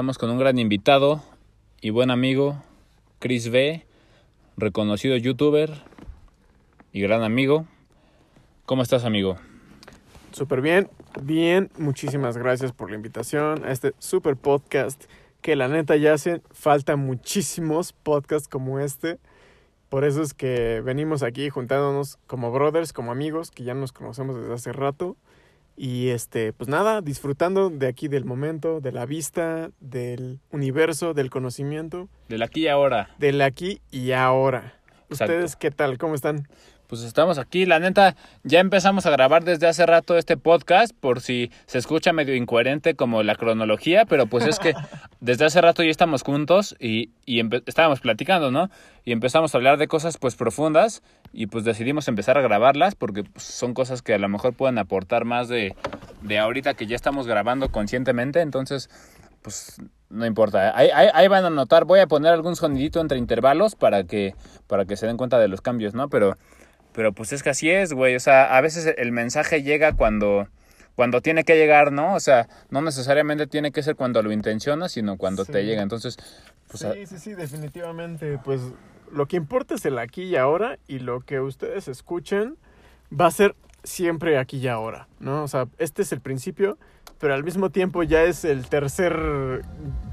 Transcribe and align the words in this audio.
estamos 0.00 0.16
con 0.16 0.30
un 0.30 0.38
gran 0.38 0.58
invitado 0.58 1.22
y 1.82 1.90
buen 1.90 2.10
amigo, 2.10 2.56
Chris 3.18 3.50
B, 3.50 3.84
reconocido 4.56 5.14
youtuber 5.18 5.70
y 6.90 7.02
gran 7.02 7.22
amigo. 7.22 7.66
¿Cómo 8.64 8.80
estás, 8.80 9.04
amigo? 9.04 9.36
Súper 10.32 10.62
bien, 10.62 10.88
bien. 11.20 11.68
Muchísimas 11.76 12.38
gracias 12.38 12.72
por 12.72 12.88
la 12.88 12.96
invitación 12.96 13.62
a 13.66 13.72
este 13.72 13.92
super 13.98 14.36
podcast 14.36 15.04
que 15.42 15.54
la 15.54 15.68
neta 15.68 15.96
ya 15.96 16.14
hacen 16.14 16.40
falta 16.50 16.96
muchísimos 16.96 17.92
podcasts 17.92 18.48
como 18.48 18.80
este. 18.80 19.18
Por 19.90 20.04
eso 20.06 20.22
es 20.22 20.32
que 20.32 20.80
venimos 20.82 21.22
aquí 21.22 21.50
juntándonos 21.50 22.16
como 22.26 22.50
brothers, 22.50 22.94
como 22.94 23.12
amigos, 23.12 23.50
que 23.50 23.64
ya 23.64 23.74
nos 23.74 23.92
conocemos 23.92 24.34
desde 24.34 24.54
hace 24.54 24.72
rato. 24.72 25.18
Y 25.76 26.08
este, 26.08 26.52
pues 26.52 26.68
nada, 26.68 27.00
disfrutando 27.00 27.70
de 27.70 27.86
aquí 27.86 28.08
del 28.08 28.24
momento, 28.24 28.80
de 28.80 28.92
la 28.92 29.06
vista, 29.06 29.70
del 29.80 30.40
universo, 30.50 31.14
del 31.14 31.30
conocimiento. 31.30 32.08
Del 32.28 32.42
aquí 32.42 32.62
y 32.62 32.68
ahora. 32.68 33.14
Del 33.18 33.40
aquí 33.40 33.80
y 33.90 34.12
ahora. 34.12 34.74
¿Ustedes 35.08 35.56
qué 35.56 35.70
tal? 35.70 35.98
¿Cómo 35.98 36.14
están? 36.14 36.46
pues 36.90 37.04
estamos 37.04 37.38
aquí. 37.38 37.66
La 37.66 37.78
neta, 37.78 38.16
ya 38.42 38.58
empezamos 38.58 39.06
a 39.06 39.10
grabar 39.10 39.44
desde 39.44 39.68
hace 39.68 39.86
rato 39.86 40.18
este 40.18 40.36
podcast, 40.36 40.92
por 40.92 41.20
si 41.20 41.52
se 41.66 41.78
escucha 41.78 42.12
medio 42.12 42.34
incoherente 42.34 42.96
como 42.96 43.22
la 43.22 43.36
cronología, 43.36 44.06
pero 44.06 44.26
pues 44.26 44.44
es 44.44 44.58
que 44.58 44.74
desde 45.20 45.44
hace 45.44 45.60
rato 45.60 45.84
ya 45.84 45.90
estamos 45.90 46.24
juntos 46.24 46.74
y, 46.80 47.10
y 47.24 47.40
estábamos 47.66 48.00
platicando, 48.00 48.50
¿no? 48.50 48.70
Y 49.04 49.12
empezamos 49.12 49.54
a 49.54 49.58
hablar 49.58 49.78
de 49.78 49.86
cosas 49.86 50.18
pues 50.18 50.34
profundas 50.34 51.04
y 51.32 51.46
pues 51.46 51.64
decidimos 51.64 52.08
empezar 52.08 52.38
a 52.38 52.42
grabarlas 52.42 52.94
porque 52.94 53.24
pues, 53.24 53.44
son 53.44 53.74
cosas 53.74 54.02
que 54.02 54.14
a 54.14 54.18
lo 54.18 54.28
mejor 54.28 54.54
pueden 54.54 54.78
aportar 54.78 55.24
más 55.24 55.48
de, 55.48 55.74
de 56.22 56.38
ahorita 56.38 56.74
que 56.74 56.86
ya 56.86 56.96
estamos 56.96 57.26
grabando 57.26 57.70
conscientemente, 57.70 58.40
entonces 58.40 58.90
pues 59.42 59.80
no 60.10 60.26
importa. 60.26 60.76
Ahí, 60.76 60.90
ahí, 60.92 61.08
ahí, 61.14 61.28
van 61.28 61.44
a 61.44 61.50
notar, 61.50 61.84
voy 61.84 62.00
a 62.00 62.06
poner 62.06 62.32
algún 62.32 62.56
sonidito 62.56 63.00
entre 63.00 63.16
intervalos 63.16 63.74
para 63.74 64.04
que, 64.04 64.34
para 64.66 64.84
que 64.84 64.96
se 64.96 65.06
den 65.06 65.16
cuenta 65.16 65.38
de 65.38 65.48
los 65.48 65.60
cambios, 65.60 65.94
¿no? 65.94 66.08
Pero 66.08 66.36
pero 66.92 67.12
pues 67.12 67.32
es 67.32 67.42
que 67.42 67.50
así 67.50 67.70
es, 67.70 67.92
güey. 67.92 68.16
O 68.16 68.20
sea, 68.20 68.56
a 68.56 68.60
veces 68.60 68.94
el 68.98 69.12
mensaje 69.12 69.62
llega 69.62 69.92
cuando, 69.92 70.48
cuando 70.96 71.20
tiene 71.20 71.44
que 71.44 71.56
llegar, 71.56 71.92
¿no? 71.92 72.14
O 72.14 72.20
sea, 72.20 72.48
no 72.70 72.82
necesariamente 72.82 73.46
tiene 73.46 73.70
que 73.72 73.82
ser 73.82 73.96
cuando 73.96 74.22
lo 74.22 74.32
intencionas, 74.32 74.92
sino 74.92 75.16
cuando 75.16 75.44
te 75.44 75.64
llega. 75.64 75.82
Entonces, 75.82 76.16
pues... 76.68 76.80
Sí, 76.80 77.06
sí, 77.06 77.18
sí, 77.18 77.34
definitivamente. 77.34 78.38
Pues 78.44 78.60
lo 79.12 79.26
que 79.26 79.36
importa 79.36 79.74
es 79.74 79.84
el 79.84 79.98
aquí 79.98 80.24
y 80.24 80.36
ahora 80.36 80.78
y 80.86 81.00
lo 81.00 81.20
que 81.20 81.40
ustedes 81.40 81.88
escuchen 81.88 82.56
va 83.12 83.26
a 83.26 83.30
ser 83.30 83.56
siempre 83.82 84.38
aquí 84.38 84.58
y 84.58 84.68
ahora, 84.68 85.08
¿no? 85.18 85.42
O 85.42 85.48
sea, 85.48 85.66
este 85.78 86.02
es 86.02 86.12
el 86.12 86.20
principio, 86.20 86.78
pero 87.18 87.34
al 87.34 87.44
mismo 87.44 87.70
tiempo 87.70 88.02
ya 88.02 88.22
es 88.22 88.44
el 88.44 88.68
tercer 88.68 89.62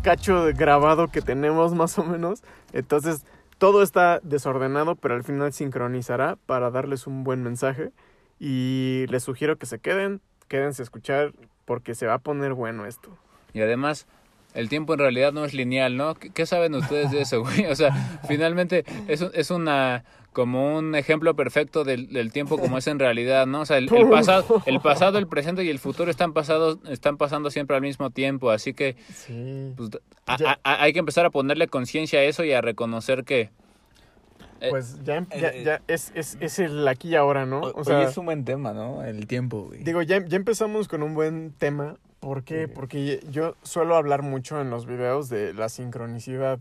cacho 0.03 0.45
grabado 0.55 1.07
que 1.07 1.21
tenemos 1.21 1.73
más 1.73 1.97
o 1.99 2.03
menos. 2.03 2.44
Entonces 2.73 3.25
todo 3.57 3.81
está 3.81 4.19
desordenado, 4.23 4.95
pero 4.95 5.16
al 5.16 5.23
final 5.23 5.53
sincronizará 5.53 6.38
para 6.45 6.69
darles 6.69 7.07
un 7.07 7.23
buen 7.23 7.44
mensaje. 7.44 7.91
Y 8.39 9.05
les 9.09 9.23
sugiero 9.23 9.57
que 9.57 9.66
se 9.66 9.79
queden, 9.79 10.21
quédense 10.47 10.81
a 10.81 10.85
escuchar 10.85 11.33
porque 11.66 11.95
se 11.95 12.05
va 12.05 12.16
a 12.16 12.19
poner 12.19 12.53
bueno 12.53 12.85
esto. 12.85 13.17
Y 13.53 13.61
además, 13.61 14.07
el 14.57 14.69
tiempo 14.69 14.94
en 14.94 15.00
realidad 15.00 15.31
no 15.34 15.45
es 15.45 15.53
lineal, 15.53 15.97
¿no? 15.97 16.16
¿Qué, 16.16 16.45
saben 16.45 16.73
ustedes 16.73 17.12
de 17.12 17.22
eso, 17.22 17.41
güey? 17.44 17.66
O 17.68 17.75
sea, 17.75 18.19
finalmente 18.28 18.85
es, 19.07 19.22
es 19.22 19.51
una 19.51 20.03
como 20.34 20.78
un 20.78 20.94
ejemplo 20.94 21.35
perfecto 21.35 21.84
del, 21.84 22.09
del, 22.13 22.31
tiempo 22.31 22.59
como 22.59 22.78
es 22.78 22.85
en 22.85 23.00
realidad, 23.00 23.47
¿no? 23.47 23.62
O 23.62 23.66
sea, 23.66 23.78
el, 23.78 23.88
pasado, 23.88 24.62
el 24.68 24.79
pasado, 24.79 25.18
el 25.18 25.28
presente 25.28 25.63
y 25.63 25.69
el 25.69 25.79
futuro 25.79 26.12
están 26.12 26.34
pasados, 26.34 26.78
están 26.90 27.18
pasando 27.18 27.50
siempre 27.50 27.75
al 27.75 27.81
mismo 27.81 28.12
tiempo, 28.12 28.51
así 28.51 28.73
que 28.73 28.95
pues, 29.75 29.90
hay 30.63 30.94
que 30.94 31.00
empezar 31.00 31.25
a 31.25 31.31
ponerle 31.31 31.68
conciencia 31.68 32.19
a 32.19 32.24
eso 32.24 32.44
y 32.44 32.51
a 32.51 32.62
reconocer 32.62 33.24
que 33.24 33.50
eh, 34.59 34.69
pues 34.69 35.03
ya, 35.03 35.25
ya, 35.35 35.56
ya 35.56 35.81
es, 35.88 36.12
es, 36.16 36.38
es, 36.39 36.59
el 36.59 36.88
aquí 36.88 37.09
y 37.09 37.16
ahora, 37.16 37.45
¿no? 37.45 37.62
O, 37.62 37.84
sea, 37.84 38.03
es 38.03 38.18
un 38.18 38.25
buen 38.25 38.44
tema, 38.44 38.74
¿no? 38.74 39.03
El 39.03 39.28
tiempo, 39.28 39.66
güey. 39.66 39.84
Digo, 39.84 40.01
ya, 40.01 40.25
ya 40.25 40.38
empezamos 40.38 40.88
con 40.88 41.03
un 41.03 41.13
buen 41.13 41.51
tema. 41.51 41.97
¿Por 42.19 42.44
qué? 42.44 42.67
Porque 42.67 43.22
yo 43.29 43.55
suelo 43.63 43.95
hablar 43.95 44.23
mucho 44.23 44.59
en 44.59 44.69
los 44.69 44.85
videos 44.85 45.29
de 45.29 45.53
la 45.53 45.69
sincronicidad 45.69 46.59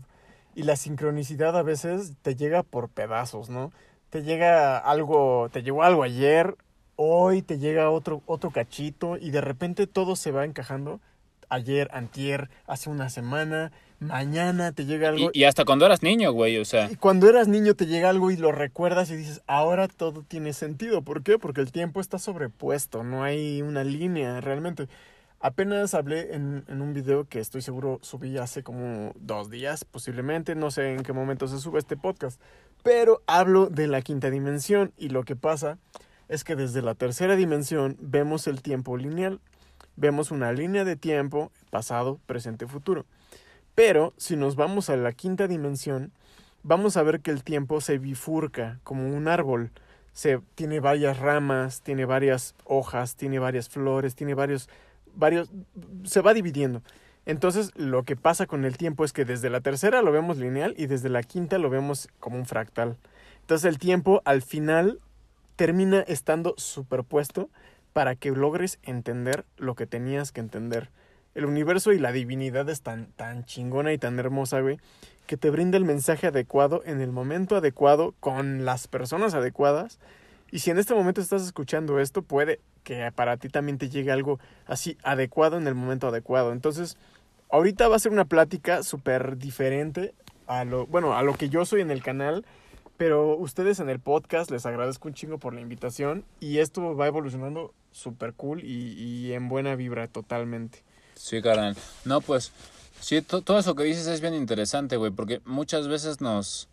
y 0.55 0.63
la 0.63 0.75
sincronicidad 0.75 1.57
a 1.57 1.63
veces 1.63 2.13
te 2.21 2.35
llega 2.35 2.63
por 2.63 2.89
pedazos, 2.89 3.49
¿no? 3.49 3.71
Te 4.09 4.23
llega 4.23 4.77
algo, 4.77 5.49
te 5.51 5.63
llegó 5.63 5.83
algo 5.83 6.03
ayer, 6.03 6.55
hoy 6.95 7.41
te 7.41 7.59
llega 7.59 7.89
otro, 7.89 8.21
otro 8.25 8.51
cachito 8.51 9.17
y 9.17 9.31
de 9.31 9.41
repente 9.41 9.87
todo 9.87 10.15
se 10.15 10.31
va 10.31 10.45
encajando. 10.45 10.99
Ayer, 11.49 11.89
antier, 11.93 12.49
hace 12.65 12.89
una 12.89 13.09
semana, 13.09 13.71
mañana 13.99 14.73
te 14.73 14.85
llega 14.85 15.09
algo. 15.09 15.29
Y, 15.31 15.45
hasta 15.45 15.63
cuando 15.63 15.85
eras 15.85 16.03
niño, 16.03 16.31
güey, 16.33 16.57
o 16.57 16.65
sea. 16.65 16.91
Y 16.91 16.95
cuando 16.95 17.29
eras 17.29 17.47
niño 17.47 17.73
te 17.73 17.85
llega 17.85 18.09
algo 18.09 18.31
y 18.31 18.37
lo 18.37 18.51
recuerdas 18.51 19.09
y 19.11 19.15
dices, 19.15 19.41
ahora 19.47 19.87
todo 19.87 20.23
tiene 20.27 20.53
sentido. 20.53 21.03
¿Por 21.03 21.23
qué? 21.23 21.39
Porque 21.39 21.61
el 21.61 21.71
tiempo 21.71 22.01
está 22.01 22.19
sobrepuesto, 22.19 23.03
no 23.03 23.23
hay 23.23 23.61
una 23.61 23.83
línea 23.83 24.41
realmente. 24.41 24.87
Apenas 25.39 25.93
hablé 25.93 26.33
en, 26.33 26.65
un 26.67 26.93
video 26.93 27.25
que 27.25 27.39
estoy 27.39 27.61
seguro 27.61 27.99
subí 28.01 28.37
hace 28.39 28.63
como 28.63 29.13
dos 29.19 29.51
días, 29.51 29.85
posiblemente, 29.85 30.55
no 30.55 30.71
sé 30.71 30.93
en 30.93 31.03
qué 31.03 31.13
momento 31.13 31.47
se 31.47 31.59
sube 31.59 31.77
este 31.77 31.95
podcast, 31.95 32.41
pero 32.81 33.21
hablo 33.27 33.67
de 33.67 33.85
la 33.85 34.01
quinta 34.01 34.31
dimensión 34.31 34.93
y 34.97 35.09
lo 35.09 35.23
que 35.23 35.35
pasa 35.35 35.77
es 36.27 36.43
que 36.43 36.55
desde 36.55 36.81
la 36.81 36.95
tercera 36.95 37.35
dimensión 37.35 37.97
vemos 37.99 38.47
el 38.47 38.63
tiempo 38.63 38.97
lineal, 38.97 39.39
vemos 39.95 40.31
una 40.31 40.51
línea 40.53 40.85
de 40.85 40.95
tiempo 40.95 41.51
pasado, 41.69 42.19
presente, 42.25 42.65
futuro. 42.65 43.05
Pero 43.75 44.13
si 44.17 44.35
nos 44.35 44.55
vamos 44.55 44.89
a 44.89 44.97
la 44.97 45.13
quinta 45.13 45.47
dimensión, 45.47 46.11
vamos 46.63 46.97
a 46.97 47.03
ver 47.03 47.19
que 47.19 47.29
el 47.29 47.43
tiempo 47.43 47.79
se 47.79 47.99
bifurca 47.99 48.79
como 48.83 49.15
un 49.15 49.27
árbol. 49.27 49.71
Se, 50.13 50.39
tiene 50.55 50.79
varias 50.79 51.19
ramas, 51.19 51.81
tiene 51.81 52.05
varias 52.05 52.55
hojas, 52.65 53.15
tiene 53.15 53.37
varias 53.37 53.69
flores, 53.69 54.15
tiene 54.15 54.33
varios 54.33 54.67
varios, 55.17 55.51
se 56.03 56.21
va 56.21 56.33
dividiendo. 56.33 56.81
Entonces, 57.25 57.71
lo 57.75 58.03
que 58.03 58.15
pasa 58.15 58.45
con 58.45 58.63
el 58.63 58.77
tiempo 58.77 59.03
es 59.03 59.11
que 59.11 59.25
desde 59.25 59.49
la 59.49 59.59
tercera 59.59 60.01
lo 60.01 60.13
vemos 60.13 60.37
lineal 60.37 60.73
y 60.77 60.85
desde 60.85 61.09
la 61.09 61.23
quinta 61.23 61.57
lo 61.57 61.69
vemos 61.69 62.07
como 62.19 62.37
un 62.37 62.45
fractal. 62.45 62.97
Entonces, 63.41 63.65
el 63.65 63.79
tiempo 63.79 64.21
al 64.23 64.41
final 64.41 65.01
termina 65.57 65.99
estando 66.01 66.53
superpuesto 66.57 67.49
para 67.91 68.15
que 68.15 68.31
logres 68.31 68.79
entender 68.83 69.43
lo 69.57 69.75
que 69.75 69.87
tenías 69.87 70.31
que 70.31 70.39
entender. 70.39 70.89
El 71.35 71.45
universo 71.45 71.91
y 71.91 71.99
la 71.99 72.11
divinidad 72.11 72.69
es 72.69 72.81
tan, 72.81 73.07
tan 73.17 73.43
chingona 73.43 73.91
y 73.91 73.97
tan 73.97 74.17
hermosa, 74.19 74.61
güey, 74.61 74.79
que 75.25 75.35
te 75.35 75.49
brinda 75.49 75.77
el 75.77 75.83
mensaje 75.83 76.27
adecuado 76.27 76.81
en 76.85 77.01
el 77.01 77.11
momento 77.11 77.57
adecuado 77.57 78.15
con 78.19 78.63
las 78.63 78.87
personas 78.87 79.33
adecuadas. 79.33 79.99
Y 80.49 80.59
si 80.59 80.71
en 80.71 80.77
este 80.77 80.93
momento 80.93 81.19
estás 81.19 81.43
escuchando 81.43 81.99
esto, 81.99 82.21
puede 82.21 82.61
que 82.87 83.11
para 83.11 83.35
ti 83.35 83.49
también 83.49 83.77
te 83.77 83.89
llegue 83.89 84.13
algo 84.13 84.39
así 84.65 84.97
adecuado 85.03 85.57
en 85.57 85.67
el 85.67 85.75
momento 85.75 86.07
adecuado. 86.07 86.53
Entonces, 86.53 86.95
ahorita 87.49 87.89
va 87.89 87.97
a 87.97 87.99
ser 87.99 88.13
una 88.13 88.23
plática 88.23 88.81
súper 88.81 89.37
diferente 89.37 90.13
a 90.47 90.63
lo, 90.63 90.87
bueno, 90.87 91.13
a 91.13 91.21
lo 91.21 91.35
que 91.35 91.49
yo 91.49 91.65
soy 91.65 91.81
en 91.81 91.91
el 91.91 92.01
canal, 92.01 92.45
pero 92.95 93.35
ustedes 93.35 93.81
en 93.81 93.89
el 93.89 93.99
podcast 93.99 94.49
les 94.51 94.65
agradezco 94.65 95.09
un 95.09 95.13
chingo 95.13 95.37
por 95.37 95.53
la 95.53 95.59
invitación 95.59 96.23
y 96.39 96.59
esto 96.59 96.95
va 96.95 97.07
evolucionando 97.07 97.73
súper 97.91 98.33
cool 98.33 98.63
y, 98.63 98.93
y, 98.93 99.33
en 99.33 99.49
buena 99.49 99.75
vibra 99.75 100.07
totalmente. 100.07 100.81
Sí, 101.15 101.41
carnal. 101.41 101.75
No, 102.05 102.21
pues, 102.21 102.53
sí, 103.01 103.21
todo 103.21 103.59
eso 103.59 103.75
que 103.75 103.83
dices 103.83 104.07
es 104.07 104.21
bien 104.21 104.33
interesante, 104.33 104.95
güey, 104.95 105.11
porque 105.11 105.41
muchas 105.43 105.89
veces 105.89 106.21
nos, 106.21 106.69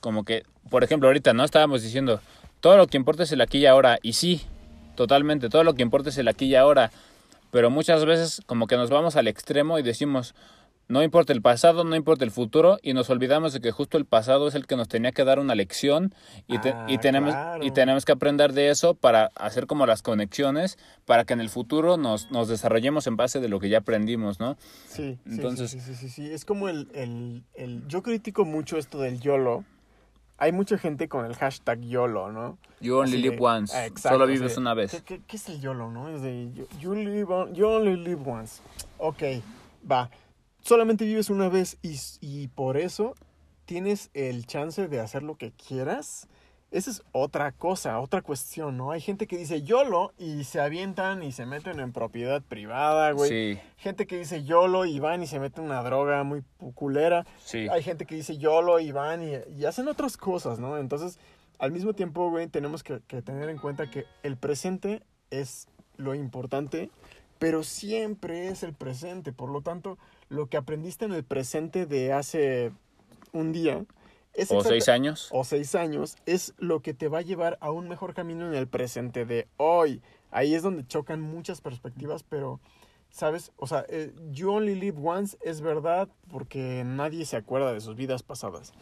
como 0.00 0.24
que, 0.24 0.42
por 0.68 0.82
ejemplo, 0.82 1.08
ahorita, 1.08 1.32
¿no? 1.32 1.44
Estábamos 1.44 1.84
diciendo, 1.84 2.20
todo 2.60 2.76
lo 2.76 2.88
que 2.88 2.96
importa 2.96 3.22
es 3.22 3.30
el 3.30 3.40
aquí 3.40 3.58
y 3.58 3.66
ahora, 3.66 4.00
y 4.02 4.14
sí, 4.14 4.44
totalmente. 4.98 5.48
Todo 5.48 5.62
lo 5.62 5.74
que 5.74 5.82
importa 5.82 6.08
es 6.08 6.18
el 6.18 6.26
aquí 6.26 6.46
y 6.46 6.56
ahora. 6.56 6.90
Pero 7.52 7.70
muchas 7.70 8.04
veces 8.04 8.42
como 8.46 8.66
que 8.66 8.76
nos 8.76 8.90
vamos 8.90 9.14
al 9.14 9.28
extremo 9.28 9.78
y 9.78 9.82
decimos, 9.82 10.34
no 10.88 11.04
importa 11.04 11.32
el 11.32 11.40
pasado, 11.40 11.84
no 11.84 11.94
importa 11.94 12.24
el 12.24 12.32
futuro 12.32 12.78
y 12.82 12.94
nos 12.94 13.08
olvidamos 13.08 13.52
de 13.52 13.60
que 13.60 13.70
justo 13.70 13.96
el 13.96 14.06
pasado 14.06 14.48
es 14.48 14.56
el 14.56 14.66
que 14.66 14.74
nos 14.74 14.88
tenía 14.88 15.12
que 15.12 15.24
dar 15.24 15.38
una 15.38 15.54
lección 15.54 16.12
y, 16.48 16.56
y, 16.56 16.58
ah, 16.64 16.86
tenemos, 17.00 17.34
y 17.62 17.70
tenemos 17.70 18.04
que 18.04 18.10
aprender 18.10 18.52
de 18.54 18.70
eso 18.70 18.94
para 18.94 19.30
hacer 19.36 19.68
como 19.68 19.86
las 19.86 20.02
conexiones 20.02 20.78
para 21.06 21.24
que 21.24 21.32
en 21.32 21.40
el 21.40 21.48
futuro 21.48 21.96
nos, 21.96 22.32
nos 22.32 22.48
desarrollemos 22.48 23.06
en 23.06 23.16
base 23.16 23.38
de 23.38 23.48
lo 23.48 23.60
que 23.60 23.68
ya 23.68 23.78
aprendimos, 23.78 24.40
¿no? 24.40 24.56
Sí, 24.88 25.16
Entonces, 25.26 25.70
sí, 25.70 25.80
sí, 25.80 25.94
sí, 25.94 26.08
sí, 26.08 26.30
Es 26.30 26.44
como 26.44 26.68
el, 26.68 26.88
el, 26.92 27.44
el... 27.54 27.86
Yo 27.86 28.02
critico 28.02 28.44
mucho 28.44 28.76
esto 28.76 28.98
del 28.98 29.20
YOLO 29.20 29.64
hay 30.38 30.52
mucha 30.52 30.78
gente 30.78 31.08
con 31.08 31.26
el 31.26 31.34
hashtag 31.34 31.80
YOLO, 31.80 32.30
¿no? 32.30 32.58
You 32.80 32.96
only 32.96 33.18
live 33.18 33.38
once. 33.40 33.74
Solo 33.96 34.26
vives 34.26 34.56
una 34.56 34.72
vez. 34.72 35.02
¿qué, 35.02 35.20
es 35.28 35.48
el 35.48 35.60
YOLO, 35.60 35.90
no? 35.90 36.08
Es 36.08 36.22
de 36.22 36.50
you, 36.78 37.66
only 37.66 37.96
live 37.96 38.22
once. 38.24 38.62
Ok, 38.98 39.22
va. 39.90 40.10
Solamente 40.60 41.04
vives 41.04 41.28
una 41.28 41.48
vez 41.48 41.76
y, 41.82 41.98
y 42.20 42.48
por 42.48 42.76
eso 42.76 43.14
tienes 43.64 44.10
el 44.14 44.46
chance 44.46 44.86
de 44.86 45.00
hacer 45.00 45.24
lo 45.24 45.36
que 45.36 45.50
quieras 45.52 46.28
esa 46.70 46.90
es 46.90 47.02
otra 47.12 47.52
cosa, 47.52 47.98
otra 47.98 48.20
cuestión, 48.20 48.76
¿no? 48.76 48.90
Hay 48.90 49.00
gente 49.00 49.26
que 49.26 49.38
dice 49.38 49.62
YOLO 49.62 50.12
y 50.18 50.44
se 50.44 50.60
avientan 50.60 51.22
y 51.22 51.32
se 51.32 51.46
meten 51.46 51.80
en 51.80 51.92
propiedad 51.92 52.42
privada, 52.42 53.12
güey. 53.12 53.30
Sí, 53.54 53.60
Gente 53.78 54.06
que 54.06 54.18
dice 54.18 54.44
YOLO 54.44 54.84
y 54.84 54.98
van 54.98 55.22
y 55.22 55.26
se 55.26 55.40
meten 55.40 55.64
en 55.64 55.70
una 55.70 55.82
droga 55.82 56.24
muy 56.24 56.42
culera. 56.74 57.24
sí. 57.44 57.68
Hay 57.70 57.82
gente 57.82 58.04
que 58.04 58.14
dice 58.16 58.36
YOLO 58.36 58.80
y 58.80 58.92
van 58.92 59.22
y, 59.22 59.32
y 59.56 59.64
hacen 59.64 59.88
otras 59.88 60.16
cosas, 60.16 60.58
¿no? 60.58 60.76
Entonces, 60.76 61.18
al 61.58 61.72
mismo 61.72 61.94
tiempo, 61.94 62.28
güey, 62.30 62.48
tenemos 62.48 62.82
que, 62.82 63.00
que 63.06 63.22
tener 63.22 63.48
en 63.48 63.58
cuenta 63.58 63.90
que 63.90 64.04
el 64.22 64.36
presente 64.36 65.02
es 65.30 65.68
lo 65.96 66.14
importante, 66.14 66.90
pero 67.38 67.62
siempre 67.62 68.48
es 68.48 68.62
el 68.62 68.74
presente. 68.74 69.32
Por 69.32 69.50
lo 69.50 69.62
tanto, 69.62 69.96
lo 70.28 70.46
que 70.48 70.58
aprendiste 70.58 71.06
en 71.06 71.12
el 71.12 71.24
presente 71.24 71.86
de 71.86 72.12
hace 72.12 72.72
un 73.32 73.52
día 73.52 73.84
es 74.34 74.50
O 74.50 74.62
seis 74.62 74.88
años. 74.88 75.28
o 75.32 75.44
seis 75.44 75.74
años 75.74 76.16
es 76.26 76.54
lo 76.58 76.80
que 76.80 76.94
te 76.94 77.08
va 77.08 77.18
a 77.18 77.22
llevar 77.22 77.58
a 77.60 77.70
un 77.70 77.88
mejor 77.88 78.14
camino 78.14 78.46
en 78.46 78.54
el 78.54 78.68
presente 78.68 79.24
de 79.24 79.48
hoy. 79.56 80.00
Ahí 80.30 80.54
es 80.54 80.62
donde 80.62 80.86
chocan 80.86 81.20
muchas 81.20 81.60
perspectivas, 81.60 82.22
pero, 82.22 82.60
¿sabes? 83.10 83.52
O 83.56 83.66
sea, 83.66 83.84
eh, 83.88 84.12
You 84.30 84.50
Only 84.50 84.74
Live 84.74 84.98
Once 85.02 85.36
es 85.40 85.60
verdad 85.60 86.08
porque 86.30 86.82
nadie 86.84 87.24
se 87.24 87.36
acuerda 87.36 87.72
de 87.72 87.80
sus 87.80 87.96
vidas 87.96 88.22
pasadas. 88.22 88.72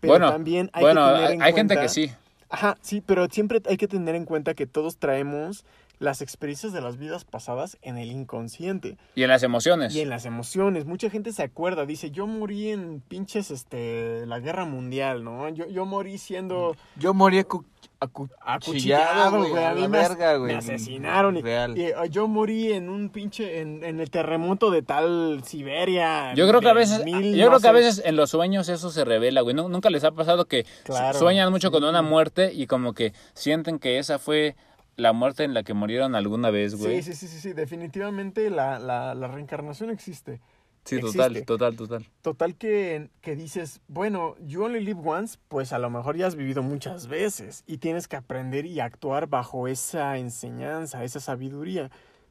Pero 0.00 0.12
bueno, 0.12 0.30
también 0.30 0.70
hay 0.72 0.82
bueno, 0.82 1.06
que 1.06 1.12
tener 1.12 1.26
hay, 1.28 1.34
en 1.34 1.42
hay 1.42 1.52
gente 1.52 1.76
que 1.76 1.88
sí. 1.88 2.10
Ajá, 2.48 2.78
sí, 2.80 3.00
pero 3.00 3.26
siempre 3.26 3.60
hay 3.66 3.76
que 3.76 3.88
tener 3.88 4.14
en 4.14 4.24
cuenta 4.24 4.54
que 4.54 4.66
todos 4.66 4.98
traemos 4.98 5.64
las 5.98 6.20
experiencias 6.20 6.72
de 6.74 6.80
las 6.82 6.98
vidas 6.98 7.24
pasadas 7.24 7.78
en 7.80 7.96
el 7.96 8.10
inconsciente 8.12 8.98
Y 9.14 9.22
en 9.22 9.28
las 9.28 9.42
emociones. 9.42 9.94
y 9.94 10.00
en 10.02 10.10
las 10.10 10.26
emociones. 10.26 10.84
Mucha 10.84 11.08
gente 11.08 11.32
se 11.32 11.42
acuerda, 11.42 11.86
dice, 11.86 12.10
yo 12.10 12.26
morí 12.26 12.68
en 12.70 13.00
pinches, 13.00 13.50
este, 13.50 14.26
la 14.26 14.38
guerra 14.40 14.64
mundial, 14.66 15.24
¿no? 15.24 15.48
Yo, 15.48 15.66
yo 15.68 15.86
morí 15.86 16.18
siendo 16.18 16.76
Yo 16.96 17.14
morí 17.14 17.38
acu- 17.38 17.64
acuchillado, 17.98 18.34
acuchillado, 18.44 19.38
güey. 19.48 19.64
A 19.64 19.70
a 19.70 19.74
mí 19.74 19.80
la 19.82 19.88
me, 19.88 19.98
as- 19.98 20.08
verga, 20.10 20.36
güey. 20.36 20.52
me 20.52 20.58
asesinaron. 20.58 21.36
Y, 21.38 21.42
Real. 21.42 21.78
y, 21.78 21.84
eh, 21.86 21.94
yo 22.10 22.28
morí 22.28 22.72
en 22.72 22.90
un 22.90 23.08
pinche, 23.08 23.60
en, 23.60 23.82
en 23.82 23.98
el 24.00 24.10
terremoto 24.10 24.70
de 24.70 24.82
tal 24.82 25.42
Siberia. 25.44 26.34
Yo 26.34 26.46
creo 26.46 26.60
que 26.60 26.68
a 26.68 26.74
veces, 26.74 27.04
mil, 27.04 27.34
yo 27.34 27.44
no 27.46 27.50
creo 27.52 27.60
que 27.60 27.68
a 27.68 27.72
veces 27.72 28.02
en 28.04 28.16
los 28.16 28.30
sueños 28.30 28.68
eso 28.68 28.90
se 28.90 29.04
revela, 29.04 29.40
güey. 29.40 29.54
Nu- 29.54 29.68
Nunca 29.70 29.88
les 29.90 30.04
ha 30.04 30.10
pasado 30.12 30.44
que 30.44 30.66
Claro, 30.84 31.18
sueñan 31.18 31.50
mucho 31.50 31.70
con 31.70 31.82
una 31.84 32.02
muerte 32.02 32.52
y 32.52 32.66
como 32.66 32.92
que 32.92 33.14
sienten 33.34 33.78
que 33.78 33.98
esa 33.98 34.18
fue 34.18 34.56
la 34.96 35.12
muerte 35.12 35.44
en 35.44 35.54
la 35.54 35.62
que 35.62 35.74
murieron 35.74 36.14
alguna 36.14 36.50
vez, 36.50 36.74
güey. 36.74 37.02
Sí, 37.02 37.12
sí, 37.12 37.18
sí, 37.18 37.28
sí, 37.28 37.40
sí, 37.40 37.52
definitivamente 37.52 38.50
la, 38.50 38.78
la, 38.78 39.14
la 39.14 39.28
reencarnación 39.28 39.90
existe. 39.90 40.40
Sí, 40.84 41.00
total, 41.00 41.44
total, 41.44 41.74
total. 41.76 42.06
Total 42.22 42.54
que, 42.54 43.10
que 43.20 43.34
dices, 43.34 43.80
bueno, 43.88 44.36
you 44.38 44.62
only 44.62 44.80
live 44.80 45.00
once, 45.04 45.36
pues 45.48 45.72
a 45.72 45.80
lo 45.80 45.90
mejor 45.90 46.16
ya 46.16 46.28
has 46.28 46.36
vivido 46.36 46.62
muchas 46.62 47.08
veces 47.08 47.64
y 47.66 47.78
tienes 47.78 48.06
que 48.06 48.14
aprender 48.14 48.66
y 48.66 48.78
actuar 48.78 49.26
bajo 49.26 49.66
esa 49.66 50.16
enseñanza, 50.16 51.02
esa 51.02 51.18
sabiduría. 51.18 51.90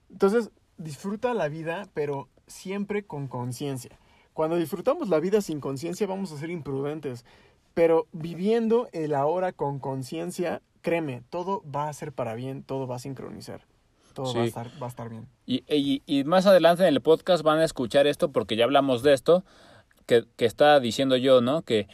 Entonces, 0.10 0.52
disfruta 0.78 1.34
la 1.34 1.50
vida, 1.50 1.90
pero 1.94 2.30
siempre 2.48 3.04
con 3.04 3.28
conciencia. 3.28 4.00
Cuando 4.32 4.56
disfrutamos 4.56 5.10
la 5.10 5.20
vida 5.20 5.42
sin 5.42 5.60
conciencia 5.60 6.08
vamos 6.08 6.32
a 6.32 6.38
ser 6.38 6.50
imprudentes, 6.50 7.26
pero 7.74 8.08
viviendo 8.14 8.88
el 8.94 9.16
ahora 9.16 9.52
con 9.52 9.80
conciencia, 9.80 10.62
créeme, 10.86 11.24
todo 11.32 11.64
va 11.70 11.90
a 11.90 11.94
ser 11.94 12.14
para 12.14 12.36
bien, 12.36 12.62
todo 12.62 12.86
va 12.86 12.98
a 12.98 13.00
sincronizar, 13.00 13.62
todo 14.14 14.36
va, 14.36 14.44
a 14.44 14.46
estar, 14.46 14.68
va 14.80 14.86
a 14.86 14.90
estar 14.90 15.10
bien. 15.10 15.28
Y, 15.48 15.64
y, 15.68 16.04
y 16.06 16.24
más 16.24 16.46
adelante 16.46 16.84
en 16.84 16.90
el 16.90 17.02
podcast 17.02 17.44
van 17.44 17.58
a 17.58 17.66
escuchar 17.66 18.06
esto 18.06 18.32
porque 18.32 18.56
ya 18.56 18.66
hablamos 18.66 19.02
de 19.02 19.14
esto, 19.14 19.44
que, 20.06 20.26
que 20.36 20.46
está 20.46 20.80
diciendo 20.80 21.18
yo, 21.18 21.42
¿no? 21.42 21.64
Que 21.64 21.88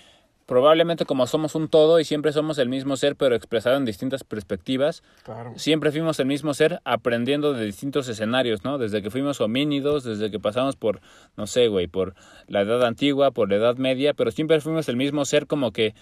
probablemente 0.45 1.05
como 1.05 1.25
somos 1.27 1.55
un 1.55 1.69
todo 1.69 2.01
y 2.01 2.03
siempre 2.03 2.33
somos 2.33 2.57
el 2.57 2.67
mismo 2.67 2.97
ser, 2.97 3.15
pero 3.15 3.35
expresado 3.35 3.77
en 3.77 3.85
distintas 3.85 4.25
perspectivas, 4.25 5.01
Claro. 5.23 5.53
siempre 5.55 5.91
fuimos 5.93 6.19
el 6.19 6.25
mismo 6.25 6.53
ser 6.53 6.81
aprendiendo 6.83 7.53
de 7.53 7.63
distintos 7.63 8.09
escenarios, 8.09 8.65
¿no? 8.65 8.77
Desde 8.77 9.01
que 9.01 9.09
fuimos 9.09 9.39
homínidos, 9.39 10.03
desde 10.03 10.29
que 10.29 10.39
pasamos 10.41 10.75
por, 10.75 10.99
no 11.37 11.47
sé, 11.47 11.69
güey, 11.69 11.87
por 11.87 12.15
la 12.47 12.61
edad 12.61 12.83
antigua, 12.83 13.31
por 13.31 13.49
la 13.49 13.55
edad 13.55 13.77
media, 13.77 14.13
pero 14.13 14.31
siempre 14.31 14.59
fuimos 14.59 14.89
el 14.89 14.97
mismo 14.97 15.23
ser 15.23 15.47
como 15.47 15.71
que 15.71 15.95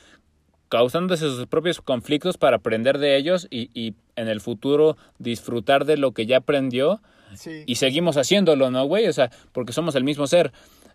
causándose 0.70 1.26
sus 1.26 1.46
propios 1.48 1.82
conflictos 1.82 2.38
para 2.38 2.58
aprender 2.58 2.98
de 3.00 3.18
ellos 3.18 3.48
y, 3.50 3.70
y 3.74 3.96
en 4.16 4.28
el 4.28 4.40
futuro 4.42 4.98
disfrutar 5.18 5.86
de 5.86 5.98
lo 5.98 6.12
que 6.14 6.26
ya 6.26 6.38
aprendió 6.38 7.02
Sí. 7.36 7.64
y 7.68 7.76
seguimos 7.76 8.18
haciéndolo, 8.18 8.72
¿no, 8.72 8.86
güey? 8.86 9.08
O 9.08 9.14
sea, 9.14 9.30
porque 9.52 9.72
somos 9.72 9.94
el 9.96 10.04
mismo 10.04 10.26
ser. 10.26 10.52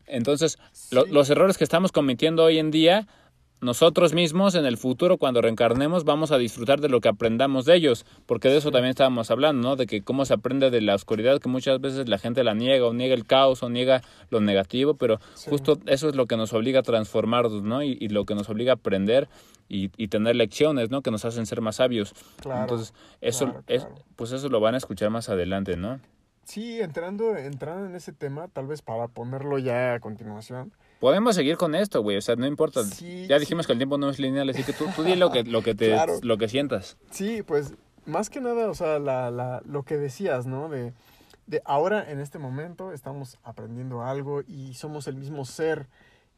Entonces, 0.06 0.58
lo- 0.90 1.06
los 1.06 1.30
errores 1.30 1.56
que 1.58 1.64
estamos 1.64 1.92
cometiendo 1.92 2.42
hoy 2.44 2.58
en 2.58 2.70
día, 2.72 3.06
nosotros 3.64 4.12
mismos 4.14 4.54
en 4.54 4.66
el 4.66 4.76
futuro, 4.76 5.18
cuando 5.18 5.40
reencarnemos, 5.40 6.04
vamos 6.04 6.30
a 6.30 6.38
disfrutar 6.38 6.80
de 6.80 6.88
lo 6.88 7.00
que 7.00 7.08
aprendamos 7.08 7.64
de 7.64 7.74
ellos, 7.74 8.04
porque 8.26 8.48
de 8.48 8.58
eso 8.58 8.70
también 8.70 8.90
estábamos 8.90 9.30
hablando, 9.30 9.68
¿no? 9.68 9.76
De 9.76 9.86
que 9.86 10.02
cómo 10.02 10.24
se 10.24 10.34
aprende 10.34 10.70
de 10.70 10.80
la 10.80 10.94
oscuridad, 10.94 11.40
que 11.40 11.48
muchas 11.48 11.80
veces 11.80 12.08
la 12.08 12.18
gente 12.18 12.44
la 12.44 12.54
niega, 12.54 12.86
o 12.86 12.92
niega 12.92 13.14
el 13.14 13.26
caos, 13.26 13.62
o 13.62 13.70
niega 13.70 14.02
lo 14.30 14.40
negativo, 14.40 14.94
pero 14.94 15.18
Sí. 15.34 15.50
justo 15.50 15.78
eso 15.86 16.08
es 16.08 16.14
lo 16.14 16.26
que 16.26 16.36
nos 16.36 16.52
obliga 16.52 16.80
a 16.80 16.82
transformarnos, 16.82 17.62
¿no? 17.62 17.82
Y, 17.82 17.96
y 18.00 18.08
lo 18.08 18.24
que 18.24 18.34
nos 18.34 18.48
obliga 18.48 18.72
a 18.72 18.74
aprender 18.76 19.28
y, 19.68 19.90
y 19.96 20.08
tener 20.08 20.36
lecciones, 20.36 20.90
¿no? 20.90 21.00
Que 21.02 21.10
nos 21.10 21.24
hacen 21.24 21.46
ser 21.46 21.60
más 21.62 21.76
sabios. 21.76 22.12
Claro, 22.42 22.62
Entonces, 22.62 22.92
eso, 23.20 23.46
claro, 23.46 23.62
es, 23.66 23.86
pues 24.16 24.32
eso 24.32 24.48
lo 24.50 24.60
van 24.60 24.74
a 24.74 24.78
escuchar 24.78 25.10
más 25.10 25.28
adelante, 25.28 25.76
¿no? 25.76 26.00
Sí, 26.44 26.80
entrando, 26.82 27.34
entrando 27.36 27.86
en 27.86 27.94
ese 27.96 28.12
tema, 28.12 28.48
tal 28.48 28.66
vez 28.66 28.82
para 28.82 29.08
ponerlo 29.08 29.58
ya 29.58 29.94
a 29.94 30.00
continuación. 30.00 30.72
Podemos 31.00 31.34
seguir 31.34 31.56
con 31.56 31.74
esto, 31.74 32.02
güey, 32.02 32.16
o 32.16 32.20
sea, 32.22 32.36
no 32.36 32.46
importa. 32.46 32.82
Sí, 32.84 33.26
ya 33.28 33.38
dijimos 33.38 33.66
que 33.66 33.72
el 33.72 33.78
tiempo 33.78 33.98
no 33.98 34.08
es 34.08 34.18
lineal, 34.18 34.48
así 34.48 34.62
que 34.62 34.72
tú, 34.72 34.86
tú 34.96 35.02
di 35.02 35.14
lo 35.16 35.30
que, 35.30 35.42
lo 35.44 35.62
que 35.62 35.74
te, 35.74 35.88
Claro. 35.90 36.14
lo 36.22 36.38
que 36.38 36.48
sientas. 36.48 36.96
Sí, 37.10 37.42
pues 37.42 37.74
más 38.06 38.30
que 38.30 38.40
nada, 38.40 38.68
o 38.70 38.74
sea, 38.74 38.98
la, 38.98 39.30
la, 39.30 39.62
lo 39.66 39.82
que 39.82 39.96
decías, 39.96 40.46
¿no? 40.46 40.68
De, 40.68 40.92
de 41.46 41.60
ahora, 41.66 42.10
en 42.10 42.20
este 42.20 42.38
momento, 42.38 42.92
estamos 42.92 43.38
aprendiendo 43.42 44.02
algo 44.02 44.42
y 44.46 44.74
somos 44.74 45.06
el 45.08 45.16
mismo 45.16 45.44
ser. 45.44 45.88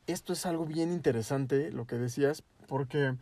Esto 0.08 0.32
es 0.32 0.46
algo 0.46 0.64
bien 0.66 0.92
interesante, 0.92 1.70
lo 1.70 1.86
que 1.86 1.96
decías, 1.96 2.42
porque 2.68 3.14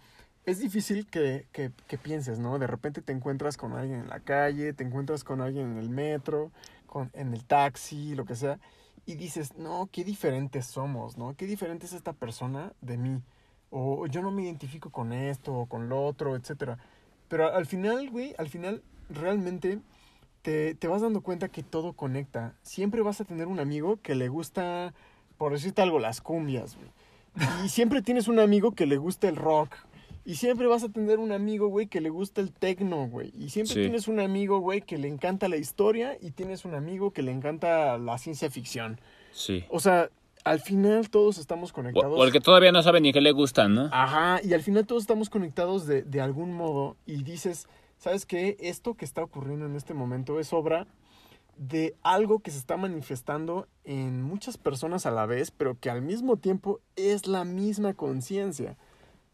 es 0.47 0.61
difícil 0.61 1.07
que, 1.07 1.47
que, 1.53 1.73
que 1.89 1.97
pienses, 1.99 2.39
¿no? 2.39 2.59
De 2.59 2.67
repente 2.67 3.01
te 3.03 3.13
encuentras 3.13 3.57
con 3.57 3.73
alguien 3.73 4.01
en 4.01 4.09
la 4.09 4.21
calle, 4.21 4.73
te 4.75 4.85
encuentras 4.85 5.25
con 5.25 5.41
alguien 5.41 5.73
en 5.73 5.79
el 5.79 5.89
metro, 5.89 6.51
con, 6.87 7.11
en 7.15 7.33
el 7.35 7.45
taxi, 7.45 8.15
lo 8.15 8.25
que 8.27 8.35
sea, 8.37 8.59
y 9.07 9.15
dices, 9.17 9.55
no, 9.57 9.89
qué 9.93 10.05
diferentes 10.05 10.67
somos, 10.67 11.19
¿no? 11.19 11.35
Qué 11.37 11.47
diferente 11.47 11.87
es 11.87 11.93
esta 11.93 12.13
persona 12.13 12.73
de 12.81 12.97
mí. 12.97 13.23
O 13.71 14.07
yo 14.07 14.23
no 14.23 14.31
me 14.31 14.45
identifico 14.45 14.91
con 14.91 15.13
esto 15.13 15.53
o 15.55 15.67
con 15.67 15.89
lo 15.89 16.05
otro, 16.05 16.37
etcétera. 16.37 16.79
Pero 17.29 17.55
al 17.55 17.67
final, 17.67 18.11
güey, 18.11 18.35
al 18.39 18.49
final 18.49 18.83
realmente 19.11 19.81
te, 20.43 20.75
te 20.75 20.89
vas 20.89 21.03
dando 21.03 21.23
cuenta 21.23 21.49
que 21.49 21.63
todo 21.63 21.93
conecta. 21.93 22.55
Siempre 22.63 23.03
vas 23.03 23.21
a 23.21 23.25
tener 23.25 23.47
un 23.47 23.61
amigo 23.61 23.99
que 24.01 24.15
le 24.15 24.29
gusta, 24.29 24.95
por 25.37 25.53
decirte 25.53 25.83
algo, 25.83 25.99
las 25.99 26.21
cumbias, 26.21 26.77
güey. 26.77 26.91
Y 27.65 27.69
siempre 27.69 28.01
tienes 28.01 28.29
un 28.29 28.39
amigo 28.39 28.73
que 28.73 28.87
le 28.87 28.97
gusta 28.97 29.29
el 29.29 29.37
rock. 29.37 29.75
Y 30.25 30.37
siempre 30.37 30.67
vas 30.67 30.83
a 30.85 30.89
tener 30.89 31.19
un 31.19 31.33
amigo, 31.33 31.69
güey, 31.69 31.87
que 31.87 32.01
le 32.01 32.09
gusta 32.09 32.41
el 32.41 32.51
tecno, 32.53 33.07
güey. 33.09 33.31
Y 33.37 33.51
siempre 33.51 33.75
Sí. 33.75 33.81
tienes 33.83 34.09
un 34.09 34.21
amigo, 34.21 34.59
güey, 34.61 34.81
que 34.81 34.97
le 34.97 35.09
encanta 35.09 35.49
la 35.49 35.57
historia 35.57 36.17
y 36.21 36.31
tienes 36.31 36.65
un 36.65 36.75
amigo 36.75 37.11
que 37.13 37.23
le 37.23 37.31
encanta 37.31 37.99
la 37.99 38.17
ciencia 38.17 38.51
ficción. 38.51 38.99
Sí. 39.33 39.65
O 39.69 39.81
sea, 39.81 40.09
al 40.45 40.61
final 40.61 41.11
todos 41.11 41.37
estamos 41.39 41.73
conectados. 41.73 42.19
o 42.19 42.25
el 42.25 42.33
que 42.33 42.41
todavía 42.41 42.73
no 42.73 42.83
sabe 42.83 43.01
ni 43.01 43.13
qué 43.13 43.21
le 43.21 43.33
gustan, 43.33 43.75
¿no? 43.75 43.89
Ajá, 43.93 44.41
y 44.43 44.55
al 44.55 44.63
final 44.63 44.87
todos 44.87 45.03
estamos 45.03 45.29
conectados 45.31 45.87
de, 45.87 46.03
de 46.03 46.21
algún 46.23 46.53
modo 46.55 46.97
y 47.07 47.23
dices, 47.23 47.67
¿sabes 47.99 48.25
qué? 48.27 48.57
Esto 48.61 48.95
que 48.95 49.05
está 49.05 49.23
ocurriendo 49.23 49.67
en 49.67 49.77
este 49.77 49.93
momento 49.95 50.41
es 50.41 50.53
obra 50.55 50.87
de 51.57 51.95
algo 52.03 52.41
que 52.41 52.51
se 52.51 52.59
está 52.59 52.77
manifestando 52.77 53.69
en 53.85 54.23
muchas 54.23 54.57
personas 54.59 55.07
a 55.07 55.11
la 55.11 55.25
vez, 55.27 55.51
pero 55.51 55.79
que 55.79 55.89
al 55.91 56.03
mismo 56.03 56.37
tiempo 56.37 56.81
es 56.97 57.27
la 57.27 57.45
misma 57.45 57.95
conciencia. 57.95 58.77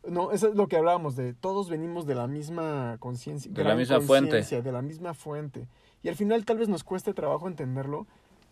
No, 0.08 0.32
eso 0.32 0.48
es 0.48 0.54
lo 0.54 0.66
que 0.66 0.76
hablábamos 0.76 1.14
de 1.14 1.34
todos 1.34 1.68
venimos 1.68 2.06
de 2.06 2.14
la 2.14 2.26
misma 2.26 2.96
conciencia, 3.00 3.52
De 3.52 3.64
la 3.64 3.74
misma 3.74 4.00
fuente. 4.00 4.42
de 4.42 4.72
la 4.72 4.82
misma 4.82 5.14
fuente. 5.14 5.68
Y 6.02 6.08
al 6.08 6.16
final 6.16 6.44
tal 6.44 6.58
vez 6.58 6.68
nos 6.68 6.84
cueste 6.84 7.12
trabajo 7.12 7.48
entenderlo, 7.48 8.06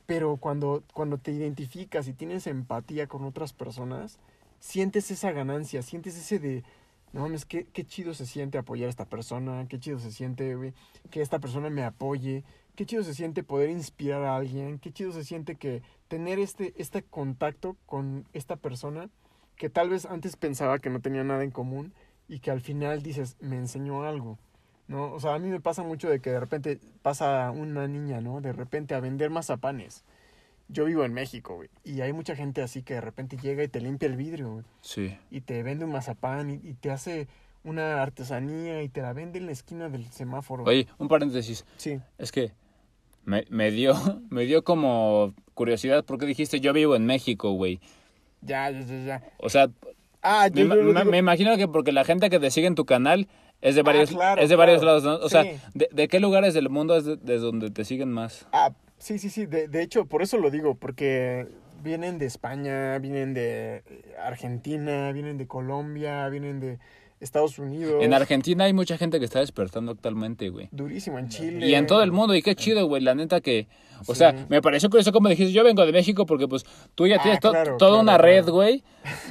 pero 0.07 0.37
cuando, 0.37 0.83
cuando 0.93 1.19
te 1.19 1.33
identificas 1.33 2.07
y 2.09 2.13
tienes 2.13 2.47
empatía 2.47 3.07
con 3.07 3.25
otras 3.25 3.55
personas, 3.55 4.19
sientes 4.61 5.11
esa 5.11 5.33
ganancia, 5.33 5.83
sientes 5.83 6.19
ese 6.19 6.39
de, 6.39 6.65
no 7.13 7.23
mames, 7.23 7.47
qué, 7.47 7.67
qué 7.73 7.85
chido 7.85 8.13
se 8.13 8.27
siente 8.27 8.59
apoyar 8.59 8.89
a 8.89 8.91
esta 8.91 9.07
persona, 9.07 9.67
qué 9.69 9.79
chido 9.79 9.99
se 9.99 10.13
siente, 10.13 10.55
güey, 10.55 10.75
que 11.11 11.23
esta 11.23 11.39
persona 11.39 11.71
me 11.71 11.85
apoye, 11.85 12.45
qué 12.75 12.85
chido 12.85 13.03
se 13.03 13.15
siente 13.15 13.43
poder 13.43 13.71
inspirar 13.71 14.23
a 14.25 14.37
alguien, 14.37 14.79
qué 14.79 14.93
chido 14.93 15.13
se 15.13 15.25
siente 15.25 15.57
que 15.57 15.83
tener 16.09 16.39
este, 16.39 16.75
este 16.77 17.03
contacto 17.03 17.77
con 17.87 18.27
esta 18.35 18.57
persona 18.57 19.09
que 19.59 19.69
tal 19.69 19.91
vez 19.91 20.07
antes 20.07 20.37
pensaba 20.37 20.79
que 20.79 20.89
no 20.91 21.01
tenía 21.01 21.25
nada 21.25 21.45
en 21.45 21.51
común 21.51 21.93
y 22.29 22.39
que 22.41 22.51
al 22.51 22.61
final 22.61 23.03
dices, 23.03 23.37
me 23.41 23.57
enseñó 23.57 24.05
algo. 24.05 24.39
¿no? 24.87 25.13
O 25.13 25.21
sea, 25.21 25.35
a 25.35 25.39
mí 25.39 25.49
me 25.51 25.61
pasa 25.61 25.83
mucho 25.83 26.09
de 26.09 26.21
que 26.21 26.31
de 26.31 26.41
repente 26.41 26.81
pasa 27.03 27.51
una 27.51 27.87
niña, 27.89 28.21
¿no? 28.23 28.41
De 28.41 28.53
repente 28.55 28.95
a 28.95 29.01
vender 29.01 29.29
mazapanes. 29.29 30.03
Yo 30.69 30.85
vivo 30.87 31.05
en 31.05 31.13
México, 31.13 31.57
güey, 31.57 31.69
y 31.85 32.01
hay 32.03 32.13
mucha 32.13 32.37
gente 32.37 32.63
así 32.63 32.83
que 32.83 32.95
de 32.95 33.01
repente 33.01 33.37
llega 33.39 33.63
y 33.65 33.69
te 33.69 33.81
limpia 33.81 34.07
el 34.09 34.17
vidrio, 34.17 34.53
güey, 34.53 34.65
Sí. 34.83 35.17
y 35.31 35.41
te 35.43 35.63
vende 35.63 35.85
un 35.87 35.93
mazapán 35.93 36.51
y, 36.51 36.55
y 36.63 36.75
te 36.75 36.91
hace 36.91 37.27
una 37.65 38.03
artesanía 38.03 38.83
y 38.83 38.89
te 38.91 39.01
la 39.03 39.13
vende 39.15 39.39
en 39.39 39.47
la 39.47 39.53
esquina 39.53 39.89
del 39.89 40.11
semáforo. 40.13 40.65
Oye, 40.65 40.87
un 40.99 41.09
paréntesis. 41.09 41.65
Sí. 41.79 41.99
Es 42.19 42.33
que 42.33 42.53
me, 43.25 43.45
me 43.51 43.71
dio 43.71 43.95
me 44.31 44.45
dio 44.45 44.63
como 44.65 45.35
curiosidad 45.55 46.05
porque 46.05 46.27
dijiste 46.27 46.61
yo 46.61 46.73
vivo 46.73 46.97
en 46.97 47.05
México, 47.07 47.53
güey. 47.53 47.81
Ya, 48.43 48.71
ya, 48.71 48.81
ya, 48.81 49.05
ya. 49.05 49.23
O 49.39 49.49
sea, 49.49 49.69
Ah, 50.21 50.49
me, 50.53 50.63
yo, 50.67 50.75
yo 50.75 51.15
imagino 51.15 51.57
que 51.57 51.69
porque 51.69 51.93
la 51.93 52.05
gente 52.05 52.29
que 52.29 52.41
te 52.41 52.51
sigue 52.51 52.67
en 52.67 52.75
tu 52.75 52.85
canal 52.85 53.29
es 53.61 53.75
de 53.77 53.83
Ah, 53.83 53.85
varios 53.85 54.11
claro, 54.11 54.43
es 54.43 54.49
de 54.49 54.57
varios 54.57 54.83
lados, 54.83 55.05
¿no? 55.05 55.15
O 55.17 55.29
sea. 55.29 55.45
¿de, 55.75 55.89
de 55.93 56.09
qué 56.09 56.19
lugares 56.21 56.55
del 56.55 56.69
mundo 56.71 56.97
es 56.97 57.05
de, 57.05 57.17
de 57.17 57.39
donde 57.39 57.71
te 57.71 57.85
siguen 57.85 58.11
más? 58.11 58.47
Ah, 58.53 58.73
sí, 58.99 59.19
sí, 59.19 59.31
sí. 59.31 59.47
De, 59.47 59.69
de 59.69 59.83
hecho, 59.83 60.07
por 60.07 60.23
eso 60.23 60.37
lo 60.39 60.51
digo, 60.51 60.75
porque 60.75 61.47
vienen 61.83 62.19
de 62.19 62.27
España, 62.27 62.99
vienen 62.99 63.33
de 63.33 63.83
Argentina, 64.21 65.13
vienen 65.13 65.39
de 65.39 65.47
Colombia, 65.47 66.29
vienen 66.29 66.59
de 66.61 66.79
Estados 67.21 67.59
Unidos. 67.59 68.03
En 68.05 68.15
Argentina 68.15 68.65
hay 68.65 68.73
mucha 68.73 68.97
gente 68.97 69.19
que 69.19 69.25
está 69.25 69.41
despertando 69.41 69.93
actualmente, 69.93 70.49
güey. 70.51 70.69
Durísimo, 70.71 71.19
en 71.19 71.29
Chile. 71.29 71.67
Y 71.69 71.75
en 71.75 71.87
todo 71.87 72.03
el 72.03 72.13
mundo, 72.13 72.35
y 72.35 72.43
qué 72.43 72.55
chido, 72.55 72.87
güey, 72.87 73.03
la 73.03 73.15
neta 73.15 73.41
que... 73.41 73.67
O 74.07 74.13
Sí. 74.15 74.19
sea, 74.21 74.47
me 74.49 74.63
pareció 74.63 74.89
curioso 74.91 75.11
como 75.13 75.29
dijiste, 75.29 75.53
yo 75.53 75.65
vengo 75.65 75.85
de 75.85 75.91
México 75.93 76.25
porque 76.27 76.47
pues 76.47 76.65
tú 76.95 77.07
ya 77.09 77.17
Ah, 77.17 77.23
tienes 77.23 77.41
to- 77.41 77.51
claro, 77.51 77.77
toda 77.77 77.91
claro, 77.91 78.03
una 78.03 78.13
claro. 78.13 78.23
red, 78.25 78.49
güey, 78.49 78.85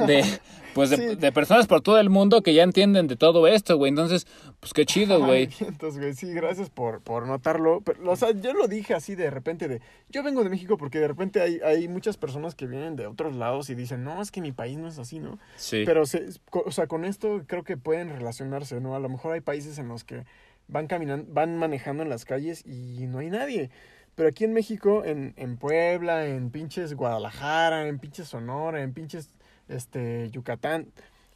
de... 0.05 0.23
Pues 0.77 0.91
de, 0.91 0.97
Sí. 0.97 1.15
de 1.15 1.31
personas 1.31 1.67
por 1.67 1.81
todo 1.81 1.99
el 1.99 2.09
mundo 2.09 2.41
que 2.41 2.53
ya 2.53 2.63
entienden 2.63 3.07
de 3.07 3.15
todo 3.15 3.47
esto, 3.47 3.77
güey. 3.77 3.89
Entonces, 3.89 4.27
pues 4.59 4.73
qué 4.73 4.85
chido, 4.85 5.19
güey. 5.19 5.49
Güey. 5.89 6.13
Sí, 6.13 6.31
gracias 6.33 6.69
por, 6.69 7.01
por 7.01 7.27
notarlo. 7.27 7.81
Pero, 7.81 8.11
o 8.11 8.15
sea, 8.15 8.31
yo 8.31 8.53
lo 8.53 8.67
dije 8.67 8.93
así 8.93 9.15
de 9.15 9.29
repente 9.29 9.67
de... 9.67 9.81
Yo 10.09 10.23
vengo 10.23 10.43
de 10.43 10.49
México 10.49 10.77
porque 10.77 10.99
de 10.99 11.07
repente 11.07 11.41
hay, 11.41 11.59
hay 11.65 11.87
muchas 11.87 12.15
personas 12.15 12.55
que 12.55 12.67
vienen 12.67 12.95
de 12.95 13.07
otros 13.07 13.35
lados 13.35 13.69
y 13.69 13.75
dicen, 13.75 14.03
no, 14.03 14.21
es 14.21 14.31
que 14.31 14.39
mi 14.41 14.51
país 14.51 14.77
no 14.77 14.87
es 14.87 14.99
así, 14.99 15.19
¿no? 15.19 15.39
Sí. 15.55 15.83
Pero, 15.85 16.05
se, 16.05 16.27
o 16.51 16.71
sea, 16.71 16.87
con 16.87 17.03
esto 17.05 17.41
creo 17.47 17.63
que 17.63 17.75
pueden 17.77 18.09
relacionarse, 18.09 18.79
¿no? 18.79 18.95
A 18.95 18.99
lo 18.99 19.09
mejor 19.09 19.33
hay 19.33 19.41
países 19.41 19.77
en 19.79 19.87
los 19.87 20.03
que 20.03 20.23
van 20.67 20.87
caminando, 20.87 21.25
van 21.33 21.57
manejando 21.57 22.03
en 22.03 22.09
las 22.09 22.23
calles 22.25 22.63
y 22.65 23.07
no 23.07 23.19
hay 23.19 23.29
nadie. 23.29 23.69
Pero 24.15 24.29
aquí 24.29 24.45
en 24.45 24.53
México, 24.53 25.03
en, 25.05 25.33
en 25.37 25.57
Puebla, 25.57 26.25
en 26.25 26.49
pinches 26.49 26.95
Guadalajara, 26.95 27.87
en 27.87 27.99
pinches 27.99 28.27
Sonora, 28.27 28.81
en 28.81 28.91
pinches 28.93 29.29
este, 29.67 30.29
Yucatán, 30.31 30.87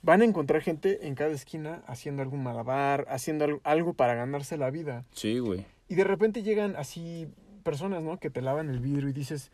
van 0.01 0.21
a 0.21 0.25
encontrar 0.25 0.61
gente 0.61 1.07
en 1.07 1.15
cada 1.15 1.31
esquina 1.31 1.83
haciendo 1.87 2.21
algún 2.21 2.43
malabar, 2.43 3.05
haciendo 3.09 3.45
al- 3.45 3.61
algo 3.63 3.93
para 3.93 4.15
ganarse 4.15 4.57
la 4.57 4.69
vida. 4.71 5.05
Sí, 5.13 5.39
güey. 5.39 5.65
Y 5.87 5.95
de 5.95 6.03
repente 6.03 6.41
llegan 6.43 6.75
así 6.75 7.27
personas, 7.63 8.01
¿no? 8.01 8.17
Que 8.17 8.29
te 8.29 8.41
lavan 8.41 8.69
el 8.69 8.79
vidrio 8.79 9.09
y 9.09 9.13
dices, 9.13 9.51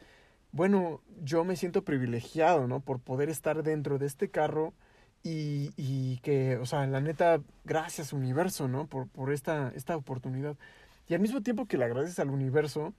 bueno, 0.51 1.01
yo 1.23 1.43
me 1.43 1.55
siento 1.55 1.83
privilegiado, 1.83 2.67
¿no? 2.67 2.79
Por 2.79 2.99
poder 2.99 3.29
estar 3.29 3.63
dentro 3.63 3.97
de 3.97 4.05
este 4.05 4.29
carro 4.29 4.73
y, 5.23 5.71
y 5.75 6.19
que, 6.19 6.55
o 6.57 6.65
sea, 6.65 6.85
la 6.87 7.01
neta, 7.01 7.41
gracias 7.65 8.13
universo, 8.13 8.67
¿no? 8.67 8.87
Por, 8.87 9.07
por 9.09 9.33
esta, 9.33 9.73
esta 9.75 9.97
oportunidad. 9.97 10.55
Y 11.09 11.13
al 11.15 11.19
mismo 11.19 11.41
tiempo 11.41 11.65
que 11.65 11.77
le 11.77 11.85
agradeces 11.85 12.19
al 12.19 12.29
universo, 12.29 12.93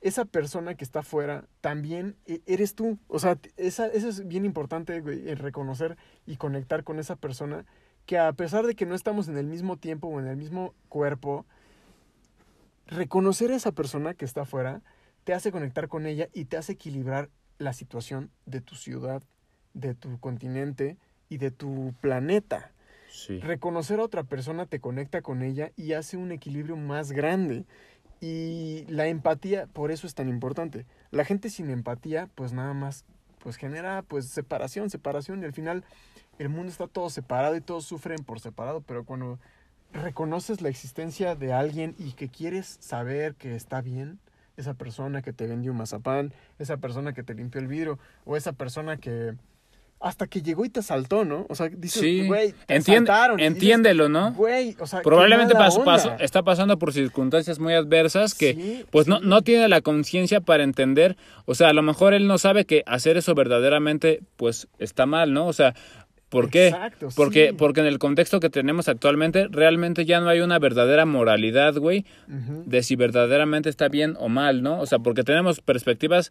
esa 0.00 0.24
persona 0.24 0.74
que 0.74 0.84
está 0.84 1.00
afuera 1.00 1.44
también 1.60 2.16
e- 2.26 2.40
eres 2.46 2.74
tú. 2.74 2.98
O 3.08 3.18
sea, 3.18 3.38
esa, 3.56 3.86
eso 3.86 4.08
es 4.08 4.26
bien 4.26 4.44
importante, 4.44 5.00
güey, 5.00 5.34
reconocer 5.34 5.96
y 6.26 6.36
conectar 6.36 6.84
con 6.84 6.98
esa 6.98 7.16
persona 7.16 7.66
que 8.06 8.18
a 8.18 8.32
pesar 8.32 8.66
de 8.66 8.74
que 8.74 8.86
no 8.86 8.94
estamos 8.94 9.28
en 9.28 9.36
el 9.36 9.46
mismo 9.46 9.76
tiempo 9.76 10.08
o 10.08 10.20
en 10.20 10.26
el 10.26 10.36
mismo 10.36 10.74
cuerpo, 10.88 11.46
reconocer 12.86 13.52
a 13.52 13.56
esa 13.56 13.72
persona 13.72 14.14
que 14.14 14.24
está 14.24 14.42
afuera 14.42 14.82
te 15.24 15.34
hace 15.34 15.52
conectar 15.52 15.88
con 15.88 16.06
ella 16.06 16.28
y 16.32 16.46
te 16.46 16.56
hace 16.56 16.72
equilibrar 16.72 17.28
la 17.58 17.72
situación 17.72 18.30
de 18.46 18.60
tu 18.60 18.74
ciudad, 18.74 19.22
de 19.74 19.94
tu 19.94 20.18
continente 20.18 20.96
y 21.28 21.36
de 21.36 21.50
tu 21.50 21.94
planeta. 22.00 22.72
Sí. 23.10 23.38
Reconocer 23.40 24.00
a 24.00 24.04
otra 24.04 24.24
persona 24.24 24.66
te 24.66 24.80
conecta 24.80 25.20
con 25.20 25.42
ella 25.42 25.72
y 25.76 25.92
hace 25.92 26.16
un 26.16 26.32
equilibrio 26.32 26.76
más 26.76 27.12
grande. 27.12 27.64
Y 28.20 28.84
la 28.88 29.06
empatía, 29.06 29.66
por 29.66 29.90
eso 29.90 30.06
es 30.06 30.14
tan 30.14 30.28
importante. 30.28 30.86
La 31.10 31.24
gente 31.24 31.48
sin 31.48 31.70
empatía, 31.70 32.28
pues 32.34 32.52
nada 32.52 32.74
más, 32.74 33.04
pues 33.38 33.56
genera 33.56 34.02
pues 34.02 34.26
separación, 34.26 34.90
separación 34.90 35.42
y 35.42 35.46
al 35.46 35.52
final 35.52 35.84
el 36.38 36.48
mundo 36.48 36.70
está 36.70 36.86
todo 36.86 37.08
separado 37.10 37.56
y 37.56 37.60
todos 37.60 37.84
sufren 37.84 38.24
por 38.24 38.40
separado, 38.40 38.82
pero 38.82 39.04
cuando 39.04 39.38
reconoces 39.92 40.60
la 40.60 40.68
existencia 40.68 41.34
de 41.34 41.52
alguien 41.52 41.94
y 41.98 42.12
que 42.12 42.28
quieres 42.28 42.76
saber 42.80 43.34
que 43.34 43.56
está 43.56 43.80
bien, 43.80 44.18
esa 44.56 44.74
persona 44.74 45.22
que 45.22 45.32
te 45.32 45.46
vendió 45.46 45.72
un 45.72 45.78
mazapán, 45.78 46.32
esa 46.58 46.76
persona 46.76 47.12
que 47.12 47.22
te 47.22 47.34
limpió 47.34 47.60
el 47.60 47.66
vidrio 47.66 47.98
o 48.24 48.36
esa 48.36 48.52
persona 48.52 48.98
que 48.98 49.34
hasta 50.00 50.26
que 50.26 50.40
llegó 50.40 50.64
y 50.64 50.70
te 50.70 50.80
asaltó, 50.80 51.24
¿no? 51.26 51.44
O 51.50 51.54
sea, 51.54 51.68
dices, 51.68 52.00
Sí. 52.00 52.26
güey, 52.26 52.52
te 52.66 52.74
Entiende- 52.76 53.10
asaltaron", 53.10 53.38
y 53.38 53.42
dices, 53.42 53.54
entiéndelo, 53.56 54.08
¿no? 54.08 54.32
Güey, 54.32 54.74
o 54.80 54.86
sea, 54.86 55.02
Probablemente 55.02 55.52
pasó- 55.54 55.80
onda. 55.80 56.16
está 56.20 56.42
pasando 56.42 56.78
por 56.78 56.92
circunstancias 56.94 57.58
muy 57.58 57.74
adversas 57.74 58.34
que 58.34 58.54
Sí, 58.54 58.84
pues 58.90 59.06
no, 59.08 59.20
no 59.20 59.42
tiene 59.42 59.68
la 59.68 59.82
conciencia 59.82 60.40
para 60.40 60.62
entender, 60.64 61.16
o 61.44 61.54
sea, 61.54 61.68
a 61.68 61.72
lo 61.74 61.82
mejor 61.82 62.14
él 62.14 62.26
no 62.26 62.38
sabe 62.38 62.64
que 62.64 62.82
hacer 62.86 63.16
eso 63.18 63.34
verdaderamente 63.34 64.20
pues 64.36 64.68
está 64.78 65.04
mal, 65.06 65.32
¿no? 65.34 65.46
O 65.46 65.52
sea, 65.52 65.74
¿por 66.30 66.48
qué? 66.48 66.68
Exacto, 66.68 67.08
Porque, 67.14 67.48
sí. 67.50 67.54
porque 67.58 67.80
en 67.80 67.86
el 67.86 67.98
contexto 67.98 68.40
que 68.40 68.48
tenemos 68.48 68.88
actualmente 68.88 69.48
realmente 69.50 70.04
ya 70.06 70.20
no 70.20 70.28
hay 70.30 70.40
una 70.40 70.58
verdadera 70.58 71.04
moralidad, 71.04 71.74
güey, 71.76 72.06
de 72.28 72.82
si 72.82 72.96
verdaderamente 72.96 73.68
está 73.68 73.88
bien 73.88 74.14
o 74.18 74.28
mal, 74.30 74.62
¿no? 74.62 74.80
O 74.80 74.86
sea, 74.86 74.98
porque 75.00 75.24
tenemos 75.24 75.60
perspectivas 75.60 76.30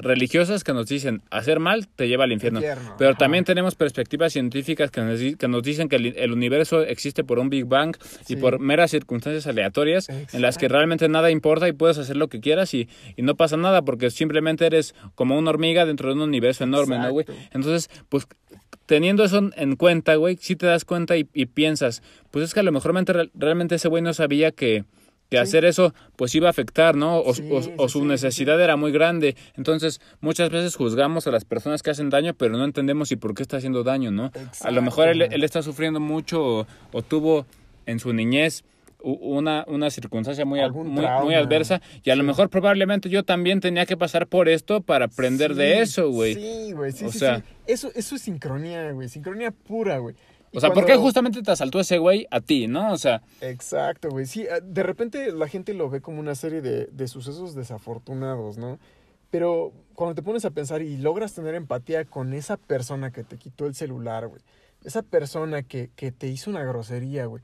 religiosas, 0.00 0.64
que 0.64 0.72
nos 0.72 0.86
dicen 0.86 1.22
hacer 1.30 1.60
mal 1.60 1.86
te 1.88 2.08
lleva 2.08 2.24
al 2.24 2.32
infierno. 2.32 2.58
Infierno, 2.58 2.94
Pero 2.98 3.10
ajá. 3.10 3.18
también 3.18 3.44
tenemos 3.44 3.74
perspectivas 3.74 4.32
científicas 4.32 4.90
que 4.90 5.00
nos, 5.00 5.18
di- 5.18 5.34
que 5.36 5.48
nos 5.48 5.62
dicen 5.62 5.88
que 5.88 5.96
el, 5.96 6.06
el 6.16 6.32
universo 6.32 6.82
existe 6.82 7.24
por 7.24 7.38
un 7.38 7.48
Big 7.48 7.64
Bang 7.66 7.96
y 8.28 8.36
por 8.36 8.58
meras 8.58 8.90
circunstancias 8.90 9.46
aleatorias 9.46 10.08
en 10.08 10.42
las 10.42 10.58
que 10.58 10.68
realmente 10.68 11.08
nada 11.08 11.30
importa 11.30 11.68
y 11.68 11.72
puedes 11.72 11.98
hacer 11.98 12.16
lo 12.16 12.28
que 12.28 12.40
quieras 12.40 12.74
y, 12.74 12.88
y 13.16 13.22
no 13.22 13.36
pasa 13.36 13.56
nada 13.56 13.82
porque 13.82 14.10
simplemente 14.10 14.66
eres 14.66 14.94
como 15.14 15.38
una 15.38 15.50
hormiga 15.50 15.86
dentro 15.86 16.08
de 16.08 16.14
un 16.14 16.22
universo 16.22 16.64
enorme, 16.64 16.98
¿no, 16.98 17.10
güey? 17.12 17.26
Entonces, 17.52 17.88
pues 18.08 18.26
teniendo 18.86 19.24
eso 19.24 19.50
en 19.56 19.76
cuenta, 19.76 20.14
güey, 20.16 20.36
si 20.40 20.56
te 20.56 20.66
das 20.66 20.84
cuenta 20.84 21.16
y, 21.16 21.28
y 21.34 21.46
piensas, 21.46 22.02
pues 22.30 22.44
es 22.46 22.54
que 22.54 22.60
a 22.60 22.62
lo 22.62 22.72
mejor 22.72 22.94
realmente, 23.34 23.74
ese 23.74 23.88
güey 23.88 24.02
no 24.02 24.14
sabía 24.14 24.52
que, 24.52 24.84
que 25.28 25.36
Sí. 25.38 25.42
hacer 25.42 25.64
eso 25.64 25.92
pues 26.14 26.34
iba 26.36 26.46
a 26.46 26.50
afectar, 26.50 26.94
¿no? 26.94 27.18
O, 27.18 27.34
Sí, 27.34 27.42
o- 27.50 27.60
sí, 27.62 27.72
o 27.76 27.88
su 27.88 28.00
sí, 28.00 28.04
necesidad 28.06 28.60
era 28.60 28.76
muy 28.76 28.92
grande. 28.92 29.34
Entonces, 29.56 30.00
muchas 30.20 30.50
veces 30.50 30.76
juzgamos 30.76 31.26
a 31.26 31.32
las 31.32 31.44
personas 31.44 31.82
que 31.82 31.90
hacen 31.90 32.10
daño, 32.10 32.32
pero 32.34 32.56
no 32.56 32.64
entendemos 32.64 33.10
y 33.10 33.16
por 33.16 33.34
qué 33.34 33.42
está 33.42 33.56
haciendo 33.56 33.82
daño, 33.82 34.12
¿no? 34.12 34.30
A 34.62 34.70
lo 34.70 34.82
mejor 34.82 35.08
él, 35.08 35.22
él 35.22 35.42
está 35.42 35.62
sufriendo 35.62 35.98
mucho 35.98 36.42
o, 36.60 36.66
o 36.92 37.02
tuvo 37.02 37.44
en 37.86 37.98
su 37.98 38.12
niñez 38.12 38.62
una, 39.06 39.64
una 39.68 39.90
circunstancia 39.90 40.44
muy, 40.44 40.60
muy, 40.70 41.34
adversa 41.34 41.80
y 42.02 42.10
a 42.10 42.16
lo 42.16 42.24
mejor 42.24 42.50
probablemente 42.50 43.08
yo 43.08 43.22
también 43.24 43.60
tenía 43.60 43.86
que 43.86 43.96
pasar 43.96 44.26
por 44.26 44.48
esto 44.48 44.80
para 44.80 45.04
aprender 45.06 45.54
de 45.54 45.80
eso, 45.80 46.10
güey. 46.10 46.34
Sí, 46.34 46.72
güey, 46.72 46.92
sí, 46.92 47.04
O 47.04 47.12
sí, 47.12 47.18
sea- 47.20 47.36
sí. 47.38 47.42
Eso, 47.66 47.90
eso 47.94 48.16
es 48.16 48.22
sincronía, 48.22 48.90
güey, 48.92 49.08
sincronía 49.08 49.50
pura, 49.50 49.98
güey. 49.98 50.14
O 50.52 50.60
sea, 50.60 50.70
¿por 50.72 50.86
qué 50.86 50.96
justamente 50.96 51.42
te 51.42 51.50
asaltó 51.50 51.80
ese 51.80 51.98
güey 51.98 52.26
a 52.30 52.40
ti, 52.40 52.66
no? 52.66 52.92
O 52.92 52.96
sea, 52.98 53.22
Exacto, 53.40 54.08
güey. 54.08 54.26
Sí, 54.26 54.42
eh, 54.42 54.60
de 54.62 54.82
repente 54.82 55.30
la 55.32 55.48
gente 55.48 55.74
lo 55.74 55.90
ve 55.90 56.00
como 56.00 56.18
una 56.18 56.34
serie 56.34 56.62
de, 56.62 56.86
de 56.86 57.08
sucesos 57.08 57.54
desafortunados, 57.54 58.56
¿no? 58.56 58.78
Pero 59.30 59.72
cuando 59.94 60.14
te 60.14 60.22
pones 60.22 60.44
a 60.44 60.50
pensar 60.50 60.82
y 60.82 60.96
logras 60.96 61.34
tener 61.34 61.54
empatía 61.54 62.04
con 62.06 62.32
esa 62.32 62.56
persona 62.56 63.10
que 63.10 63.22
te 63.24 63.36
quitó 63.36 63.66
el 63.66 63.74
celular, 63.74 64.28
güey. 64.28 64.40
Esa 64.84 65.02
persona 65.02 65.62
que, 65.62 65.90
que 65.96 66.12
te 66.12 66.28
hizo 66.28 66.48
una 66.50 66.64
grosería, 66.64 67.26
güey. 67.26 67.42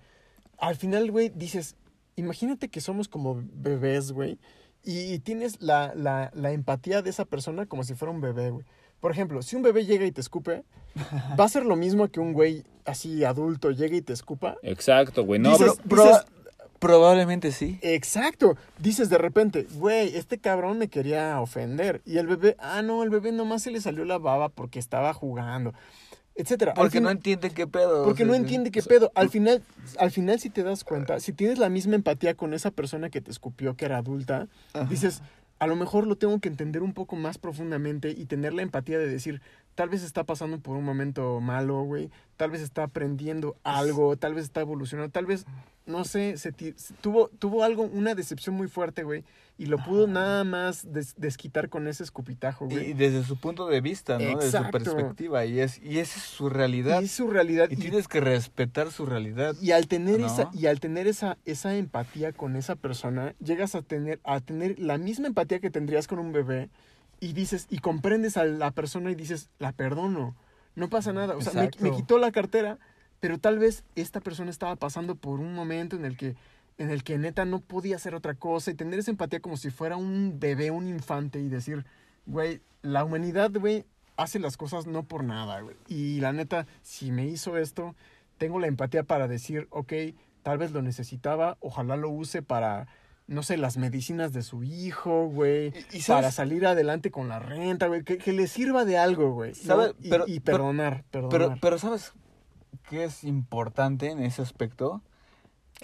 Al 0.62 0.76
final, 0.76 1.10
güey, 1.10 1.30
dices, 1.34 1.74
imagínate 2.16 2.68
que 2.68 2.80
somos 2.80 3.08
como 3.08 3.42
bebés, 3.52 4.12
güey. 4.12 4.38
Y, 4.84 5.12
y 5.12 5.18
tienes 5.18 5.60
la, 5.60 5.92
la, 5.94 6.30
la 6.34 6.52
empatía 6.52 7.02
de 7.02 7.10
esa 7.10 7.24
persona 7.24 7.66
como 7.66 7.82
si 7.84 7.94
fuera 7.94 8.12
un 8.12 8.20
bebé, 8.20 8.50
güey. 8.50 8.64
Por 9.00 9.10
ejemplo, 9.10 9.42
si 9.42 9.56
un 9.56 9.62
bebé 9.62 9.84
llega 9.84 10.06
y 10.06 10.12
te 10.12 10.20
escupe, 10.20 10.62
va 11.38 11.44
a 11.44 11.48
ser 11.48 11.64
lo 11.66 11.74
mismo 11.74 12.06
que 12.08 12.20
un 12.20 12.32
güey 12.32 12.62
así 12.84 13.24
adulto 13.24 13.72
llegue 13.72 13.96
y 13.96 14.02
te 14.02 14.12
escupa. 14.12 14.56
exacto, 14.62 15.24
güey. 15.24 15.40
No, 15.40 15.50
Dices- 15.58 15.80
bro, 15.84 16.04
probablemente 16.78 17.52
sí. 17.52 17.78
Exacto. 17.82 18.56
Dices 18.78 19.08
de 19.08 19.18
repente, 19.18 19.66
güey, 19.74 20.16
este 20.16 20.38
cabrón 20.38 20.78
me 20.78 20.88
quería 20.88 21.40
ofender. 21.40 22.02
Y 22.04 22.18
el 22.18 22.26
bebé, 22.26 22.56
ah, 22.58 22.82
no, 22.82 23.02
el 23.02 23.10
bebé 23.10 23.32
nomás 23.32 23.62
se 23.62 23.70
le 23.70 23.80
salió 23.80 24.04
la 24.04 24.18
baba 24.18 24.48
porque 24.48 24.78
estaba 24.78 25.12
jugando, 25.14 25.72
etcétera. 26.34 26.74
Porque 26.74 26.92
fin- 26.98 27.02
no 27.02 27.10
entiende 27.10 27.50
qué 27.50 27.66
pedo. 27.66 28.04
porque 28.04 28.22
o 28.24 28.26
no 28.26 28.34
entiende 28.34 28.70
qué 28.70 28.82
pedo. 28.82 29.10
Al 29.14 29.28
final, 29.30 29.62
al 29.98 30.10
final, 30.10 30.38
si 30.40 30.50
te 30.50 30.62
das 30.62 30.84
cuenta, 30.84 31.20
si 31.20 31.32
tienes 31.32 31.58
la 31.58 31.68
misma 31.68 31.94
empatía 31.94 32.34
con 32.34 32.54
esa 32.54 32.70
persona 32.70 33.10
que 33.10 33.20
te 33.20 33.30
escupió, 33.30 33.74
que 33.76 33.84
era 33.84 33.98
adulta, 33.98 34.48
Ajá. 34.72 34.84
dices, 34.86 35.22
a 35.58 35.66
lo 35.66 35.76
mejor 35.76 36.06
lo 36.06 36.16
tengo 36.16 36.38
que 36.40 36.48
entender 36.48 36.82
un 36.82 36.92
poco 36.92 37.14
más 37.16 37.38
profundamente 37.38 38.10
y 38.10 38.24
tener 38.26 38.52
la 38.52 38.62
empatía 38.62 38.98
de 38.98 39.06
decir, 39.08 39.40
tal 39.74 39.88
vez 39.88 40.02
está 40.02 40.24
pasando 40.24 40.58
por 40.58 40.76
un 40.76 40.84
momento 40.84 41.40
malo, 41.40 41.82
güey. 41.84 42.10
Tal 42.36 42.50
vez 42.50 42.60
está 42.62 42.82
aprendiendo 42.84 43.56
algo, 43.62 44.16
tal 44.16 44.34
vez 44.34 44.44
está 44.44 44.60
evolucionando, 44.60 45.10
tal 45.12 45.26
vez, 45.26 45.46
no 45.86 46.04
sé, 46.04 46.36
se- 46.36 46.52
tuvo, 47.00 47.28
tuvo 47.38 47.62
algo, 47.62 47.84
una 47.84 48.14
decepción 48.14 48.56
muy 48.56 48.66
fuerte, 48.68 49.04
güey. 49.04 49.22
Y 49.58 49.66
lo 49.66 49.76
pudo 49.78 50.06
nada 50.06 50.42
más 50.44 50.92
des- 50.92 51.14
desquitar 51.16 51.68
con 51.68 51.86
ese 51.86 52.02
escupitajo, 52.02 52.66
Y 52.70 52.74
güey. 52.74 52.92
desde 52.94 53.22
su 53.22 53.36
punto 53.36 53.68
de 53.68 53.80
vista, 53.80 54.14
¿no? 54.18 54.24
De 54.38 54.50
su 54.50 54.56
Exacto. 54.56 54.70
perspectiva. 54.72 55.44
Y, 55.44 55.60
es, 55.60 55.80
y 55.82 55.98
esa 55.98 56.18
es 56.18 56.24
su 56.24 56.48
realidad. 56.48 57.00
Y 57.00 57.04
es 57.04 57.12
su 57.12 57.28
realidad. 57.28 57.68
Y 57.70 57.74
y- 57.74 57.76
tienes 57.76 58.08
que 58.08 58.20
respetar 58.20 58.90
su 58.90 59.06
realidad. 59.06 59.54
Y 59.60 59.70
al 59.72 59.86
tener 59.88 60.20
¿No? 60.20 60.26
esa 60.26 60.50
y 60.52 60.66
al 60.66 60.80
tener 60.80 61.06
esa 61.06 61.36
esa 61.44 61.76
empatía 61.76 62.32
con 62.32 62.56
esa 62.56 62.74
persona, 62.76 63.34
llegas 63.44 63.74
a 63.74 63.82
tener 63.82 64.20
a 64.24 64.40
tener 64.40 64.78
la 64.80 64.98
misma 64.98 65.26
empatía 65.28 65.60
que 65.60 65.70
tendrías 65.70 66.08
con 66.08 66.18
un 66.18 66.32
bebé 66.32 66.70
y 67.20 67.34
dices 67.34 67.66
y 67.70 67.78
comprendes 67.78 68.36
a 68.36 68.44
la 68.44 68.70
persona 68.72 69.10
y 69.12 69.14
dices, 69.14 69.48
"La 69.58 69.72
perdono. 69.72 70.34
No 70.74 70.88
pasa 70.88 71.12
nada." 71.12 71.36
O 71.36 71.40
sea, 71.42 71.52
me, 71.52 71.64
Exacto. 71.66 71.84
me 71.84 71.94
quitó 71.94 72.18
la 72.18 72.32
cartera, 72.32 72.78
pero 73.20 73.38
tal 73.38 73.58
vez 73.60 73.84
esta 73.94 74.20
persona 74.20 74.50
estaba 74.50 74.74
pasando 74.76 75.14
por 75.14 75.38
un 75.38 75.54
momento 75.54 75.94
en 75.94 76.04
el 76.06 76.16
que 76.16 76.34
en 76.78 76.90
el 76.90 77.04
que 77.04 77.18
neta 77.18 77.44
no 77.44 77.60
podía 77.60 77.96
hacer 77.96 78.14
otra 78.14 78.34
cosa 78.34 78.70
y 78.70 78.74
tener 78.74 78.98
esa 78.98 79.10
empatía 79.10 79.40
como 79.40 79.56
si 79.56 79.70
fuera 79.70 79.96
un 79.96 80.38
bebé, 80.40 80.70
un 80.70 80.88
infante 80.88 81.40
y 81.40 81.48
decir, 81.48 81.84
güey, 82.26 82.60
la 82.82 83.04
humanidad, 83.04 83.50
güey, 83.52 83.84
hace 84.16 84.38
las 84.38 84.56
cosas 84.56 84.86
no 84.86 85.04
por 85.04 85.22
nada, 85.24 85.60
güey. 85.60 85.76
Y 85.88 86.20
la 86.20 86.32
neta, 86.32 86.66
si 86.82 87.10
me 87.12 87.26
hizo 87.26 87.56
esto, 87.56 87.94
tengo 88.38 88.58
la 88.58 88.66
empatía 88.66 89.04
para 89.04 89.28
decir, 89.28 89.68
ok, 89.70 89.92
tal 90.42 90.58
vez 90.58 90.72
lo 90.72 90.82
necesitaba, 90.82 91.56
ojalá 91.60 91.96
lo 91.96 92.10
use 92.10 92.42
para, 92.42 92.88
no 93.28 93.42
sé, 93.42 93.56
las 93.56 93.76
medicinas 93.76 94.32
de 94.32 94.42
su 94.42 94.64
hijo, 94.64 95.26
güey, 95.26 95.72
Y- 95.92 95.98
y 95.98 96.02
para 96.02 96.32
salir 96.32 96.66
adelante 96.66 97.10
con 97.10 97.28
la 97.28 97.38
renta, 97.38 97.86
güey, 97.86 98.02
que, 98.02 98.18
que 98.18 98.32
le 98.32 98.48
sirva 98.48 98.84
de 98.84 98.98
algo, 98.98 99.32
güey. 99.32 99.50
¿no? 99.52 99.56
¿Sabes? 99.62 99.94
Y, 100.26 100.40
perdonar, 100.40 101.04
perdonar. 101.10 101.30
Pero, 101.30 101.58
pero 101.60 101.78
¿sabes 101.78 102.12
qué 102.90 103.04
es 103.04 103.22
importante 103.24 104.10
en 104.10 104.20
ese 104.22 104.42
aspecto? 104.42 105.02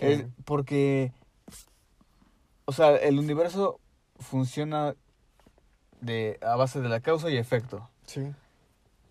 Es 0.01 0.25
porque, 0.45 1.13
o 2.65 2.73
sea, 2.73 2.97
el 2.97 3.19
universo 3.19 3.81
funciona 4.19 4.95
de, 6.01 6.39
a 6.43 6.57
base 6.57 6.81
de 6.81 6.89
la 6.89 7.01
causa 7.01 7.31
y 7.31 7.37
efecto. 7.37 7.89
sí. 8.07 8.23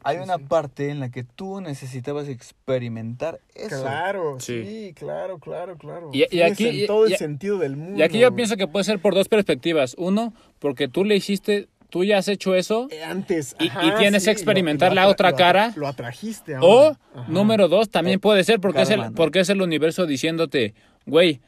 Hay 0.03 0.17
Sí, 0.17 0.23
una 0.23 0.37
sí. 0.37 0.43
parte 0.47 0.89
en 0.89 1.01
la 1.01 1.09
que 1.09 1.23
tú 1.23 1.59
necesitabas 1.59 2.29
experimentar 2.29 3.41
eso. 3.55 3.81
Claro, 3.81 4.39
Sí. 4.39 4.63
sí. 4.63 4.93
claro, 4.93 5.37
claro, 5.39 5.75
claro. 5.75 6.11
Y- 6.13 6.23
aquí- 6.41 6.83
y- 6.83 6.87
todo 6.87 7.07
el 7.07 7.13
y- 7.13 7.17
sentido 7.17 7.57
del 7.57 7.75
mundo. 7.75 7.97
Y 7.99 8.03
aquí 8.03 8.17
yo 8.19 8.33
pienso 8.33 8.55
que 8.55 8.67
puede 8.67 8.85
ser 8.85 8.99
por 9.01 9.15
dos 9.15 9.27
perspectivas. 9.27 9.95
Uno, 9.97 10.33
porque 10.59 10.87
tú 10.87 11.03
le 11.03 11.15
hiciste, 11.17 11.67
tú 11.89 12.03
ya 12.03 12.17
has 12.17 12.27
hecho 12.27 12.55
eso. 12.55 12.87
Eh, 12.91 13.03
antes. 13.03 13.55
Y- 13.59 13.67
ajá, 13.69 13.85
y 13.85 13.91
tienes 13.99 14.23
que 14.23 14.29
sí, 14.29 14.31
experimentar 14.31 14.89
lo- 14.91 14.95
la 14.95 15.03
lo 15.03 15.09
otra 15.11 15.31
lo 15.31 15.37
cara. 15.37 15.73
Lo 15.75 15.87
atrajiste 15.87 16.57
O, 16.57 16.59
ahora. 16.59 16.99
Ajá. 17.15 17.25
número 17.29 17.67
dos, 17.67 17.89
también 17.89 18.17
O 18.17 18.21
puede 18.21 18.43
ser 18.43 18.59
porque, 18.59 18.81
es 18.81 18.89
el, 18.89 19.13
porque 19.13 19.39
es 19.39 19.49
el 19.49 19.61
universo 19.61 20.05
diciéndote, 20.05 20.73
güey, 21.05 21.39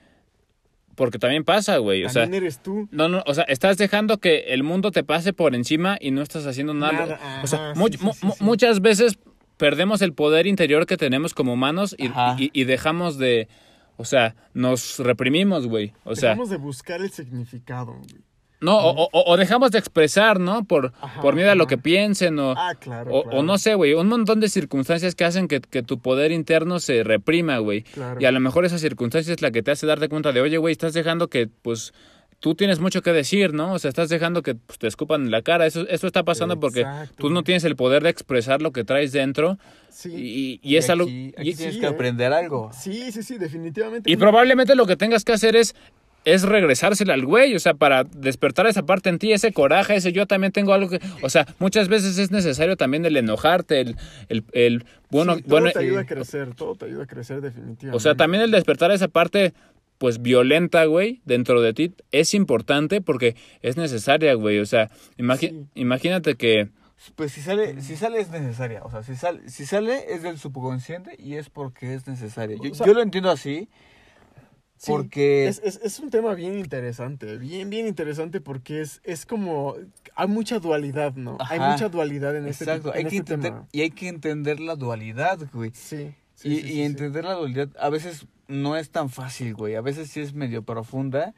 porque 0.96 1.18
también 1.20 1.44
pasa, 1.46 1.78
güey. 1.78 2.04
O 2.04 2.10
sea, 2.10 2.24
También 2.24 2.44
eres 2.44 2.60
tú. 2.62 2.88
no, 2.92 3.08
no, 3.08 3.24
o 3.26 3.34
sea, 3.34 3.46
estás 3.46 3.78
dejando 3.78 4.18
que 4.18 4.54
el 4.54 4.64
mundo 4.64 4.92
te 4.92 5.04
pase 5.04 5.32
por 5.34 5.56
encima 5.56 5.98
y 6.00 6.12
no 6.12 6.22
estás 6.22 6.46
haciendo 6.46 6.74
nada. 6.74 6.92
Nada, 7.06 7.42
o 7.44 7.48
sea, 7.48 7.74
sí, 7.74 7.82
sí, 7.98 8.04
mu- 8.04 8.14
sí, 8.14 8.26
mu- 8.26 8.34
sí. 8.34 8.44
muchas 8.44 8.82
veces 8.82 9.18
perdemos 9.58 10.02
el 10.02 10.14
poder 10.14 10.46
interior 10.48 10.86
que 10.86 10.98
tenemos 10.98 11.34
como 11.34 11.54
humanos 11.54 11.96
y- 11.98 12.10
y 12.54 12.64
dejamos 12.66 13.18
de, 13.18 13.48
o 13.98 14.04
sea, 14.06 14.36
nos 14.54 15.00
reprimimos, 15.00 15.68
güey. 15.68 15.94
O 16.04 16.16
sea, 16.16 16.30
Dejamos 16.32 16.50
de 16.50 16.58
buscar 16.58 17.02
el 17.02 17.12
significado. 17.12 17.94
güey. 17.94 18.24
No, 18.62 18.78
o, 18.78 19.10
o- 19.12 19.32
o 19.32 19.38
dejamos 19.38 19.72
de 19.72 19.80
expresar, 19.80 20.40
¿no? 20.40 20.64
Por, 20.66 20.92
Ajá, 21.02 21.22
por 21.22 21.36
miedo 21.36 21.52
a 21.52 21.56
lo 21.56 21.68
que 21.68 21.78
piensen 21.78 22.38
o... 22.40 22.52
Ah, 22.58 22.76
claro. 22.80 23.12
O, 23.14 23.24
claro, 23.24 23.38
o 23.40 23.44
no 23.44 23.58
sé, 23.58 23.76
güey, 23.76 23.94
un 23.94 24.08
montón 24.08 24.40
de 24.40 24.50
circunstancias 24.50 25.16
que 25.16 25.24
hacen 25.26 25.48
que, 25.48 25.62
que 25.62 25.82
tu 25.84 26.00
poder 26.00 26.32
interno 26.32 26.80
se 26.80 27.04
reprima, 27.04 27.58
güey. 27.60 27.84
Claro. 27.84 28.20
Y 28.20 28.26
a 28.26 28.32
lo 28.32 28.40
mejor 28.40 28.66
esa 28.66 28.78
circunstancia 28.78 29.34
es 29.34 29.42
la 29.42 29.52
que 29.52 29.64
te 29.64 29.72
hace 29.72 29.88
darte 29.88 30.10
cuenta 30.10 30.32
de, 30.34 30.42
oye, 30.42 30.58
güey, 30.58 30.72
estás 30.74 30.94
dejando 30.94 31.30
que, 31.30 31.48
pues, 31.62 31.94
tú 32.42 32.56
tienes 32.56 32.80
mucho 32.80 33.02
que 33.02 33.12
decir, 33.12 33.54
¿no? 33.54 33.74
O 33.74 33.80
sea, 33.80 33.90
estás 33.90 34.08
dejando 34.10 34.42
que 34.44 34.56
pues, 34.56 34.80
te 34.80 34.88
escupan 34.88 35.24
en 35.24 35.32
la 35.32 35.42
cara. 35.42 35.66
Eso, 35.66 35.88
eso 35.90 36.08
está 36.08 36.24
pasando 36.24 36.58
porque 36.60 36.86
tú 37.18 37.30
no 37.30 37.44
tienes 37.44 37.64
el 37.66 37.76
poder 37.76 38.02
de 38.04 38.10
expresar 38.10 38.62
lo 38.62 38.72
que 38.72 38.84
traes 38.86 39.12
dentro. 39.12 39.58
Sí. 39.90 40.10
Y, 40.16 40.60
y 40.64 40.78
es 40.78 40.90
algo... 40.90 41.04
aquí, 41.06 41.34
aquí 41.38 41.50
y- 41.50 41.56
tienes 41.56 41.76
sí, 41.76 41.80
que 41.82 41.86
¿eh? 41.88 41.90
aprender 41.90 42.32
algo. 42.32 42.72
Sí, 42.74 43.12
sí, 43.12 43.24
sí, 43.24 43.38
definitivamente. 43.38 44.10
y 44.10 44.16
probablemente 44.16 44.76
lo 44.76 44.86
que 44.86 44.96
tengas 44.96 45.26
que 45.26 45.34
hacer 45.34 45.56
es 45.58 45.76
es 46.26 46.44
regresársela 46.44 47.14
al 47.14 47.26
güey, 47.26 47.56
o 47.56 47.60
sea, 47.60 47.74
para 47.74 48.04
despertar 48.04 48.68
esa 48.68 48.86
parte 48.86 49.10
en 49.10 49.20
ti, 49.20 49.32
ese 49.32 49.54
coraje, 49.54 49.96
ese 49.96 50.12
yo 50.12 50.26
también 50.28 50.52
tengo 50.52 50.74
algo 50.74 50.90
que, 50.90 51.00
o 51.24 51.30
sea, 51.30 51.48
muchas 51.60 51.88
veces 51.88 52.18
es 52.18 52.30
necesario 52.32 52.76
también 52.78 53.06
el 53.06 53.16
enojarte, 53.18 53.80
el, 53.82 53.96
el, 54.28 54.44
el 54.52 54.86
bueno, 55.10 55.36
Sí, 55.36 55.42
todo 55.44 55.50
bueno, 55.52 55.72
te 55.72 55.80
ayuda 55.80 56.02
a 56.02 56.06
crecer, 56.06 56.54
todo 56.56 56.76
te 56.76 56.86
ayuda 56.86 57.04
a 57.04 57.08
crecer 57.08 57.42
definitivamente. 57.42 57.96
o 57.96 58.00
sea, 58.00 58.16
también 58.16 58.44
el 58.44 58.52
despertar 58.52 58.92
esa 58.92 59.08
parte, 59.08 59.54
pues 59.98 60.22
violenta, 60.22 60.86
güey, 60.86 61.22
dentro 61.26 61.62
de 61.62 61.74
ti, 61.74 61.94
es 62.12 62.34
importante 62.34 63.02
porque 63.02 63.36
es 63.62 63.76
necesaria, 63.78 64.34
güey, 64.34 64.60
o 64.60 64.66
sea, 64.66 64.90
Sí. 65.40 65.66
imagínate 65.76 66.36
que, 66.36 66.70
Pues 67.16 67.32
si 67.32 67.42
sale, 67.42 67.82
si 67.82 67.96
sale 67.96 68.20
es 68.20 68.30
necesaria. 68.30 68.84
O 68.84 68.92
sea, 68.92 69.04
si 69.04 69.16
sale, 69.16 69.48
si 69.48 69.66
sale 69.66 70.14
es 70.14 70.22
del 70.22 70.38
subconsciente 70.38 71.16
y 71.18 71.36
es 71.36 71.50
porque 71.50 71.94
es 71.94 72.06
necesaria. 72.08 72.58
Yo, 72.62 72.72
O 72.72 72.76
sea- 72.76 72.86
yo 72.86 72.94
lo 72.94 73.02
entiendo 73.02 73.32
así 73.32 73.70
Sí, 74.82 74.92
porque... 74.92 75.50
Es, 75.50 75.60
es, 75.62 75.78
es 75.84 76.00
un 76.00 76.10
tema 76.10 76.34
bien 76.36 76.58
interesante, 76.58 77.38
bien, 77.38 77.70
bien 77.70 77.86
interesante 77.86 78.40
porque 78.40 78.80
es, 78.80 79.02
es 79.04 79.26
como, 79.26 79.76
hay 80.16 80.28
mucha 80.30 80.60
dualidad, 80.60 81.16
¿no? 81.16 81.38
Hay 81.50 81.60
mucha 81.60 81.90
dualidad 81.90 82.34
en 82.38 82.48
este, 82.48 82.64
Exacto, 82.64 82.94
en 82.94 82.98
hay 83.06 83.12
que 83.12 83.18
este 83.18 83.38
tema. 83.38 83.68
y 83.74 83.82
hay 83.82 83.92
que 83.92 84.08
entender 84.08 84.62
la 84.62 84.78
dualidad, 84.78 85.38
güey. 85.52 85.72
Sí, 85.74 86.16
sí, 86.34 86.48
y 86.48 86.62
sí, 86.62 86.74
y 86.76 86.82
entender 86.84 87.26
la 87.26 87.34
dualidad 87.34 87.68
a 87.78 87.90
veces 87.90 88.26
no 88.48 88.78
es 88.78 88.90
tan 88.90 89.10
fácil, 89.10 89.54
güey. 89.54 89.76
A 89.76 89.82
veces 89.82 90.10
sí 90.12 90.22
es 90.22 90.34
medio 90.34 90.64
profunda 90.64 91.34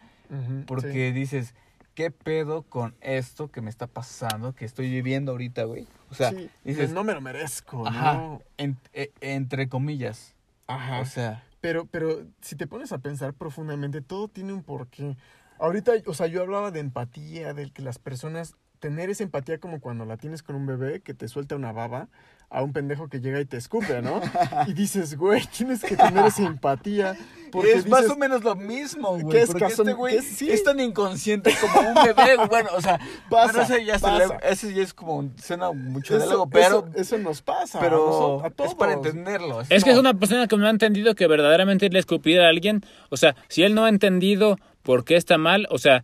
porque 0.67 1.11
dices, 1.11 1.55
¿qué 1.95 2.11
pedo 2.11 2.61
con 2.61 2.93
esto 3.01 3.49
que 3.49 3.61
me 3.61 3.71
está 3.71 3.87
pasando, 3.87 4.53
que 4.53 4.65
estoy 4.65 4.87
viviendo 4.89 5.31
ahorita, 5.31 5.63
güey? 5.63 5.87
O 6.11 6.13
sea, 6.13 6.29
sí, 6.29 6.47
dices, 6.63 6.91
no 6.91 7.03
me 7.03 7.13
lo 7.13 7.21
merezco, 7.21 7.87
ajá, 7.87 8.13
¿no? 8.13 8.41
en- 8.57 8.77
e- 8.93 9.11
entre 9.21 9.67
comillas. 9.67 10.35
Ajá. 10.67 10.99
O 11.01 11.05
sea, 11.05 11.43
Pero, 11.61 11.85
pero 11.85 12.25
si 12.41 12.55
te 12.55 12.67
pones 12.67 12.91
a 12.91 12.97
pensar 12.97 13.33
profundamente, 13.33 14.01
todo 14.01 14.27
tiene 14.27 14.51
un 14.51 14.63
porqué. 14.63 15.15
Ahorita, 15.59 15.93
o 16.07 16.13
sea, 16.13 16.27
yo 16.27 16.41
hablaba 16.41 16.71
de 16.71 16.79
empatía, 16.79 17.53
de 17.53 17.71
que 17.71 17.83
las 17.83 17.99
personas, 17.99 18.55
tener 18.79 19.11
esa 19.11 19.23
empatía 19.23 19.59
como 19.59 19.79
cuando 19.79 20.05
la 20.05 20.17
tienes 20.17 20.41
con 20.41 20.55
un 20.55 20.65
bebé 20.65 21.01
que 21.01 21.13
te 21.13 21.27
suelta 21.27 21.55
una 21.55 21.71
baba 21.71 22.09
a 22.49 22.63
un 22.63 22.73
pendejo 22.73 23.07
que 23.07 23.21
llega 23.21 23.39
y 23.39 23.45
te 23.45 23.57
escupe, 23.57 24.01
¿no? 24.01 24.21
Y 24.67 24.73
dices, 24.73 25.15
güey, 25.15 25.45
tienes 25.55 25.81
que 25.81 25.95
tener 25.95 26.25
esa 26.25 26.43
empatía. 26.43 27.15
Porque 27.51 27.73
es 27.73 27.87
más 27.87 28.09
o 28.09 28.15
menos 28.15 28.43
lo 28.43 28.55
mismo, 28.55 29.09
güey. 29.19 29.27
¿qué 29.29 29.41
es 29.41 29.47
porque 29.47 29.65
caso- 29.65 29.81
este 29.83 29.93
güey 29.93 30.15
es- 30.17 30.25
sí? 30.25 30.49
es 30.49 30.63
tan 30.63 30.79
inconsciente 30.79 31.53
como 31.59 31.89
un 31.89 31.95
bebé. 31.95 32.37
Bueno, 32.49 32.69
o 32.75 32.81
sea, 32.81 32.99
Pasa, 33.29 33.51
pero 33.51 33.63
ese 33.63 33.85
ya, 33.85 33.95
se 33.99 34.01
pasa. 34.05 34.27
le- 34.41 34.49
ese 34.51 34.73
ya 34.73 34.81
es 34.83 34.93
como, 34.93 35.17
un- 35.17 35.35
suena 35.37 35.71
mucho 35.71 36.13
de 36.17 36.21
eso, 36.23 36.31
algo, 36.31 36.49
pero, 36.49 36.65
eso, 36.65 36.89
eso 36.95 37.17
nos 37.17 37.41
pasa. 37.41 37.79
pero 37.79 38.43
a 38.43 38.49
todos. 38.49 38.71
es 38.71 38.75
para 38.75 38.93
entenderlo. 38.93 39.61
es 39.69 39.83
que 39.83 39.91
es 39.91 39.97
una 39.97 40.13
persona 40.13 40.47
que 40.47 40.57
no 40.57 40.65
ha 40.65 40.69
entendido 40.69 41.13
que 41.15 41.27
verdaderamente 41.27 41.89
le 41.89 41.99
escupir 41.99 42.39
a 42.39 42.47
alguien, 42.49 42.81
o 43.09 43.17
sea, 43.17 43.35
si 43.47 43.63
él 43.63 43.75
no 43.75 43.85
ha 43.85 43.89
entendido 43.89 44.57
por 44.83 45.03
qué 45.05 45.15
está 45.15 45.37
mal, 45.37 45.67
o 45.69 45.77
sea, 45.77 46.03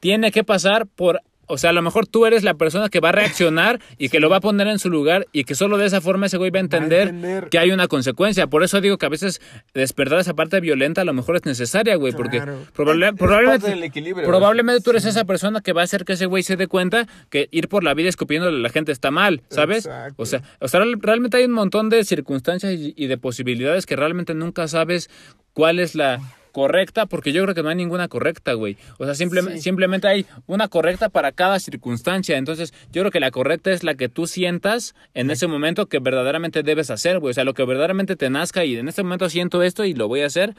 tiene 0.00 0.30
que 0.30 0.44
pasar 0.44 0.86
por... 0.86 1.20
O 1.50 1.58
sea, 1.58 1.70
a 1.70 1.72
lo 1.72 1.82
mejor 1.82 2.06
tú 2.06 2.26
eres 2.26 2.42
la 2.44 2.54
persona 2.54 2.88
que 2.88 3.00
va 3.00 3.10
a 3.10 3.12
reaccionar 3.12 3.80
y 3.98 4.08
que 4.08 4.20
lo 4.20 4.30
va 4.30 4.36
a 4.36 4.40
poner 4.40 4.66
en 4.68 4.78
su 4.78 4.88
lugar 4.90 5.26
y 5.32 5.44
que 5.44 5.54
solo 5.54 5.76
de 5.78 5.86
esa 5.86 6.00
forma 6.00 6.26
ese 6.26 6.36
güey 6.36 6.50
va 6.50 6.58
a 6.58 6.60
entender, 6.60 7.08
entender. 7.08 7.48
que 7.48 7.58
hay 7.58 7.70
una 7.70 7.88
consecuencia. 7.88 8.46
Por 8.46 8.62
eso 8.62 8.80
digo 8.80 8.98
que 8.98 9.06
a 9.06 9.08
veces 9.08 9.40
despertar 9.74 10.18
esa 10.20 10.34
parte 10.34 10.60
violenta 10.60 11.00
a 11.02 11.04
lo 11.04 11.12
mejor 11.12 11.36
es 11.36 11.44
necesaria, 11.44 11.96
güey, 11.96 12.12
porque 12.12 12.38
Claro. 12.38 12.58
probable- 12.74 13.06
Es- 13.06 13.12
es 13.12 13.18
probablemente, 13.18 14.24
probablemente 14.24 14.82
tú 14.82 14.90
eres 14.90 15.04
esa 15.04 15.24
persona 15.24 15.60
que 15.60 15.72
va 15.72 15.80
a 15.82 15.84
hacer 15.84 16.04
que 16.04 16.14
ese 16.14 16.26
güey 16.26 16.42
se 16.42 16.56
dé 16.56 16.66
cuenta 16.66 17.06
que 17.30 17.48
ir 17.50 17.68
por 17.68 17.84
la 17.84 17.94
vida 17.94 18.08
escupiéndole 18.08 18.56
a 18.56 18.60
la 18.60 18.68
gente 18.70 18.92
está 18.92 19.10
mal, 19.10 19.42
¿sabes? 19.50 19.86
Exacto. 19.86 20.22
O 20.22 20.26
sea, 20.26 20.42
o 20.60 20.68
sea, 20.68 20.80
real- 20.80 20.98
realmente 21.00 21.36
hay 21.36 21.44
un 21.44 21.52
montón 21.52 21.88
de 21.90 22.04
circunstancias 22.04 22.72
y, 22.74 22.94
y 22.96 23.06
de 23.06 23.18
posibilidades 23.18 23.86
que 23.86 23.96
realmente 23.96 24.34
nunca 24.34 24.68
sabes 24.68 25.10
cuál 25.52 25.78
es 25.80 25.94
la 25.94 26.20
correcta, 26.50 27.06
porque 27.06 27.32
yo 27.32 27.42
creo 27.42 27.54
que 27.54 27.62
no 27.62 27.68
hay 27.70 27.76
ninguna 27.76 28.08
correcta, 28.08 28.52
güey. 28.54 28.76
O 28.98 29.04
sea, 29.04 29.14
simple- 29.14 29.42
Sí. 29.42 29.60
simplemente 29.62 30.08
hay 30.08 30.26
una 30.46 30.68
correcta 30.68 31.08
para 31.08 31.32
cada 31.32 31.58
circunstancia. 31.60 32.36
Entonces, 32.36 32.72
yo 32.92 33.02
creo 33.02 33.10
que 33.10 33.20
la 33.20 33.30
correcta 33.30 33.70
es 33.72 33.82
la 33.84 33.94
que 33.94 34.08
tú 34.08 34.26
sientas 34.26 34.94
en 35.14 35.30
ese 35.30 35.46
momento 35.46 35.86
que 35.86 35.98
verdaderamente 35.98 36.62
debes 36.62 36.90
hacer, 36.90 37.18
güey. 37.18 37.30
O 37.30 37.34
sea, 37.34 37.44
lo 37.44 37.54
que 37.54 37.64
verdaderamente 37.64 38.16
te 38.16 38.30
nazca 38.30 38.64
y 38.64 38.76
en 38.76 38.88
este 38.88 39.02
momento 39.02 39.28
siento 39.30 39.62
esto 39.62 39.84
y 39.84 39.94
lo 39.94 40.08
voy 40.08 40.20
a 40.22 40.26
hacer. 40.26 40.54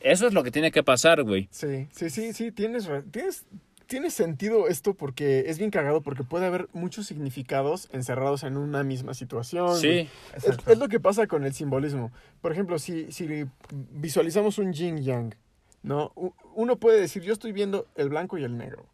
Eso 0.00 0.26
es 0.26 0.32
lo 0.34 0.44
que 0.44 0.50
tiene 0.50 0.70
que 0.70 0.82
pasar, 0.82 1.22
güey. 1.24 1.48
Sí, 1.50 1.88
sí, 1.92 2.08
sí, 2.10 2.32
sí, 2.32 2.52
tienes, 2.52 2.88
tienes, 3.10 3.44
tiene 3.88 4.10
sentido 4.10 4.68
esto 4.68 4.92
porque 4.92 5.44
es 5.48 5.58
bien 5.58 5.70
cagado 5.70 6.02
porque 6.02 6.22
puede 6.22 6.46
haber 6.46 6.68
muchos 6.74 7.06
significados 7.06 7.88
encerrados 7.90 8.42
en 8.44 8.58
una 8.58 8.84
misma 8.84 9.14
situación. 9.14 9.76
Sí, 9.76 10.08
Es, 10.34 10.78
lo 10.78 10.88
que 10.88 11.00
pasa 11.00 11.26
con 11.26 11.44
el 11.44 11.54
simbolismo. 11.54 12.12
Por 12.42 12.52
ejemplo, 12.52 12.78
si, 12.78 13.10
si 13.10 13.46
visualizamos 13.70 14.58
un 14.58 14.74
yin 14.74 14.98
yang, 14.98 15.34
¿no? 15.82 16.12
Uno 16.54 16.76
puede 16.76 17.00
decir, 17.00 17.22
yo 17.22 17.32
estoy 17.32 17.52
viendo 17.52 17.86
el 17.96 18.10
blanco 18.10 18.36
y 18.36 18.44
el 18.44 18.58
negro. 18.58 18.86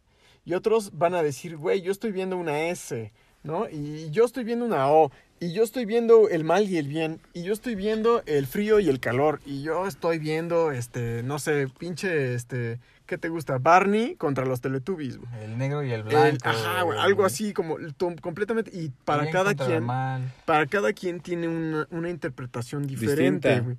Y 0.44 0.54
otros 0.54 0.96
van 0.96 1.14
a 1.14 1.24
decir, 1.24 1.56
güey, 1.56 1.82
yo 1.82 1.90
estoy 1.90 2.12
viendo 2.12 2.36
una 2.36 2.68
S, 2.68 3.12
¿no? 3.42 3.68
Y 3.68 4.10
yo 4.10 4.24
estoy 4.24 4.44
viendo 4.44 4.64
una 4.64 4.92
O, 4.92 5.10
y 5.40 5.52
yo 5.52 5.64
estoy 5.64 5.86
viendo 5.86 6.28
el 6.28 6.44
mal 6.44 6.68
y 6.68 6.76
el 6.76 6.86
bien, 6.86 7.20
y 7.32 7.42
yo 7.42 7.52
estoy 7.52 7.74
viendo 7.74 8.22
el 8.26 8.46
frío 8.46 8.78
y 8.78 8.88
el 8.88 9.00
calor, 9.00 9.40
y 9.44 9.62
yo 9.62 9.86
estoy 9.86 10.18
viendo, 10.18 10.70
este, 10.70 11.22
no 11.24 11.38
sé, 11.38 11.68
pinche, 11.78 12.34
este, 12.34 12.78
¿qué 13.06 13.18
te 13.18 13.28
gusta? 13.28 13.58
Barney 13.58 14.14
contra 14.16 14.44
los 14.46 14.60
Teletubbies, 14.60 15.18
güey. 15.18 15.30
El 15.44 15.58
negro 15.58 15.82
y 15.82 15.92
el 15.92 16.00
El- 16.00 16.02
blanco. 16.04 16.48
ajá, 16.48 16.82
güey, 16.82 16.98
algo 16.98 17.24
así 17.24 17.52
como 17.52 17.76
completamente 18.20 18.70
y 18.72 18.90
para 19.04 19.22
Bien 19.22 19.32
cada 19.32 19.54
quien 19.54 19.84
mal. 19.84 20.32
para 20.44 20.66
cada 20.66 20.92
quien 20.92 21.20
tiene 21.20 21.48
una, 21.48 21.86
una 21.90 22.10
interpretación 22.10 22.86
diferente, 22.86 23.48
Distinta. 23.48 23.60
güey. 23.64 23.76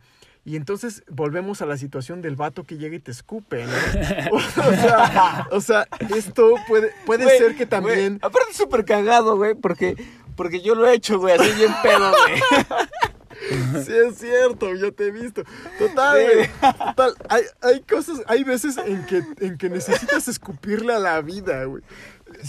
Y 0.48 0.58
entonces 0.58 1.04
volvemos 1.10 1.64
a 1.64 1.66
la 1.66 1.76
situación 1.76 2.22
del 2.22 2.36
vato 2.36 2.64
que 2.66 2.78
llega 2.78 2.96
y 2.96 3.00
te 3.00 3.10
escupe, 3.10 3.66
¿no? 3.66 3.72
o, 4.32 4.40
sea, 4.40 5.48
o 5.52 5.60
sea, 5.62 5.88
esto 6.16 6.54
puede, 6.68 6.92
puede 7.08 7.28
ser 7.40 7.56
que 7.56 7.66
también... 7.66 8.20
güey, 8.20 8.20
aparte 8.22 8.52
es 8.52 8.58
súper 8.58 8.86
cagado, 8.86 9.38
güey, 9.38 9.56
porque, 9.56 9.96
porque 10.36 10.62
yo 10.62 10.76
lo 10.76 10.88
he 10.88 10.94
hecho, 10.94 11.18
güey, 11.18 11.34
así 11.34 11.52
bien 11.58 11.72
pedo, 11.82 12.12
güey. 12.12 12.42
Sí, 13.86 13.92
es 13.94 14.18
cierto, 14.18 14.74
yo 14.76 14.94
te 14.94 15.08
he 15.08 15.12
visto. 15.12 15.44
Total, 15.78 16.24
güey. 16.34 16.50
Total, 16.96 17.14
hay, 17.30 17.44
hay 17.62 17.82
cosas, 17.82 18.22
hay 18.28 18.44
veces 18.44 18.78
en 18.78 19.06
que, 19.06 19.22
en 19.40 19.58
que 19.58 19.70
necesitas 19.70 20.28
escupirle 20.28 20.94
a 20.94 21.00
la 21.00 21.22
vida, 21.22 21.64
güey. 21.66 21.84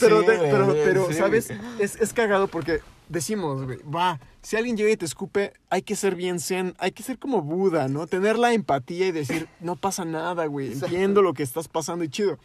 Pero, 0.00 0.20
Sí, 0.20 0.26
de- 0.26 0.36
güey, 0.36 0.50
pero, 0.50 0.66
pero 0.72 1.06
sí. 1.08 1.14
¿sabes? 1.14 1.50
Es, 1.78 1.96
es 1.96 2.12
cagado 2.12 2.48
porque 2.48 2.80
decimos, 3.08 3.64
güey, 3.64 3.78
va, 3.82 4.18
si 4.42 4.56
alguien 4.56 4.76
llega 4.76 4.90
y 4.90 4.96
te 4.96 5.04
escupe, 5.04 5.52
hay 5.70 5.82
que 5.82 5.96
ser 5.96 6.14
bien 6.14 6.40
zen, 6.40 6.74
hay 6.78 6.92
que 6.92 7.02
ser 7.02 7.18
como 7.18 7.42
Buda, 7.42 7.88
¿no? 7.88 8.06
Tener 8.06 8.38
la 8.38 8.52
empatía 8.52 9.06
y 9.08 9.12
decir, 9.12 9.48
no 9.60 9.76
pasa 9.76 10.04
nada, 10.04 10.46
güey, 10.46 10.72
entiendo 10.72 11.22
lo 11.22 11.34
que 11.34 11.42
estás 11.42 11.68
pasando 11.68 12.04
y 12.04 12.08
chido. 12.08 12.38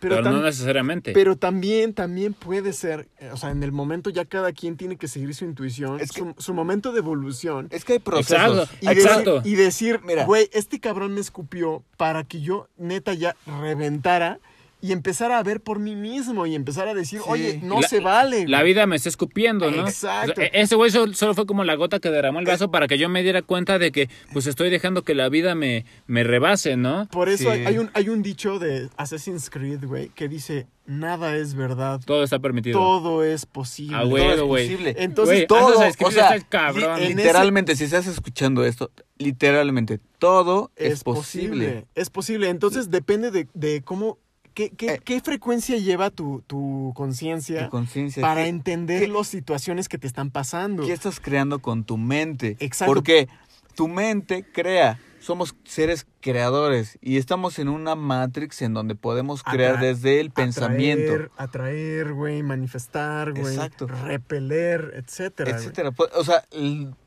Pero, 0.00 0.22
no 0.22 0.42
necesariamente. 0.42 1.12
pero 1.12 1.36
también, 1.36 1.92
también 1.94 2.32
puede 2.32 2.72
ser, 2.72 3.08
eh, 3.18 3.30
o 3.32 3.36
sea, 3.36 3.50
en 3.50 3.62
el 3.62 3.70
momento 3.72 4.10
ya 4.10 4.24
cada 4.24 4.52
quien 4.52 4.76
tiene 4.76 4.96
que 4.96 5.08
seguir 5.08 5.34
su 5.34 5.44
intuición, 5.44 6.00
Es 6.00 6.10
que- 6.12 6.20
su, 6.20 6.34
su 6.38 6.54
momento 6.54 6.92
de 6.92 6.98
evolución. 7.00 7.68
Es 7.70 7.84
que 7.84 7.94
hay 7.94 7.98
procesos. 7.98 8.68
Exacto. 8.70 8.78
Y, 8.80 8.88
Exacto. 8.88 9.34
decir, 9.40 9.52
y 9.52 9.56
decir, 9.56 10.00
Mira. 10.04 10.24
güey, 10.24 10.48
este 10.52 10.80
cabrón 10.80 11.14
me 11.14 11.20
escupió 11.20 11.84
para 11.96 12.24
que 12.24 12.40
yo 12.40 12.68
neta 12.78 13.12
ya 13.14 13.36
reventara 13.60 14.40
y 14.82 14.92
empezar 14.92 15.30
a 15.32 15.42
ver 15.42 15.60
por 15.60 15.78
mí 15.78 15.94
mismo 15.94 16.46
y 16.46 16.54
empezar 16.54 16.88
a 16.88 16.94
decir, 16.94 17.20
Sí. 17.20 17.24
oye, 17.28 17.60
no 17.62 17.80
La- 17.80 17.88
se 17.88 18.00
vale. 18.00 18.46
La 18.48 18.58
güey". 18.60 18.72
vida 18.72 18.86
me 18.86 18.96
está 18.96 19.08
escupiendo, 19.08 19.70
¿no? 19.70 19.86
Exacto. 19.86 20.32
O 20.32 20.34
sea, 20.36 20.44
e- 20.46 20.50
ese 20.54 20.74
güey 20.74 20.90
solo, 20.90 21.12
solo 21.14 21.34
fue 21.34 21.46
como 21.46 21.64
la 21.64 21.74
gota 21.74 22.00
que 22.00 22.10
derramó 22.10 22.38
el 22.40 22.46
vaso 22.46 22.70
para 22.70 22.86
que 22.88 22.96
yo 22.98 23.08
me 23.08 23.22
diera 23.22 23.42
cuenta 23.42 23.78
de 23.78 23.92
que 23.92 24.08
pues 24.32 24.46
estoy 24.46 24.70
dejando 24.70 25.02
que 25.02 25.14
la 25.14 25.28
vida 25.28 25.54
me, 25.54 25.84
me 26.06 26.24
rebase, 26.24 26.76
¿no? 26.76 27.08
Por 27.10 27.28
eso 27.28 27.44
Sí. 27.44 27.48
hay, 27.50 27.66
hay 27.66 27.78
un, 27.78 27.90
hay 27.94 28.08
un 28.08 28.22
dicho 28.22 28.58
de 28.58 28.88
Assassin's 28.96 29.50
Creed, 29.50 29.84
güey, 29.84 30.08
que 30.08 30.28
dice, 30.28 30.66
nada 30.86 31.36
es 31.36 31.54
verdad, 31.54 32.00
Todo 32.04 32.24
está 32.24 32.38
permitido. 32.38 32.78
todo 32.78 33.22
es 33.22 33.46
posible. 33.46 33.96
Ah, 33.96 34.00
Todo 34.00 34.10
güey, 34.10 34.24
es 34.30 34.40
güey. 34.40 34.68
posible. 34.68 34.94
Entonces, 34.98 35.34
Güey, 35.36 35.46
todo, 35.46 35.78
o 36.04 36.10
sea, 36.10 36.40
cabrón. 36.48 36.98
li- 37.00 37.06
en 37.06 37.16
literalmente, 37.16 37.76
si 37.76 37.84
estás 37.84 38.06
escuchando 38.06 38.64
esto, 38.64 38.90
literalmente, 39.18 40.00
todo 40.18 40.70
es, 40.76 40.94
es 40.94 41.04
posible. 41.04 41.48
posible. 41.50 41.86
Es 41.94 42.10
posible. 42.10 42.48
Entonces 42.48 42.90
depende 42.90 43.30
de, 43.30 43.46
de 43.54 43.82
cómo, 43.82 44.18
qué, 44.54 44.70
qué, 44.70 44.94
Eh. 44.94 45.00
qué 45.04 45.20
frecuencia 45.20 45.76
lleva 45.78 46.10
tu, 46.10 46.42
tu 46.46 46.92
conciencia 46.96 47.70
para 48.20 48.42
¿Qué- 48.42 48.48
entender 48.48 49.08
las 49.08 49.28
situaciones 49.28 49.88
que 49.88 49.98
te 49.98 50.06
están 50.06 50.30
pasando. 50.30 50.84
¿Qué 50.86 50.92
estás 50.92 51.20
creando 51.20 51.60
con 51.60 51.84
tu 51.84 51.96
mente? 51.96 52.56
Exacto. 52.60 52.92
Porque 52.92 53.28
tu 53.74 53.88
mente 53.88 54.44
crea. 54.52 54.98
Somos 55.20 55.54
seres 55.64 56.06
creadores 56.22 56.98
y 57.02 57.18
estamos 57.18 57.58
en 57.58 57.68
una 57.68 57.94
matrix 57.94 58.62
en 58.62 58.72
donde 58.72 58.94
podemos 58.94 59.42
crear 59.42 59.76
Atra- 59.76 59.80
desde 59.82 60.18
el 60.18 60.30
pensamiento, 60.30 61.28
Atraer, 61.36 62.14
güey, 62.14 62.42
manifestar, 62.42 63.32
güey. 63.34 63.54
Repeler, 64.04 64.92
etcétera. 64.96 65.50
etcétera. 65.58 65.90
O 66.16 66.24
sea, 66.24 66.44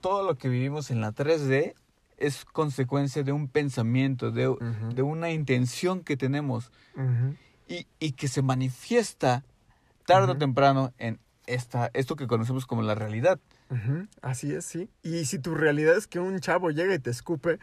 todo 0.02 0.24
lo 0.24 0.36
que 0.38 0.48
vivimos 0.48 0.92
en 0.92 1.02
la 1.02 1.12
3D 1.12 1.74
es 2.18 2.46
consecuencia 2.46 3.24
de 3.24 3.32
un 3.32 3.48
pensamiento, 3.48 4.32
de, 4.32 4.56
de 4.94 5.02
una 5.02 5.32
intención 5.32 6.02
que 6.04 6.16
tenemos 6.18 6.72
y, 7.68 7.88
y 8.00 8.12
que 8.14 8.28
se 8.28 8.42
manifiesta 8.42 9.44
tarde 10.06 10.34
o 10.34 10.38
temprano 10.38 10.94
en 10.98 11.20
esta, 11.46 11.90
esto 11.94 12.16
que 12.16 12.28
conocemos 12.28 12.66
como 12.66 12.82
la 12.82 12.96
realidad. 12.96 13.40
Así 14.22 14.54
es, 14.54 14.66
sí. 14.66 14.90
Y 15.02 15.26
si 15.26 15.40
tu 15.40 15.56
realidad 15.56 15.98
es 15.98 16.08
que 16.08 16.20
un 16.20 16.40
chavo 16.40 16.70
llega 16.70 16.94
y 16.94 17.00
te 17.00 17.10
escupe, 17.10 17.58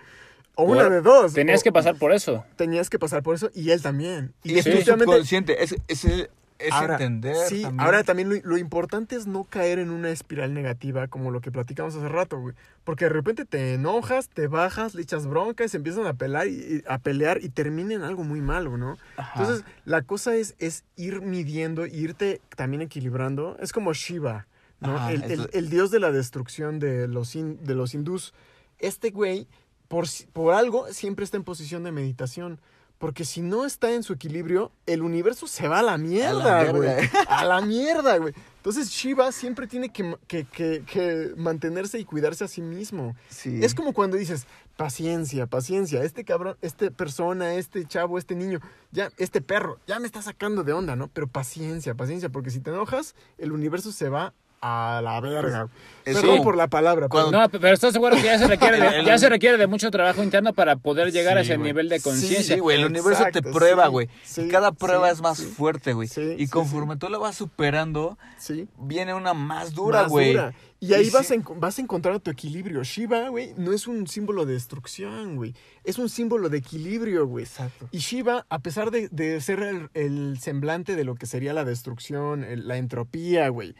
o 0.56 0.64
una 0.64 0.88
de 0.88 1.00
dos. 1.00 1.32
Tenías 1.34 1.60
o- 1.60 1.62
que 1.62 1.72
pasar 1.72 1.96
por 1.96 2.12
eso. 2.12 2.44
Tenías 2.56 2.90
que 2.90 2.98
pasar 2.98 3.22
por 3.22 3.34
eso 3.36 3.50
y 3.54 3.70
él 3.70 3.80
también. 3.80 4.34
Y 4.42 4.58
es 4.58 4.64
tu 4.64 4.70
definitivamente- 4.70 5.04
subconsciente, 5.12 5.62
es, 5.62 5.76
es, 5.86 6.28
es 6.62 6.72
Ahora, 6.72 6.94
entender. 6.94 7.34
Sí, 7.48 7.62
también. 7.62 7.80
ahora 7.80 8.04
también 8.04 8.28
lo, 8.28 8.36
lo 8.42 8.56
importante 8.58 9.16
es 9.16 9.26
no 9.26 9.44
caer 9.44 9.78
en 9.78 9.90
una 9.90 10.10
espiral 10.10 10.52
negativa 10.54 11.08
como 11.08 11.30
lo 11.30 11.40
que 11.40 11.50
platicamos 11.50 11.94
hace 11.94 12.08
rato, 12.08 12.38
güey. 12.38 12.54
Porque 12.84 13.06
de 13.06 13.10
repente 13.10 13.44
te 13.44 13.74
enojas, 13.74 14.28
te 14.28 14.46
bajas, 14.46 14.94
le 14.94 15.02
echas 15.02 15.26
bronca 15.26 15.64
y 15.64 15.68
se 15.68 15.76
empiezan 15.78 16.06
a 16.06 16.14
pelear 16.14 16.48
y, 16.48 16.82
a 16.88 16.98
pelear 16.98 17.42
y 17.42 17.48
termina 17.48 17.94
en 17.94 18.02
algo 18.02 18.24
muy 18.24 18.40
malo, 18.40 18.76
¿no? 18.76 18.96
Ajá. 19.16 19.40
Entonces, 19.42 19.64
la 19.84 20.02
cosa 20.02 20.34
es, 20.36 20.54
es 20.58 20.84
ir 20.96 21.20
midiendo, 21.20 21.86
irte 21.86 22.40
también 22.56 22.82
equilibrando. 22.82 23.56
Es 23.60 23.72
como 23.72 23.92
Shiva, 23.92 24.46
¿no? 24.80 24.96
Ajá, 24.96 25.12
el, 25.12 25.48
el- 25.52 25.70
dios 25.70 25.90
de 25.90 26.00
la 26.00 26.10
destrucción 26.12 26.78
de 26.78 27.08
los, 27.08 27.32
de 27.34 27.74
los 27.74 27.94
hindús. 27.94 28.34
Este 28.78 29.10
güey, 29.10 29.46
por, 29.88 30.06
por 30.32 30.54
algo, 30.54 30.86
siempre 30.92 31.24
está 31.24 31.36
en 31.36 31.44
posición 31.44 31.84
de 31.84 31.92
meditación. 31.92 32.60
Porque 33.00 33.24
si 33.24 33.40
no 33.40 33.64
está 33.64 33.90
en 33.94 34.02
su 34.02 34.12
equilibrio, 34.12 34.70
el 34.84 35.00
universo 35.02 35.46
se 35.46 35.66
va 35.66 35.78
a 35.78 35.82
la 35.82 35.96
mierda, 35.96 36.70
güey. 36.70 36.90
A 37.28 37.44
la 37.46 37.62
mierda, 37.62 38.18
güey. 38.18 38.34
Entonces 38.58 38.90
Shiva 38.90 39.32
siempre 39.32 39.66
tiene 39.66 39.88
que, 39.88 40.16
que- 40.28 40.44
que- 40.44 40.84
que 40.84 41.32
mantenerse 41.38 41.98
y 41.98 42.04
cuidarse 42.04 42.44
a 42.44 42.48
sí 42.48 42.60
mismo. 42.60 43.16
Sí. 43.30 43.58
Es 43.64 43.74
como 43.74 43.94
cuando 43.94 44.18
dices, 44.18 44.46
paciencia, 44.76 45.46
paciencia, 45.46 46.04
este 46.04 46.24
cabrón, 46.26 46.58
este 46.60 46.90
persona, 46.90 47.54
este 47.54 47.86
chavo, 47.86 48.18
este 48.18 48.34
niño, 48.34 48.60
ya, 48.92 49.10
este 49.16 49.40
perro, 49.40 49.78
ya 49.86 49.98
me 49.98 50.06
está 50.06 50.20
sacando 50.20 50.62
de 50.62 50.74
onda, 50.74 50.94
¿no? 50.94 51.08
Pero 51.08 51.26
paciencia, 51.26 51.94
paciencia, 51.94 52.28
porque 52.28 52.50
si 52.50 52.60
te 52.60 52.68
enojas, 52.68 53.14
el 53.38 53.52
universo 53.52 53.92
se 53.92 54.10
va 54.10 54.34
a 54.62 55.00
la 55.02 55.20
verga. 55.20 55.68
Es 56.04 56.14
Perdón 56.16 56.30
como 56.38 56.44
por 56.44 56.56
la 56.56 56.68
palabra, 56.68 57.08
cuando- 57.08 57.30
pero- 57.30 57.42
No, 57.42 57.48
pero 57.50 57.74
estás 57.74 57.92
seguro 57.92 58.16
que 58.16 58.22
ya 58.22 58.38
se 58.38 58.46
requiere 58.46 58.80
de, 58.80 58.86
El- 59.00 59.06
ya 59.06 59.18
se 59.18 59.28
requiere 59.28 59.56
de 59.58 59.66
mucho 59.66 59.90
trabajo 59.90 60.22
interno 60.22 60.52
para 60.54 60.76
poder 60.76 61.12
llegar 61.12 61.38
a 61.38 61.42
Sí, 61.42 61.48
ese 61.50 61.56
güey. 61.58 61.68
nivel 61.68 61.88
de 61.88 62.00
conciencia. 62.00 62.54
Sí, 62.56 62.60
güey, 62.60 62.78
el 62.80 62.86
universo 62.86 63.24
te 63.32 63.42
prueba, 63.42 63.84
sí, 63.86 63.90
güey. 63.90 64.08
sí, 64.24 64.42
y 64.42 64.48
cada 64.48 64.72
prueba 64.72 65.08
sí, 65.08 65.14
es 65.14 65.20
más 65.22 65.38
sí. 65.38 65.44
fuerte, 65.46 65.92
güey. 65.92 66.08
Sí, 66.08 66.34
y 66.38 66.46
sí, 66.46 66.50
conforme 66.50 66.96
tú 66.96 67.08
la 67.08 67.18
vas 67.18 67.36
superando, 67.36 68.18
sí. 68.38 68.68
viene 68.78 69.14
una 69.14 69.34
más 69.34 69.72
dura, 69.74 70.02
más 70.02 70.10
güey. 70.10 70.32
dura. 70.32 70.52
Y 70.82 70.94
ahí 70.94 71.10
vas, 71.10 71.30
a, 71.30 71.34
vas 71.56 71.78
a 71.78 71.82
encontrar 71.82 72.18
tu 72.20 72.30
equilibrio. 72.30 72.82
Shiva, 72.82 73.28
güey, 73.28 73.52
no 73.58 73.72
es 73.74 73.86
un 73.86 74.06
símbolo 74.06 74.46
de 74.46 74.54
destrucción, 74.54 75.36
güey. 75.36 75.54
Es 75.84 75.98
un 75.98 76.08
símbolo 76.08 76.48
de 76.48 76.56
equilibrio, 76.56 77.26
güey. 77.26 77.44
Exacto. 77.44 77.86
Y 77.92 77.98
Shiva, 77.98 78.46
a 78.48 78.58
pesar 78.60 78.90
de, 78.90 79.08
de 79.10 79.38
ser 79.42 79.60
el, 79.62 79.90
el 79.92 80.38
semblante 80.40 80.96
de 80.96 81.04
lo 81.04 81.16
que 81.16 81.26
sería 81.26 81.52
la 81.52 81.66
destrucción, 81.66 82.44
el- 82.44 82.66
la 82.66 82.78
entropía, 82.78 83.48
güey, 83.50 83.74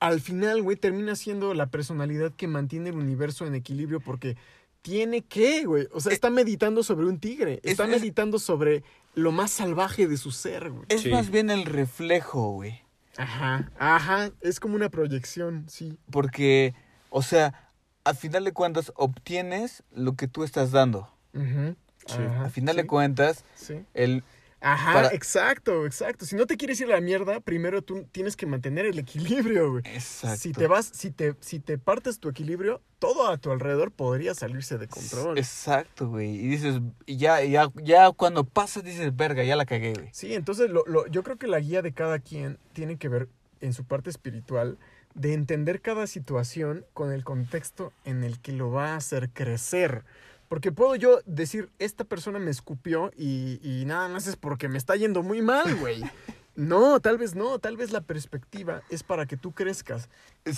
al 0.00 0.20
final, 0.20 0.62
güey, 0.62 0.76
termina 0.76 1.16
siendo 1.16 1.54
la 1.54 1.66
personalidad 1.66 2.32
que 2.32 2.48
mantiene 2.48 2.90
el 2.90 2.96
universo 2.96 3.46
en 3.46 3.54
equilibrio 3.54 4.00
porque 4.00 4.36
tiene 4.82 5.22
que, 5.22 5.64
güey. 5.64 5.88
O 5.92 6.00
sea, 6.00 6.12
está 6.12 6.30
meditando 6.30 6.82
sobre 6.82 7.06
un 7.06 7.18
tigre. 7.18 7.60
es- 7.62 7.72
Está 7.72 7.84
es- 7.84 7.90
meditando 7.90 8.38
sobre 8.38 8.82
lo 9.14 9.32
más 9.32 9.50
salvaje 9.50 10.06
de 10.08 10.16
su 10.16 10.30
ser, 10.30 10.70
güey. 10.70 10.84
Es 10.88 11.02
Sí. 11.02 11.10
más 11.10 11.30
bien 11.30 11.50
el 11.50 11.64
reflejo, 11.64 12.50
güey. 12.52 12.80
Ajá, 13.16 13.70
ajá. 13.78 14.30
Es 14.40 14.58
como 14.60 14.74
una 14.74 14.88
proyección, 14.88 15.66
sí. 15.68 15.96
Porque, 16.10 16.74
o 17.10 17.22
sea, 17.22 17.70
al 18.02 18.16
final 18.16 18.44
de 18.44 18.52
cuentas 18.52 18.92
obtienes 18.96 19.82
lo 19.94 20.14
que 20.16 20.26
tú 20.28 20.42
estás 20.44 20.70
dando. 20.72 21.08
Ujú. 21.32 21.76
Sí. 22.06 22.16
Ajá, 22.18 22.44
Al 22.44 22.50
final 22.50 22.74
sí, 22.74 22.82
de 22.82 22.86
cuentas, 22.86 23.44
Sí. 23.54 23.84
el 23.94 24.22
Ajá, 24.66 24.92
Para- 24.94 25.08
exacto, 25.14 25.84
exacto. 25.84 26.24
Si 26.24 26.34
no 26.36 26.46
te 26.46 26.56
quieres 26.56 26.80
ir 26.80 26.86
a 26.86 26.94
la 26.96 27.00
mierda, 27.02 27.40
primero 27.40 27.82
tú 27.82 28.04
tienes 28.12 28.34
que 28.34 28.46
mantener 28.46 28.86
el 28.86 28.98
equilibrio, 28.98 29.70
güey. 29.72 29.82
Exacto. 29.86 30.38
Si 30.38 30.52
te 30.52 30.66
vas, 30.66 30.86
si 30.86 31.10
te, 31.10 31.34
si 31.40 31.58
te 31.60 31.76
partes 31.76 32.18
tu 32.18 32.30
equilibrio, 32.30 32.80
todo 32.98 33.28
a 33.28 33.36
tu 33.36 33.50
alrededor 33.52 33.92
podría 33.92 34.34
salirse 34.34 34.78
de 34.78 34.88
control. 34.88 35.36
Exacto, 35.36 36.08
güey. 36.08 36.30
Y 36.30 36.48
dices, 36.48 36.80
y 37.04 37.18
ya, 37.18 37.44
ya, 37.44 37.68
ya 37.82 38.10
cuando 38.12 38.44
pasas 38.44 38.82
dices, 38.84 39.14
verga, 39.14 39.44
ya 39.44 39.54
la 39.56 39.66
cagué, 39.66 39.92
güey. 39.92 40.08
Sí, 40.12 40.32
entonces 40.34 40.70
lo, 40.70 40.82
lo- 40.86 41.06
yo 41.08 41.22
creo 41.22 41.36
que 41.36 41.46
la 41.46 41.60
guía 41.60 41.82
de 41.82 41.92
cada 41.92 42.18
quien 42.18 42.58
tiene 42.72 42.96
que 42.96 43.08
ver 43.10 43.28
en 43.60 43.74
su 43.74 43.84
parte 43.84 44.08
espiritual 44.08 44.78
de 45.14 45.34
entender 45.34 45.80
cada 45.82 46.06
situación 46.06 46.84
con 46.94 47.12
el 47.12 47.22
contexto 47.22 47.92
en 48.04 48.24
el 48.24 48.40
que 48.40 48.52
lo 48.52 48.70
va 48.70 48.94
a 48.94 48.96
hacer 48.96 49.28
crecer. 49.30 50.04
Porque 50.54 50.70
puedo 50.70 50.94
yo 50.94 51.18
decir, 51.26 51.72
esta 51.80 52.04
persona 52.04 52.38
me 52.38 52.52
escupió 52.52 53.10
y, 53.16 53.58
y 53.60 53.86
nada 53.86 54.08
más 54.08 54.28
es 54.28 54.36
porque 54.36 54.68
me 54.68 54.78
está 54.78 54.94
yendo 54.94 55.24
muy 55.24 55.42
mal, 55.42 55.74
güey. 55.74 56.00
No, 56.56 57.00
tal 57.00 57.18
vez 57.18 57.34
no, 57.34 57.58
tal 57.58 57.76
vez 57.76 57.90
la 57.90 58.00
perspectiva 58.00 58.82
es 58.88 59.02
para 59.02 59.26
que 59.26 59.36
tú 59.36 59.52
crezcas. 59.52 60.08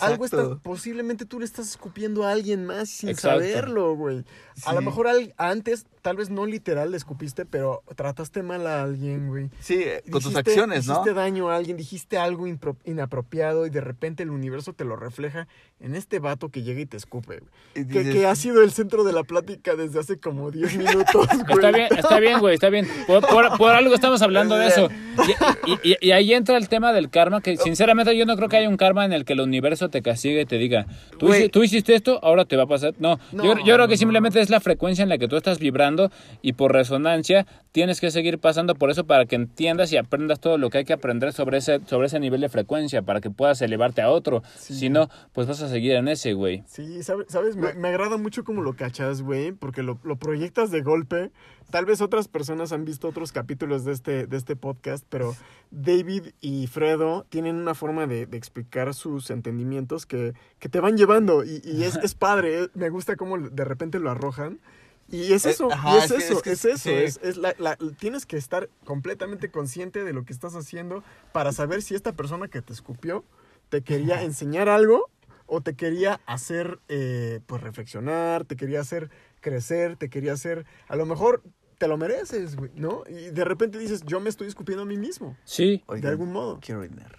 Algo 0.01 0.25
está, 0.25 0.39
Exacto. 0.39 0.61
posiblemente 0.63 1.25
tú 1.27 1.39
le 1.39 1.45
estás 1.45 1.69
escupiendo 1.71 2.25
a 2.25 2.33
alguien 2.33 2.67
más 2.67 2.91
sin 2.91 3.09
Exacto. 3.09 3.39
saberlo, 3.39 3.95
güey. 3.95 4.25
A 4.65 4.75
lo 4.75 4.83
mejor 4.83 5.07
al- 5.07 5.33
antes, 5.37 5.87
tal 6.03 6.17
vez 6.17 6.29
no 6.29 6.45
literal 6.45 6.91
le 6.91 6.97
escupiste, 6.97 7.47
pero 7.47 7.83
trataste 7.95 8.43
mal 8.43 8.67
a 8.67 8.83
alguien, 8.83 9.29
güey. 9.29 9.49
Sí, 9.61 9.77
eh, 9.79 10.03
con 10.11 10.21
tus 10.21 10.35
acciones, 10.35 10.87
¿no? 10.87 10.95
Hiciste 10.95 11.15
daño 11.15 11.51
a 11.51 11.57
alguien, 11.57 11.77
dijiste 11.77 12.19
algo 12.19 12.47
impro- 12.49 12.77
inapropiado 12.85 13.65
y 13.65 13.71
de 13.71 13.81
repente 13.81 14.25
el 14.25 14.31
universo 14.31 14.73
te 14.73 14.85
lo 14.85 14.97
refleja 14.97 15.47
en 15.79 15.95
este 15.95 16.19
vato 16.19 16.49
que 16.51 16.63
llega 16.63 16.81
y 16.81 16.87
te 16.87 16.97
escupe, 16.97 17.39
güey. 17.39 17.51
Y 17.75 17.87
Que, 17.87 18.27
ha 18.27 18.35
sido 18.35 18.63
el 18.63 18.73
centro 18.73 19.05
de 19.05 19.13
la 19.13 19.23
plática 19.23 19.77
desde 19.77 20.01
hace 20.01 20.19
como 20.19 20.51
10 20.51 20.77
minutos, 20.77 21.27
güey. 21.47 21.55
Está 21.55 21.71
bien, 21.71 21.89
está 21.97 22.19
bien, 22.21 22.41
güey, 22.41 22.55
está 22.55 22.71
bien. 22.71 22.89
Por, 23.07 23.25
por- 23.27 23.57
por 23.57 23.71
algo 23.71 23.95
estamos 23.95 24.21
hablando 24.21 24.57
de 24.57 24.67
eso. 24.67 24.89
Y, 25.67 25.73
y- 25.73 25.86
y- 25.93 25.97
y 26.09 26.11
ahí 26.13 26.33
entra 26.35 26.57
el 26.57 26.69
tema 26.69 26.93
del 26.93 27.11
karma, 27.11 27.41
que 27.41 27.57
sinceramente 27.57 28.17
yo 28.17 28.27
no 28.27 28.37
creo 28.37 28.49
que 28.49 28.57
haya 28.57 28.69
un 28.69 28.77
karma 28.77 29.05
en 29.05 29.13
el 29.13 29.25
que 29.25 29.33
el 29.35 29.41
universo 29.41 29.89
te 29.89 30.03
castigue 30.03 30.43
y 30.43 30.47
te 30.47 30.59
diga, 30.59 30.87
tú, 31.19 31.27
Güey. 31.29 31.45
hici- 31.45 31.51
tú 31.51 31.63
hiciste 31.63 31.95
esto, 31.95 32.19
ahora 32.23 32.45
te 32.45 32.57
va 32.57 32.65
a 32.65 32.67
pasar. 32.67 32.95
No, 32.99 33.19
No, 33.33 33.45
yo, 33.45 33.55
yo 33.65 33.75
creo 33.75 33.89
que 33.89 33.97
simplemente 33.97 34.41
es 34.41 34.51
la 34.51 34.61
frecuencia 34.61 35.03
en 35.03 35.09
la 35.09 35.19
que 35.19 35.29
tú 35.29 35.37
estás 35.37 35.59
vibrando 35.59 36.11
y 36.43 36.53
por 36.55 36.73
resonancia 36.73 37.47
tienes 37.73 38.01
que 38.01 38.11
seguir 38.11 38.39
pasando 38.39 38.75
por 38.75 38.91
eso 38.91 39.05
para 39.07 39.27
que 39.27 39.37
entiendas 39.37 39.93
y 39.93 39.97
aprendas 39.97 40.41
todo 40.41 40.59
lo 40.59 40.71
que 40.71 40.79
hay 40.79 40.85
que 40.85 40.93
aprender 40.93 41.33
sobre 41.33 41.59
ese, 41.59 41.81
sobre 41.87 42.07
ese 42.07 42.19
nivel 42.21 42.41
de 42.41 42.49
frecuencia, 42.49 43.03
para 43.03 43.21
que 43.21 43.31
puedas 43.31 43.61
elevarte 43.63 44.01
a 44.03 44.11
otro. 44.11 44.43
Si 44.57 44.89
no, 44.89 45.09
pues 45.33 45.47
vas 45.47 45.61
a 45.63 45.69
seguir 45.69 45.93
en 45.93 46.09
ese, 46.09 46.33
güey. 46.33 46.63
Sí, 46.67 47.03
sabe- 47.03 47.25
¿sabes? 47.29 47.57
Me, 47.57 47.75
me 47.75 47.89
agrada 47.89 48.17
mucho 48.17 48.45
cómo 48.45 48.63
lo 48.63 48.75
cachas, 48.75 49.23
güey, 49.23 49.53
porque 49.53 49.83
lo, 49.83 49.99
lo 50.05 50.17
proyectas 50.17 50.71
de 50.71 50.83
golpe. 50.83 51.31
Tal 51.71 51.85
vez 51.85 52.01
otras 52.01 52.29
personas 52.29 52.71
han 52.73 52.85
visto 52.85 53.09
otros 53.09 53.33
capítulos 53.33 53.85
de 53.85 53.93
este, 53.93 54.27
de 54.27 54.37
este 54.37 54.55
podcast, 54.57 55.05
pero 55.09 55.35
David 55.79 56.29
y 56.41 56.67
Fredo 56.69 57.27
tienen 57.29 57.57
una 57.57 57.75
forma 57.75 58.07
de, 58.07 58.25
de 58.27 58.37
explicar 58.39 58.95
sus 58.95 59.29
entendimientos 59.31 60.07
que, 60.07 60.33
que 60.59 60.69
te 60.71 60.81
van 60.81 60.97
llevando 60.97 61.45
y, 61.45 61.61
y 61.65 61.85
es, 61.85 61.97
es 61.97 62.15
padre. 62.15 62.65
eh. 62.65 62.69
Me 62.75 62.89
gusta 62.89 63.17
cómo 63.17 63.39
de 63.39 63.65
repente 63.65 63.99
lo 64.01 64.11
arrojan. 64.11 64.59
Y 65.09 65.33
es 65.35 65.45
Eh, 65.47 65.51
eso, 65.51 65.71
ajá, 65.71 65.95
y 65.95 65.99
es, 65.99 66.05
es 66.05 66.11
que- 66.13 66.25
eso, 66.25 66.33
es 66.39 66.43
que 66.43 66.51
es 66.53 66.65
eso. 66.65 66.79
sí. 66.89 66.91
Es, 66.91 67.21
es 67.23 67.37
la, 67.37 67.55
la- 67.59 67.77
tienes 67.99 68.25
que 68.27 68.37
estar 68.39 68.69
completamente 68.85 69.51
consciente 69.51 70.03
de 70.03 70.13
lo 70.15 70.25
que 70.25 70.33
estás 70.33 70.57
haciendo 70.57 71.05
para 71.33 71.53
saber 71.53 71.83
si 71.83 71.95
esta 71.95 72.13
persona 72.15 72.49
que 72.49 72.63
te 72.63 72.73
escupió 72.73 73.23
te 73.69 73.83
quería 73.83 74.23
enseñar 74.23 74.69
algo 74.69 75.11
o 75.47 75.61
te 75.61 75.75
quería 75.75 76.21
hacer, 76.27 76.81
eh, 76.89 77.41
pues, 77.47 77.63
reflexionar, 77.63 78.45
te 78.47 78.57
quería 78.57 78.81
hacer 78.81 79.11
crecer, 79.41 79.97
te 79.97 80.09
quería 80.09 80.33
hacer, 80.33 80.65
a 80.89 80.97
lo 80.97 81.07
mejor 81.07 81.43
te 81.79 81.89
lo 81.89 81.97
mereces, 81.97 82.57
güey, 82.57 82.71
¿no? 82.75 83.03
Y 83.09 83.31
de 83.31 83.45
repente 83.45 83.79
dices, 83.79 84.03
yo 84.05 84.21
me 84.21 84.29
estoy 84.31 84.49
escupiendo 84.49 84.83
a 84.83 84.87
mí 84.87 84.97
mismo, 84.97 85.37
Sí. 85.45 85.83
de 85.89 86.09
algún 86.09 86.33
modo. 86.33 86.59
Quiero 86.61 86.81
orinar. 86.81 87.17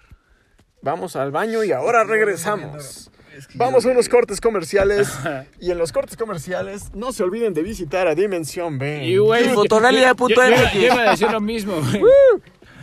Vamos 0.82 1.16
al 1.16 1.30
baño 1.32 1.64
y 1.64 1.72
ahora 1.72 2.04
regresamos. 2.04 3.10
Es 3.36 3.46
que 3.46 3.58
Vamos 3.58 3.84
a 3.86 3.88
unos 3.90 4.08
cortes 4.08 4.40
comerciales 4.40 5.08
y 5.60 5.70
en 5.70 5.78
los 5.78 5.92
cortes 5.92 6.16
comerciales 6.16 6.92
no 6.94 7.12
se 7.12 7.22
olviden 7.22 7.52
de 7.54 7.62
visitar 7.62 8.08
a 8.08 8.14
Dimensión 8.14 8.78
B. 8.78 9.04
Y, 9.04 9.16
güey, 9.18 9.44
Y 9.44 9.46
yo- 9.48 9.54
yo- 9.64 10.28
yo- 10.28 10.80
iba 10.80 10.94
a 11.02 11.10
decir 11.10 11.30
lo 11.30 11.40
mismo, 11.40 11.74
güey. 11.80 12.02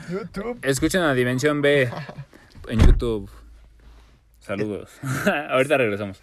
YouTube. 0.09 0.59
Escuchen 0.61 1.01
a 1.01 1.13
Dimensión 1.13 1.61
B 1.61 1.89
en 2.69 2.79
YouTube. 2.79 3.29
Saludos. 4.39 4.91
Ahorita 5.49 5.77
regresamos. 5.77 6.21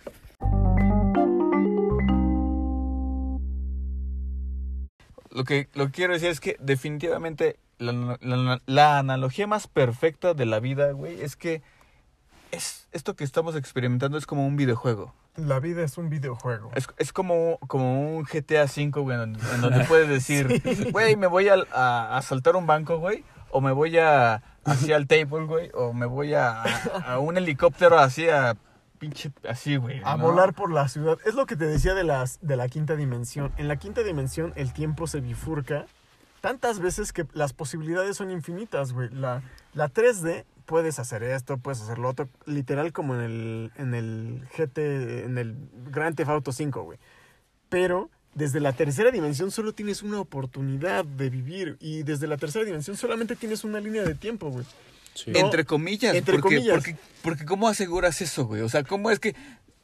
Lo 5.33 5.45
que, 5.45 5.69
lo 5.75 5.87
que 5.87 5.93
quiero 5.93 6.13
decir 6.13 6.29
es 6.31 6.41
que 6.41 6.57
definitivamente 6.61 7.59
la, 7.79 7.93
la- 8.21 8.61
la 8.67 8.99
analogía 8.99 9.47
más 9.47 9.67
perfecta 9.67 10.35
de 10.35 10.47
la 10.47 10.61
vida, 10.61 10.93
güey, 10.93 11.21
es 11.21 11.37
que 11.37 11.63
es, 12.51 12.87
esto 12.93 13.17
que 13.17 13.25
estamos 13.25 13.57
experimentando 13.57 14.19
es 14.19 14.27
como 14.27 14.47
un 14.47 14.57
videojuego. 14.57 15.15
La 15.37 15.59
vida 15.61 15.83
es 15.83 15.97
un 15.97 16.11
videojuego. 16.11 16.71
Es, 16.75 16.87
es 16.99 17.13
como, 17.15 17.59
como 17.67 18.17
un 18.19 18.25
GTA 18.25 18.65
V, 18.65 18.91
güey, 19.01 19.17
en, 19.23 19.37
en 19.55 19.61
donde 19.63 19.85
puedes 19.89 20.09
decir, 20.09 20.63
güey, 20.93 21.17
me 21.17 21.27
voy 21.27 21.49
a, 21.49 21.57
a 21.73 22.19
asaltar 22.19 22.55
un 22.55 22.67
banco, 22.67 22.99
güey, 22.99 23.25
o 23.51 23.61
me 23.63 23.73
voy 23.73 23.97
a 23.99 24.43
hacia 24.65 24.97
el 24.97 25.07
table, 25.07 25.47
güey, 25.47 25.71
o 25.75 25.93
me 25.95 26.05
voy 26.07 26.35
a, 26.35 26.63
a 27.07 27.19
un 27.19 27.37
helicóptero 27.39 27.99
hacia 27.99 28.57
pinche 29.03 29.33
así, 29.49 29.77
güey. 29.77 30.01
A 30.05 30.17
¿no? 30.17 30.29
volar 30.29 30.55
por 30.55 30.71
la 30.71 30.87
ciudad. 30.87 31.19
Es 31.27 31.35
lo 31.35 31.45
que 31.45 31.57
te 31.57 31.67
decía 31.67 31.93
de, 31.93 32.05
las, 32.05 32.39
de 32.41 32.55
la 32.55 32.69
quinta 32.69 32.95
dimensión. 32.95 33.53
En 33.57 33.67
la 33.67 33.77
quinta 33.77 34.05
dimensión 34.05 34.53
el 34.55 34.73
tiempo 34.73 35.09
se 35.09 35.21
bifurca 35.21 35.87
tantas 36.41 36.79
veces 36.79 37.13
que 37.13 37.27
las 37.33 37.53
posibilidades 37.53 38.17
son 38.17 38.31
infinitas, 38.31 38.93
güey. 38.93 39.09
La, 39.11 39.43
la 39.75 39.93
3D, 39.93 40.45
puedes 40.67 41.01
hacer 41.01 41.25
esto, 41.25 41.59
puedes 41.59 41.81
hacer 41.83 41.99
lo 41.99 42.11
otro. 42.11 42.29
Literal 42.47 42.93
como 42.93 43.17
en 43.17 43.23
el, 43.23 43.73
en 43.77 43.95
el 43.95 44.47
GT, 44.57 45.25
en 45.25 45.37
el 45.37 45.57
Grand 45.91 46.15
Theft 46.15 46.31
Auto 46.31 46.53
5, 46.53 46.83
güey. 46.83 46.99
Pero 47.69 48.09
desde 48.35 48.61
la 48.61 48.73
tercera 48.73 49.11
dimensión 49.11 49.51
solo 49.51 49.73
tienes 49.73 50.05
una 50.05 50.21
oportunidad 50.21 51.05
de 51.05 51.29
vivir. 51.29 51.77
Y 51.81 52.05
desde 52.05 52.29
la 52.29 52.37
tercera 52.37 52.65
dimensión 52.65 52.97
solamente 52.97 53.35
tienes 53.35 53.65
una 53.65 53.81
línea 53.81 54.05
de 54.05 54.15
tiempo, 54.15 54.49
güey. 54.49 54.65
Sí. 55.15 55.33
Entre 55.35 55.65
comillas, 55.65 56.15
entre 56.15 56.35
porque, 56.39 56.57
comillas. 56.57 56.75
Porque, 56.75 56.97
porque 57.23 57.45
¿cómo 57.45 57.69
aseguras 57.69 58.21
eso, 58.23 58.47
güey? 58.47 58.63
O 58.63 58.69
sea, 58.69 58.83
¿cómo 58.85 59.11
es 59.11 59.19
que 59.21 59.35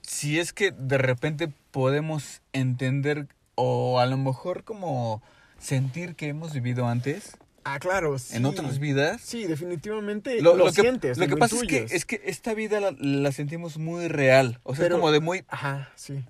si 0.03 0.39
es 0.39 0.53
que 0.53 0.71
de 0.71 0.97
repente 0.99 1.49
podemos 1.71 2.41
entender 2.53 3.27
o 3.55 4.01
a 4.01 4.07
lo 4.07 4.17
mejor 4.17 4.65
como 4.65 5.23
sentir 5.59 6.15
que 6.15 6.29
hemos 6.29 6.53
vivido 6.55 6.87
antes 6.89 7.37
Ah, 7.65 7.79
claro. 7.79 8.19
sí. 8.19 8.35
en 8.37 8.47
otras 8.47 8.79
vidas? 8.79 9.21
Sí, 9.21 9.45
definitivamente 9.45 10.41
Lo, 10.41 10.57
lo, 10.57 10.65
lo 10.67 10.73
que, 10.73 10.81
sientes. 10.81 11.19
lo 11.19 11.27
que 11.29 11.37
pasa 11.37 11.57
es 11.57 11.63
que, 11.65 11.87
es 11.91 12.05
que 12.07 12.23
esta 12.25 12.55
vida 12.55 12.81
la, 12.81 12.95
la 12.99 13.31
sentimos 13.33 13.77
muy 13.77 14.09
real. 14.09 14.59
O 14.63 14.75
sea, 14.75 14.85
Pero- 14.85 14.95
es 14.97 15.01
como 15.01 15.13
de 15.13 15.21
muy... 15.21 15.45
Ajá, 15.49 15.91
sí. 15.95 16.25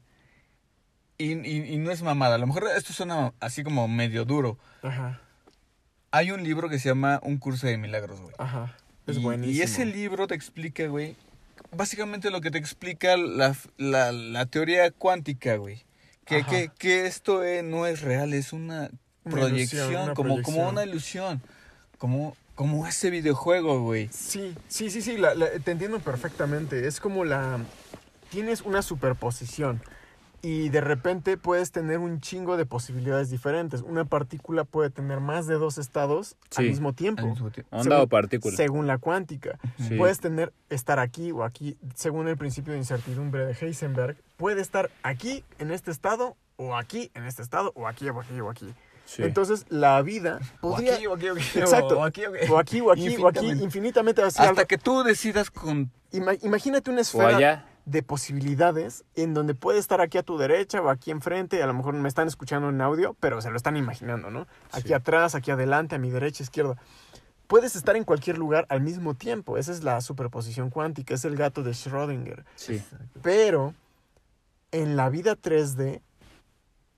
Y, 1.19 1.33
y, 1.35 1.75
y 1.75 1.79
no 1.79 1.91
es 1.93 2.03
mamada. 2.03 2.35
A 2.37 2.39
lo 2.39 2.47
mejor 2.47 2.65
esto 2.77 2.93
suena 2.93 3.33
así 3.41 3.63
como 3.63 3.87
medio 3.87 4.25
duro. 4.25 4.59
Ajá, 4.83 5.21
Hay 6.11 6.31
un 6.33 6.43
libro 6.43 6.69
que 6.69 6.79
se 6.79 6.89
llama 6.89 7.21
Un 7.23 7.39
curso 7.39 7.67
de 7.69 7.77
milagros, 7.77 8.21
güey. 8.21 8.35
ajá. 8.39 8.77
Es 9.09 9.17
y, 9.17 9.21
buenísimo. 9.21 9.57
Y 9.59 9.63
ese 9.63 9.85
libro 9.85 10.27
te 10.27 10.35
explica, 10.35 10.87
güey, 10.87 11.17
básicamente 11.75 12.31
lo 12.31 12.41
que 12.41 12.51
te 12.51 12.59
explica 12.59 13.17
la, 13.17 13.57
la, 13.77 14.13
la 14.13 14.47
teoría 14.47 14.91
cuántica, 14.91 15.57
güey. 15.57 15.85
Que, 16.25 16.45
que, 16.45 16.71
que 16.79 17.07
esto 17.07 17.43
eh, 17.43 17.63
no 17.63 17.87
es 17.87 18.03
real, 18.03 18.35
es 18.35 18.53
una, 18.53 18.91
Una 19.25 19.35
proyección, 19.35 19.81
ilusión, 19.87 20.03
una 20.05 20.15
como, 20.15 20.43
como 20.43 20.69
una 20.69 20.85
ilusión. 20.85 21.41
Como, 21.97 22.37
como 22.55 22.87
ese 22.87 23.09
videojuego, 23.09 23.81
güey. 23.83 24.11
Sí, 24.13 24.55
sí, 24.69 24.91
sí, 24.91 25.01
sí, 25.01 25.17
la- 25.17 25.35
la- 25.35 25.51
te 25.59 25.71
entiendo 25.71 25.99
perfectamente. 26.01 26.87
Es 26.87 27.01
como 27.01 27.25
la... 27.25 27.59
Tienes 28.31 28.61
una 28.61 28.83
superposición 28.83 29.81
y 30.43 30.69
de 30.69 30.81
repente 30.81 31.37
puedes 31.37 31.73
tener 31.73 31.99
un 31.99 32.21
chingo 32.21 32.57
de 32.57 32.65
posibilidades 32.67 33.31
diferentes. 33.31 33.83
Una 33.83 34.05
partícula 34.05 34.65
puede 34.65 34.91
tener 34.91 35.21
más 35.21 35.47
de 35.47 35.55
dos 35.55 35.79
estados 35.79 36.37
al 36.57 36.65
Sí, 36.65 36.69
mismo 36.71 36.93
tiempo. 36.93 37.23
Al 37.23 37.31
mismo 37.31 37.51
tiempo. 37.51 37.69
Onda 37.77 37.83
según- 37.91 38.01
o 38.03 38.07
partícula. 38.07 38.57
Según 38.57 38.87
la 38.87 38.99
cuántica. 38.99 39.59
Sí. 39.87 39.97
Puedes 39.97 40.21
tener, 40.21 40.53
estar 40.71 40.99
aquí 41.01 41.33
o 41.33 41.43
aquí, 41.45 41.77
según 41.95 42.29
el 42.29 42.37
principio 42.37 42.73
de 42.73 42.79
incertidumbre 42.79 43.47
de 43.47 43.53
Heisenberg, 43.61 44.17
puede 44.37 44.61
estar 44.61 44.91
aquí 45.03 45.45
en 45.59 45.71
este 45.73 45.91
estado, 45.91 46.37
o 46.57 46.77
aquí 46.77 47.11
en 47.15 47.25
este 47.25 47.43
estado, 47.43 47.73
o 47.75 47.87
aquí, 47.89 48.09
o 48.09 48.21
aquí, 48.21 48.41
o 48.41 48.51
aquí. 48.51 48.75
Sí. 49.05 49.23
Entonces, 49.23 49.65
la 49.71 50.03
vida 50.03 50.39
O 50.61 50.73
podría... 50.73 50.95
aquí, 50.97 51.07
o 51.07 51.15
aquí, 51.15 51.29
o 51.29 51.33
aquí, 51.33 51.59
Exacto. 51.59 51.99
o 51.99 52.05
aquí, 52.05 52.25
o 52.27 52.35
aquí. 52.35 52.51
O 52.51 52.59
aquí, 52.59 52.81
o 52.83 52.91
aquí, 52.93 53.17
o 53.17 53.29
aquí, 53.29 53.47
Infinitamente. 53.63 54.21
así. 54.23 54.39
Hasta 54.39 54.51
algo- 54.51 54.67
que 54.67 54.77
tú 54.77 55.03
decidas 55.03 55.51
con... 55.51 55.91
Ima- 56.13 56.39
imagínate 56.43 56.91
una 56.91 56.99
o 56.99 57.03
esfera 57.03 57.37
allá. 57.37 57.65
De 57.89 58.03
posibilidades 58.03 59.05
en 59.15 59.33
donde 59.33 59.55
puede 59.55 59.79
estar 59.79 60.01
aquí 60.03 60.19
a 60.19 60.23
tu 60.23 60.37
derecha 60.37 60.83
o 60.83 60.91
aquí 60.91 61.11
enfrente. 61.11 61.63
A 61.63 61.67
lo 61.67 61.73
mejor 61.73 61.95
me 61.95 62.09
están 62.09 62.29
escuchando 62.29 62.69
en 62.69 62.81
audio, 62.83 63.17
pero 63.19 63.41
se 63.41 63.51
lo 63.51 63.57
están 63.57 63.77
imaginando, 63.79 64.31
¿no? 64.31 64.47
Aquí 64.73 64.89
Sí. 64.89 64.93
atrás, 64.95 65.35
aquí 65.35 65.51
adelante, 65.51 65.95
a 65.95 65.99
mi 65.99 66.11
derecha, 66.11 66.43
izquierda. 66.43 66.77
Puedes 67.47 67.77
estar 67.77 67.97
en 67.97 68.05
cualquier 68.05 68.37
lugar 68.37 68.67
al 68.69 68.83
mismo 68.83 69.15
tiempo. 69.15 69.57
Esa 69.57 69.73
es 69.73 69.83
la 69.83 70.01
superposición 70.03 70.69
cuántica, 70.69 71.15
es 71.15 71.25
el 71.25 71.35
gato 71.37 71.63
de 71.63 71.71
Schrödinger. 71.71 72.45
Sí. 72.57 72.83
Pero 73.23 73.75
en 74.71 74.97
la 74.97 75.09
vida 75.09 75.35
3D, 75.35 76.03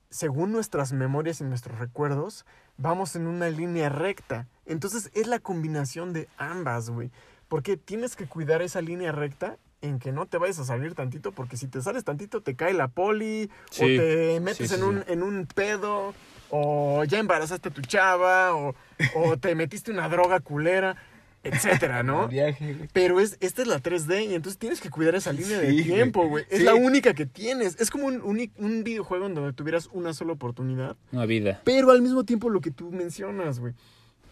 según 0.09 0.51
nuestras 0.51 0.91
memorias 0.91 1.39
y 1.39 1.45
nuestros 1.45 1.79
recuerdos, 1.79 2.45
vamos 2.75 3.15
en 3.15 3.27
una 3.27 3.49
línea 3.49 3.87
recta. 3.87 4.47
Entonces 4.65 5.09
es 5.13 5.27
la 5.27 5.39
combinación 5.39 6.11
de 6.11 6.27
ambas, 6.37 6.89
güey. 6.89 7.11
Porque 7.47 7.77
tienes 7.77 8.17
que 8.17 8.27
cuidar 8.27 8.61
esa 8.61 8.81
línea 8.81 9.13
recta 9.13 9.57
en 9.81 9.99
que 9.99 10.11
no 10.11 10.25
te 10.27 10.37
vayas 10.37 10.59
a 10.59 10.65
salir 10.65 10.93
tantito, 10.95 11.31
porque 11.31 11.57
si 11.57 11.67
te 11.67 11.81
sales 11.81 12.03
tantito 12.03 12.41
te 12.41 12.55
cae 12.55 12.73
la 12.73 12.87
poli, 12.87 13.49
o 13.79 13.85
te 13.85 14.39
metes 14.39 14.57
Sí, 14.57 14.67
sí, 14.67 14.75
en, 14.75 14.83
un, 14.83 15.03
en 15.07 15.23
un 15.23 15.47
pedo, 15.47 16.13
o 16.49 17.03
ya 17.05 17.19
embarazaste 17.19 17.69
a 17.69 17.73
tu 17.73 17.81
chava, 17.81 18.55
o, 18.55 18.75
o 19.15 19.37
te 19.37 19.55
metiste 19.55 19.89
una 19.91 20.07
droga 20.09 20.39
culera, 20.39 20.97
etcétera, 21.43 22.03
¿no? 22.03 22.27
Viaje. 22.27 22.87
Pero 22.93 23.19
es, 23.19 23.37
esta 23.39 23.63
es 23.63 23.67
la 23.67 23.79
3D 23.81 24.29
y 24.29 24.35
entonces 24.35 24.59
tienes 24.59 24.79
que 24.79 24.91
cuidar 24.91 25.15
esa 25.15 25.33
línea 25.33 25.59
Sí, 25.61 25.77
de 25.77 25.83
tiempo, 25.83 26.27
güey. 26.27 26.45
Es 26.51 26.59
Sí. 26.59 26.63
la 26.63 26.75
única 26.75 27.15
que 27.15 27.25
tienes. 27.25 27.79
Es 27.81 27.89
como 27.89 28.05
un, 28.05 28.21
un 28.57 28.83
videojuego 28.83 29.25
en 29.25 29.33
donde 29.33 29.51
tuvieras 29.53 29.89
una 29.91 30.13
sola 30.13 30.33
oportunidad. 30.33 30.95
Una 31.11 31.25
vida. 31.25 31.59
Pero 31.63 31.89
al 31.89 32.03
mismo 32.03 32.23
tiempo 32.25 32.49
lo 32.51 32.61
que 32.61 32.69
tú 32.69 32.91
mencionas, 32.91 33.59
güey. 33.59 33.73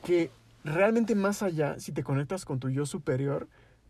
Que 0.06 0.30
realmente 0.64 1.16
más 1.16 1.42
allá, 1.42 1.80
si 1.80 1.92
te 1.92 2.04
conectas 2.04 2.46
con 2.46 2.60
tu 2.60 2.70
yo 2.70 2.86
superior, 2.86 3.48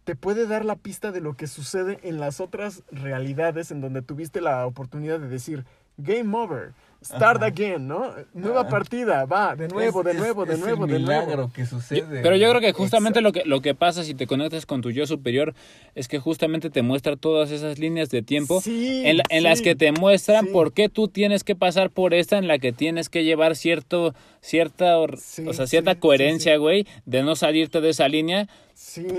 te 0.10 0.16
puede 0.16 0.48
dar 0.48 0.66
la 0.66 0.76
pista 0.76 1.12
de 1.12 1.22
lo 1.22 1.36
que 1.38 1.46
sucede 1.46 2.00
en 2.02 2.20
las 2.20 2.40
otras 2.40 2.82
realidades 2.92 3.70
en 3.70 3.80
donde 3.80 4.02
tuviste 4.02 4.42
la 4.42 4.66
oportunidad 4.66 5.20
de 5.20 5.28
decir, 5.28 5.66
game 5.98 6.36
over, 6.36 6.72
start 7.06 7.44
again, 7.44 7.88
¿no? 7.88 8.12
Nueva 8.34 8.68
partida, 8.70 9.26
va, 9.26 9.56
de 9.56 9.68
nuevo, 9.68 10.02
de 10.02 10.12
Es- 10.14 10.18
nuevo, 10.18 10.46
de 10.48 10.54
es 10.56 10.60
nuevo, 10.60 10.86
el 10.86 10.92
de 10.94 10.98
milagro 11.00 11.36
nuevo. 11.36 11.52
que 11.54 11.68
sucede. 11.68 12.24
Pero 12.24 12.36
yo 12.38 12.50
creo 12.50 12.60
que 12.60 12.74
justamente 12.74 13.22
lo 13.22 13.32
que, 13.32 13.44
lo 13.46 13.62
que 13.62 13.76
pasa 13.76 14.04
si 14.04 14.16
te 14.16 14.26
conectas 14.26 14.66
con 14.66 14.82
tu 14.82 14.90
yo 14.90 15.06
superior 15.06 15.54
es 15.94 16.08
que 16.08 16.18
justamente 16.18 16.72
te 16.72 16.82
muestra 16.82 17.16
todas 17.16 17.52
esas 17.52 17.78
líneas 17.78 18.10
de 18.10 18.24
tiempo 18.24 18.62
Sí, 18.62 19.04
en, 19.06 19.18
la- 19.18 19.24
en 19.30 19.44
las 19.44 19.62
que 19.62 19.76
te 19.76 19.92
muestran 19.92 20.46
sí. 20.48 20.52
por 20.52 20.74
qué 20.74 20.90
tú 20.90 21.08
tienes 21.08 21.44
que 21.44 21.56
pasar 21.56 21.92
por 21.92 22.16
esta 22.16 22.40
en 22.40 22.48
la 22.48 22.58
que 22.58 22.72
tienes 22.74 23.10
que 23.10 23.24
llevar 23.24 23.56
cierto 23.56 24.16
cierta 24.42 24.96
Sí, 25.18 25.46
o 25.48 25.54
sea 25.54 25.68
cierta 25.68 25.94
sí, 25.94 26.00
coherencia 26.00 26.54
sí. 26.54 26.58
güey 26.58 26.88
de 27.06 27.24
no 27.24 27.36
salirte 27.36 27.82
de 27.82 27.90
esa 27.90 28.08
línea 28.08 28.48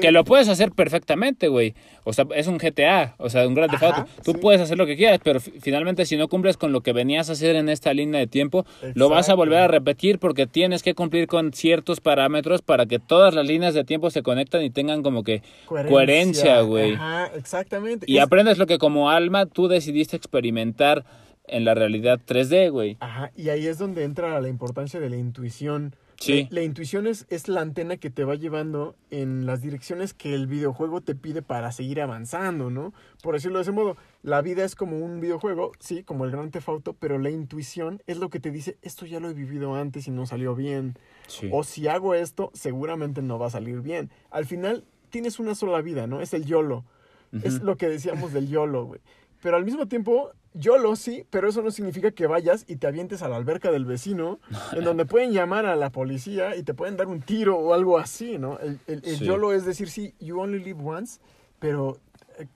que 0.00 0.10
lo 0.10 0.24
puedes 0.24 0.48
hacer 0.48 0.70
perfectamente 0.72 1.48
güey 1.48 1.74
o 2.04 2.14
sea 2.14 2.24
es 2.34 2.46
un 2.46 2.56
GTA 2.56 3.14
o 3.18 3.28
sea 3.28 3.46
un 3.46 3.52
gran 3.54 3.68
Ajá, 3.74 3.88
Auto 3.88 4.06
tú 4.24 4.40
puedes 4.40 4.58
hacer 4.62 4.78
lo 4.78 4.86
que 4.86 4.96
quieras 4.96 5.20
pero 5.22 5.38
fi- 5.38 5.52
finalmente 5.60 6.06
si 6.06 6.16
no 6.16 6.28
cumples 6.28 6.56
con 6.56 6.72
lo 6.72 6.80
que 6.80 6.94
venías 6.94 7.28
a 7.28 7.32
hacer 7.32 7.56
en 7.56 7.68
esta 7.68 7.92
línea 7.92 8.18
de 8.18 8.26
tiempo 8.26 8.64
lo 8.94 9.10
vas 9.10 9.28
a 9.28 9.34
volver 9.34 9.58
a 9.58 9.68
repetir 9.68 10.18
porque 10.18 10.46
tienes 10.46 10.82
que 10.82 10.94
cumplir 10.94 11.26
con 11.26 11.52
ciertos 11.52 12.00
parámetros 12.00 12.62
para 12.62 12.86
que 12.86 12.98
todas 12.98 13.34
las 13.34 13.46
líneas 13.46 13.74
de 13.74 13.84
tiempo 13.84 14.08
se 14.10 14.22
conectan 14.22 14.62
y 14.62 14.70
tengan 14.70 15.02
como 15.02 15.22
que 15.24 15.42
coherencia, 15.66 16.62
güey. 16.62 16.94
Ajá, 16.94 17.30
exactamente. 17.36 18.06
Y 18.08 18.16
Es- 18.16 18.22
aprendes 18.24 18.56
lo 18.58 18.66
que 18.66 18.78
como 18.78 19.10
alma 19.10 19.44
tú 19.46 19.68
decidiste 19.68 20.16
experimentar 20.16 21.04
en 21.50 21.64
la 21.64 21.74
realidad 21.74 22.20
3D, 22.26 22.70
güey. 22.70 22.96
Ajá, 23.00 23.30
y 23.36 23.48
ahí 23.48 23.66
es 23.66 23.78
donde 23.78 24.04
entra 24.04 24.40
la 24.40 24.48
importancia 24.48 25.00
de 25.00 25.10
la 25.10 25.16
intuición. 25.16 25.94
Sí. 26.16 26.48
La, 26.50 26.60
la 26.60 26.62
intuición 26.62 27.06
es, 27.06 27.26
es 27.30 27.48
la 27.48 27.62
antena 27.62 27.96
que 27.96 28.10
te 28.10 28.24
va 28.24 28.34
llevando 28.34 28.94
en 29.10 29.46
las 29.46 29.62
direcciones 29.62 30.12
que 30.12 30.34
el 30.34 30.46
videojuego 30.46 31.00
te 31.00 31.14
pide 31.14 31.40
para 31.40 31.72
seguir 31.72 32.00
avanzando, 32.00 32.68
¿no? 32.68 32.92
Por 33.22 33.34
decirlo 33.34 33.58
de 33.58 33.62
ese 33.62 33.72
modo, 33.72 33.96
la 34.22 34.42
vida 34.42 34.64
es 34.64 34.74
como 34.74 34.98
un 34.98 35.20
videojuego, 35.20 35.72
sí, 35.78 36.02
como 36.02 36.26
el 36.26 36.30
Gran 36.30 36.50
Theft 36.50 36.68
Auto, 36.68 36.92
pero 36.98 37.18
la 37.18 37.30
intuición 37.30 38.02
es 38.06 38.18
lo 38.18 38.28
que 38.28 38.38
te 38.38 38.50
dice, 38.50 38.76
esto 38.82 39.06
ya 39.06 39.18
lo 39.18 39.30
he 39.30 39.34
vivido 39.34 39.74
antes 39.74 40.08
y 40.08 40.10
no 40.10 40.26
salió 40.26 40.54
bien. 40.54 40.98
Sí. 41.26 41.48
O 41.52 41.64
si 41.64 41.88
hago 41.88 42.14
esto, 42.14 42.50
seguramente 42.52 43.22
no 43.22 43.38
va 43.38 43.46
a 43.46 43.50
salir 43.50 43.80
bien. 43.80 44.10
Al 44.30 44.44
final, 44.44 44.84
tienes 45.10 45.38
una 45.38 45.54
sola 45.54 45.80
vida, 45.82 46.06
¿no? 46.06 46.20
Es 46.20 46.32
el 46.34 46.44
YOLO. 46.44 46.84
Es 47.44 47.62
lo 47.62 47.76
que 47.76 47.88
decíamos 47.88 48.32
del 48.32 48.48
YOLO, 48.48 48.86
güey. 48.86 49.00
Pero 49.40 49.56
al 49.56 49.64
mismo 49.64 49.86
tiempo, 49.86 50.32
YOLO 50.54 50.96
sí, 50.96 51.24
pero 51.30 51.48
eso 51.48 51.62
no 51.62 51.70
significa 51.70 52.10
que 52.10 52.26
vayas 52.26 52.64
y 52.68 52.76
te 52.76 52.86
avientes 52.86 53.22
a 53.22 53.28
la 53.28 53.36
alberca 53.36 53.70
del 53.70 53.84
vecino, 53.84 54.40
en 54.72 54.84
donde 54.84 55.04
pueden 55.06 55.32
llamar 55.32 55.66
a 55.66 55.76
la 55.76 55.90
policía 55.90 56.56
y 56.56 56.62
te 56.64 56.74
pueden 56.74 56.96
dar 56.96 57.06
un 57.06 57.20
tiro 57.20 57.56
o 57.58 57.72
algo 57.74 57.98
así, 57.98 58.38
¿no? 58.38 58.58
El, 58.58 58.80
el- 58.86 59.02
el 59.04 59.16
Sí. 59.18 59.24
YOLO 59.24 59.52
es 59.52 59.64
decir, 59.64 59.88
sí, 59.88 60.14
you 60.18 60.40
only 60.40 60.58
live 60.62 60.80
once, 60.82 61.20
pero 61.60 61.98
eh, 62.38 62.46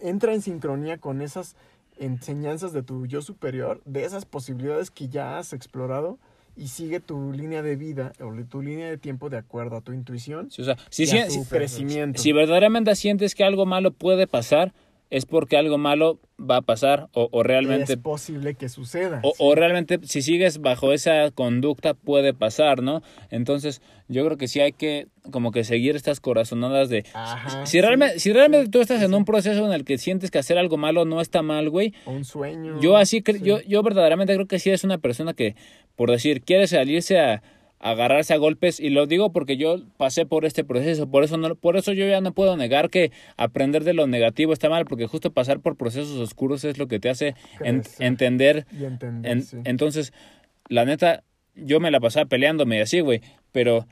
entra 0.00 0.32
en 0.32 0.40
sincronía 0.42 0.98
con 0.98 1.20
esas 1.20 1.54
enseñanzas 1.98 2.72
de 2.72 2.82
tu 2.82 3.06
yo 3.06 3.22
superior, 3.22 3.80
de 3.84 4.04
esas 4.04 4.24
posibilidades 4.24 4.90
que 4.90 5.08
ya 5.08 5.38
has 5.38 5.52
explorado 5.52 6.18
y 6.56 6.68
sigue 6.68 7.00
tu 7.00 7.32
línea 7.32 7.62
de 7.62 7.76
vida 7.76 8.12
o 8.20 8.32
tu 8.48 8.62
línea 8.62 8.88
de 8.88 8.96
tiempo 8.98 9.28
de 9.28 9.36
acuerdo 9.38 9.76
a 9.76 9.80
tu 9.80 9.92
intuición 9.92 10.50
Sí, 10.50 10.62
o 10.62 10.64
sea, 10.64 10.76
si, 10.88 11.04
y 11.04 11.10
a 11.18 11.28
si- 11.30 11.38
tu 11.40 11.48
crecimiento. 11.48 12.20
si 12.22 12.32
verdaderamente 12.32 12.94
sientes 12.96 13.34
que 13.34 13.44
algo 13.44 13.66
malo 13.66 13.92
puede 13.92 14.26
pasar, 14.26 14.72
es 15.14 15.26
porque 15.26 15.56
algo 15.56 15.78
malo 15.78 16.18
va 16.40 16.56
a 16.56 16.62
pasar 16.62 17.08
o, 17.12 17.28
o 17.30 17.44
realmente 17.44 17.92
es 17.92 17.98
posible 18.00 18.56
que 18.56 18.68
suceda. 18.68 19.20
O, 19.22 19.30
sí. 19.30 19.36
o 19.38 19.54
realmente 19.54 20.00
si 20.02 20.22
sigues 20.22 20.58
bajo 20.58 20.92
esa 20.92 21.30
conducta 21.30 21.94
puede 21.94 22.34
pasar, 22.34 22.82
¿no? 22.82 23.00
Entonces 23.30 23.80
yo 24.08 24.24
creo 24.24 24.36
que 24.36 24.48
sí 24.48 24.58
hay 24.58 24.72
que 24.72 25.06
como 25.30 25.52
que 25.52 25.62
seguir 25.62 25.94
estas 25.94 26.18
corazonadas 26.18 26.88
de... 26.88 27.04
Ajá, 27.14 27.64
si, 27.64 27.70
sí, 27.70 27.80
realmente, 27.80 28.18
si 28.18 28.32
realmente 28.32 28.64
sí, 28.66 28.70
tú 28.72 28.80
estás 28.80 29.02
en 29.02 29.14
un 29.14 29.24
proceso 29.24 29.64
en 29.64 29.72
el 29.72 29.84
que 29.84 29.98
sientes 29.98 30.32
que 30.32 30.38
hacer 30.38 30.58
algo 30.58 30.78
malo 30.78 31.04
no 31.04 31.20
está 31.20 31.42
mal, 31.42 31.70
güey. 31.70 31.94
O 32.06 32.10
un 32.10 32.24
sueño. 32.24 32.80
Yo 32.80 32.96
así, 32.96 33.22
yo, 33.40 33.60
yo 33.60 33.82
verdaderamente 33.84 34.34
creo 34.34 34.48
que 34.48 34.58
sí 34.58 34.70
es 34.70 34.82
una 34.82 34.98
persona 34.98 35.32
que, 35.32 35.54
por 35.94 36.10
decir, 36.10 36.42
quiere 36.42 36.66
salirse 36.66 37.20
a 37.20 37.40
agarrarse 37.84 38.32
a 38.32 38.38
golpes 38.38 38.80
y 38.80 38.88
lo 38.88 39.06
digo 39.06 39.30
porque 39.30 39.58
yo 39.58 39.82
pasé 39.98 40.24
por 40.24 40.46
este 40.46 40.64
proceso, 40.64 41.10
por 41.10 41.22
eso 41.22 41.36
no, 41.36 41.54
por 41.54 41.76
eso 41.76 41.92
yo 41.92 42.06
ya 42.08 42.22
no 42.22 42.32
puedo 42.32 42.56
negar 42.56 42.88
que 42.88 43.12
aprender 43.36 43.84
de 43.84 43.92
lo 43.92 44.06
negativo 44.06 44.54
está 44.54 44.70
mal, 44.70 44.86
porque 44.86 45.06
justo 45.06 45.32
pasar 45.32 45.60
por 45.60 45.76
procesos 45.76 46.18
oscuros 46.18 46.64
es 46.64 46.78
lo 46.78 46.88
que 46.88 46.98
te 46.98 47.10
hace 47.10 47.34
entender 47.98 48.66
Y 48.72 48.84
entender, 48.84 49.30
en- 49.32 49.42
sí. 49.42 49.58
Entonces, 49.64 50.12
la 50.68 50.86
neta, 50.86 51.24
yo 51.56 51.78
me 51.78 51.90
la 51.90 52.00
pasaba 52.00 52.24
peleándome 52.24 52.78
y 52.78 52.80
así, 52.80 53.00
güey. 53.00 53.20
Pero, 53.52 53.86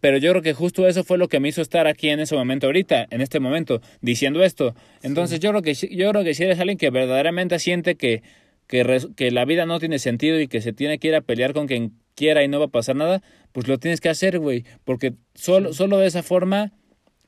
pero 0.00 0.18
yo 0.18 0.30
creo 0.32 0.42
que 0.42 0.52
justo 0.52 0.86
eso 0.86 1.02
fue 1.02 1.16
lo 1.16 1.28
que 1.28 1.40
me 1.40 1.48
hizo 1.48 1.62
estar 1.62 1.86
aquí 1.86 2.10
en 2.10 2.20
ese 2.20 2.34
momento 2.34 2.66
ahorita, 2.66 3.06
en 3.10 3.22
este 3.22 3.40
momento, 3.40 3.80
diciendo 4.02 4.44
esto. 4.44 4.74
Entonces, 5.02 5.40
yo 5.40 5.50
creo 5.50 5.62
que 5.62 5.72
yo 5.74 6.10
creo 6.10 6.22
que 6.22 6.34
si 6.34 6.42
eres 6.44 6.60
alguien 6.60 6.76
que 6.76 6.90
verdaderamente 6.90 7.58
siente 7.58 7.94
que, 7.94 8.22
que, 8.66 9.00
que 9.16 9.30
la 9.30 9.46
vida 9.46 9.64
no 9.64 9.78
tiene 9.80 9.98
sentido 9.98 10.38
y 10.38 10.48
que 10.48 10.60
se 10.60 10.74
tiene 10.74 10.98
que 10.98 11.08
ir 11.08 11.14
a 11.14 11.22
pelear 11.22 11.54
con 11.54 11.66
quien 11.66 11.92
quiera 12.14 12.42
y 12.42 12.48
no 12.48 12.58
va 12.58 12.66
a 12.66 12.68
pasar 12.68 12.96
nada, 12.96 13.22
pues 13.52 13.68
lo 13.68 13.78
tienes 13.78 14.00
que 14.00 14.08
hacer, 14.08 14.38
güey. 14.38 14.64
Porque 14.84 15.14
solo, 15.34 15.72
solo 15.72 15.98
de 15.98 16.06
esa 16.06 16.22
forma, 16.22 16.72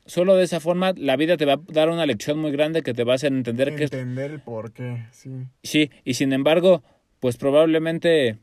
solo 0.05 0.35
de 0.35 0.43
esa 0.43 0.59
forma, 0.59 0.93
la 0.95 1.15
vida 1.15 1.37
te 1.37 1.45
va 1.45 1.53
a 1.53 1.61
dar 1.67 1.89
una 1.89 2.05
lección 2.05 2.39
muy 2.39 2.51
grande 2.51 2.81
que 2.81 2.93
te 2.93 3.03
va 3.03 3.13
a 3.13 3.15
hacer 3.15 3.33
entender 3.33 3.75
que 3.75 3.85
es 3.85 3.93
entender 3.93 4.31
el 4.31 4.39
por 4.41 4.71
qué, 4.73 5.05
sí. 5.11 5.29
Sí, 5.63 5.91
y 6.03 6.15
sin 6.15 6.33
embargo, 6.33 6.83
pues 7.19 7.37
probablemente 7.37 8.37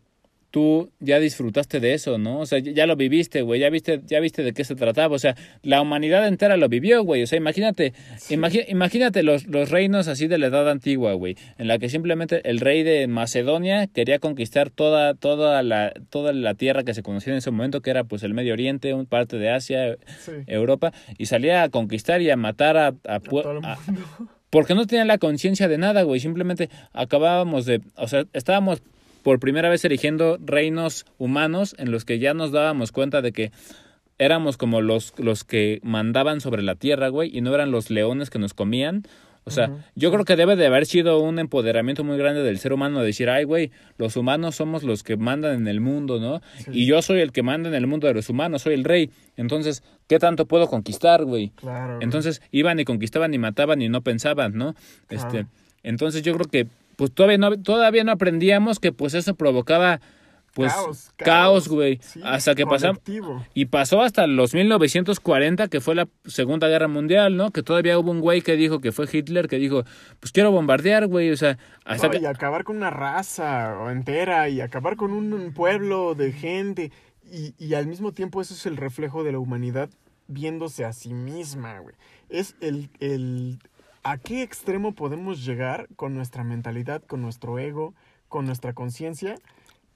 tú 0.51 0.91
ya 1.01 1.21
disfrutaste 1.21 1.79
de 1.81 1.95
eso, 1.95 2.19
¿no? 2.19 2.41
O 2.41 2.47
sea, 2.47 2.59
ya 2.59 2.87
lo 2.87 2.97
viviste, 2.97 3.43
güey, 3.43 3.61
ya 3.61 3.71
viste, 3.71 4.01
ya 4.07 4.19
viste 4.21 4.43
de 4.43 4.53
qué 4.53 4.65
se 4.65 4.75
trataba, 4.75 5.15
o 5.15 5.19
sea, 5.19 5.37
la 5.63 5.81
humanidad 5.81 6.27
entera 6.27 6.57
lo 6.57 6.69
vivió, 6.69 7.05
güey, 7.05 7.23
o 7.23 7.27
sea, 7.27 7.37
imagínate, 7.37 7.93
imagi- 8.31 8.65
imagínate 8.69 9.23
los, 9.23 9.47
los 9.47 9.71
reinos 9.71 10.09
así 10.09 10.27
de 10.27 10.39
la 10.39 10.49
edad 10.49 10.69
antigua, 10.69 11.13
güey, 11.13 11.37
en 11.59 11.69
la 11.69 11.79
que 11.79 11.89
simplemente 11.89 12.41
el 12.51 12.59
rey 12.61 12.83
de 12.83 13.07
Macedonia 13.07 13.87
quería 13.87 14.19
conquistar 14.19 14.71
toda, 14.71 15.15
toda 15.15 15.63
la, 15.63 15.93
toda 16.11 16.33
la 16.33 16.55
tierra 16.55 16.83
que 16.83 16.95
se 16.95 17.03
conocía 17.03 17.33
en 17.33 17.39
ese 17.39 17.51
momento, 17.53 17.81
que 17.81 17.91
era 17.91 18.05
pues 18.05 18.23
el 18.25 18.35
Medio 18.35 18.53
Oriente, 18.53 18.93
un 18.95 19.07
parte 19.07 19.39
de 19.39 19.51
Asia, 19.51 19.97
Sí. 20.25 20.33
Europa, 20.49 20.93
y 21.17 21.27
salía 21.27 21.63
a 21.63 21.69
conquistar 21.69 22.21
y 22.23 22.31
a 22.31 22.37
matar 22.37 22.77
a, 22.77 22.87
a, 22.89 23.15
A 23.15 23.21
pue- 23.21 23.43
todo 23.43 23.59
el 23.59 23.65
a- 23.65 23.79
mundo. 23.87 24.03
porque 24.51 24.75
no 24.75 24.87
tenían 24.87 25.07
la 25.07 25.19
conciencia 25.19 25.69
de 25.69 25.79
nada, 25.79 26.03
güey. 26.03 26.19
Simplemente 26.19 26.69
acabábamos 26.93 27.67
de. 27.67 27.81
O 27.97 28.09
sea, 28.09 28.25
estábamos 28.33 28.83
por 29.23 29.41
primera 29.41 29.69
vez 29.69 29.85
erigiendo 29.85 30.39
reinos 30.41 31.07
humanos 31.19 31.75
en 31.79 31.91
los 31.91 32.05
que 32.05 32.19
ya 32.19 32.35
nos 32.35 32.53
dábamos 32.53 32.93
cuenta 32.93 33.23
de 33.23 33.33
que 33.33 33.53
éramos 34.19 34.57
como 34.57 34.81
los, 34.83 35.15
los 35.19 35.45
que 35.45 35.81
mandaban 35.83 36.41
sobre 36.41 36.63
la 36.63 36.75
tierra, 36.75 37.09
güey, 37.09 37.37
y 37.37 37.41
no 37.41 37.55
eran 37.55 37.71
los 37.71 37.91
leones 37.91 38.29
que 38.31 38.39
nos 38.39 38.55
comían. 38.55 39.05
O 39.45 39.51
sea, 39.51 39.71
yo 39.97 40.13
creo 40.13 40.25
que 40.25 40.37
debe 40.37 40.55
de 40.55 40.67
haber 40.67 40.85
sido 40.87 41.19
un 41.19 41.39
empoderamiento 41.39 42.05
muy 42.05 42.19
grande 42.19 42.43
del 42.43 42.59
ser 42.59 42.73
humano 42.73 43.01
de 43.01 43.07
decir, 43.07 43.31
ay, 43.31 43.45
güey, 43.45 43.71
los 43.97 44.17
humanos 44.17 44.55
somos 44.55 44.85
los 44.85 45.03
que 45.03 45.17
mandan 45.17 45.55
en 45.55 45.67
el 45.67 45.81
mundo, 45.81 46.21
¿no? 46.21 46.41
Sí. 46.59 46.71
Y 46.73 46.87
yo 46.87 47.01
soy 47.01 47.21
el 47.21 47.33
que 47.33 47.43
manda 47.43 47.69
en 47.69 47.75
el 47.75 47.87
mundo 47.87 48.07
de 48.07 48.15
los 48.15 48.29
humanos, 48.29 48.63
soy 48.63 48.75
el 48.75 48.85
rey. 48.85 49.11
Entonces, 49.37 49.83
¿qué 50.07 50.19
tanto 50.19 50.47
puedo 50.47 50.69
conquistar, 50.69 51.25
güey? 51.25 51.49
Claro. 51.57 51.99
Entonces 52.01 52.43
iban 52.53 52.79
y 52.79 52.85
conquistaban 52.85 53.33
y 53.33 53.39
mataban 53.39 53.81
y 53.81 53.89
no 53.89 54.03
pensaban, 54.03 54.57
¿no? 54.57 54.75
Claro. 55.09 55.27
Este, 55.27 55.47
entonces 55.83 56.23
yo 56.23 56.35
creo 56.35 56.47
que 56.47 56.67
pues 57.01 57.15
todavía 57.15 57.39
no 57.39 57.59
todavía 57.63 58.05
no 58.05 58.13
aprendíamos 58.13 58.79
que 58.79 58.93
pues 58.93 59.15
eso 59.15 59.35
provocaba 59.35 60.03
pues 60.53 60.71
Caos, 61.17 61.67
güey, 61.67 61.99
Sí, 62.03 62.21
hasta 62.23 62.55
que 62.55 62.67
pasamos 62.67 63.01
y 63.55 63.65
pasó 63.65 64.03
hasta 64.03 64.27
los 64.27 64.53
1940 64.53 65.69
que 65.69 65.81
fue 65.81 65.95
la 65.95 66.09
Segunda 66.27 66.69
Guerra 66.69 66.89
Mundial, 66.89 67.39
¿no? 67.39 67.53
Que 67.53 67.63
todavía 67.63 67.99
hubo 67.99 68.11
un 68.11 68.21
güey 68.21 68.43
que 68.43 68.55
dijo 68.57 68.81
que 68.81 68.93
fue 68.93 69.09
Hitler 69.11 69.49
que 69.49 69.57
dijo, 69.57 69.85
pues 70.19 70.31
quiero 70.31 70.51
bombardear, 70.51 71.07
güey, 71.07 71.31
o 71.31 71.39
sea, 71.39 71.57
hasta 71.87 72.09
No, 72.09 72.13
que 72.13 72.19
Y 72.19 72.27
acabar 72.27 72.65
con 72.65 72.77
una 72.77 72.91
raza 72.91 73.75
entera 73.91 74.51
y 74.51 74.61
acabar 74.61 74.97
con 74.97 75.13
un 75.13 75.55
pueblo 75.55 76.15
de 76.15 76.33
gente. 76.33 76.93
Y, 77.33 77.55
y 77.57 77.73
al 77.73 77.87
mismo 77.87 78.13
tiempo 78.13 78.43
eso 78.43 78.53
es 78.53 78.67
el 78.67 78.77
reflejo 78.77 79.25
de 79.25 79.33
la 79.33 79.39
humanidad 79.39 79.89
viéndose 80.27 80.85
a 80.85 80.93
sí 80.93 81.13
misma, 81.15 81.79
güey. 81.79 81.95
Es 82.29 82.57
el, 82.61 82.91
el... 83.01 83.59
¿A 84.03 84.17
qué 84.17 84.43
extremo 84.43 84.95
podemos 84.95 85.45
llegar 85.45 85.87
con 85.95 86.15
nuestra 86.15 86.43
mentalidad, 86.43 87.03
con 87.03 87.21
nuestro 87.21 87.59
ego, 87.59 87.95
con 88.29 88.47
nuestra 88.47 88.73
conciencia? 88.73 89.35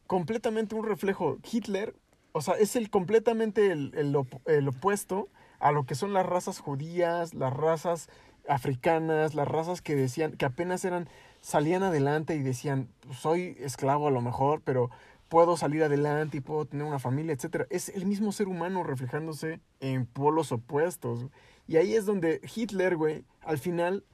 Completamente 0.07 0.75
un 0.75 0.85
reflejo. 0.85 1.39
Hitler, 1.51 1.95
o 2.33 2.43
sea, 2.43 2.55
es 2.55 2.77
el 2.77 2.91
completamente 2.91 3.73
el, 3.73 3.93
el 3.95 4.15
op- 4.15 4.47
el 4.47 4.69
opuesto 4.69 5.29
a 5.59 5.73
lo 5.73 5.87
que 5.87 5.95
son 5.95 6.13
las 6.13 6.27
razas 6.27 6.59
judías, 6.59 7.33
las 7.33 7.55
razas 7.55 8.11
africanas, 8.47 9.35
las 9.35 9.49
razas 9.49 9.81
que 9.81 9.97
decían, 9.97 10.33
que 10.33 10.45
apenas 10.45 10.85
eran, 10.85 11.09
salían 11.41 11.83
adelante 11.83 12.37
y 12.37 12.43
decían, 12.43 12.89
soy 13.11 13.57
esclavo 13.59 14.09
a 14.09 14.11
lo 14.11 14.21
mejor, 14.21 14.61
pero 14.63 14.91
puedo 15.31 15.57
salir 15.57 15.83
adelante 15.83 16.37
y 16.37 16.41
puedo 16.41 16.67
tener 16.67 16.85
una 16.85 16.99
familia, 16.99 17.33
etcétera. 17.33 17.67
Es 17.71 17.89
el 17.89 18.05
mismo 18.05 18.33
ser 18.33 18.49
humano 18.49 18.83
reflejándose 18.83 19.61
en 19.81 20.05
polos 20.05 20.53
opuestos. 20.53 21.25
Y 21.67 21.77
ahí 21.77 21.95
es 21.95 22.07
donde 22.07 22.41
Hitler, 22.55 22.97
güey, 22.97 23.25
al 23.43 23.59
final 23.59 24.05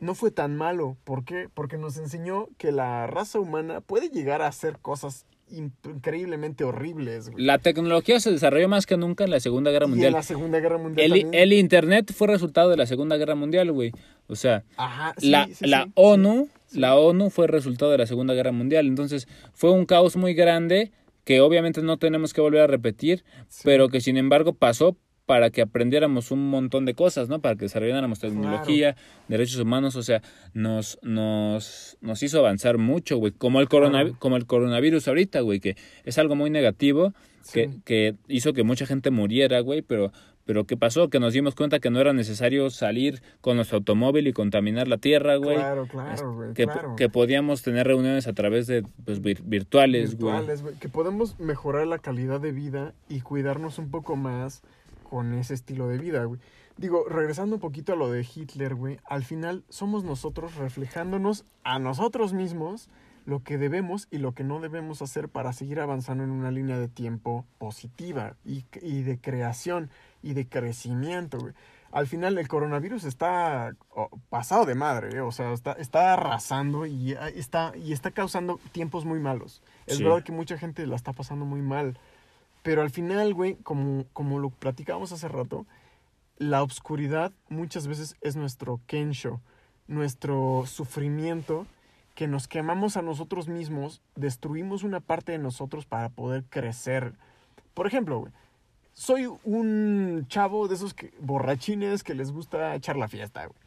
no 0.00 0.14
fue 0.14 0.30
tan 0.30 0.56
malo. 0.56 0.96
¿Por 1.04 1.24
qué? 1.24 1.48
Porque 1.52 1.78
nos 1.78 1.96
enseñó 1.96 2.48
que 2.58 2.72
la 2.72 3.06
raza 3.06 3.40
humana 3.40 3.80
puede 3.80 4.08
llegar 4.08 4.42
a 4.42 4.46
hacer 4.46 4.78
cosas 4.78 5.26
increíblemente 5.48 6.64
horribles, 6.64 7.30
güey. 7.30 7.44
La 7.44 7.58
tecnología 7.58 8.18
se 8.20 8.30
desarrolló 8.30 8.68
más 8.68 8.86
que 8.86 8.96
nunca 8.96 9.24
en 9.24 9.30
la 9.30 9.40
Segunda 9.40 9.70
Guerra 9.70 9.84
Y 9.84 9.86
en 9.86 9.90
Mundial. 9.90 10.12
la 10.12 10.22
Segunda 10.22 10.60
Guerra 10.60 10.78
Mundial 10.78 11.28
El, 11.32 11.52
Internet 11.52 12.12
fue 12.14 12.28
resultado 12.28 12.70
de 12.70 12.76
la 12.76 12.86
Segunda 12.86 13.16
Guerra 13.16 13.34
Mundial, 13.34 13.70
güey. 13.72 13.92
O 14.26 14.36
sea, 14.36 14.64
Ajá, 14.76 15.14
sí, 15.18 15.30
la, 15.30 15.46
sí, 15.46 15.66
la 15.66 15.84
sí, 15.84 15.92
ONU, 15.94 16.48
la 16.72 16.96
ONU 16.96 17.30
fue 17.30 17.46
resultado 17.46 17.90
de 17.92 17.98
la 17.98 18.06
Segunda 18.06 18.34
Guerra 18.34 18.52
Mundial. 18.52 18.86
Entonces, 18.86 19.28
fue 19.52 19.70
un 19.70 19.86
caos 19.86 20.16
muy 20.16 20.34
grande 20.34 20.92
que 21.24 21.40
obviamente 21.40 21.82
no 21.82 21.98
tenemos 21.98 22.32
que 22.32 22.40
volver 22.40 22.62
a 22.62 22.66
repetir, 22.66 23.24
pero 23.64 23.88
que 23.88 24.00
sin 24.00 24.16
embargo 24.16 24.54
pasó 24.54 24.96
para 25.26 25.50
que 25.50 25.62
aprendiéramos 25.62 26.30
un 26.30 26.50
montón 26.50 26.84
de 26.84 26.94
cosas, 26.94 27.28
¿no? 27.28 27.40
Para 27.40 27.54
que 27.56 27.62
desarrolláramos 27.64 28.18
tecnología, 28.20 28.94
derechos 29.28 29.58
humanos, 29.60 29.96
o 29.96 30.02
sea, 30.02 30.20
nos, 30.52 30.98
nos, 31.02 31.96
nos 32.00 32.22
hizo 32.22 32.38
avanzar 32.38 32.76
mucho, 32.78 33.16
güey. 33.16 33.32
Como 33.32 33.60
el, 33.60 33.68
coronavi- 33.68 33.90
Claro. 34.04 34.16
como 34.18 34.36
el 34.36 34.46
coronavirus 34.46 35.08
ahorita, 35.08 35.40
güey, 35.40 35.60
que 35.60 35.76
es 36.04 36.18
algo 36.18 36.34
muy 36.36 36.50
negativo, 36.50 37.14
que, 37.52 37.68
Sí. 37.68 37.80
que 37.84 38.14
hizo 38.28 38.52
que 38.52 38.64
mucha 38.64 38.84
gente 38.86 39.10
muriera, 39.10 39.60
güey, 39.60 39.80
pero, 39.82 40.12
pero 40.44 40.64
¿qué 40.66 40.76
pasó? 40.76 41.08
Que 41.08 41.20
nos 41.20 41.32
dimos 41.32 41.54
cuenta 41.54 41.78
que 41.78 41.88
no 41.90 42.00
era 42.00 42.12
necesario 42.12 42.68
salir 42.68 43.22
con 43.40 43.56
nuestro 43.56 43.78
automóvil 43.78 44.26
y 44.26 44.32
contaminar 44.34 44.88
la 44.88 44.98
tierra, 44.98 45.36
güey. 45.36 45.56
Claro, 45.56 45.86
claro, 45.86 46.34
güey, 46.34 46.52
Que, 46.54 46.64
claro. 46.64 46.96
que 46.96 47.08
podíamos 47.08 47.62
tener 47.62 47.86
reuniones 47.86 48.26
a 48.26 48.34
través 48.34 48.66
de 48.66 48.82
pues, 49.06 49.22
vir- 49.22 49.40
virtuales, 49.42 50.16
güey. 50.18 50.32
virtuales, 50.34 50.62
güey. 50.62 50.74
Que 50.76 50.90
podemos 50.90 51.38
mejorar 51.40 51.86
la 51.86 51.98
calidad 51.98 52.40
de 52.42 52.52
vida 52.52 52.92
y 53.08 53.20
cuidarnos 53.20 53.78
un 53.78 53.90
poco 53.90 54.16
más 54.16 54.62
con 55.14 55.32
ese 55.34 55.54
estilo 55.54 55.86
de 55.86 55.96
vida, 55.96 56.24
güey. 56.24 56.40
Digo, 56.76 57.04
regresando 57.08 57.54
un 57.54 57.60
poquito 57.60 57.92
a 57.92 57.96
lo 57.96 58.10
de 58.10 58.26
Hitler, 58.34 58.74
güey, 58.74 58.98
al 59.04 59.22
final 59.22 59.62
somos 59.68 60.02
nosotros 60.02 60.56
reflejándonos 60.56 61.44
a 61.62 61.78
nosotros 61.78 62.32
mismos 62.32 62.88
lo 63.26 63.44
que 63.44 63.56
debemos 63.56 64.08
y 64.10 64.18
lo 64.18 64.32
que 64.34 64.42
no 64.42 64.58
debemos 64.58 65.02
hacer 65.02 65.28
para 65.28 65.52
seguir 65.52 65.78
avanzando 65.78 66.24
en 66.24 66.32
una 66.32 66.50
línea 66.50 66.80
de 66.80 66.88
tiempo 66.88 67.46
positiva 67.58 68.34
y, 68.44 68.64
y 68.82 69.02
de 69.02 69.20
creación 69.20 69.88
y 70.20 70.34
de 70.34 70.48
crecimiento, 70.48 71.38
güey. 71.38 71.54
Al 71.92 72.08
final 72.08 72.36
el 72.38 72.48
coronavirus 72.48 73.04
está 73.04 73.76
oh, 73.94 74.10
pasado 74.28 74.66
de 74.66 74.74
madre, 74.74 75.16
¿eh? 75.16 75.20
o 75.20 75.30
sea, 75.30 75.52
está, 75.52 75.74
está 75.74 76.14
arrasando 76.14 76.86
y 76.86 77.14
ah, 77.14 77.28
está, 77.28 77.72
y 77.76 77.92
está 77.92 78.10
causando 78.10 78.58
tiempos 78.72 79.04
muy 79.04 79.20
malos. 79.20 79.62
Es 79.86 79.98
Sí. 79.98 80.02
verdad 80.02 80.24
que 80.24 80.32
mucha 80.32 80.58
gente 80.58 80.84
la 80.88 80.96
está 80.96 81.12
pasando 81.12 81.44
muy 81.44 81.62
mal. 81.62 81.96
Pero 82.64 82.80
al 82.80 82.88
final, 82.88 83.34
güey, 83.34 83.56
como, 83.56 84.06
como 84.14 84.38
lo 84.38 84.48
platicábamos 84.48 85.12
hace 85.12 85.28
rato, 85.28 85.66
la 86.38 86.62
obscuridad 86.62 87.30
muchas 87.50 87.86
veces 87.86 88.16
es 88.22 88.36
nuestro 88.36 88.80
kensho, 88.86 89.42
nuestro 89.86 90.64
sufrimiento, 90.66 91.66
que 92.14 92.26
nos 92.26 92.48
quemamos 92.48 92.96
a 92.96 93.02
nosotros 93.02 93.48
mismos, 93.48 94.00
destruimos 94.16 94.82
una 94.82 95.00
parte 95.00 95.32
de 95.32 95.38
nosotros 95.38 95.84
para 95.84 96.08
poder 96.08 96.44
crecer. 96.44 97.12
Por 97.74 97.86
ejemplo, 97.86 98.20
güey, 98.20 98.32
soy 98.94 99.28
un 99.44 100.24
chavo 100.28 100.66
de 100.66 100.76
esos 100.76 100.94
que, 100.94 101.12
borrachines 101.20 102.02
que 102.02 102.14
les 102.14 102.32
gusta 102.32 102.74
echar 102.74 102.96
la 102.96 103.08
fiesta, 103.08 103.44
güey. 103.44 103.58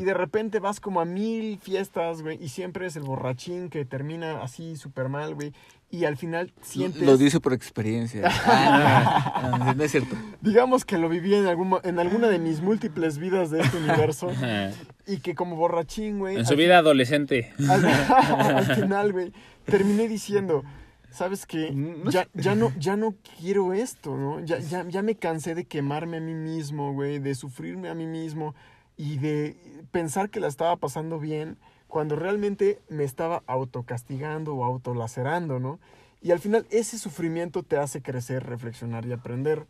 Y 0.00 0.04
de 0.04 0.14
repente 0.14 0.60
vas 0.60 0.80
como 0.80 1.00
a 1.00 1.04
mil 1.04 1.58
fiestas, 1.58 2.22
güey, 2.22 2.42
y 2.42 2.48
siempre 2.48 2.86
es 2.86 2.96
el 2.96 3.04
borrachín 3.04 3.68
que 3.68 3.84
termina 3.84 4.42
así 4.42 4.76
súper 4.76 5.08
mal, 5.08 5.34
güey. 5.34 5.52
Y 5.92 6.04
al 6.04 6.16
final 6.16 6.52
sientes... 6.62 7.02
Lo 7.02 7.16
dice 7.16 7.40
por 7.40 7.52
experiencia. 7.52 8.30
Ah, 8.42 9.58
no, 9.58 9.64
no, 9.64 9.74
no 9.74 9.84
es 9.84 9.90
cierto. 9.90 10.16
Digamos 10.40 10.84
que 10.84 10.98
lo 10.98 11.08
viví 11.08 11.34
en, 11.34 11.46
algún, 11.46 11.78
en 11.82 11.98
alguna 11.98 12.28
de 12.28 12.38
mis 12.38 12.60
múltiples 12.60 13.18
vidas 13.18 13.50
de 13.50 13.60
este 13.60 13.78
universo. 13.78 14.30
Y 15.06 15.18
que 15.18 15.34
como 15.34 15.56
borrachín, 15.56 16.20
güey... 16.20 16.34
En 16.34 16.40
al 16.40 16.46
su 16.46 16.54
vida 16.54 16.78
adolescente. 16.78 17.52
Al, 17.68 17.84
al 18.56 18.76
final, 18.76 19.12
güey, 19.12 19.32
terminé 19.64 20.06
diciendo, 20.06 20.62
¿sabes 21.10 21.46
qué? 21.46 21.74
Ya, 22.06 22.28
ya, 22.34 22.54
no, 22.54 22.72
ya 22.78 22.96
no 22.96 23.16
quiero 23.38 23.72
esto, 23.72 24.16
¿no? 24.16 24.38
Ya, 24.44 24.58
ya, 24.60 24.86
ya 24.88 25.02
me 25.02 25.16
cansé 25.16 25.54
de 25.54 25.64
quemarme 25.64 26.18
a 26.18 26.20
mí 26.20 26.34
mismo, 26.34 26.92
güey, 26.92 27.18
de 27.18 27.34
sufrirme 27.34 27.88
a 27.88 27.94
mí 27.94 28.06
mismo 28.06 28.54
y 28.96 29.18
de 29.18 29.56
pensar 29.90 30.30
que 30.30 30.40
la 30.40 30.46
estaba 30.46 30.76
pasando 30.76 31.18
bien 31.18 31.58
cuando 31.90 32.16
realmente 32.16 32.80
me 32.88 33.04
estaba 33.04 33.42
autocastigando 33.46 34.54
o 34.54 34.64
autolacerando, 34.64 35.58
¿no? 35.60 35.78
Y 36.22 36.30
al 36.30 36.38
final 36.38 36.66
ese 36.70 36.98
sufrimiento 36.98 37.62
te 37.62 37.76
hace 37.76 38.00
crecer, 38.00 38.44
reflexionar 38.46 39.04
y 39.06 39.12
aprender. 39.12 39.66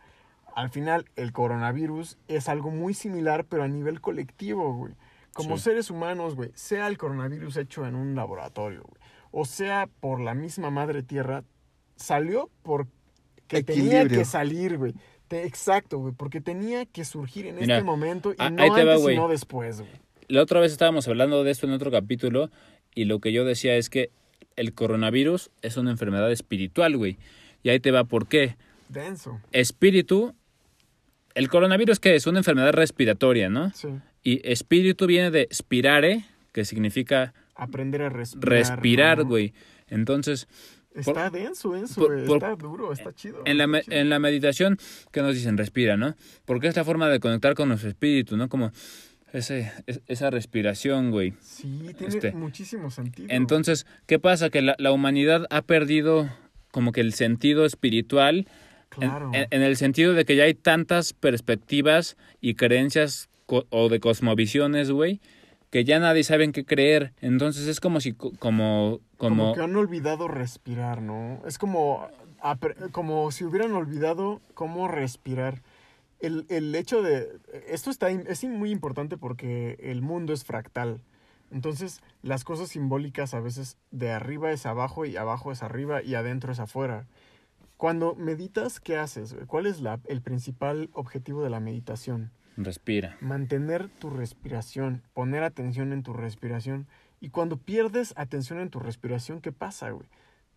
Al 0.55 0.71
final 0.71 1.07
el 1.16 1.33
coronavirus 1.33 2.18
es 2.29 2.49
algo 2.49 2.71
muy 2.71 2.95
similar, 2.95 3.45
pero 3.45 3.62
a 3.64 3.68
nivel 3.68 4.01
colectivo, 4.01 4.73
güey. 4.75 4.95
Como 5.33 5.57
Sí. 5.59 5.64
seres 5.64 5.91
humanos, 5.91 6.35
güey, 6.35 6.51
sea 6.55 6.89
el 6.89 6.99
coronavirus 6.99 7.57
hecho 7.57 7.87
en 7.87 7.95
un 7.95 8.14
laboratorio, 8.16 8.83
güey, 8.83 9.01
o 9.31 9.45
sea 9.45 9.89
por 10.01 10.21
la 10.21 10.35
misma 10.35 10.71
madre 10.71 11.05
tierra, 11.05 11.45
salió 11.95 12.51
porque 12.62 12.91
tenía 13.62 13.85
Equilibrio. 14.01 14.18
que 14.18 14.25
salir, 14.25 14.77
güey. 14.77 14.95
Exacto, 15.31 15.99
güey, 15.99 16.12
porque 16.12 16.41
tenía 16.41 16.85
que 16.85 17.05
surgir 17.05 17.47
en 17.47 17.55
Mira, 17.57 17.77
este 17.77 17.85
momento 17.85 18.33
y 18.33 18.37
no 18.51 18.68
va, 18.68 18.81
antes 18.81 19.09
y 19.12 19.16
no 19.16 19.29
después, 19.29 19.81
güey. 19.83 19.93
La 20.31 20.43
otra 20.43 20.61
vez 20.61 20.72
estábamos 20.72 21.09
hablando 21.09 21.43
de 21.45 21.51
esto 21.51 21.66
en 21.66 21.72
otro 21.72 21.91
capítulo 21.91 22.51
y 22.95 23.05
lo 23.05 23.18
que 23.20 23.33
yo 23.33 23.45
decía 23.45 23.76
es 23.76 23.91
que 23.91 24.11
el 24.57 24.72
coronavirus 24.74 25.51
es 25.62 25.76
una 25.76 25.91
enfermedad 25.91 26.31
espiritual, 26.31 26.97
güey. 26.97 27.18
Y 27.62 27.70
ahí 27.70 27.81
te 27.81 27.91
va 27.91 28.05
por 28.05 28.28
qué. 28.28 28.57
Denso, 28.89 29.41
Espíritu, 29.53 30.35
el 31.35 31.49
coronavirus 31.49 32.01
que 32.01 32.14
es 32.14 32.26
una 32.26 32.39
enfermedad 32.39 32.72
respiratoria, 32.72 33.49
¿no? 33.49 33.70
sí. 33.74 33.89
Y 34.22 34.41
espíritu 34.47 35.07
viene 35.07 35.31
de 35.31 35.49
spirare, 35.51 36.26
que 36.53 36.64
significa 36.66 37.33
Aprender 37.55 38.03
a 38.03 38.09
respirar. 38.11 38.49
respirar, 38.51 39.18
¿no? 39.18 39.24
güey. 39.24 39.55
Entonces, 39.89 40.47
Está 40.95 41.31
denso 41.31 41.74
eso, 41.74 42.01
por- 42.03 42.12
güey. 42.14 42.26
por- 42.26 42.37
está 42.37 42.55
duro, 42.57 42.93
está 42.93 43.14
chido. 43.14 43.43
en 43.47 43.57
la, 43.57 43.66
me- 43.66 43.81
chido. 43.83 43.97
en 43.97 44.11
la 44.11 44.18
meditación, 44.18 44.76
que 45.11 45.22
nos 45.22 45.35
dicen? 45.35 45.57
Respira, 45.57 45.97
¿no? 45.97 46.16
Porque 46.45 46.66
es 46.68 46.76
la 46.76 46.85
forma 46.85 47.09
de 47.09 47.18
conectar 47.18 47.55
con 47.55 47.68
nuestro 47.68 47.89
espíritu, 47.89 48.37
¿no? 48.37 48.49
Como 48.51 48.72
ese, 49.33 49.72
es- 49.87 50.01
esa 50.07 50.31
respiración, 50.31 51.11
güey. 51.11 51.35
Sí, 51.41 51.93
tiene 51.97 52.14
este, 52.14 52.33
muchísimo 52.33 52.91
sentido. 52.91 53.28
Entonces, 53.31 53.87
¿qué 54.07 54.18
pasa? 54.18 54.51
Que 54.51 54.62
la, 54.62 54.74
la 54.78 54.93
humanidad 54.93 55.47
ha 55.51 55.62
perdido 55.62 56.28
como 56.70 56.93
que 56.93 57.01
el 57.01 57.12
sentido 57.14 57.64
espiritual 57.64 58.47
claro. 58.89 59.31
en, 59.35 59.47
en 59.51 59.62
el 59.62 59.76
sentido 59.76 60.14
de 60.14 60.24
que 60.24 60.37
ya 60.37 60.45
hay 60.45 60.55
tantas 60.55 61.12
perspectivas 61.12 62.16
y 62.41 62.55
creencias 62.55 63.28
o 63.47 63.89
de 63.89 63.99
cosmovisiones, 64.01 64.91
güey, 64.93 65.20
que 65.70 65.85
ya 65.85 65.99
nadie 65.99 66.22
sabe 66.24 66.45
en 66.45 66.53
qué 66.53 66.64
creer. 66.64 67.12
Entonces 67.20 67.66
es 67.66 67.81
como 67.81 68.01
si, 68.01 68.12
co- 68.12 68.33
como, 68.39 69.01
como, 69.16 69.37
como, 69.45 69.55
que 69.55 69.61
han 69.62 69.74
olvidado 69.74 70.28
respirar, 70.28 71.03
¿no? 71.03 71.43
Es 71.47 71.59
como, 71.59 72.09
como 72.93 73.31
si 73.33 73.45
hubieran 73.45 73.72
olvidado 73.72 74.41
cómo 74.55 74.89
respirar. 74.89 75.62
El, 76.21 76.47
el 76.49 76.75
hecho 76.75 77.03
de... 77.03 77.29
Esto 77.68 77.91
está, 77.91 78.11
es 78.11 78.45
muy 78.45 78.71
importante 78.71 79.16
porque 79.16 79.77
el 79.81 80.03
mundo 80.03 80.33
es 80.33 80.45
fractal. 80.45 81.01
Entonces, 81.51 82.01
las 82.23 82.45
cosas 82.45 82.68
simbólicas 82.68 83.35
a 83.35 83.41
veces 83.41 83.77
de 83.91 84.12
arriba 84.12 84.53
es 84.53 84.66
abajo 84.66 85.05
y 85.05 85.16
abajo 85.16 85.51
es 85.51 85.62
arriba 85.62 86.03
y 86.03 86.14
adentro 86.14 86.53
es 86.53 86.61
afuera. 86.61 87.07
Cuando 87.77 88.14
meditas, 88.14 88.79
¿qué 88.79 88.97
haces? 88.97 89.35
¿Cuál 89.47 89.66
es 89.66 89.81
la, 89.81 90.01
el 90.07 90.21
principal 90.21 90.91
objetivo 90.93 91.43
de 91.43 91.51
la 91.51 91.61
meditación? 91.61 92.31
respira. 92.57 93.16
mantener 93.21 93.89
tu 93.89 94.11
respiración, 94.11 95.03
poner 95.14 95.43
atención 95.43 95.93
en 95.93 96.03
tu 96.03 96.12
respiración. 96.12 96.87
Y 97.21 97.31
cuando 97.31 97.57
pierdes 97.57 98.14
atención 98.16 98.61
en 98.61 98.71
tu 98.71 98.81
respiración, 98.81 99.41
¿qué 99.41 99.53
pasa, 99.53 99.91
güey? 99.91 100.09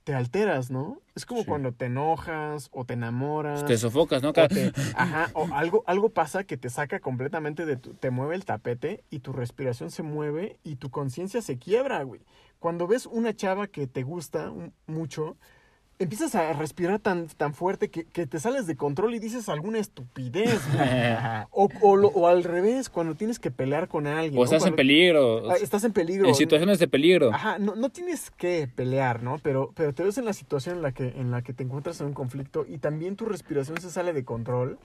Te 0.04 0.14
alteras, 0.14 0.70
¿no? 0.70 1.00
Es 1.16 1.26
como 1.26 1.42
Sí. 1.42 1.48
cuando 1.48 1.72
te 1.72 1.86
enojas 1.86 2.70
o 2.74 2.84
te 2.86 2.94
enamoras. 2.96 3.66
Te 3.66 3.78
sofocas, 3.78 4.22
¿no? 4.22 4.30
o 4.30 4.34
te- 4.34 4.44
ajá, 4.98 5.30
o 5.34 5.48
algo, 5.54 5.84
algo 5.88 6.10
pasa 6.10 6.44
que 6.44 6.58
te 6.58 6.70
saca 6.70 7.00
completamente 7.00 7.66
de 7.66 7.78
tu, 7.78 7.94
te 7.94 8.10
mueve 8.12 8.36
el 8.36 8.44
tapete 8.44 9.06
y 9.10 9.20
tu 9.20 9.32
respiración 9.32 9.92
se 9.92 10.04
mueve 10.04 10.60
y 10.64 10.76
tu 10.76 10.90
conciencia 10.90 11.42
se 11.42 11.58
quiebra, 11.58 12.04
güey. 12.04 12.22
Cuando 12.60 12.86
ves 12.88 13.06
una 13.06 13.34
chava 13.34 13.68
que 13.68 13.88
te 13.88 14.04
gusta 14.04 14.52
mucho, 14.88 15.38
empiezas 16.00 16.36
a 16.36 16.52
respirar 16.54 17.00
tan, 17.00 17.28
tan 17.28 17.54
fuerte 17.54 17.90
que, 17.90 18.04
que 18.04 18.26
te 18.28 18.40
sales 18.40 18.68
de 18.68 18.76
control 18.76 19.14
y 19.16 19.20
dices 19.20 19.48
alguna 19.50 19.80
estupidez. 19.80 20.60
O, 21.52 21.70
o, 21.82 21.96
lo- 21.96 22.08
o 22.10 22.28
al 22.28 22.44
revés, 22.44 22.90
cuando 22.90 23.16
tienes 23.16 23.38
que 23.40 23.52
pelear 23.52 23.88
con 23.88 24.08
alguien. 24.08 24.34
o 24.36 24.38
¿no? 24.38 24.44
estás 24.46 24.66
en 24.66 24.76
peligro. 24.76 25.50
Ah, 25.52 25.56
Estás 25.62 25.84
en 25.84 25.94
peligro. 25.94 26.28
En 26.28 26.36
situaciones 26.36 26.80
de 26.80 26.88
peligro. 26.88 27.32
Ajá, 27.34 27.60
no, 27.60 27.76
no 27.76 27.90
tienes 27.90 28.32
que 28.32 28.68
pelear, 28.74 29.22
¿no? 29.24 29.38
Pero, 29.44 29.72
pero 29.76 29.94
te 29.94 30.04
ves 30.04 30.18
en 30.18 30.26
la 30.26 30.34
situación 30.34 30.78
en 30.78 30.82
la, 30.82 30.92
que, 30.94 31.10
en 31.10 31.30
la 31.32 31.42
que 31.44 31.54
te 31.54 31.64
encuentras 31.64 32.00
en 32.02 32.08
un 32.08 32.14
conflicto 32.14 32.66
y 32.68 32.80
también 32.80 33.16
tu 33.16 33.26
respiración 33.26 33.80
se 33.80 33.92
sale 33.92 34.14
de 34.14 34.24
control. 34.26 34.78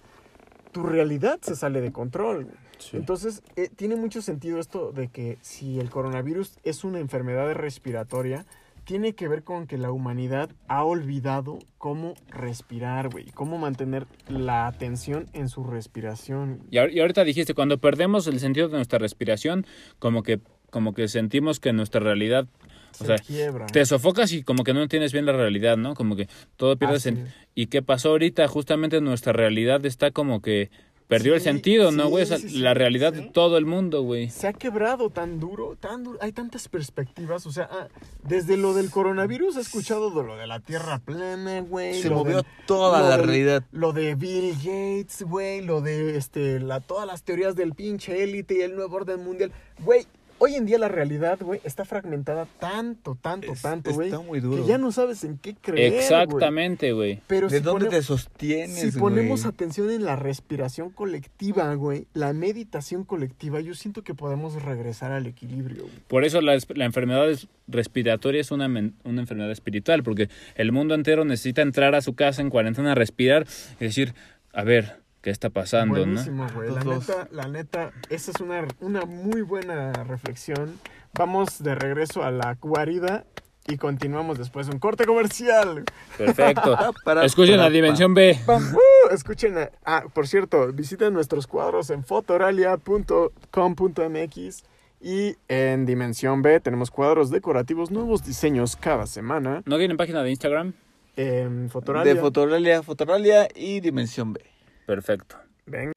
Tu 0.72 0.82
realidad 0.82 1.38
se 1.40 1.56
sale 1.56 1.80
de 1.80 1.90
control. 1.92 2.48
Sí. 2.78 2.96
Entonces, 2.96 3.42
eh, 3.56 3.68
tiene 3.74 3.96
mucho 3.96 4.20
sentido 4.20 4.58
esto 4.60 4.92
de 4.92 5.08
que 5.08 5.38
si 5.40 5.80
el 5.80 5.88
coronavirus 5.90 6.58
es 6.64 6.84
una 6.84 6.98
enfermedad 7.00 7.50
respiratoria, 7.54 8.44
tiene 8.88 9.12
que 9.12 9.28
ver 9.28 9.42
con 9.44 9.66
que 9.66 9.76
la 9.76 9.92
humanidad 9.92 10.48
ha 10.66 10.82
olvidado 10.82 11.58
cómo 11.76 12.14
respirar, 12.30 13.10
güey, 13.10 13.26
cómo 13.34 13.58
mantener 13.58 14.06
la 14.28 14.66
atención 14.66 15.26
en 15.34 15.50
su 15.50 15.62
respiración. 15.62 16.60
Y, 16.70 16.78
ahor- 16.78 16.90
y 16.92 17.00
ahorita 17.00 17.22
dijiste, 17.24 17.52
cuando 17.52 17.76
perdemos 17.76 18.26
el 18.28 18.40
sentido 18.40 18.68
de 18.68 18.76
nuestra 18.76 18.98
respiración, 18.98 19.66
como 19.98 20.22
que, 20.22 20.40
como 20.70 20.94
que 20.94 21.06
sentimos 21.08 21.60
que 21.60 21.74
nuestra 21.74 22.00
realidad 22.00 22.46
O 22.92 23.04
Se 23.04 23.06
sea, 23.06 23.18
quiebra. 23.18 23.66
te 23.66 23.84
sofocas 23.84 24.32
y 24.32 24.42
como 24.42 24.64
que 24.64 24.72
no 24.72 24.82
entiendes 24.82 25.12
bien 25.12 25.26
la 25.26 25.32
realidad, 25.32 25.76
¿no? 25.76 25.94
Como 25.94 26.16
que 26.16 26.26
todo 26.56 26.78
pierde 26.78 26.94
Así 26.96 27.02
sentido. 27.04 27.28
¿Y 27.54 27.66
qué 27.66 27.82
pasó 27.82 28.08
ahorita? 28.08 28.48
Justamente 28.48 29.02
nuestra 29.02 29.34
realidad 29.34 29.84
está 29.84 30.10
como 30.12 30.40
que 30.40 30.70
perdió 31.08 31.34
el 31.34 31.40
Sí, 31.40 31.44
sentido, 31.44 31.90
¿no, 31.90 32.04
sí, 32.04 32.10
güey? 32.10 32.22
O 32.22 32.26
sea, 32.26 32.38
sí, 32.38 32.48
sí, 32.50 32.58
la 32.58 32.74
realidad 32.74 33.12
sí. 33.14 33.22
de 33.22 33.30
todo 33.30 33.56
el 33.58 33.66
mundo, 33.66 34.02
güey. 34.02 34.30
se 34.30 34.46
ha 34.46 34.52
quebrado 34.52 35.10
tan 35.10 35.40
duro, 35.40 35.76
tan 35.80 36.04
duro. 36.04 36.18
Hay 36.20 36.32
tantas 36.32 36.68
perspectivas. 36.68 37.46
O 37.46 37.52
sea, 37.52 37.68
ah, 37.72 37.88
desde 38.22 38.56
lo 38.56 38.74
del 38.74 38.90
coronavirus 38.90 39.56
he 39.56 39.60
escuchado 39.60 40.10
de 40.10 40.26
lo 40.26 40.36
de 40.36 40.46
la 40.46 40.60
tierra 40.60 40.98
plana, 40.98 41.60
güey. 41.62 42.00
Se 42.00 42.10
lo 42.10 42.16
movió 42.16 42.44
toda 42.66 43.00
la 43.02 43.16
realidad. 43.16 43.64
Lo 43.72 43.92
de 43.92 44.14
Bill 44.14 44.54
Gates, 44.56 45.22
güey. 45.22 45.62
Lo 45.62 45.80
de 45.80 46.16
este, 46.16 46.60
la, 46.60 46.80
todas 46.80 47.06
las 47.06 47.22
teorías 47.22 47.56
del 47.56 47.74
pinche 47.74 48.22
élite 48.22 48.58
y 48.58 48.60
el 48.62 48.76
nuevo 48.76 48.96
orden 48.96 49.24
mundial. 49.24 49.50
Güey, 49.80 50.06
hoy 50.38 50.54
en 50.54 50.66
día 50.66 50.78
la 50.78 50.88
realidad, 50.88 51.38
güey, 51.40 51.60
está 51.64 51.84
fragmentada 51.84 52.46
tanto, 52.58 53.16
tanto, 53.20 53.52
Es- 53.52 53.62
tanto, 53.62 53.92
güey. 53.92 54.08
está 54.08 54.20
muy 54.20 54.40
duro. 54.40 54.62
Que 54.62 54.68
ya 54.68 54.78
no 54.78 54.92
sabes 54.92 55.24
en 55.24 55.38
qué 55.38 55.54
creer. 55.54 55.90
güey. 55.92 56.02
Exactamente, 56.02 56.92
güey. 56.92 57.20
Pero 57.26 57.48
¿De 57.48 57.58
si 57.58 57.62
dónde 57.64 57.88
te 57.88 58.02
sostienes, 58.02 58.92
si 58.92 58.98
ponemos 58.98 59.44
atención 59.46 59.90
en 59.90 60.04
la 60.04 60.16
respiración 60.16 60.90
colectiva, 60.90 61.74
güey, 61.74 62.06
la 62.14 62.32
meditación 62.32 63.04
colectiva, 63.04 63.60
yo 63.60 63.74
siento 63.74 64.02
que 64.02 64.14
podemos 64.14 64.62
regresar 64.62 65.12
al 65.12 65.26
equilibrio, 65.26 65.82
güey. 65.82 65.94
Por 66.08 66.24
eso 66.24 66.40
la, 66.40 66.54
enfermedad 66.54 67.30
es- 67.30 67.48
respiratoria 67.66 68.40
es 68.40 68.50
una, 68.50 68.68
men- 68.68 68.94
una 69.04 69.20
enfermedad 69.20 69.50
espiritual, 69.50 70.02
porque 70.02 70.28
el 70.54 70.72
mundo 70.72 70.94
entero 70.94 71.24
necesita 71.24 71.62
entrar 71.62 71.94
a 71.94 72.00
su 72.02 72.14
casa 72.14 72.40
en 72.42 72.50
cuarentena, 72.50 72.94
respirar 72.94 73.46
y 73.80 73.84
decir, 73.84 74.14
a 74.52 74.64
ver, 74.64 74.96
¿qué 75.28 75.32
está 75.32 75.50
pasando, 75.50 75.94
no? 75.94 76.00
Buenísimo, 76.06 76.46
güey. 76.54 76.70
La 76.72 76.80
Todos. 76.80 77.06
neta, 77.06 77.28
la 77.32 77.48
neta, 77.48 77.92
esa 78.08 78.30
es 78.30 78.40
una, 78.40 78.66
una 78.80 79.04
muy 79.04 79.42
buena 79.42 79.92
reflexión. 79.92 80.80
Vamos 81.12 81.62
de 81.62 81.74
regreso 81.74 82.22
a 82.22 82.30
la 82.30 82.56
guarida 82.58 83.26
y 83.66 83.76
continuamos 83.76 84.38
después 84.38 84.68
de 84.68 84.72
un 84.72 84.78
corte 84.78 85.04
comercial. 85.04 85.84
Perfecto. 86.16 86.78
Para- 87.04 87.26
Escuchen 87.26 87.56
para- 87.56 87.64
la 87.64 87.70
dimensión 87.70 88.14
B. 88.14 88.38
Uh, 88.48 89.12
escuchen, 89.12 89.58
a- 89.58 89.70
ah, 89.84 90.04
por 90.14 90.26
cierto, 90.26 90.72
visiten 90.72 91.12
nuestros 91.12 91.46
cuadros 91.46 91.90
en 91.90 92.04
fotoralia.com.mx 92.04 94.64
y 95.02 95.36
en 95.48 95.84
Dimensión 95.84 96.40
B 96.40 96.58
tenemos 96.60 96.90
cuadros 96.90 97.28
decorativos, 97.30 97.90
nuevos 97.90 98.24
diseños 98.24 98.76
cada 98.76 99.06
semana. 99.06 99.60
¿No 99.66 99.76
tienen 99.76 99.98
página 99.98 100.22
de 100.22 100.30
Instagram? 100.30 100.72
En 101.16 101.68
Fotoralia. 101.68 102.14
De 102.14 102.18
Fotoralia, 102.18 102.82
Fotoralia 102.82 103.46
y 103.54 103.80
Dimensión 103.80 104.32
B. 104.32 104.40
Perfecto. 104.88 105.36
Ven. 105.66 105.92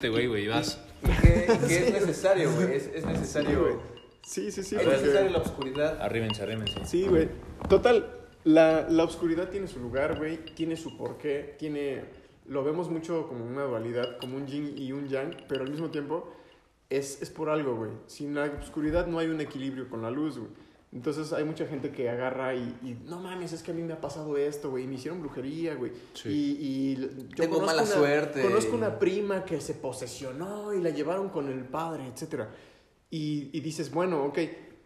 Güey, 0.00 0.26
güey, 0.28 0.48
vas. 0.48 0.82
Que, 1.20 1.44
es 1.44 1.92
necesario, 1.92 2.50
güey. 2.54 2.74
Es, 2.74 2.86
es 2.86 3.04
necesario. 3.04 3.82
Sí, 4.22 4.50
sí, 4.50 4.62
sí. 4.62 4.76
Es 4.76 4.82
porque- 4.82 4.96
necesario 4.96 5.30
la 5.30 5.38
oscuridad. 5.40 6.00
Arrímense, 6.00 6.42
arrímense. 6.42 6.82
Sí, 6.86 7.06
güey. 7.06 7.28
Total, 7.68 8.10
la, 8.44 8.88
la 8.88 9.04
oscuridad 9.04 9.50
tiene 9.50 9.66
su 9.66 9.78
lugar, 9.78 10.16
güey. 10.16 10.42
Tiene 10.54 10.76
su 10.76 10.96
porqué. 10.96 11.54
Tiene. 11.58 12.02
Lo 12.46 12.64
vemos 12.64 12.88
mucho 12.88 13.28
como 13.28 13.44
una 13.44 13.64
dualidad, 13.64 14.16
como 14.18 14.36
un 14.38 14.46
yin 14.46 14.72
y 14.74 14.92
un 14.92 15.06
yang, 15.06 15.36
pero 15.50 15.64
al 15.64 15.70
mismo 15.70 15.90
tiempo 15.90 16.32
es, 16.88 17.20
es 17.20 17.28
por 17.28 17.50
algo, 17.50 17.76
güey. 17.76 17.90
Sin 18.06 18.34
la 18.34 18.44
oscuridad 18.58 19.06
no 19.06 19.18
hay 19.18 19.28
un 19.28 19.42
equilibrio 19.42 19.90
con 19.90 20.00
la 20.00 20.10
luz, 20.10 20.38
güey. 20.38 20.50
Entonces 20.92 21.32
hay 21.32 21.44
mucha 21.44 21.66
gente 21.66 21.90
que 21.90 22.10
agarra 22.10 22.54
y, 22.54 22.60
y, 22.82 22.98
no 23.06 23.18
mames, 23.18 23.52
es 23.54 23.62
que 23.62 23.70
a 23.70 23.74
mí 23.74 23.82
me 23.82 23.94
ha 23.94 24.00
pasado 24.00 24.36
esto, 24.36 24.70
güey. 24.70 24.86
Me 24.86 24.96
hicieron 24.96 25.20
brujería, 25.20 25.74
güey. 25.74 25.92
Sí. 26.12 26.28
Y, 26.28 26.92
y 26.92 26.96
yo 26.96 27.34
Tengo 27.36 27.54
conozco 27.56 27.66
mala 27.76 27.82
una- 27.82 27.90
suerte. 27.94 28.42
Conozco 28.42 28.76
una 28.76 28.98
prima 28.98 29.44
que 29.46 29.60
se 29.60 29.72
posesionó 29.74 30.74
y 30.74 30.80
la 30.82 30.90
llevaron 30.90 31.30
con 31.30 31.48
el 31.48 31.64
padre, 31.64 32.06
etcétera. 32.06 32.50
Y, 33.10 33.48
y 33.56 33.60
dices, 33.60 33.90
bueno, 33.90 34.24
ok, 34.24 34.38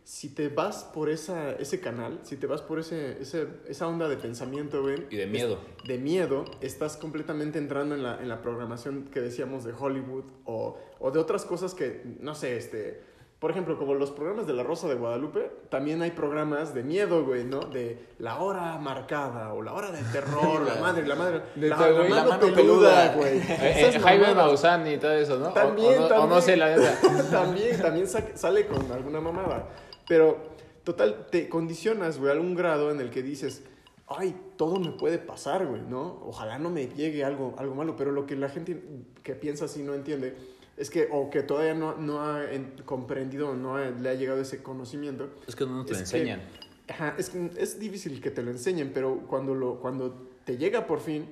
si 0.04 0.28
te 0.28 0.48
vas 0.48 0.84
por 0.84 1.10
esa, 1.10 1.50
ese 1.56 1.80
canal, 1.80 2.20
si 2.22 2.36
te 2.36 2.46
vas 2.46 2.62
por 2.62 2.78
ese, 2.78 3.20
ese- 3.20 3.48
esa 3.68 3.88
onda 3.88 4.08
de 4.08 4.16
pensamiento, 4.16 4.82
güey. 4.82 5.06
Y 5.10 5.16
de 5.16 5.26
miedo. 5.26 5.58
es- 5.82 5.88
De 5.88 5.98
miedo, 5.98 6.44
estás 6.60 6.96
completamente 6.96 7.58
entrando 7.58 7.96
en 7.96 8.04
la, 8.04 8.22
en 8.22 8.28
la 8.28 8.42
programación 8.42 9.06
que 9.12 9.20
decíamos 9.20 9.64
de 9.64 9.72
Hollywood 9.72 10.24
o, 10.44 10.78
o 11.00 11.10
de 11.10 11.18
otras 11.18 11.44
cosas 11.44 11.74
que, 11.74 12.02
no 12.20 12.36
sé, 12.36 12.56
este... 12.56 13.15
Por 13.46 13.52
ejemplo, 13.52 13.78
como 13.78 13.94
los 13.94 14.10
programas 14.10 14.48
de 14.48 14.54
La 14.54 14.64
Rosa 14.64 14.88
de 14.88 14.96
Guadalupe, 14.96 15.52
también 15.68 16.02
hay 16.02 16.10
programas 16.10 16.74
de 16.74 16.82
miedo, 16.82 17.24
güey, 17.24 17.44
¿no? 17.44 17.60
De 17.60 17.96
la 18.18 18.40
hora 18.40 18.76
marcada 18.78 19.52
o 19.54 19.62
la 19.62 19.72
hora 19.72 19.92
del 19.92 20.04
terror, 20.10 20.62
la 20.66 20.80
madre, 20.80 21.06
la 21.06 21.14
madre, 21.14 21.42
De 21.54 21.68
la, 21.68 21.76
todo, 21.76 21.90
la 21.92 22.02
la 22.02 22.08
mano 22.08 22.28
mano 22.30 22.40
peluda, 22.40 22.56
peluda. 22.56 23.14
güey. 23.14 23.38
Eh, 23.38 23.74
Esas 23.88 24.02
Jaime. 24.02 24.34
Maussan 24.34 24.84
y 24.88 24.96
todo 24.98 25.12
eso, 25.12 25.38
¿no? 25.38 25.50
O- 25.50 25.52
También, 25.52 25.92
o, 25.96 26.00
no, 26.00 26.08
también. 26.08 26.32
o 26.32 26.34
no 26.34 26.40
sé, 26.40 26.56
la 26.56 26.76
neta. 26.76 26.98
también, 27.30 27.80
también 27.80 28.08
sa- 28.08 28.36
sale 28.36 28.66
con 28.66 28.90
alguna 28.90 29.20
mamada. 29.20 29.68
Pero, 30.08 30.38
total, 30.82 31.28
te 31.30 31.48
condicionas, 31.48 32.18
güey, 32.18 32.36
a 32.36 32.40
un 32.40 32.56
grado 32.56 32.90
en 32.90 32.98
el 33.00 33.10
que 33.10 33.22
dices, 33.22 33.62
ay, 34.08 34.34
todo 34.56 34.80
me 34.80 34.90
puede 34.90 35.18
pasar, 35.18 35.64
güey, 35.66 35.82
¿no? 35.82 36.20
Ojalá 36.26 36.58
no 36.58 36.68
me 36.68 36.88
llegue 36.88 37.24
algo, 37.24 37.54
algo 37.58 37.76
malo. 37.76 37.94
Pero 37.94 38.10
lo 38.10 38.26
que 38.26 38.34
la 38.34 38.48
gente 38.48 38.82
que 39.22 39.34
piensa 39.36 39.66
así 39.66 39.84
no 39.84 39.94
entiende 39.94 40.36
es 40.76 40.90
que, 40.90 41.08
o 41.10 41.30
que 41.30 41.42
todavía 41.42 41.74
no, 41.74 41.96
no 41.96 42.20
ha 42.22 42.50
en- 42.52 42.72
comprendido, 42.84 43.54
no 43.54 43.76
ha- 43.76 43.90
le 43.90 44.08
ha 44.08 44.14
llegado 44.14 44.40
ese 44.40 44.62
conocimiento, 44.62 45.30
Es 45.46 45.56
que 45.56 45.64
no 45.66 45.84
te 45.84 45.92
Es 45.92 46.00
enseñan. 46.00 46.40
que- 46.40 46.92
Ajá, 46.92 47.14
es, 47.18 47.34
es 47.34 47.78
difícil 47.80 48.20
que 48.20 48.30
te 48.30 48.42
lo 48.42 48.50
enseñen, 48.50 48.92
pero 48.94 49.20
cuando, 49.26 49.54
lo, 49.54 49.80
cuando 49.80 50.28
te 50.44 50.56
llega 50.56 50.86
por 50.86 51.00
fin, 51.00 51.26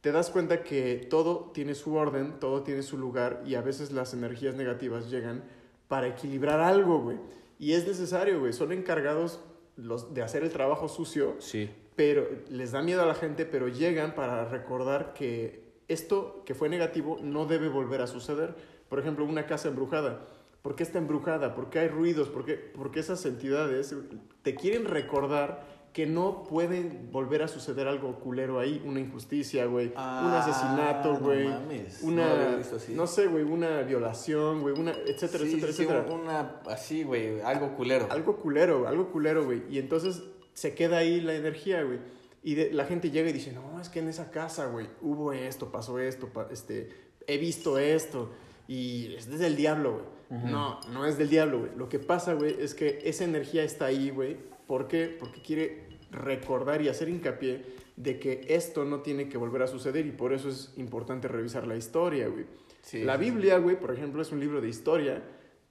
te 0.00 0.10
das 0.12 0.30
cuenta 0.30 0.62
que 0.64 1.06
todo 1.08 1.50
tiene 1.54 1.74
su 1.74 1.94
orden, 1.94 2.40
todo 2.40 2.62
tiene 2.62 2.82
su 2.82 2.98
lugar 2.98 3.42
y 3.46 3.54
a 3.54 3.60
veces 3.60 3.92
las 3.92 4.12
energías 4.14 4.54
negativas 4.56 5.10
llegan 5.10 5.44
para 5.86 6.08
equilibrar 6.08 6.60
algo, 6.60 7.00
güey. 7.00 7.16
Y 7.60 7.72
es 7.72 7.86
necesario, 7.86 8.40
güey. 8.40 8.52
Son 8.52 8.72
encargados 8.72 9.40
los, 9.76 10.14
de 10.14 10.22
hacer 10.22 10.42
el 10.42 10.50
trabajo 10.50 10.88
sucio, 10.88 11.36
Sí. 11.38 11.70
pero 11.94 12.26
les 12.50 12.72
da 12.72 12.82
miedo 12.82 13.02
a 13.02 13.06
la 13.06 13.14
gente, 13.14 13.44
pero 13.44 13.68
llegan 13.68 14.14
para 14.14 14.44
recordar 14.48 15.14
que 15.14 15.62
esto 15.88 16.42
que 16.44 16.54
fue 16.54 16.68
negativo 16.68 17.18
no 17.22 17.46
debe 17.46 17.68
volver 17.68 18.00
a 18.02 18.06
suceder. 18.06 18.54
Por 18.88 18.98
ejemplo, 18.98 19.24
una 19.24 19.46
casa 19.46 19.68
embrujada. 19.68 20.26
¿Por 20.62 20.74
qué 20.74 20.82
está 20.82 20.98
embrujada? 20.98 21.54
¿Por 21.54 21.70
qué 21.70 21.78
hay 21.80 21.88
ruidos? 21.88 22.28
¿Por 22.28 22.44
qué? 22.44 22.54
Porque 22.54 23.00
esas 23.00 23.24
entidades 23.26 23.94
te 24.42 24.54
quieren 24.54 24.84
recordar 24.84 25.78
que 25.92 26.06
no 26.06 26.44
pueden 26.44 27.08
volver 27.10 27.42
a 27.42 27.48
suceder 27.48 27.88
algo 27.88 28.16
culero 28.20 28.60
ahí, 28.60 28.80
una 28.84 29.00
injusticia, 29.00 29.64
güey, 29.66 29.86
un 29.88 29.92
Ah, 29.96 30.40
asesinato, 30.44 31.14
no 31.14 31.20
güey, 31.20 31.48
no 31.48 31.60
una, 32.02 32.56
así. 32.58 32.92
no 32.94 33.06
sé, 33.06 33.26
güey, 33.26 33.42
una 33.42 33.80
violación, 33.82 34.60
güey, 34.60 34.78
una, 34.78 34.92
etcétera, 34.92 35.44
Sí, 35.44 35.54
etcétera, 35.54 35.72
sí, 35.72 35.82
etcétera. 35.82 36.06
una 36.12 36.60
así, 36.68 37.02
güey, 37.04 37.40
algo 37.40 37.74
culero. 37.74 38.06
Algo 38.10 38.36
culero, 38.36 38.86
algo 38.86 39.10
culero, 39.10 39.44
güey. 39.44 39.62
Y 39.70 39.78
entonces 39.78 40.22
se 40.52 40.74
queda 40.74 40.98
ahí 40.98 41.20
la 41.20 41.34
energía, 41.34 41.82
güey. 41.82 41.98
Y 42.44 42.54
de- 42.54 42.72
la 42.72 42.84
gente 42.84 43.10
llega 43.10 43.30
y 43.30 43.32
dice, 43.32 43.52
no, 43.52 43.80
es 43.80 43.88
que 43.88 43.98
en 44.00 44.08
esa 44.08 44.30
casa, 44.30 44.66
güey, 44.66 44.88
hubo 45.00 45.32
esto, 45.32 45.72
pasó 45.72 45.98
esto, 45.98 46.28
pa- 46.28 46.48
este, 46.52 46.90
he 47.26 47.38
visto 47.38 47.78
esto. 47.78 48.30
Y 48.68 49.14
es 49.14 49.28
desde 49.28 49.46
el 49.46 49.56
diablo, 49.56 49.92
güey. 49.92 50.42
No, 50.44 50.78
no 50.92 51.06
es 51.06 51.16
del 51.16 51.30
diablo, 51.30 51.60
güey. 51.60 51.70
Lo 51.74 51.88
que 51.88 51.98
pasa, 51.98 52.34
güey, 52.34 52.54
es 52.60 52.74
que 52.74 53.00
esa 53.02 53.24
energía 53.24 53.64
está 53.64 53.86
ahí, 53.86 54.10
güey. 54.10 54.36
¿Por 54.66 54.86
qué? 54.86 55.16
Porque 55.18 55.40
quiere 55.40 55.88
recordar 56.10 56.82
y 56.82 56.88
hacer 56.88 57.08
hincapié 57.08 57.64
de 57.96 58.18
que 58.20 58.44
esto 58.48 58.84
no 58.84 59.00
tiene 59.00 59.28
que 59.28 59.38
volver 59.38 59.62
a 59.62 59.66
suceder 59.66 60.06
y 60.06 60.12
por 60.12 60.32
eso 60.32 60.50
es 60.50 60.72
importante 60.76 61.28
revisar 61.28 61.66
la 61.66 61.76
historia, 61.76 62.28
güey. 62.28 62.44
Sí, 62.82 63.02
la. 63.02 63.16
Biblia, 63.16 63.58
güey, 63.58 63.80
por 63.80 63.92
ejemplo, 63.92 64.20
es 64.20 64.30
un 64.30 64.38
libro 64.38 64.60
de 64.60 64.68
historia, 64.68 65.22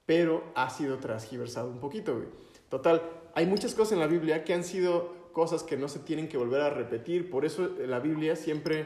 pero 0.04 0.44
ha 0.56 0.68
sido 0.68 0.98
transgiversado 0.98 1.70
un 1.70 1.78
poquito, 1.78 2.16
güey. 2.16 2.28
Total, 2.68 3.02
hay 3.34 3.46
muchas 3.46 3.74
cosas 3.74 3.92
en 3.92 4.00
la 4.00 4.08
Biblia 4.08 4.44
que 4.44 4.54
han 4.54 4.64
sido 4.64 5.30
cosas 5.32 5.62
que 5.62 5.76
no 5.76 5.88
se 5.88 6.00
tienen 6.00 6.28
que 6.28 6.36
volver 6.36 6.60
a 6.60 6.70
repetir, 6.70 7.30
por 7.30 7.44
eso 7.44 7.70
la 7.86 8.00
Biblia 8.00 8.34
siempre 8.34 8.84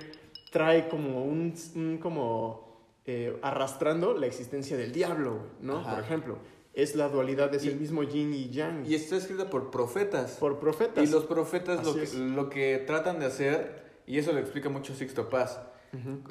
trae 0.51 0.89
como 0.89 1.25
un, 1.25 1.55
un 1.75 1.99
como 1.99 2.72
eh, 3.07 3.39
arrastrando 3.43 4.15
la 4.17 4.27
existencia 4.27 4.77
del 4.77 4.93
diablo, 4.93 5.39
¿no? 5.61 5.79
Ajá. 5.79 5.95
Por 5.97 6.05
ejemplo, 6.05 6.39
es 6.75 6.95
la 6.95 7.09
dualidad, 7.09 7.55
es 7.55 7.65
Y- 7.65 7.69
el 7.69 7.77
mismo 7.81 8.03
yin 8.03 8.33
y 8.33 8.49
yang, 8.51 8.87
Y 8.87 8.95
está 8.95 9.17
escrita 9.17 9.51
por 9.51 9.71
profetas. 9.71 10.33
por 10.33 10.59
profetas. 10.59 11.03
Y 11.07 11.11
los 11.11 11.25
profetas 11.25 11.85
lo 11.85 11.95
que, 11.95 12.03
es. 12.05 12.15
lo 12.15 12.49
que 12.49 12.79
tratan 12.87 13.19
de 13.19 13.27
hacer, 13.27 13.83
y 14.07 14.19
eso 14.19 14.33
lo 14.33 14.39
explica 14.39 14.69
mucho 14.69 14.95
Sixto 14.95 15.29
Paz, 15.29 15.61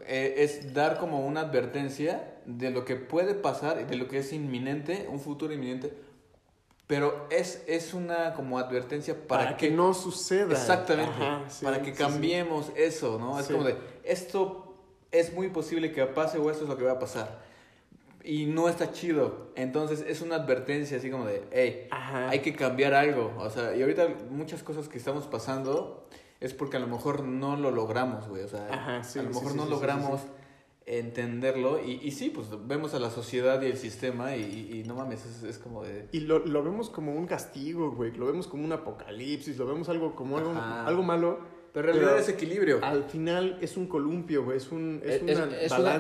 eh, 0.07 0.36
es 0.38 0.74
dar 0.74 0.97
como 0.97 1.26
una 1.28 1.41
advertencia 1.41 2.39
de 2.47 2.72
lo 2.72 2.84
que 2.84 2.95
puede 2.95 3.36
pasar, 3.36 3.86
de 3.86 3.95
lo 3.95 4.07
que 4.07 4.17
es 4.19 4.34
inminente, 4.34 5.07
un 5.11 5.19
futuro 5.19 5.53
inminente, 5.53 5.93
pero 6.88 7.28
es, 7.30 7.63
es 7.67 7.93
una 7.93 8.34
como 8.34 8.57
advertencia 8.57 9.15
para, 9.28 9.43
para, 9.45 9.57
que, 9.57 9.69
no 9.69 9.93
suceda. 9.93 10.53
Exactamente, 10.53 11.13
Ajá, 11.13 11.43
sí, 11.49 11.63
para 11.63 11.80
que 11.80 11.91
sí, 11.91 11.97
sí. 11.97 11.97
cambiemos 12.03 12.72
eso, 12.76 13.19
¿no? 13.19 13.39
Es 13.39 13.47
como 13.47 13.63
de, 13.63 13.78
esto 14.03 14.70
es 15.12 15.34
muy 15.34 15.49
posible 15.49 15.91
que 15.91 16.05
pase 16.05 16.38
o 16.38 16.49
esto 16.51 16.64
es 16.64 16.70
lo 16.70 16.78
que 16.78 16.84
va 16.86 16.93
a 16.93 16.99
pasar. 16.99 17.41
Y 18.24 18.45
no 18.45 18.70
está 18.70 18.91
chido. 18.91 19.49
Entonces 19.55 20.05
es 20.07 20.22
una 20.22 20.36
advertencia 20.36 20.97
así 20.97 21.09
como 21.09 21.26
de, 21.26 21.43
hey, 21.51 21.88
Ajá. 21.89 22.30
hay 22.30 22.39
que 22.39 22.53
cambiar 22.55 22.93
algo. 22.93 23.34
O 23.39 23.49
sea, 23.49 23.76
y 23.76 23.82
ahorita 23.82 24.07
muchas 24.30 24.62
cosas 24.64 24.88
que 24.88 24.97
estamos 24.97 25.26
pasando 25.28 26.05
es 26.39 26.53
porque 26.53 26.78
a 26.78 26.80
lo 26.80 26.88
mejor 26.88 27.24
no 27.24 27.55
lo 27.55 27.72
logramos, 27.72 28.28
güey. 28.28 28.43
O 28.43 28.47
sea, 28.47 28.68
Ajá, 28.72 29.03
sí, 29.03 29.20
a 29.20 29.24
lo 29.24 29.30
sí, 29.30 29.36
mejor 29.36 29.51
sí, 29.53 29.57
no 29.57 29.66
logramos 29.66 30.22
entenderlo. 30.86 31.84
Y, 31.84 31.99
y 32.03 32.12
sí, 32.12 32.30
pues 32.30 32.47
vemos 32.68 32.93
a 32.93 32.99
la 32.99 33.09
sociedad 33.09 33.62
y 33.62 33.68
el 33.68 33.78
sistema 33.78 34.36
y, 34.36 34.70
y- 34.82 34.84
no 34.88 34.95
mames, 34.95 35.26
es, 35.26 35.43
es 35.43 35.57
como 35.57 35.84
de... 35.84 36.07
Y 36.12 36.22
lo, 36.22 36.39
lo 36.39 36.64
vemos 36.64 36.89
como 36.89 37.14
un 37.14 37.26
castigo, 37.28 37.91
güey. 37.91 38.12
Lo 38.12 38.26
vemos 38.26 38.47
como 38.47 38.64
un 38.66 38.72
apocalipsis. 38.72 39.57
Lo 39.57 39.66
vemos 39.66 39.89
algo 39.89 40.16
como 40.16 40.38
algo, 40.38 40.51
algo 40.53 41.03
malo. 41.03 41.39
Pero 41.74 41.88
en 41.88 41.93
realidad 41.95 42.11
Pero 42.17 42.24
es 42.24 42.30
equilibrio. 42.30 42.80
Al 42.82 43.03
final 43.05 43.57
es 43.61 43.78
un 43.78 43.88
columpio, 43.88 44.43
güey. 44.43 44.57
Es, 44.57 44.72
un, 44.72 45.01
es, 45.05 45.22
Es, 45.22 45.22
es- 45.30 45.38
una 45.39 45.55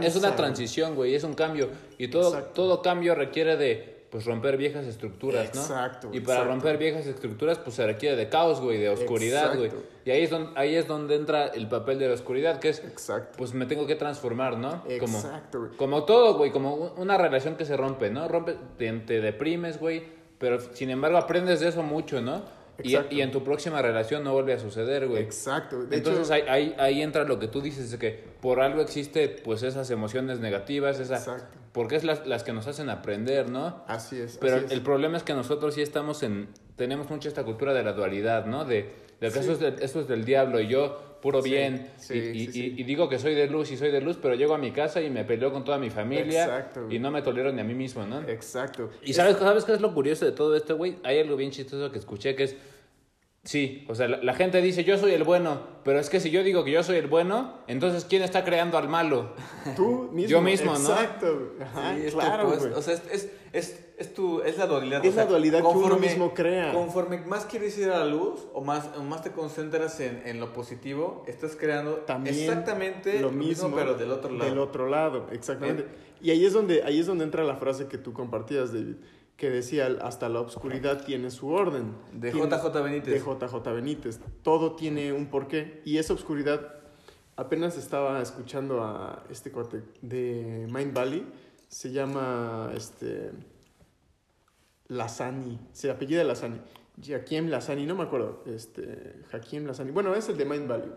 es 0.05 0.15
una, 0.17 0.29
es 0.29 0.35
transición, 0.35 0.95
güey, 0.95 1.15
es 1.15 1.23
un 1.23 1.33
cambio. 1.33 1.69
Y 1.97 2.09
todo, 2.09 2.29
Exacto. 2.29 2.51
todo 2.53 2.81
cambio 2.81 3.15
requiere 3.15 3.55
de 3.57 4.01
pues 4.11 4.25
romper 4.25 4.57
viejas 4.57 4.85
estructuras, 4.87 5.55
¿no? 5.55 5.61
Exacto, 5.61 6.09
Y 6.11 6.19
para 6.19 6.39
exacto. 6.39 6.51
romper 6.53 6.77
viejas 6.77 7.07
estructuras, 7.07 7.59
pues 7.59 7.77
se 7.77 7.85
requiere 7.85 8.17
de 8.17 8.27
caos, 8.27 8.59
güey, 8.59 8.77
de 8.77 8.89
oscuridad, 8.89 9.55
güey. 9.55 9.67
Exacto. 9.67 9.87
Y 10.03 10.11
ahí 10.11 10.23
es, 10.23 10.29
donde, 10.29 10.59
ahí 10.59 10.75
es 10.75 10.85
donde 10.85 11.15
entra 11.15 11.45
el 11.47 11.69
papel 11.69 11.97
de 11.97 12.09
la 12.09 12.15
oscuridad, 12.15 12.59
que 12.59 12.67
es, 12.67 12.79
Exacto. 12.79 13.35
pues 13.37 13.53
me 13.53 13.65
tengo 13.67 13.87
que 13.87 13.95
transformar, 13.95 14.57
¿no? 14.57 14.83
Como, 14.99 15.17
Exacto, 15.17 15.59
güey. 15.59 15.71
como 15.77 16.03
todo, 16.03 16.33
güey, 16.37 16.51
como 16.51 16.75
un- 16.75 16.91
una 16.97 17.17
relación 17.17 17.55
que 17.55 17.63
se 17.63 17.77
rompe, 17.77 18.09
¿no? 18.09 18.27
Rompe, 18.27 18.57
te, 18.77 18.91
te 18.91 19.21
deprimes, 19.21 19.79
güey, 19.79 20.03
pero 20.37 20.59
sin 20.59 20.89
embargo 20.89 21.17
aprendes 21.17 21.61
de 21.61 21.69
eso 21.69 21.81
mucho, 21.81 22.19
¿no? 22.21 22.41
Y, 22.83 22.97
y 23.09 23.21
en 23.21 23.31
tu 23.31 23.43
próxima 23.43 23.81
relación 23.81 24.23
no 24.23 24.33
vuelve 24.33 24.53
a 24.53 24.59
suceder, 24.59 25.07
güey. 25.07 25.21
Exacto. 25.23 25.83
De 25.85 25.97
Entonces 25.97 26.25
hecho, 26.29 26.33
ahí, 26.33 26.43
ahí, 26.47 26.75
ahí 26.77 27.01
entra 27.01 27.23
lo 27.23 27.39
que 27.39 27.47
tú 27.47 27.61
dices, 27.61 27.91
de 27.91 27.97
que 27.97 28.23
por 28.41 28.59
algo 28.61 28.81
existe 28.81 29.27
pues 29.29 29.63
esas 29.63 29.89
emociones 29.91 30.39
negativas, 30.39 30.99
esa, 30.99 31.15
Exacto. 31.17 31.57
porque 31.73 31.95
es 31.95 32.03
las, 32.03 32.25
las 32.27 32.43
que 32.43 32.53
nos 32.53 32.67
hacen 32.67 32.89
aprender, 32.89 33.49
¿no? 33.49 33.83
así 33.87 34.19
es. 34.19 34.37
Pero 34.39 34.57
así 34.57 34.65
es. 34.65 34.71
el 34.71 34.81
problema 34.81 35.17
es 35.17 35.23
que 35.23 35.33
nosotros 35.33 35.75
sí 35.75 35.81
estamos 35.81 36.23
en, 36.23 36.47
tenemos 36.75 37.09
mucho 37.09 37.27
esta 37.29 37.43
cultura 37.43 37.73
de 37.73 37.83
la 37.83 37.93
dualidad, 37.93 38.45
¿no? 38.45 38.65
De, 38.65 38.89
de 39.19 39.27
que 39.27 39.31
Sí. 39.31 39.39
eso, 39.39 39.51
es 39.53 39.59
del- 39.59 39.75
eso 39.81 39.99
es 39.99 40.07
del 40.07 40.25
diablo 40.25 40.59
y 40.59 40.67
yo 40.67 41.07
puro 41.21 41.43
Sí, 41.43 41.51
bien. 41.51 41.87
sí, 41.97 42.15
y, 42.15 42.17
y- 42.17 42.49
y- 42.77 42.81
y 42.81 42.83
digo 42.83 43.07
que 43.07 43.19
soy 43.19 43.35
de 43.35 43.45
luz 43.45 43.71
y 43.71 43.77
soy 43.77 43.91
de 43.91 44.01
luz, 44.01 44.17
pero 44.19 44.33
llego 44.33 44.55
a 44.55 44.57
mi 44.57 44.71
casa 44.71 45.01
y 45.01 45.11
me 45.11 45.23
peleo 45.23 45.53
con 45.53 45.63
toda 45.63 45.77
mi 45.77 45.91
familia 45.91 46.45
Exacto, 46.45 46.87
y 46.89 46.97
no 46.97 47.11
me 47.11 47.21
tolero 47.21 47.51
ni 47.51 47.61
a 47.61 47.63
mí 47.63 47.75
mismo, 47.75 48.03
¿no? 48.07 48.21
Exacto. 48.27 48.89
Y 49.03 49.13
sabes, 49.13 49.37
¿sabes 49.37 49.63
qué 49.63 49.73
es 49.73 49.81
lo 49.81 49.93
curioso 49.93 50.25
de 50.25 50.31
todo 50.31 50.55
esto, 50.55 50.75
güey? 50.77 50.97
Hay 51.03 51.19
algo 51.19 51.35
bien 51.35 51.51
chistoso 51.51 51.91
que 51.91 51.99
escuché 51.99 52.33
que 52.35 52.45
es, 52.45 52.55
sí, 53.43 53.85
o 53.89 53.95
sea, 53.95 54.07
la, 54.07 54.17
la 54.17 54.33
gente 54.33 54.61
dice 54.61 54.83
yo 54.83 54.97
soy 54.97 55.11
el 55.13 55.23
bueno, 55.23 55.61
pero 55.83 55.99
es 55.99 56.09
que 56.09 56.19
si 56.19 56.29
yo 56.29 56.43
digo 56.43 56.63
que 56.63 56.71
yo 56.71 56.83
soy 56.83 56.97
el 56.97 57.07
bueno, 57.07 57.59
entonces 57.67 58.05
¿quién 58.05 58.21
está 58.21 58.43
creando 58.43 58.77
al 58.77 58.87
malo? 58.87 59.33
Tú 59.75 60.09
mismo. 60.11 60.29
Yo 60.29 60.41
mismo, 60.41 60.73
¿no? 60.73 60.79
Exacto. 60.79 61.53
Ajá, 61.59 61.95
Sí, 61.95 62.05
tu 62.07 62.11
claro, 62.17 62.47
pues, 62.47 62.59
güey. 62.59 62.73
O 62.73 62.81
sea, 62.81 62.93
es, 62.93 63.01
es, 63.11 63.31
es, 63.53 63.85
es 63.97 64.13
tu, 64.13 64.41
es 64.41 64.57
la 64.57 64.67
dualidad. 64.67 65.03
Es 65.03 65.11
o 65.11 65.15
sea, 65.15 65.23
la 65.23 65.29
dualidad 65.29 65.61
que 65.61 65.67
uno 65.67 65.97
mismo 65.97 66.33
crea. 66.33 66.73
Conforme 66.73 67.19
más 67.25 67.45
quieres 67.45 67.77
ir 67.77 67.89
a 67.89 67.99
la 67.99 68.05
luz 68.05 68.47
o 68.53 68.61
más, 68.61 68.89
o 68.97 69.03
más 69.03 69.23
te 69.23 69.31
concentras 69.31 69.99
en, 69.99 70.21
en 70.25 70.39
lo 70.39 70.53
positivo, 70.53 71.23
estás 71.27 71.55
creando 71.55 71.95
También 71.97 72.35
exactamente 72.35 73.19
lo 73.19 73.31
mismo, 73.31 73.73
pero 73.75 73.95
del 73.95 74.11
otro 74.11 74.31
lado. 74.31 74.49
Del 74.49 74.59
otro 74.59 74.87
lado, 74.87 75.27
exactamente. 75.31 75.85
Y 76.21 76.29
ahí 76.29 76.45
es 76.45 76.53
donde 76.53 76.83
ahí 76.83 76.99
es 76.99 77.07
donde 77.07 77.23
entra 77.23 77.43
la 77.43 77.55
frase 77.55 77.87
que 77.87 77.97
tú 77.97 78.13
compartías, 78.13 78.71
David, 78.71 78.97
que 79.41 79.49
decía 79.49 79.87
hasta 80.03 80.29
la 80.29 80.39
oscuridad 80.39 81.03
tiene 81.03 81.31
su 81.31 81.47
orden. 81.49 81.95
De 82.13 82.29
Tiene- 82.31 82.47
JJ 82.47 82.83
Benítez. 82.83 83.11
De 83.11 83.19
JJ 83.19 83.73
Benítez. 83.73 84.19
Todo 84.43 84.75
tiene 84.75 85.11
un 85.13 85.31
porqué 85.31 85.81
y 85.83 85.97
esa 85.97 86.13
oscuridad 86.13 86.75
apenas 87.37 87.75
estaba 87.75 88.21
escuchando 88.21 88.83
a 88.83 89.23
este 89.31 89.51
corte 89.51 89.81
de 90.03 90.67
Mind 90.71 90.93
Valley, 90.93 91.25
se 91.69 91.91
llama 91.91 92.71
este 92.77 93.31
Lazani, 94.89 95.59
se 95.71 95.89
apellida 95.89 96.23
Lazani. 96.23 96.61
Jaquiem 97.03 97.47
Lazani, 97.49 97.87
no 97.87 97.95
me 97.95 98.03
acuerdo, 98.03 98.43
este, 98.45 99.23
Jaquiem 99.31 99.65
Lazani. 99.65 99.89
Bueno, 99.89 100.13
es 100.13 100.29
el 100.29 100.37
de 100.37 100.45
Mind 100.45 100.67
Valley. 100.67 100.91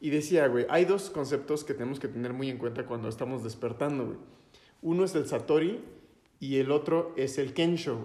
Y 0.00 0.10
decía, 0.10 0.46
güey, 0.46 0.64
hay 0.68 0.84
dos 0.84 1.10
conceptos 1.10 1.64
que 1.64 1.74
tenemos 1.74 1.98
que 1.98 2.06
tener 2.06 2.32
muy 2.34 2.50
en 2.50 2.58
cuenta 2.58 2.86
cuando 2.86 3.08
estamos 3.08 3.42
despertando, 3.42 4.06
güey. 4.06 4.18
Uno 4.80 5.02
es 5.04 5.16
el 5.16 5.26
Satori 5.26 5.80
y 6.40 6.56
el 6.56 6.72
otro 6.72 7.12
es 7.16 7.38
el 7.38 7.52
Kensho, 7.54 7.96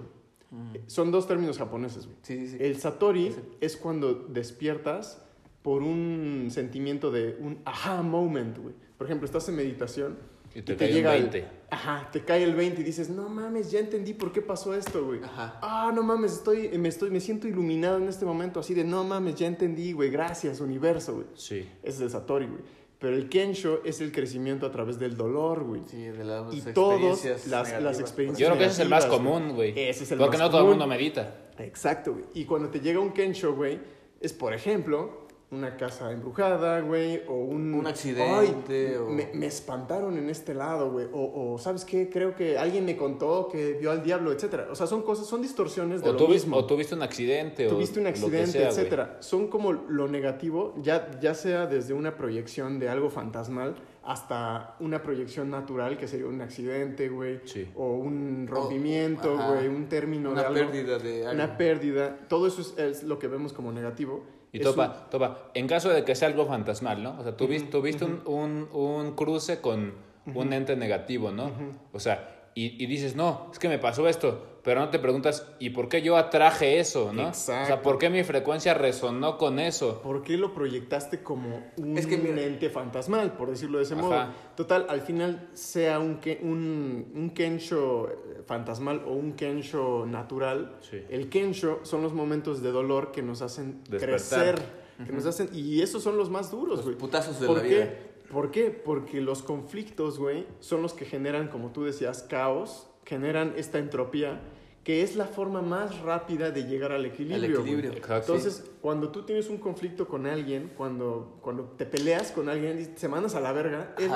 güey. 0.51 0.83
Son 0.87 1.11
dos 1.11 1.27
términos 1.27 1.57
japoneses, 1.57 2.05
güey. 2.05 2.17
Sí, 2.21 2.37
sí, 2.37 2.47
sí. 2.49 2.57
El 2.59 2.77
Satori 2.77 3.31
Sí. 3.31 3.39
es 3.61 3.75
cuando 3.75 4.13
despiertas 4.13 5.21
por 5.63 5.81
un 5.81 6.47
sentimiento 6.51 7.11
de 7.11 7.35
un 7.39 7.57
aha 7.65 8.01
moment, 8.03 8.57
güey. 8.59 8.75
Por 8.97 9.07
ejemplo, 9.07 9.25
estás 9.25 9.49
en 9.49 9.55
meditación 9.55 10.17
Y 10.53 10.61
te 10.61 10.77
cae 10.77 10.91
un 10.91 10.97
el- 11.07 11.23
20. 11.23 11.47
ajá, 11.71 12.09
te 12.11 12.23
cae 12.23 12.43
el 12.43 12.55
20 12.55 12.79
y 12.81 12.83
dices, 12.85 13.09
no 13.09 13.27
mames, 13.27 13.71
ya 13.71 13.79
entendí 13.79 14.13
por 14.13 14.31
qué 14.31 14.41
pasó 14.41 14.73
esto, 14.75 15.03
güey. 15.05 15.21
Ajá. 15.23 15.59
Ah, 15.61 15.91
no 15.93 16.03
mames, 16.03 16.33
estoy, 16.33 16.69
me, 16.77 16.87
estoy, 16.87 17.09
me 17.09 17.19
siento 17.19 17.47
iluminado 17.49 17.97
en 17.97 18.07
este 18.07 18.23
momento, 18.25 18.61
así 18.61 18.73
de, 18.73 18.85
no 18.85 19.03
mames, 19.03 19.35
ya 19.35 19.47
entendí, 19.47 19.91
güey, 19.91 20.09
gracias, 20.09 20.61
universo, 20.61 21.15
güey. 21.15 21.27
Sí. 21.33 21.67
Ese 21.83 21.97
es 21.97 22.01
el 22.01 22.09
Satori, 22.11 22.45
güey. 22.45 22.61
Pero 23.05 23.17
el 23.17 23.29
Kensho 23.29 23.81
es 23.85 24.01
el 24.01 24.11
crecimiento 24.11 24.65
a 24.65 24.71
través 24.71 24.97
del 24.97 25.15
dolor, 25.15 25.63
güey. 25.63 25.83
Sí, 25.85 26.05
de 26.05 26.23
las 26.23 26.51
Y 26.51 26.57
experiencias 26.57 26.73
todas 26.73 27.01
las, 27.21 27.47
las 27.47 27.67
negativas. 27.67 27.99
experiencias. 27.99 28.39
Yo 28.39 28.47
creo 28.47 28.57
que 28.57 28.63
ese 28.65 28.73
es 28.73 28.79
el 28.79 28.89
más 28.89 29.05
común, 29.05 29.53
güey. 29.53 29.79
Ese 29.79 30.05
es 30.05 30.11
el 30.11 30.17
Porque 30.17 30.37
más 30.39 30.47
no 30.47 30.49
todo 30.49 30.61
el 30.61 30.67
mundo 30.69 30.87
medita. 30.87 31.51
Exacto, 31.59 32.13
güey. 32.13 32.25
Y 32.33 32.45
cuando 32.45 32.69
te 32.69 32.79
llega 32.79 32.99
un 32.99 33.11
Kensho, 33.11 33.53
güey, 33.53 33.79
es 34.19 34.33
por 34.33 34.55
ejemplo 34.55 35.24
una 35.51 35.77
casa 35.77 36.11
embrujada, 36.11 36.81
güey, 36.81 37.21
o 37.27 37.33
un... 37.35 37.73
Un 37.75 37.87
accidente, 37.87 38.89
Ay, 38.89 38.95
o- 38.95 39.09
Me, 39.09 39.29
me 39.33 39.45
espantaron 39.45 40.17
en 40.17 40.29
este 40.29 40.53
lado, 40.53 40.91
güey. 40.91 41.05
O, 41.13 41.53
o, 41.53 41.57
¿sabes 41.59 41.85
qué? 41.85 42.09
Creo 42.09 42.35
que 42.35 42.57
alguien 42.57 42.83
me 42.85 42.97
contó 42.97 43.47
que 43.49 43.73
vio 43.73 43.91
al 43.91 44.03
diablo, 44.03 44.31
etcétera. 44.31 44.67
O 44.71 44.75
sea, 44.75 44.87
son 44.87 45.03
cosas, 45.03 45.27
son 45.27 45.41
distorsiones 45.41 46.01
de 46.03 46.09
O, 46.09 46.13
lo 46.13 46.27
mismo. 46.27 46.57
o 46.57 46.65
tuviste 46.65 46.95
un 46.95 47.03
accidente. 47.03 47.67
Tuviste 47.67 47.99
un 47.99 48.07
accidente, 48.07 48.47
sea, 48.51 48.61
güey. 48.61 48.71
etcétera. 48.71 49.17
Son 49.21 49.47
como 49.47 49.71
lo 49.71 50.07
negativo, 50.07 50.73
ya, 50.81 51.11
ya 51.21 51.33
sea 51.35 51.67
desde 51.67 51.93
una 51.93 52.17
proyección 52.17 52.79
de 52.79 52.89
algo 52.89 53.09
fantasmal 53.09 53.75
hasta 54.03 54.75
una 54.79 55.01
proyección 55.01 55.49
natural, 55.49 55.97
que 55.97 56.07
sería 56.07 56.27
un 56.27 56.39
accidente, 56.41 57.09
güey. 57.09 57.39
Sí. 57.45 57.67
O 57.75 57.93
un 57.95 58.45
rompimiento, 58.47 59.33
ajá. 59.35 59.53
güey. 59.53 59.67
Un 59.67 59.87
término 59.89 60.31
Una 60.31 60.41
de 60.41 60.47
algo. 60.47 60.71
pérdida 60.71 60.97
de 60.99 61.25
algo. 61.27 61.33
Una 61.43 61.57
pérdida. 61.57 62.19
Todo 62.27 62.45
eso 62.47 62.61
es, 62.61 62.75
es 62.77 63.03
lo 63.03 63.17
que 63.19 63.27
vemos 63.27 63.51
como 63.53 63.71
negativo. 63.71 64.23
Y 64.55 64.59
topa, 64.59 65.07
topa, 65.09 65.49
en 65.53 65.67
caso 65.67 65.89
de 65.89 66.03
que 66.03 66.15
sea 66.15 66.27
algo 66.27 66.45
fantasmal, 66.45 67.03
¿no? 67.03 67.17
O 67.19 67.23
sea, 67.23 67.35
tuviste, 67.35 67.69
tuviste 67.69 68.05
un, 68.05 68.21
un, 68.25 68.69
un 68.71 69.15
cruce 69.15 69.61
con 69.61 69.93
un 70.33 70.53
ente 70.53 70.75
negativo, 70.75 71.31
¿no? 71.31 71.51
O 71.93 71.99
sea, 71.99 72.34
y, 72.55 72.81
y 72.81 72.87
dices, 72.87 73.15
no, 73.15 73.49
es 73.51 73.59
que 73.59 73.67
me 73.69 73.77
pasó 73.77 74.07
esto, 74.07 74.59
pero 74.63 74.79
no 74.79 74.89
te 74.89 74.97
preguntas, 74.97 75.45
¿y 75.59 75.69
por 75.71 75.89
qué 75.89 76.01
yo 76.01 76.15
atraje 76.17 76.79
eso, 76.79 77.11
no? 77.13 77.27
O 77.29 77.33
sea, 77.33 77.63
Exacto. 77.63 77.83
¿por 77.83 77.97
qué 77.99 78.09
mi 78.09 78.23
frecuencia 78.23 78.73
resonó 78.73 79.37
con 79.37 79.59
eso? 79.59 80.01
¿Por 80.01 80.23
qué 80.23 80.37
lo 80.37 80.53
proyectaste 80.53 81.21
como 81.21 81.71
un 81.77 81.97
Es 81.97 82.07
que 82.07 82.17
mira- 82.17 82.41
ente 82.41 82.69
fantasmal, 82.69 83.33
por 83.37 83.49
decirlo 83.51 83.77
de 83.79 83.83
ese 83.83 83.93
Ajá. 83.93 84.01
modo? 84.03 84.25
Total, 84.55 84.85
al 84.89 85.01
final, 85.01 85.49
sea 85.53 85.99
un, 85.99 86.19
un, 86.41 87.11
un 87.13 87.29
Kensho 87.31 88.09
eh, 88.09 88.41
fantasmal 88.45 89.03
o 89.05 89.11
un 89.11 89.33
Kensho 89.33 90.05
natural, 90.07 90.77
Sí. 90.79 90.97
el 91.09 91.29
Kensho 91.29 91.81
son 91.83 92.01
los 92.01 92.13
momentos 92.13 92.63
de 92.63 92.71
dolor 92.71 93.11
que 93.11 93.21
nos 93.21 93.41
hacen 93.41 93.83
Despertar. 93.89 94.09
crecer. 94.55 94.85
Que 95.05 95.11
nos 95.11 95.25
hacen, 95.25 95.49
y 95.53 95.81
esos 95.81 96.01
son 96.01 96.15
los 96.17 96.29
más 96.29 96.51
duros, 96.51 96.77
Los 96.77 96.85
güey. 96.85 96.97
putazos 96.97 97.37
de 97.41 97.47
¿Por 97.47 97.57
la 97.57 97.63
qué? 97.63 97.69
vida. 97.69 97.89
¿Por 98.31 98.51
qué? 98.51 98.69
Porque 98.71 99.21
los 99.21 99.41
conflictos, 99.43 100.19
güey, 100.19 100.45
son 100.59 100.81
los 100.81 100.93
que 100.93 101.05
generan, 101.05 101.47
como 101.47 101.71
tú 101.71 101.83
decías, 101.83 102.23
caos, 102.23 102.87
generan 103.05 103.53
esta 103.57 103.77
entropía, 103.79 104.41
que 104.83 105.01
es 105.01 105.15
la 105.15 105.25
forma 105.25 105.63
más 105.63 105.99
rápida 106.01 106.51
de 106.51 106.63
llegar 106.65 106.91
al 106.91 107.05
equilibrio. 107.05 107.59
equilibrio. 107.59 107.91
Exacto. 107.93 108.35
Entonces, 108.35 108.63
cuando 108.81 109.09
tú 109.09 109.23
tienes 109.23 109.49
un 109.49 109.57
conflicto 109.57 110.07
con 110.07 110.27
alguien, 110.27 110.71
cuando, 110.77 111.39
cuando 111.41 111.63
te 111.75 111.85
peleas 111.87 112.31
con 112.31 112.49
alguien 112.49 112.79
y 112.79 112.85
te 112.85 113.07
mandas 113.07 113.33
a 113.33 113.39
la 113.39 113.51
verga, 113.51 113.95
es- 113.97 114.11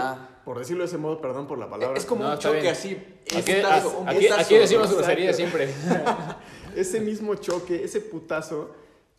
por 0.45 0.59
decirlo 0.59 0.83
de 0.83 0.87
ese 0.87 0.97
modo, 0.99 1.21
perdón 1.21 1.47
por 1.47 1.57
la 1.57 1.69
palabra, 1.69 1.97
Es 1.97 2.05
como 2.05 2.23
No, 2.23 2.33
un 2.33 2.37
choque 2.39 2.61
bien. 2.61 2.71
así. 2.73 2.97
Aquí, 3.35 3.51
un 3.99 4.07
aquí- 4.07 4.27
aquí 4.27 4.55
decimos 4.57 4.93
grosería 4.93 5.33
siempre. 5.33 5.69
ese 6.75 6.99
mismo 6.99 7.33
choque, 7.35 7.83
ese 7.83 7.99
putazo, 8.01 8.71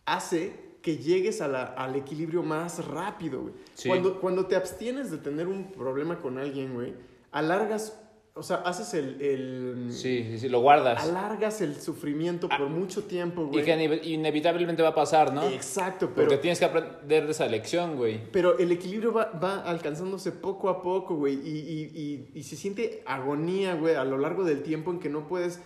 hace 0.05 0.70
que 0.81 0.97
llegues 0.97 1.41
a 1.41 1.47
la- 1.47 1.63
al 1.63 1.95
equilibrio 1.95 2.41
más 2.43 2.85
rápido, 2.87 3.41
güey. 3.41 3.53
Sí. 3.75 3.87
Cuando, 3.89 4.19
cuando 4.19 4.45
te 4.47 4.55
abstienes 4.55 5.11
de 5.11 5.17
tener 5.17 5.47
un 5.47 5.71
problema 5.71 6.19
con 6.19 6.37
alguien, 6.37 6.73
güey, 6.73 6.93
alargas, 7.31 7.97
o 8.33 8.43
sea, 8.43 8.57
haces 8.57 8.93
el... 8.93 9.21
el 9.21 9.91
Sí, 9.91 10.23
sí, 10.29 10.39
sí, 10.39 10.49
lo 10.49 10.61
guardas. 10.61 11.03
Alargas 11.03 11.59
el 11.61 11.75
sufrimiento 11.75 12.47
por 12.47 12.69
mucho 12.69 13.03
tiempo, 13.03 13.45
güey. 13.47 13.61
Y 13.61 13.65
que 13.65 13.75
ine- 13.75 14.01
inevitablemente 14.03 14.81
va 14.81 14.89
a 14.89 14.95
pasar, 14.95 15.33
¿no? 15.33 15.43
Exacto, 15.49 16.09
pero... 16.15 16.27
Porque 16.27 16.37
tienes 16.41 16.57
que 16.57 16.65
aprender 16.65 17.25
de 17.25 17.31
esa 17.31 17.45
lección, 17.47 17.97
güey. 17.97 18.21
Pero 18.31 18.57
el 18.57 18.71
equilibrio 18.71 19.11
va, 19.13 19.25
va 19.31 19.61
alcanzándose 19.63 20.31
poco 20.31 20.69
a 20.69 20.81
poco, 20.81 21.15
güey. 21.15 21.35
Y, 21.35 21.57
y, 21.59 22.01
y, 22.33 22.39
y 22.39 22.43
se 22.43 22.55
siente 22.55 23.03
agonía, 23.05 23.75
güey, 23.75 23.95
a 23.95 24.05
lo 24.05 24.17
largo 24.17 24.45
del 24.45 24.63
tiempo 24.63 24.91
en 24.91 24.99
que 24.99 25.09
no 25.09 25.27
puedes 25.27 25.61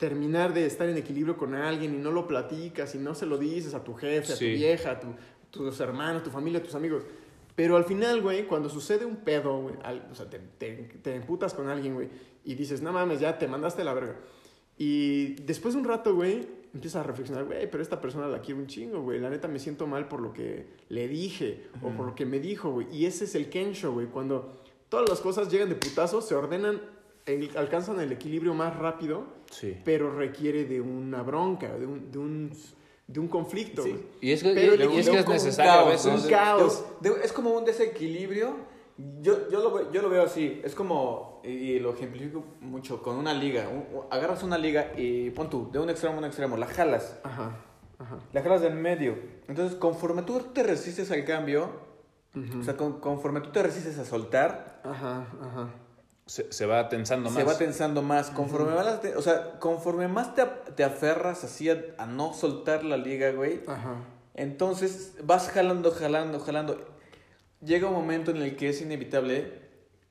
terminar 0.00 0.52
de 0.52 0.66
estar 0.66 0.88
en 0.88 0.96
equilibrio 0.96 1.36
con 1.36 1.54
alguien 1.54 1.94
y 1.94 1.98
no 1.98 2.10
lo 2.10 2.26
platicas 2.26 2.94
y 2.96 2.98
no 2.98 3.14
se 3.14 3.26
lo 3.26 3.38
dices 3.38 3.74
a 3.74 3.84
tu 3.84 3.94
jefe, 3.94 4.32
a 4.32 4.36
Sí. 4.36 4.46
tu 4.46 4.56
vieja, 4.58 4.90
a 4.92 4.98
tu- 5.00 5.14
tus 5.50 5.78
hermanos, 5.78 6.24
tu 6.24 6.30
familia, 6.30 6.58
a 6.58 6.62
tus 6.62 6.74
amigos. 6.74 7.04
Pero 7.54 7.76
al 7.76 7.84
final, 7.84 8.22
güey, 8.22 8.46
cuando 8.46 8.68
sucede 8.70 9.04
un 9.04 9.16
pedo, 9.16 9.60
güey, 9.60 9.74
al- 9.84 10.08
o 10.10 10.14
sea, 10.14 10.28
te, 10.28 10.38
te, 10.58 10.72
te 11.02 11.14
emputas 11.14 11.52
con 11.54 11.68
alguien, 11.68 11.94
güey, 11.94 12.08
y 12.44 12.54
dices, 12.54 12.80
no 12.82 12.92
mames, 12.92 13.20
ya 13.20 13.38
te 13.38 13.46
mandaste 13.46 13.84
la 13.84 13.92
verga. 13.94 14.16
Y 14.78 15.34
después 15.44 15.74
de 15.74 15.80
un 15.80 15.86
rato, 15.86 16.14
güey, 16.14 16.48
empiezas 16.72 17.00
a 17.00 17.06
reflexionar, 17.06 17.44
güey, 17.44 17.70
pero 17.70 17.82
esta 17.82 18.00
persona 18.00 18.26
la 18.28 18.40
quiero 18.40 18.60
un 18.60 18.66
chingo, 18.66 19.02
güey. 19.02 19.20
La 19.20 19.28
neta 19.28 19.48
me 19.48 19.58
siento 19.58 19.86
mal 19.86 20.08
por 20.08 20.20
lo 20.20 20.32
que 20.32 20.66
le 20.88 21.08
dije 21.08 21.64
o 21.82 21.90
por 21.90 22.06
lo 22.06 22.14
que 22.14 22.24
me 22.24 22.40
dijo, 22.40 22.70
güey. 22.70 22.86
Y 22.90 23.04
ese 23.04 23.24
es 23.24 23.34
el 23.34 23.50
Kensho, 23.50 23.92
güey. 23.92 24.06
Cuando 24.06 24.62
todas 24.88 25.06
las 25.10 25.20
cosas 25.20 25.50
llegan 25.50 25.68
de 25.68 25.74
putazo, 25.74 26.22
se 26.22 26.34
ordenan, 26.34 26.80
el- 27.34 27.56
alcanzan 27.56 28.00
el 28.00 28.12
equilibrio 28.12 28.54
más 28.54 28.76
rápido, 28.76 29.24
Sí. 29.50 29.76
pero 29.84 30.14
requiere 30.14 30.64
de 30.64 30.80
una 30.80 31.22
bronca, 31.22 31.76
de 31.76 31.86
un, 31.86 32.10
de 32.10 32.18
un, 32.18 32.52
de 33.06 33.20
un 33.20 33.28
conflicto. 33.28 33.82
Sí. 33.82 33.96
Y 34.20 34.32
es 34.32 34.42
que, 34.42 34.52
Pero 34.54 34.74
y- 34.74 34.96
y 34.96 34.98
es, 35.00 35.08
que 35.08 35.16
es 35.18 35.24
como 35.24 35.36
un 35.38 35.44
necesario 35.44 35.72
a 35.72 35.74
caos, 35.76 35.88
veces. 35.90 36.24
Un 36.24 36.30
caos. 36.30 36.84
De- 37.00 37.10
de- 37.10 37.24
es 37.24 37.32
como 37.32 37.50
un 37.50 37.64
desequilibrio. 37.64 38.54
Yo, 39.22 39.48
yo, 39.50 39.60
lo, 39.60 39.90
yo 39.92 40.02
lo 40.02 40.10
veo 40.10 40.22
así. 40.22 40.60
Es 40.62 40.74
como, 40.74 41.40
y, 41.42 41.78
lo 41.78 41.94
ejemplifico 41.94 42.44
mucho, 42.60 43.02
con 43.02 43.16
una 43.16 43.32
liga. 43.32 43.66
Un- 43.68 43.86
agarras 44.10 44.42
una 44.42 44.58
liga 44.58 44.92
y 44.96 45.30
pon 45.30 45.48
tú, 45.48 45.70
de 45.72 45.78
un 45.78 45.88
extremo 45.88 46.16
a 46.16 46.18
un 46.18 46.24
extremo, 46.26 46.56
la 46.58 46.66
jalas. 46.66 47.18
Ajá, 47.24 47.56
ajá. 47.98 48.18
La 48.32 48.42
jalas 48.42 48.60
del 48.60 48.74
medio. 48.74 49.16
Entonces, 49.48 49.76
conforme 49.78 50.22
tú 50.22 50.38
te 50.52 50.62
resistes 50.62 51.10
al 51.10 51.24
cambio, 51.24 51.70
Ujú. 52.36 52.60
o 52.60 52.62
sea, 52.62 52.76
con- 52.76 53.00
conforme 53.00 53.40
tú 53.40 53.50
te 53.50 53.62
resistes 53.62 53.98
a 53.98 54.04
soltar, 54.04 54.80
Ajá, 54.84 55.26
ajá. 55.40 55.70
Se, 56.30 56.52
se 56.52 56.64
va 56.64 56.88
tensando 56.88 57.28
más. 57.28 57.38
se 57.40 57.44
va 57.44 57.58
tensando 57.58 58.02
más. 58.02 58.30
Conforme, 58.30 58.72
vas 58.72 59.00
te- 59.00 59.16
o 59.16 59.20
sea, 59.22 59.58
conforme 59.58 60.06
más 60.06 60.36
te, 60.36 60.44
te 60.76 60.84
aferras 60.84 61.42
así 61.42 61.68
a, 61.68 61.82
a 61.98 62.06
no 62.06 62.32
soltar 62.34 62.84
la 62.84 62.96
liga, 62.96 63.32
güey, 63.32 63.62
Ajá. 63.66 63.96
Entonces 64.34 65.14
vas 65.24 65.48
jalando, 65.48 65.90
jalando, 65.90 66.38
jalando. 66.38 66.86
Llega 67.60 67.88
un 67.88 67.94
momento 67.94 68.30
en 68.30 68.36
el 68.36 68.54
que 68.56 68.68
es 68.68 68.80
inevitable 68.80 69.69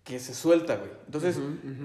que 0.10 0.18
se 0.20 0.34
suelta, 0.34 0.78
güey. 0.78 0.90
Entonces, 1.06 1.40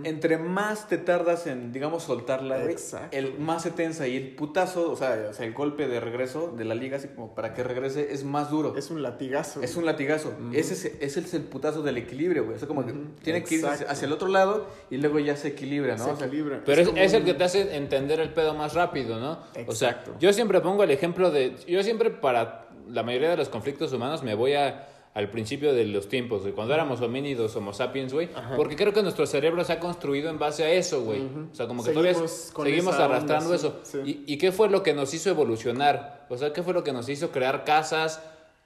entre 0.04 0.38
más 0.38 0.88
te 0.88 0.96
tardas 0.96 1.46
en, 1.46 1.74
digamos, 1.74 2.04
soltarla, 2.04 2.56
güey, 2.60 2.70
Exacto. 2.72 3.14
el 3.14 3.38
más 3.38 3.62
se 3.64 3.70
tensa 3.70 4.08
y 4.08 4.16
el 4.16 4.34
putazo, 4.34 4.90
o 4.90 4.96
sea, 4.96 5.26
o 5.28 5.34
sea, 5.34 5.44
el 5.44 5.52
golpe 5.52 5.86
de 5.86 6.00
regreso 6.00 6.50
de 6.56 6.64
la 6.64 6.74
liga, 6.74 6.96
así 6.96 7.08
como 7.08 7.34
para 7.34 7.52
que 7.52 7.62
regrese, 7.62 8.14
es 8.14 8.24
más 8.24 8.48
duro. 8.50 8.74
Es 8.78 8.90
un 8.90 9.02
latigazo. 9.02 9.60
Es 9.62 9.76
un 9.76 9.84
latigazo. 9.84 10.32
Ese, 10.54 10.72
es, 10.72 10.84
ese 11.00 11.20
es 11.20 11.34
el 11.34 11.42
putazo 11.42 11.82
del 11.82 11.98
equilibrio, 11.98 12.44
güey. 12.44 12.56
O 12.56 12.58
sea, 12.58 12.66
como 12.66 12.86
que 12.86 12.94
tiene 13.22 13.44
que 13.44 13.56
ir 13.56 13.66
hacia, 13.66 13.84
Exacto. 13.84 14.06
el 14.06 14.12
otro 14.12 14.28
lado 14.28 14.66
y 14.90 14.96
luego 14.96 15.18
ya 15.18 15.36
se 15.36 15.48
equilibra, 15.48 15.98
¿no? 15.98 16.04
Se 16.06 16.10
O 16.12 16.16
sea, 16.16 16.26
equilibra. 16.26 16.62
Pero 16.64 16.80
es, 16.80 16.88
como 16.88 16.98
es 17.00 17.12
el 17.12 17.20
un- 17.20 17.26
que 17.26 17.34
te 17.34 17.44
hace 17.44 17.76
entender 17.76 18.20
el 18.20 18.32
pedo 18.32 18.54
más 18.54 18.72
rápido, 18.72 19.20
¿no? 19.20 19.32
O 19.66 19.74
sea, 19.74 19.90
Exacto. 19.90 20.16
yo 20.18 20.32
siempre 20.32 20.62
pongo 20.62 20.82
el 20.82 20.90
ejemplo 20.90 21.30
de... 21.30 21.56
Yo 21.68 21.82
siempre 21.82 22.10
para 22.10 22.68
la 22.88 23.02
mayoría 23.02 23.28
de 23.30 23.36
los 23.36 23.50
conflictos 23.50 23.92
humanos 23.92 24.22
me 24.22 24.34
voy 24.34 24.54
a, 24.54 24.88
al 25.14 25.30
principio 25.30 25.72
de 25.72 25.84
los 25.84 26.08
tiempos, 26.08 26.44
de 26.44 26.50
cuando 26.52 26.74
éramos 26.74 27.00
homínidos, 27.00 27.54
homo 27.54 27.72
sapiens, 27.72 28.12
güey. 28.12 28.28
Ajá. 28.34 28.56
Porque 28.56 28.74
creo 28.74 28.92
que 28.92 29.00
nuestro 29.00 29.26
cerebro 29.26 29.62
se 29.64 29.72
ha 29.72 29.78
construido 29.78 30.28
en 30.28 30.40
base 30.40 30.64
a 30.64 30.72
eso, 30.72 31.02
güey. 31.02 31.22
O 31.52 31.54
sea, 31.54 31.68
como 31.68 31.84
que 31.84 31.94
Seguimos 31.94 32.52
todavía 32.52 32.72
seguimos 32.72 32.94
onda, 32.94 33.04
arrastrando 33.04 33.50
sí, 33.50 33.54
eso. 33.54 33.80
sí. 33.84 33.98
¿Y, 34.04 34.34
¿Y 34.34 34.38
qué 34.38 34.50
fue 34.50 34.68
lo 34.68 34.82
que 34.82 34.92
nos 34.92 35.14
hizo 35.14 35.30
evolucionar? 35.30 36.26
O 36.28 36.36
sea, 36.36 36.52
¿qué 36.52 36.64
fue 36.64 36.74
lo 36.74 36.82
que 36.82 36.92
nos 36.92 37.08
hizo 37.08 37.30
crear 37.30 37.64
casas? 37.64 38.20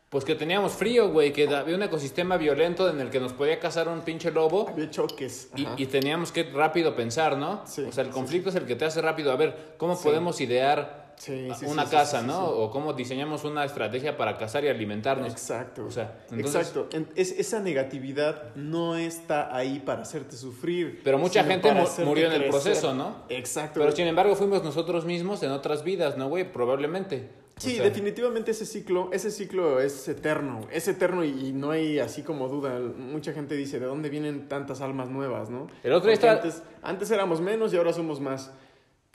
Pues 0.09 0.25
que 0.25 0.35
teníamos 0.35 0.73
frío, 0.73 1.11
güey, 1.11 1.35
que 1.35 1.47
había 1.55 1.77
un 1.77 1.83
ecosistema 1.83 2.39
violento 2.39 2.89
en 2.89 2.99
el 2.99 3.11
que 3.11 3.21
nos 3.21 3.35
podía 3.35 3.61
cazar 3.61 3.89
un 3.89 4.01
pinche 4.01 4.31
lobo. 4.31 4.67
Había 4.71 4.91
choques. 4.91 5.51
Y, 5.55 5.85
teníamos 5.85 6.33
que 6.33 6.45
rápido 6.45 6.97
pensar, 6.97 7.37
¿no? 7.37 7.61
Sí, 7.67 7.83
o 7.83 7.93
sea, 7.93 8.05
el 8.05 8.09
sí, 8.09 8.15
conflicto 8.15 8.49
es 8.49 8.55
el 8.55 8.65
que 8.65 8.75
te 8.75 8.87
hace 8.87 9.03
rápido. 9.03 9.33
A 9.33 9.37
ver, 9.37 9.75
¿cómo 9.77 10.01
podemos 10.01 10.41
idear 10.41 10.98
Sí, 11.19 11.49
sí, 11.59 11.67
una 11.67 11.85
sí, 11.85 11.91
casa, 11.91 12.23
no? 12.23 12.47
O 12.47 12.71
cómo 12.71 12.93
diseñamos 12.93 13.45
una 13.45 13.65
estrategia 13.65 14.17
para 14.17 14.37
cazar 14.39 14.65
y 14.65 14.69
alimentarnos. 14.69 15.31
Exacto. 15.33 15.85
O 15.87 15.91
sea, 15.91 16.21
entonces- 16.31 16.69
Exacto. 16.69 16.89
Es- 17.17 17.33
esa 17.33 17.61
negatividad 17.61 18.55
no 18.55 18.97
está 18.97 19.55
ahí 19.55 19.81
para 19.81 20.03
hacerte 20.03 20.37
sufrir. 20.37 21.01
Pero 21.03 21.19
mucha 21.19 21.43
gente 21.45 21.71
murió 22.05 22.27
en 22.27 22.33
el 22.33 22.39
crecer. 22.43 22.51
proceso, 22.51 22.95
¿no? 22.95 23.17
Exacto. 23.29 23.81
Pero 23.81 23.93
sin 23.95 24.07
embargo 24.07 24.37
fuimos 24.37 24.63
nosotros 24.63 25.05
mismos 25.05 25.43
en 25.43 25.51
otras 25.51 25.83
vidas, 25.83 26.17
¿no, 26.17 26.29
güey? 26.29 26.51
Probablemente. 26.53 27.29
O 27.57 27.61
Sí, 27.61 27.75
sea, 27.75 27.85
definitivamente 27.85 28.53
ese 28.53 28.65
ciclo, 28.65 29.11
ese 29.13 29.33
ciclo 29.33 29.81
es 29.81 30.07
eterno, 30.07 30.61
es 30.71 30.87
eterno 30.87 31.25
y, 31.25 31.49
y 31.49 31.53
no 31.53 31.73
hay 31.73 31.99
así 31.99 32.23
como 32.23 32.47
duda. 32.47 32.79
Mucha 32.79 33.33
gente 33.33 33.57
dice, 33.57 33.81
¿de 33.81 33.87
dónde 33.87 34.09
vienen 34.11 34.47
tantas 34.49 34.81
almas 34.81 35.09
nuevas, 35.11 35.51
no? 35.51 35.67
El 35.83 35.93
otro 35.93 36.13
estaba- 36.13 36.35
antes, 36.35 36.63
antes 36.83 37.11
éramos 37.11 37.41
menos 37.41 37.75
y 37.75 37.77
ahora 37.77 37.93
somos 37.93 38.21
más. 38.21 38.53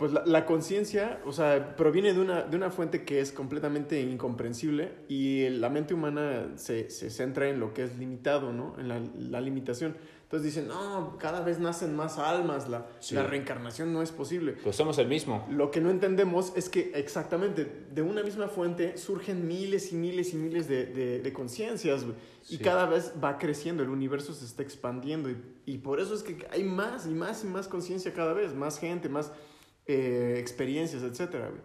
Pues 0.03 0.11
la, 0.11 0.25
la 0.25 0.45
conciencia, 0.45 1.21
o 1.25 1.31
sea, 1.31 1.77
proviene 1.77 2.11
de 2.11 2.19
una, 2.19 2.41
de 2.41 2.57
una 2.57 2.69
fuente 2.69 3.05
que 3.05 3.21
es 3.21 3.31
completamente 3.31 4.01
incomprensible 4.01 4.91
y 5.07 5.47
la 5.47 5.69
mente 5.69 5.93
humana 5.93 6.51
se, 6.57 6.89
se 6.89 7.09
centra 7.09 7.47
en 7.47 7.61
lo 7.61 7.73
que 7.73 7.85
es 7.85 7.97
limitado, 7.97 8.51
¿no? 8.51 8.75
En 8.79 8.89
la, 8.89 8.99
la 9.17 9.39
limitación. 9.39 9.95
Entonces 10.23 10.43
dicen, 10.53 10.67
no, 10.67 11.17
cada 11.19 11.39
vez 11.39 11.59
nacen 11.59 11.95
más 11.95 12.17
almas, 12.19 12.67
la, 12.67 12.85
Sí. 12.99 13.15
la 13.15 13.23
reencarnación 13.23 13.93
no 13.93 14.01
es 14.01 14.11
posible. 14.11 14.57
Pues 14.61 14.75
somos 14.75 14.97
el 14.97 15.07
mismo. 15.07 15.47
Lo 15.49 15.71
que 15.71 15.79
no 15.79 15.89
entendemos 15.89 16.51
es 16.57 16.67
que 16.67 16.91
exactamente 16.95 17.85
de 17.93 18.01
una 18.01 18.23
misma 18.23 18.49
fuente 18.49 18.97
surgen 18.97 19.47
miles 19.47 19.93
y 19.93 19.95
miles 19.95 20.33
y 20.33 20.35
miles 20.35 20.67
de, 20.67 20.87
de- 20.87 21.19
de 21.21 21.31
conciencias 21.33 22.03
güey. 22.03 22.17
y 22.49 22.57
Sí. 22.57 22.61
cada 22.61 22.87
vez 22.87 23.13
va 23.23 23.37
creciendo, 23.37 23.83
el 23.83 23.89
universo 23.89 24.33
se 24.33 24.43
está 24.43 24.63
expandiendo 24.63 25.29
y, 25.29 25.37
y 25.65 25.77
por 25.77 26.01
eso 26.01 26.13
es 26.13 26.23
que 26.23 26.45
hay 26.51 26.65
más 26.65 27.05
y 27.05 27.11
más 27.11 27.45
y 27.45 27.47
más 27.47 27.69
conciencia 27.69 28.11
cada 28.13 28.33
vez, 28.33 28.53
más 28.53 28.79
gente, 28.79 29.07
más 29.07 29.31
eh, 29.87 30.35
experiencias, 30.39 31.03
etcétera. 31.03 31.49
güey. 31.49 31.61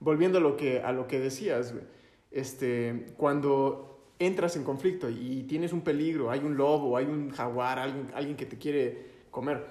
Volviendo 0.00 0.38
a 0.38 0.40
lo 0.40 0.56
que, 0.56 0.80
a 0.80 0.92
lo 0.92 1.06
que 1.06 1.20
decías, 1.20 1.72
güey, 1.72 1.84
este, 2.30 3.06
cuando 3.16 3.86
entras 4.18 4.56
en 4.56 4.64
conflicto 4.64 5.08
y 5.10 5.44
tienes 5.48 5.72
un 5.72 5.80
peligro, 5.82 6.30
hay 6.30 6.40
un 6.40 6.56
lobo, 6.56 6.96
hay 6.96 7.06
un 7.06 7.30
jaguar, 7.30 7.78
alguien, 7.78 8.06
alguien 8.14 8.36
que 8.36 8.46
te 8.46 8.56
quiere 8.58 9.06
comer, 9.30 9.64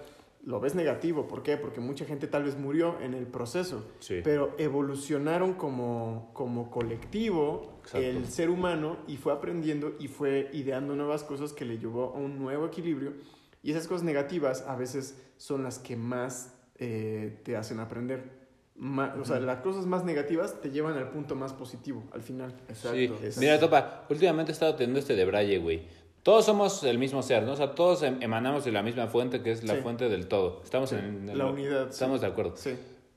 lo 0.46 0.60
ves 0.60 0.74
negativo. 0.76 1.28
¿Por 1.28 1.44
qué? 1.44 1.58
Porque 1.58 1.80
mucha 1.80 2.06
gente 2.06 2.28
tal 2.28 2.44
vez 2.44 2.58
murió 2.58 3.00
en 3.02 3.14
el 3.14 3.28
proceso, 3.28 3.86
Sí. 4.00 4.22
pero 4.24 4.56
evolucionaron 4.58 5.54
como, 5.54 6.32
como 6.34 6.70
colectivo 6.72 7.80
Exacto. 7.84 8.06
el 8.08 8.26
ser 8.28 8.50
humano 8.50 8.98
y 9.08 9.18
fue 9.18 9.34
aprendiendo 9.34 9.96
y 10.00 10.08
fue 10.08 10.50
ideando 10.54 10.96
nuevas 10.96 11.24
cosas 11.24 11.54
que 11.54 11.66
le 11.66 11.78
llevó 11.78 12.14
a 12.16 12.18
un 12.20 12.40
nuevo 12.40 12.66
equilibrio. 12.68 13.14
Y 13.62 13.72
esas 13.72 13.88
cosas 13.88 14.04
negativas 14.04 14.64
a 14.68 14.76
veces 14.76 15.22
son 15.38 15.64
las 15.64 15.80
que 15.80 15.96
más 15.96 16.56
eh, 16.80 17.40
te 17.44 17.56
hacen 17.58 17.80
aprender. 17.80 18.38
Ma- 18.76 19.14
o 19.20 19.26
sea, 19.26 19.40
las 19.42 19.58
cosas 19.62 19.86
más 19.86 20.06
negativas 20.06 20.62
te 20.62 20.72
llevan 20.72 20.98
al 20.98 21.10
punto 21.10 21.36
más 21.36 21.52
positivo 21.54 22.04
al 22.14 22.22
final. 22.22 22.54
Exacto. 22.70 22.98
Sí. 22.98 23.40
Mira, 23.40 23.60
Topa, 23.60 24.06
últimamente 24.10 24.52
he 24.52 24.54
estado 24.54 24.76
teniendo 24.76 25.00
este 25.00 25.16
de 25.16 25.26
Braille, 25.26 25.58
güey. 25.60 25.82
Todos 26.24 26.46
somos 26.46 26.84
el 26.84 26.98
mismo 26.98 27.22
ser, 27.22 27.44
¿no? 27.44 27.54
O 27.54 27.56
sea, 27.56 27.76
todos 27.76 28.04
em- 28.04 28.18
emanamos 28.22 28.64
de 28.66 28.72
la 28.72 28.82
misma 28.84 29.08
fuente, 29.08 29.42
que 29.42 29.52
es 29.52 29.64
la 29.66 29.76
Sí. 29.76 29.82
fuente 29.82 30.08
del 30.10 30.28
todo. 30.28 30.62
Estamos 30.64 30.90
Sí, 30.92 30.96
en, 30.96 31.30
en 31.30 31.38
la 31.38 31.46
lo- 31.46 31.52
unidad, 31.52 31.86
sí. 31.88 31.92
Estamos 31.92 32.22
de 32.22 32.28
acuerdo. 32.28 32.56
Sí. 32.56 32.76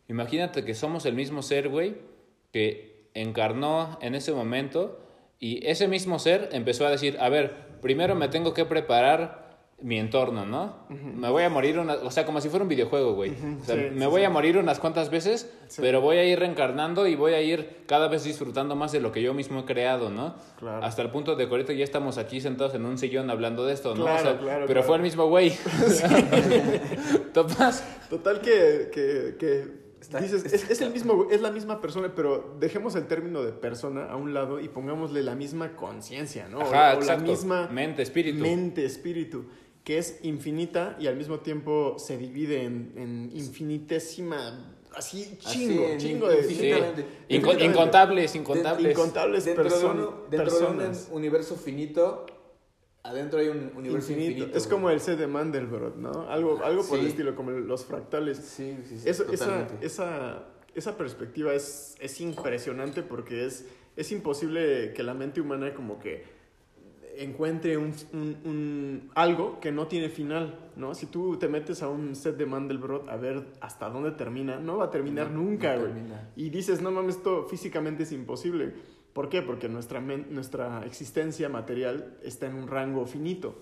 Imagínate 0.09 0.65
que 0.65 0.75
somos 0.75 1.07
el 1.07 1.15
mismo 1.15 1.43
ser, 1.43 1.69
güey, 1.69 1.97
que 2.53 3.07
encarnó 3.15 3.99
en 4.03 4.15
ese 4.15 4.33
momento 4.33 4.99
y 5.39 5.65
ese 5.67 5.87
mismo 5.89 6.19
ser 6.19 6.49
empezó 6.53 6.87
a 6.87 6.91
decir, 6.91 7.17
a 7.21 7.29
ver, 7.29 7.53
primero 7.81 8.15
me 8.15 8.29
tengo 8.29 8.53
que 8.55 8.65
preparar 8.65 9.42
mi 9.83 9.99
entorno, 9.99 10.47
¿no? 10.47 10.77
Me 10.91 11.29
voy 11.29 11.43
a 11.43 11.49
morir, 11.51 11.79
una, 11.79 11.95
o 11.95 12.11
sea, 12.11 12.25
como 12.25 12.41
si 12.41 12.49
fuera 12.49 12.63
un 12.63 12.69
videojuego, 12.69 13.15
güey. 13.15 13.31
O 13.61 13.65
sea, 13.65 13.75
sí, 13.75 13.83
me 13.93 14.05
sí, 14.05 14.07
voy 14.11 14.21
sí. 14.21 14.25
a 14.25 14.31
morir 14.31 14.57
unas 14.59 14.79
cuantas 14.79 15.11
veces, 15.11 15.53
Sí. 15.69 15.81
pero 15.83 16.01
voy 16.01 16.19
a 16.19 16.25
ir 16.25 16.39
reencarnando 16.39 17.07
y 17.07 17.15
voy 17.17 17.33
a 17.33 17.41
ir 17.41 17.79
cada 17.87 18.07
vez 18.09 18.25
disfrutando 18.25 18.77
más 18.77 18.93
de 18.93 19.01
lo 19.01 19.11
que 19.11 19.23
yo 19.23 19.35
mismo 19.35 19.61
he 19.61 19.65
creado, 19.65 20.11
¿no? 20.11 20.35
Claro. 20.59 20.85
Hasta 20.85 21.03
el 21.03 21.11
punto 21.11 21.35
de 21.35 21.47
que 21.47 21.51
ahorita 21.51 21.73
ya 21.73 21.85
estamos 21.85 22.17
aquí 22.19 22.41
sentados 22.41 22.75
en 22.75 22.85
un 22.85 22.97
sillón 22.99 23.29
hablando 23.31 23.65
de 23.67 23.73
esto, 23.75 23.95
¿no? 23.95 24.05
Claro, 24.05 24.19
O 24.21 24.23
sea, 24.23 24.39
claro, 24.39 24.65
pero 24.67 24.81
claro. 24.81 24.83
fue 24.87 24.97
el 24.97 25.03
mismo 25.03 25.27
güey. 25.27 25.53
Topas. 27.33 27.85
Total 28.11 28.41
que, 28.41 28.91
que, 28.93 29.37
que 29.39 29.83
Está- 30.01 30.19
dices, 30.21 30.45
es, 30.53 30.69
es 30.69 30.81
el 30.81 30.91
mismo, 30.93 31.29
es 31.31 31.41
la 31.41 31.51
misma 31.51 31.81
persona, 31.81 32.13
pero 32.15 32.57
dejemos 32.59 32.95
el 32.97 33.07
término 33.07 33.43
de 33.43 33.53
persona 33.53 34.07
a 34.07 34.17
un 34.17 34.35
lado 34.35 34.59
y 34.61 34.69
pongámosle 34.69 35.23
la 35.23 35.35
misma 35.37 35.77
conciencia, 35.77 36.49
¿no? 36.49 36.59
O- 36.59 36.63
Ajá, 36.63 36.95
o, 36.95 36.99
exacto. 36.99 37.23
la 37.23 37.29
misma 37.31 37.69
Mente, 37.73 38.03
espíritu. 38.03 38.41
mente, 38.43 38.85
espíritu, 38.85 39.45
que 39.85 39.99
es 39.99 40.21
infinita 40.23 40.97
y 41.01 41.07
al 41.09 41.17
mismo 41.17 41.41
tiempo 41.41 41.97
se 41.99 42.17
divide 42.17 42.63
en, 42.65 42.93
en 42.97 43.31
infinitésima, 43.35 44.77
así 44.95 45.37
chingo, 45.39 45.85
chingo 45.99 46.29
de... 46.29 46.45
Sí. 46.45 46.53
Infinitamente. 46.55 47.01
Inco- 47.03 47.07
Infinitamente. 47.29 47.65
incontables, 47.65 48.35
incontables. 48.37 48.91
Incontables 48.93 49.45
dentro, 49.45 49.65
de, 49.65 49.85
uno- 49.87 50.25
dentro 50.31 50.59
de 50.59 50.65
un 50.67 50.77
personas. 50.77 51.09
universo 51.11 51.57
finito, 51.57 52.27
adentro 53.03 53.41
hay 53.41 53.49
un 53.49 53.73
universo 53.75 54.13
Infinito. 54.13 54.31
infinito. 54.39 54.59
Es 54.59 54.67
como 54.69 54.91
el 54.91 55.01
C 55.01 55.17
de 55.17 55.27
Mandelbrot, 55.27 55.97
¿no? 55.97 56.29
Algo, 56.31 56.63
algo 56.65 56.85
por 56.87 56.99
el 56.99 57.07
Sí. 57.07 57.11
estilo, 57.11 57.35
como 57.35 57.51
los 57.51 57.85
fractales. 57.85 58.39
Sí, 58.39 58.77
sí, 58.89 58.99
sí. 59.01 59.09
Eso- 59.09 59.25
esa, 59.33 59.67
esa, 59.81 60.45
esa 60.77 60.97
perspectiva 60.97 61.53
es, 61.55 61.97
es 61.99 62.21
impresionante 62.21 63.03
porque 63.03 63.47
es, 63.47 63.67
es 63.97 64.13
imposible 64.13 64.93
que 64.95 65.03
la 65.03 65.15
mente 65.15 65.41
humana 65.41 65.75
como 65.75 65.99
que 65.99 66.41
encuentre 67.17 67.77
un, 67.77 67.93
un- 68.13 68.37
un- 68.45 69.11
algo 69.15 69.61
que 69.61 69.71
no 69.73 69.87
tiene 69.87 70.09
final, 70.09 70.71
¿no? 70.77 70.95
Si 70.95 71.07
tú 71.07 71.37
te 71.37 71.49
metes 71.49 71.83
a 71.83 71.89
un 71.89 72.15
set 72.15 72.37
de 72.37 72.47
Mandelbrot 72.47 73.09
a 73.09 73.17
ver 73.17 73.45
hasta 73.61 73.89
dónde 73.91 74.13
termina, 74.13 74.59
no 74.59 74.79
va 74.79 74.87
a 74.87 74.91
terminar 74.91 75.31
No, 75.31 75.43
nunca, 75.43 75.75
no 75.75 75.81
güey. 75.83 75.93
termina. 75.93 76.31
Y 76.37 76.51
dices, 76.51 76.81
no 76.83 76.91
mames, 76.91 77.17
esto 77.17 77.45
físicamente 77.45 78.05
es 78.05 78.13
imposible. 78.13 78.73
¿Por 79.13 79.29
qué? 79.29 79.43
Porque 79.43 79.69
nuestra, 79.69 80.01
nuestra 80.01 80.85
existencia 80.87 81.49
material 81.51 82.17
está 82.23 82.47
en 82.47 82.55
un 82.55 82.67
rango 82.69 83.05
finito. 83.07 83.55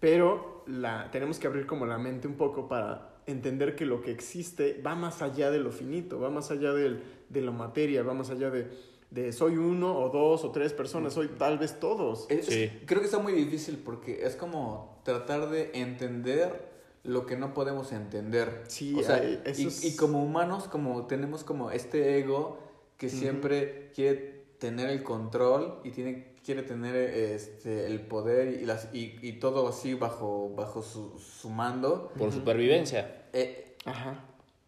Pero 0.00 0.64
la, 0.66 1.10
tenemos 1.10 1.38
que 1.38 1.46
abrir 1.46 1.66
como 1.66 1.86
la 1.86 1.98
mente 1.98 2.26
un 2.28 2.34
poco 2.34 2.68
para 2.68 3.16
entender 3.26 3.74
que 3.76 3.84
lo 3.84 4.00
que 4.00 4.10
existe 4.10 4.80
va 4.84 4.94
más 4.94 5.22
allá 5.22 5.50
de 5.50 5.58
lo 5.60 5.70
finito, 5.70 6.18
va 6.20 6.30
más 6.30 6.50
allá 6.50 6.72
del- 6.72 7.02
de 7.28 7.42
la 7.42 7.50
materia, 7.50 8.02
va 8.02 8.14
más 8.14 8.30
allá 8.30 8.50
de... 8.50 8.68
de 9.10 9.32
soy 9.32 9.56
uno 9.56 9.98
o 9.98 10.10
dos 10.10 10.44
o 10.44 10.50
tres 10.50 10.72
personas, 10.72 11.14
soy 11.14 11.28
tal 11.28 11.58
vez 11.58 11.80
todos. 11.80 12.26
Es- 12.28 12.46
Sí. 12.46 12.70
Creo 12.86 13.00
que 13.00 13.06
está 13.06 13.18
muy 13.18 13.32
difícil 13.32 13.78
porque 13.78 14.24
es 14.26 14.36
como 14.36 15.00
tratar 15.04 15.48
de 15.48 15.70
entender 15.74 16.68
lo 17.04 17.24
que 17.24 17.36
no 17.36 17.54
podemos 17.54 17.92
entender. 17.92 18.64
Sí, 18.68 18.94
o 18.98 19.02
sea, 19.02 19.16
hay- 19.16 19.40
eso 19.46 19.62
y, 19.62 19.66
es- 19.66 19.84
y 19.84 19.96
como 19.96 20.22
humanos, 20.22 20.64
como 20.68 21.06
tenemos 21.06 21.42
como 21.44 21.70
este 21.70 22.18
ego 22.18 22.58
que 22.98 23.08
siempre 23.08 23.90
quiere 23.94 24.44
tener 24.58 24.90
el 24.90 25.02
control 25.04 25.80
y 25.84 25.90
tiene 25.90 26.26
quiere 26.44 26.62
tener 26.62 26.94
este 26.96 27.86
el 27.86 28.00
poder 28.00 28.60
y 28.60 28.64
las 28.64 28.88
y, 28.94 29.16
y 29.22 29.34
todo 29.34 29.68
así 29.68 29.94
bajo 29.94 30.52
bajo 30.56 30.82
su, 30.82 31.18
su 31.18 31.50
mando. 31.50 32.10
Por 32.18 32.32
supervivencia. 32.32 33.26
Eh, 33.32 33.76
Ajá. 33.84 34.24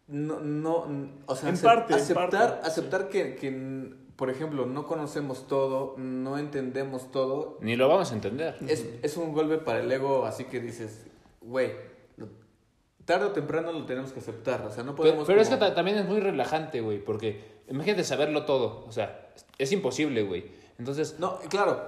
no, 0.07 0.39
no, 0.41 0.85
o 1.25 1.35
sea, 1.35 1.49
En 1.49 1.57
parte, 1.57 1.93
en 1.93 1.99
aceptar, 1.99 2.29
parte, 2.29 2.67
aceptar 2.67 3.09
que, 3.09 3.35
que, 3.35 3.93
por 4.21 4.29
ejemplo, 4.29 4.67
no 4.67 4.85
conocemos 4.85 5.47
todo, 5.47 5.95
no 5.97 6.37
entendemos 6.37 7.11
todo, 7.11 7.57
Ni 7.59 7.75
lo 7.75 7.87
vamos 7.87 8.11
a 8.11 8.13
entender. 8.13 8.55
es, 8.67 8.85
es 9.01 9.17
un 9.17 9.33
golpe 9.33 9.57
para 9.57 9.79
el 9.79 9.91
ego, 9.91 10.25
así 10.27 10.43
que 10.43 10.59
dices, 10.59 11.07
güey, 11.41 11.71
tarde 13.03 13.25
o 13.25 13.31
temprano 13.31 13.71
lo 13.71 13.83
tenemos 13.87 14.11
que 14.11 14.19
aceptar, 14.19 14.61
o 14.61 14.69
sea, 14.69 14.83
no 14.83 14.91
Pero, 14.93 15.03
podemos... 15.05 15.25
pero 15.25 15.41
es 15.41 15.49
que 15.49 15.55
como- 15.55 15.67
ta- 15.69 15.73
también 15.73 15.97
es 15.97 16.05
muy 16.05 16.19
relajante, 16.19 16.81
güey, 16.81 17.03
porque 17.03 17.41
imagínate 17.67 18.03
saberlo 18.03 18.45
todo. 18.45 18.85
O 18.87 18.91
sea, 18.91 19.31
es 19.57 19.71
imposible, 19.71 20.21
güey. 20.21 20.51
Entonces, 20.77 21.15
No, 21.17 21.39
claro, 21.49 21.81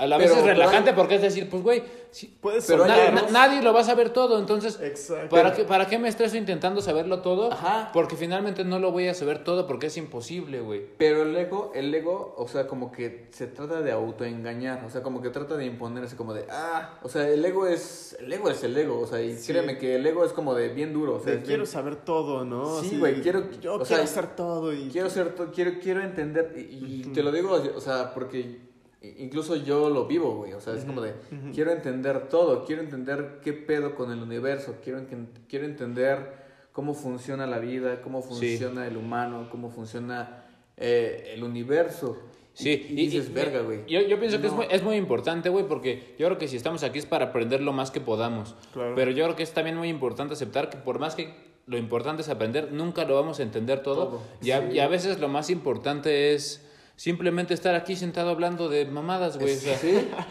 a 0.00 0.06
la 0.06 0.16
pero- 0.18 0.30
vez 0.30 0.38
es 0.38 0.44
relajante 0.44 0.92
porque 0.92 1.14
es 1.16 1.22
decir, 1.22 1.48
pues, 1.48 1.62
güey, 1.62 1.82
si- 2.10 2.26
Puedes 2.40 2.66
Pero 2.66 2.86
na- 2.86 3.26
nadie 3.30 3.62
lo 3.62 3.72
va 3.72 3.80
a 3.80 3.84
saber 3.84 4.10
todo. 4.10 4.38
Entonces, 4.38 4.80
Exacto. 4.82 5.28
¿para 5.28 5.52
qué, 5.54 5.62
¿para 5.64 5.86
qué 5.86 5.98
me 5.98 6.08
estreso 6.08 6.36
intentando 6.36 6.80
saberlo 6.80 7.20
todo? 7.20 7.52
Ajá. 7.52 7.90
Porque 7.92 8.16
finalmente 8.16 8.64
no 8.64 8.78
lo 8.80 8.90
voy 8.92 9.06
a 9.08 9.14
saber 9.14 9.44
todo 9.44 9.66
porque 9.68 9.86
es 9.86 9.96
imposible, 9.96 10.60
güey. 10.60 10.82
pero 10.98 11.22
el 11.22 11.36
ego, 11.36 11.70
el 11.74 11.94
ego, 11.94 12.34
o 12.36 12.48
sea, 12.48 12.66
como 12.66 12.90
que 12.90 13.28
se 13.30 13.46
trata 13.46 13.80
de 13.82 13.92
autoengañar, 13.92 14.84
o 14.84 14.90
sea, 14.90 15.02
como 15.02 15.22
que 15.22 15.30
trata 15.30 15.56
de 15.56 15.66
imponerse 15.66 16.16
como 16.16 16.34
de, 16.34 16.46
ah, 16.50 16.98
o 17.02 17.08
sea, 17.08 17.28
el 17.28 17.44
ego 17.44 17.66
es, 17.66 18.16
el 18.18 18.32
ego 18.32 18.50
es 18.50 18.62
el 18.64 18.76
ego, 18.76 19.00
o 19.00 19.06
sea, 19.06 19.20
y 19.22 19.36
Sí. 19.36 19.52
créeme 19.52 19.78
que 19.78 19.94
el 19.96 20.06
ego 20.06 20.24
es 20.24 20.32
como 20.32 20.54
de 20.54 20.68
bien 20.70 20.92
duro, 20.92 21.16
o 21.16 21.20
sea, 21.20 21.34
quiero 21.42 21.62
bien- 21.62 21.66
saber 21.66 21.96
todo, 21.96 22.44
¿no? 22.44 22.80
Sí, 22.82 22.98
güey, 22.98 23.20
quiero- 23.20 23.50
Yo 23.60 23.74
o 23.74 23.78
quiero 23.78 23.84
sea, 23.84 24.02
hacer 24.02 24.34
todo 24.34 24.72
y... 24.72 24.88
Quiero 24.90 25.10
ser, 25.10 25.34
to- 25.34 25.50
quiero, 25.52 25.72
quiero 25.80 26.00
entender, 26.02 26.54
y, 26.56 27.02
y 27.06 27.12
te 27.12 27.22
lo 27.22 27.30
digo, 27.32 27.52
o 27.76 27.80
sea, 27.80 28.12
porque 28.14 28.69
incluso 29.02 29.56
yo 29.56 29.88
lo 29.90 30.06
vivo, 30.06 30.36
güey, 30.36 30.52
o 30.52 30.60
sea, 30.60 30.74
es 30.74 30.84
como 30.84 31.00
de, 31.00 31.14
quiero 31.54 31.72
entender 31.72 32.28
todo, 32.28 32.64
quiero 32.64 32.82
entender 32.82 33.40
qué 33.42 33.52
pedo 33.52 33.94
con 33.94 34.12
el 34.12 34.22
universo, 34.22 34.76
quiero, 34.82 35.00
quiero 35.48 35.64
entender 35.64 36.34
cómo 36.72 36.94
funciona 36.94 37.46
la 37.46 37.58
vida, 37.58 38.02
cómo 38.02 38.22
funciona 38.22 38.86
el 38.86 38.96
humano, 38.96 39.48
cómo 39.50 39.70
funciona 39.70 40.44
eh, 40.76 41.32
el 41.34 41.44
universo. 41.44 42.18
Sí, 42.52 42.88
y, 42.90 42.92
y 42.92 43.06
dices, 43.06 43.32
verga, 43.32 43.60
güey. 43.60 43.86
Yo, 43.86 44.00
yo 44.02 44.18
pienso 44.18 44.40
que 44.40 44.48
es 44.48 44.52
muy, 44.52 44.66
es 44.70 44.82
muy 44.82 44.96
importante, 44.96 45.48
güey, 45.48 45.66
porque 45.66 46.14
yo 46.18 46.26
creo 46.26 46.36
que 46.36 46.48
si 46.48 46.56
estamos 46.56 46.82
aquí 46.82 46.98
es 46.98 47.06
para 47.06 47.26
aprender 47.26 47.62
lo 47.62 47.72
más 47.72 47.90
que 47.90 48.00
podamos. 48.00 48.56
Claro. 48.72 48.94
Pero 48.96 49.12
yo 49.12 49.24
creo 49.24 49.36
que 49.36 49.44
es 49.44 49.52
también 49.52 49.76
muy 49.76 49.88
importante 49.88 50.34
aceptar 50.34 50.68
que 50.68 50.76
por 50.76 50.98
más 50.98 51.14
que 51.14 51.32
lo 51.66 51.78
importante 51.78 52.22
es 52.22 52.28
aprender, 52.28 52.72
nunca 52.72 53.04
lo 53.04 53.14
vamos 53.14 53.38
a 53.38 53.44
entender 53.44 53.82
todo. 53.82 54.06
Todo, 54.08 54.22
Y, 54.42 54.50
a, 54.50 54.70
y 54.72 54.80
a 54.80 54.88
veces 54.88 55.20
lo 55.20 55.28
más 55.28 55.48
importante 55.48 56.34
es 56.34 56.68
simplemente 57.04 57.54
estar 57.54 57.74
aquí 57.74 57.96
sentado 57.96 58.28
hablando 58.28 58.68
de 58.68 58.84
mamadas, 58.84 59.38
güey. 59.38 59.56
o 59.56 59.58
sea, 59.58 59.78
Sí, 59.78 59.88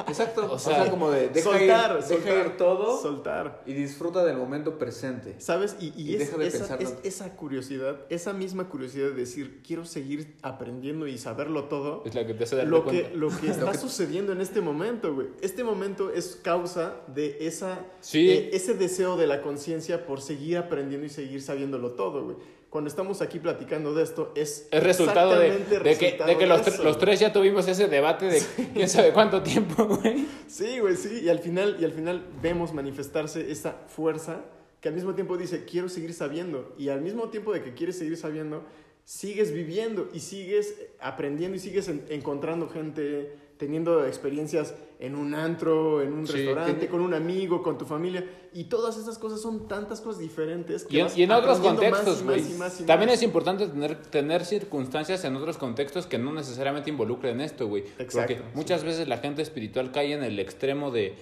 exacto. 0.07 0.45
O 0.45 0.53
O 0.53 0.59
sea, 0.59 0.87
como 0.91 1.09
de, 1.09 1.29
deja, 1.29 1.49
soltar, 1.49 1.95
ir, 1.97 2.03
soltar, 2.03 2.23
deja 2.35 2.45
ir 2.45 2.57
todo 2.57 3.01
Soltar. 3.01 3.63
y 3.65 3.73
disfruta 3.73 4.23
del 4.23 4.37
momento 4.37 4.77
presente. 4.77 5.33
¿Sabes? 5.39 5.77
Y, 5.79 5.87
y 5.99 6.11
Y 6.11 6.13
es- 6.13 6.19
deja 6.19 6.37
de 6.37 6.45
esa, 6.47 6.75
es- 6.75 6.93
esa 7.01 7.35
curiosidad, 7.35 8.01
esa 8.09 8.33
misma 8.33 8.69
curiosidad 8.69 9.07
de 9.07 9.13
decir, 9.15 9.61
quiero 9.65 9.83
seguir 9.83 10.35
aprendiendo 10.43 11.07
y 11.07 11.17
saberlo 11.17 11.63
todo, 11.63 12.03
es 12.05 12.13
la 12.13 12.27
que 12.27 12.35
te 12.35 12.43
hace 12.43 12.63
lo 12.67 12.83
cuenta. 12.83 13.09
que, 13.09 13.15
lo 13.17 13.29
que 13.29 13.47
está 13.49 13.73
sucediendo 13.73 14.31
en 14.31 14.41
este 14.41 14.61
momento, 14.61 15.15
güey. 15.15 15.29
Este 15.41 15.63
momento 15.63 16.11
es 16.13 16.35
causa 16.35 16.97
de 17.07 17.37
esa, 17.47 17.79
Sí. 17.99 18.29
eh, 18.29 18.49
ese 18.53 18.75
deseo 18.75 19.17
de 19.17 19.25
la 19.25 19.41
conciencia 19.41 20.05
por 20.05 20.21
seguir 20.21 20.59
aprendiendo 20.59 21.07
y 21.07 21.09
seguir 21.09 21.41
sabiéndolo 21.41 21.93
todo, 21.93 22.25
güey. 22.25 22.37
Cuando 22.69 22.87
estamos 22.87 23.21
aquí 23.23 23.39
platicando 23.39 23.93
de 23.95 24.03
esto, 24.03 24.31
es, 24.35 24.67
Es 24.71 24.83
resultado 24.83 25.39
de, 25.39 25.57
de 25.57 25.97
que, 25.97 26.19
de 26.23 26.37
que 26.37 26.45
los, 26.45 26.67
eso, 26.67 26.83
los 26.83 26.99
tres 26.99 27.19
ya 27.19 27.33
tuvimos 27.33 27.67
ese 27.67 27.87
debate 27.87 28.27
de 28.27 28.43
quién 28.75 28.87
sabe 28.87 29.11
cuánto 29.11 29.41
tiempo, 29.41 29.85
güey. 30.01 30.27
Sí, 30.47 30.77
güey, 30.79 30.95
sí. 30.95 31.21
Y 31.23 31.29
al 31.29 31.39
final, 31.39 31.77
y 31.79 31.85
al 31.85 31.91
final 31.93 32.23
vemos 32.43 32.71
manifestarse 32.73 33.49
esa 33.51 33.71
fuerza 33.87 34.41
que 34.81 34.87
al 34.87 34.93
mismo 34.93 35.15
tiempo 35.15 35.35
dice, 35.35 35.65
quiero 35.65 35.89
seguir 35.89 36.13
sabiendo. 36.13 36.73
Y 36.77 36.89
al 36.89 37.01
mismo 37.01 37.29
tiempo 37.29 37.51
de 37.53 37.63
que 37.63 37.73
quieres 37.73 37.97
seguir 37.97 38.15
sabiendo, 38.17 38.63
sigues 39.03 39.51
viviendo 39.51 40.07
y 40.13 40.19
sigues 40.19 40.75
aprendiendo 40.99 41.57
y 41.57 41.59
sigues 41.59 41.87
en- 41.87 42.05
encontrando 42.09 42.69
gente, 42.69 43.33
teniendo 43.59 44.05
experiencias 44.05 44.73
en 44.99 45.15
un 45.15 45.35
antro, 45.35 46.01
en 46.01 46.13
un 46.13 46.25
Sí, 46.25 46.31
restaurante, 46.33 46.87
con 46.87 47.01
un 47.01 47.13
amigo, 47.13 47.61
con 47.61 47.77
tu 47.77 47.85
familia. 47.85 48.25
Y 48.53 48.63
todas 48.63 48.97
esas 48.97 49.19
cosas 49.19 49.41
son 49.41 49.67
tantas 49.67 49.99
cosas 49.99 50.21
diferentes. 50.21 50.85
que 50.85 50.97
Y 50.97 51.01
vas 51.01 51.17
y 51.17 51.23
en 51.23 51.31
otros 51.31 51.59
contextos, 51.59 52.23
güey. 52.23 52.41
También 52.87 53.09
más. 53.09 53.15
es 53.17 53.21
importante 53.23 53.67
tener, 53.67 53.97
tener 54.03 54.45
circunstancias 54.45 55.23
en 55.25 55.35
otros 55.35 55.57
contextos 55.57 56.07
que 56.07 56.17
no 56.17 56.31
necesariamente 56.31 56.89
involucren 56.89 57.41
esto, 57.41 57.67
güey. 57.67 57.83
Porque 57.97 58.37
sí. 58.37 58.41
muchas 58.55 58.85
veces 58.85 59.09
la 59.09 59.17
gente 59.17 59.41
espiritual 59.41 59.91
cae 59.91 60.13
en 60.13 60.23
el 60.23 60.39
extremo 60.39 60.89
de, 60.89 61.15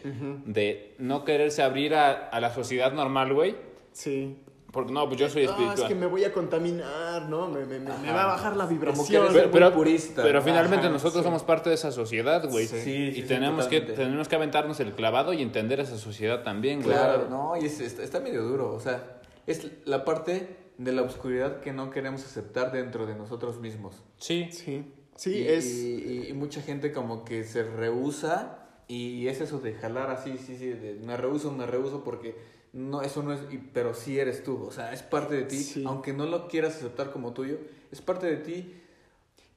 de 0.45 0.95
no 0.99 1.25
quererse 1.25 1.63
abrir 1.63 1.95
a, 1.95 2.11
a 2.11 2.39
la 2.39 2.53
sociedad 2.53 2.93
normal, 2.93 3.33
güey. 3.33 3.55
Sí. 3.93 4.37
Porque 4.71 4.91
no, 4.91 5.07
pues 5.07 5.17
yo 5.19 5.29
soy 5.29 5.43
espiritual. 5.45 5.79
es 5.79 5.83
que 5.85 5.95
me 5.95 6.05
voy 6.07 6.23
a 6.25 6.33
contaminar, 6.33 7.29
¿no? 7.29 7.47
Me, 7.47 7.65
me- 7.65 7.79
me- 7.79 8.11
va 8.11 8.23
a 8.23 8.27
bajar 8.27 8.55
la 8.57 8.65
Como 8.65 8.69
que 8.69 8.85
vibración. 8.85 9.25
eres 9.35 9.47
pero, 9.51 9.67
muy 9.67 9.75
purista. 9.77 10.21
pero 10.23 10.39
Ajá, 10.39 10.45
finalmente 10.47 10.89
nosotros 10.89 11.21
sí. 11.21 11.23
somos 11.23 11.43
parte 11.43 11.69
de 11.69 11.75
esa 11.75 11.91
sociedad, 11.91 12.47
güey. 12.49 12.67
Sí, 12.67 12.79
sí, 12.81 12.91
y 13.09 13.13
sí, 13.13 13.21
tenemos, 13.23 13.67
que, 13.67 13.79
tenemos 13.81 14.27
que 14.27 14.35
aventarnos 14.35 14.79
el 14.81 14.91
clavado 14.93 15.31
y 15.33 15.41
entender 15.41 15.79
esa 15.79 15.97
sociedad 15.97 16.43
también, 16.43 16.81
güey. 16.81 16.93
Claro, 16.95 17.27
no, 17.29 17.55
y 17.55 17.65
es- 17.65 17.79
está, 17.79 18.03
está 18.03 18.19
medio 18.19 18.43
duro. 18.43 18.73
O 18.73 18.79
sea, 18.79 19.21
es 19.47 19.67
la 19.85 20.03
parte 20.03 20.57
de 20.77 20.91
la 20.91 21.01
oscuridad 21.01 21.61
que 21.61 21.71
no 21.71 21.89
queremos 21.89 22.23
aceptar 22.25 22.71
dentro 22.71 23.05
de 23.07 23.15
nosotros 23.15 23.59
mismos. 23.59 24.03
Sí. 24.17 24.49
Sí, 24.51 24.93
sí, 25.15 25.31
y, 25.39 25.47
es... 25.47 25.65
y- 25.65 26.27
y 26.29 26.33
mucha 26.33 26.61
gente 26.61 26.91
como 26.91 27.23
que 27.23 27.43
se 27.45 27.63
rehúsa 27.63 28.59
y 28.89 29.27
es 29.27 29.41
eso 29.41 29.59
de 29.59 29.73
jalar 29.73 30.11
así, 30.11 30.37
sí, 30.37 30.55
sí, 30.57 30.67
de 30.67 30.99
me 31.03 31.17
rehuso, 31.17 31.51
me 31.51 31.65
rehuso 31.65 32.03
porque 32.03 32.35
no, 32.73 33.01
eso 33.01 33.23
no 33.23 33.33
es, 33.33 33.41
y- 33.51 33.57
pero 33.57 33.93
sí 33.93 34.19
eres 34.19 34.43
tú. 34.43 34.63
O 34.63 34.71
sea, 34.71 34.93
es 34.93 35.01
parte 35.03 35.35
de 35.35 35.43
ti, 35.43 35.57
Sí. 35.57 35.83
aunque 35.85 36.13
no 36.13 36.25
lo 36.25 36.47
quieras 36.47 36.75
aceptar 36.75 37.11
como 37.11 37.33
tuyo, 37.33 37.57
es 37.91 38.01
parte 38.01 38.27
de 38.27 38.37
ti 38.37 38.73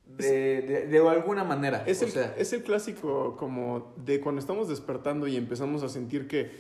de, 0.07 0.63
de, 0.63 0.87
de 0.87 1.09
alguna 1.09 1.45
manera. 1.45 1.85
Es 1.87 2.03
o 2.03 2.05
el, 2.07 2.11
sea, 2.13 2.35
es 2.37 2.53
el 2.53 2.63
clásico 2.63 3.37
como 3.37 3.93
de 4.05 4.21
cuando 4.21 4.41
estamos 4.41 4.69
despertando 4.69 5.27
y 5.29 5.37
empezamos 5.37 5.83
a 5.83 5.89
sentir 5.89 6.27
que, 6.27 6.51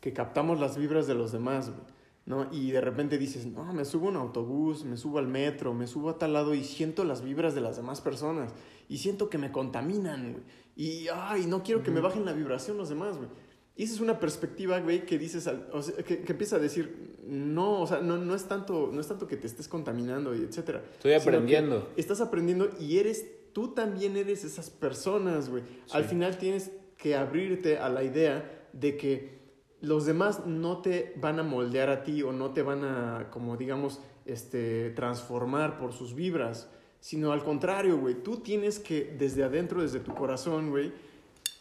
que 0.00 0.12
captamos 0.12 0.58
las 0.60 0.76
vibras 0.76 1.06
de 1.06 1.14
los 1.14 1.32
demás, 1.32 1.68
güey, 1.70 1.80
¿no? 2.26 2.48
Y 2.52 2.70
de 2.72 2.80
repente 2.80 3.18
dices, 3.18 3.46
no, 3.46 3.72
me 3.72 3.84
subo 3.84 4.06
a 4.06 4.10
un 4.10 4.16
autobús, 4.16 4.84
me 4.84 4.96
subo 4.96 5.18
al 5.18 5.28
metro, 5.28 5.72
me 5.74 5.86
subo 5.86 6.10
a 6.10 6.18
tal 6.18 6.32
lado 6.32 6.54
y 6.54 6.64
siento 6.64 7.04
las 7.04 7.22
vibras 7.22 7.54
de 7.54 7.60
las 7.60 7.76
demás 7.76 8.00
personas 8.00 8.52
y 8.88 8.98
siento 8.98 9.30
que 9.30 9.38
me 9.38 9.52
contaminan, 9.52 10.32
güey. 10.32 10.44
Y, 10.78 11.08
ay, 11.08 11.46
no 11.46 11.62
quiero 11.62 11.82
que 11.82 11.90
me 11.90 12.00
bajen 12.00 12.24
la 12.26 12.32
vibración 12.32 12.76
los 12.76 12.88
demás, 12.90 13.16
güey. 13.16 13.28
Y 13.76 13.84
esa 13.84 13.94
es 13.94 14.00
una 14.00 14.18
perspectiva, 14.18 14.80
güey, 14.80 15.04
que 15.04 15.18
dices, 15.18 15.46
o 15.72 15.82
sea, 15.82 15.96
que, 16.02 16.22
que 16.22 16.32
empieza 16.32 16.56
a 16.56 16.58
decir, 16.58 17.16
no, 17.26 17.82
o 17.82 17.86
sea, 17.86 18.00
no, 18.00 18.16
no, 18.16 18.34
es 18.34 18.44
tanto, 18.44 18.90
no 18.90 19.00
es 19.00 19.06
tanto 19.06 19.26
que 19.26 19.36
te 19.36 19.46
estés 19.46 19.68
contaminando 19.68 20.34
y 20.34 20.42
etcétera. 20.42 20.82
Estoy 20.94 21.12
aprendiendo. 21.12 21.92
Estás 21.96 22.22
aprendiendo 22.22 22.70
y 22.80 22.96
eres, 22.96 23.26
tú 23.52 23.74
también 23.74 24.16
eres 24.16 24.44
esas 24.44 24.70
personas, 24.70 25.50
güey. 25.50 25.62
Al 25.92 26.04
final 26.04 26.38
tienes 26.38 26.70
que 26.96 27.16
abrirte 27.16 27.76
a 27.76 27.90
la 27.90 28.02
idea 28.02 28.68
de 28.72 28.96
que 28.96 29.36
los 29.80 30.06
demás 30.06 30.46
no 30.46 30.80
te 30.80 31.12
van 31.16 31.38
a 31.38 31.42
moldear 31.42 31.90
a 31.90 32.02
ti 32.02 32.22
o 32.22 32.32
no 32.32 32.52
te 32.52 32.62
van 32.62 32.82
a, 32.82 33.28
como 33.30 33.58
digamos, 33.58 34.00
este, 34.24 34.90
transformar 34.90 35.78
por 35.78 35.92
sus 35.92 36.14
vibras, 36.14 36.70
sino 37.00 37.32
al 37.32 37.44
contrario, 37.44 37.98
güey. 37.98 38.14
Tú 38.14 38.38
tienes 38.38 38.78
que, 38.78 39.14
desde 39.18 39.44
adentro, 39.44 39.82
desde 39.82 40.00
tu 40.00 40.14
corazón, 40.14 40.70
güey, 40.70 40.92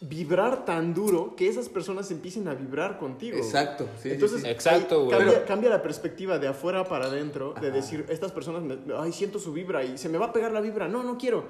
vibrar 0.08 0.66
tan 0.66 0.94
duro 0.94 1.36
que 1.36 1.48
esas 1.48 1.70
personas 1.70 2.10
empiecen 2.12 2.48
a 2.48 2.54
vibrar 2.54 2.98
contigo. 3.00 3.38
güey. 3.38 3.48
exacto. 3.48 3.88
sí, 4.02 4.12
Entonces, 4.12 4.42
sí. 4.42 4.48
Exacto, 4.48 5.06
güey. 5.06 5.18
Cambia, 5.18 5.34
Pero- 5.36 5.46
cambia 5.46 5.70
la 5.70 5.82
perspectiva 5.82 6.38
de 6.40 6.48
afuera 6.48 6.84
para 6.86 7.06
adentro, 7.06 7.54
de 7.60 7.72
decir, 7.72 8.06
estas 8.10 8.32
personas, 8.32 8.64
me- 8.64 8.78
ay, 8.98 9.12
siento 9.12 9.40
su 9.40 9.52
vibra 9.54 9.84
y 9.84 9.98
se 9.98 10.10
me 10.10 10.18
va 10.18 10.28
a 10.28 10.34
pegar 10.34 10.52
la 10.52 10.62
vibra. 10.62 10.88
No, 10.88 11.04
no 11.04 11.18
quiero. 11.18 11.46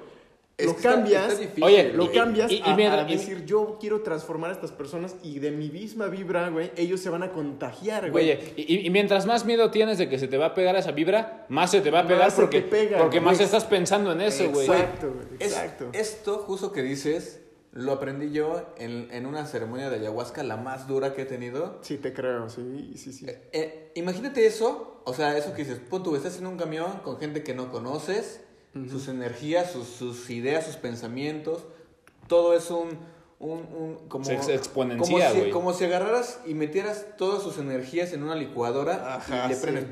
Es 0.58 0.64
lo 0.64 0.72
está- 0.72 0.92
cambias, 0.94 1.28
está 1.32 1.40
difícil, 1.42 1.64
Oye, 1.64 1.92
lo 1.92 2.10
cambias 2.10 2.50
Y- 2.50 2.56
y 2.56 2.82
a, 2.82 2.94
a 2.94 3.04
decir, 3.04 3.44
yo 3.44 3.76
quiero 3.78 4.00
transformar 4.00 4.48
a 4.48 4.54
estas 4.54 4.72
personas 4.72 5.14
y 5.22 5.38
de 5.38 5.50
mi 5.50 5.68
misma 5.68 6.06
vibra, 6.06 6.48
güey, 6.48 6.70
ellos 6.78 6.98
se 7.00 7.10
van 7.10 7.22
a 7.22 7.30
contagiar, 7.30 8.10
güey. 8.10 8.24
Oye, 8.24 8.54
y, 8.56 8.86
y 8.86 8.88
mientras 8.88 9.26
más 9.26 9.44
miedo 9.44 9.70
tienes 9.70 9.98
de 9.98 10.08
que 10.08 10.18
se 10.18 10.28
te 10.28 10.38
va 10.38 10.46
a 10.46 10.54
pegar 10.54 10.74
esa 10.76 10.92
vibra, 10.92 11.44
más 11.50 11.72
se 11.72 11.82
te 11.82 11.90
va 11.90 12.00
a 12.00 12.06
pegar 12.06 12.32
porque, 12.34 12.62
pega, 12.62 12.96
porque 12.96 13.20
más 13.20 13.38
estás 13.38 13.66
pensando 13.66 14.12
en 14.12 14.22
eso, 14.22 14.48
güey. 14.50 14.66
Exacto, 14.66 15.12
güey, 15.12 15.26
Es- 15.40 15.52
exacto. 15.52 15.88
esto 15.92 16.38
justo 16.38 16.72
que 16.72 16.80
dices, 16.82 17.42
lo 17.76 17.92
aprendí 17.92 18.32
yo 18.32 18.62
en, 18.78 19.08
en 19.12 19.26
una 19.26 19.46
ceremonia 19.46 19.90
de 19.90 19.96
ayahuasca, 19.96 20.42
la 20.42 20.56
más 20.56 20.88
dura 20.88 21.14
que 21.14 21.22
he 21.22 21.26
tenido. 21.26 21.78
Sí, 21.82 21.98
te 21.98 22.12
creo, 22.12 22.48
sí, 22.48 22.94
sí, 22.96 23.12
sí. 23.12 23.26
Eh, 23.28 23.48
eh, 23.52 23.92
imagínate 23.94 24.46
eso, 24.46 25.00
o 25.04 25.12
sea, 25.14 25.36
eso 25.36 25.52
que 25.52 25.62
dices, 25.64 25.78
pon 25.78 26.02
tú, 26.02 26.16
estás 26.16 26.38
en 26.38 26.46
un 26.46 26.56
camión 26.56 27.00
con 27.04 27.18
gente 27.18 27.42
que 27.42 27.54
no 27.54 27.70
conoces, 27.70 28.40
sus 28.90 29.08
energías, 29.08 29.70
sus, 29.70 29.86
sus 29.88 30.28
ideas, 30.30 30.66
sus 30.66 30.76
pensamientos. 30.76 31.64
Todo 32.26 32.54
es 32.54 32.70
un... 32.70 32.98
un, 33.38 33.58
un- 33.60 34.08
como, 34.08 34.24
Se 34.24 34.54
exponencia, 34.54 35.30
como 35.30 35.44
si, 35.44 35.50
como 35.50 35.72
si 35.72 35.84
agarraras 35.84 36.40
y 36.46 36.54
metieras 36.54 37.06
todas 37.16 37.42
sus 37.42 37.58
energías 37.58 38.12
en 38.12 38.22
una 38.22 38.34
licuadora 38.34 39.16
Ajá, 39.16 39.46
y 39.46 39.48
le 39.50 39.54
sí. 39.54 39.62
prendes. 39.62 39.84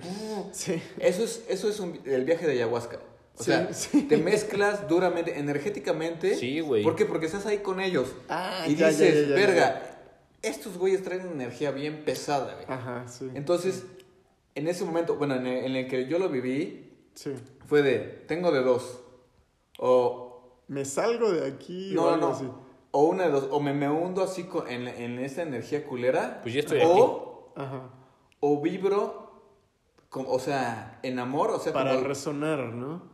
Sí. 0.53 0.82
Eso 0.99 1.22
es, 1.24 1.45
eso 1.49 1.68
es 1.68 1.80
un- 1.80 2.01
el 2.05 2.24
viaje 2.24 2.47
de 2.47 2.53
ayahuasca. 2.53 2.99
O 3.37 3.43
Sí, 3.43 3.51
sea, 3.51 3.72
sí. 3.74 4.03
te 4.03 4.16
mezclas 4.16 4.87
duramente, 4.89 5.39
energéticamente. 5.39 6.37
Sí, 6.37 6.61
güey. 6.61 6.82
¿Por 6.85 6.95
qué? 6.95 7.05
Porque 7.05 7.26
estás 7.26 7.47
ahí 7.47 7.59
con 7.59 7.80
ellos. 7.80 8.14
Ah, 8.28 8.64
y 8.68 8.76
ya, 8.76 8.89
dices, 8.89 9.14
ya, 9.14 9.20
ya, 9.22 9.28
ya, 9.28 9.35
verga, 9.35 9.82
estos 10.43 10.78
güeyes 10.78 11.03
traen 11.03 11.22
una 11.22 11.32
energía 11.32 11.70
bien 11.72 12.05
pesada, 12.05 12.55
güey. 12.55 12.66
Ajá, 12.68 13.09
sí. 13.09 13.28
Entonces, 13.35 13.87
en 14.55 14.68
ese 14.68 14.85
momento, 14.85 15.16
bueno, 15.16 15.35
en 15.35 15.47
el, 15.49 15.64
en 15.64 15.76
el 15.76 15.89
que 15.89 16.07
yo 16.07 16.18
lo 16.20 16.28
viví, 16.28 16.93
Sí. 17.14 17.32
fue 17.66 17.82
de, 17.82 17.99
tengo 17.99 18.53
de 18.53 18.62
dos. 18.62 19.01
O, 19.78 20.59
Me 20.68 20.85
salgo 20.85 21.32
de 21.32 21.47
aquí 21.47 21.93
o 21.97 22.03
no, 22.03 22.09
algo 22.11 22.28
no, 22.28 22.32
así. 22.35 22.49
o 22.93 23.05
una 23.05 23.24
de 23.24 23.30
dos. 23.32 23.49
O 23.51 23.59
me, 23.61 23.72
me 23.72 23.91
hundo 23.91 24.22
así 24.22 24.45
con- 24.45 24.68
en, 24.68 24.87
en 24.87 25.18
esta 25.18 25.43
energía 25.43 25.85
culera. 25.85 26.41
Pues 26.43 26.55
ya 26.55 26.61
estoy 26.61 26.80
o, 26.85 27.53
Ajá. 27.57 27.91
o 28.41 28.61
vibro, 28.61 29.43
con- 30.09 30.26
o 30.28 30.39
sea, 30.39 31.01
en 31.03 31.18
amor, 31.18 31.51
o 31.51 31.59
sea, 31.59 31.72
Para 31.72 31.95
como- 31.97 32.07
resonar, 32.07 32.61
¿no? 32.72 33.12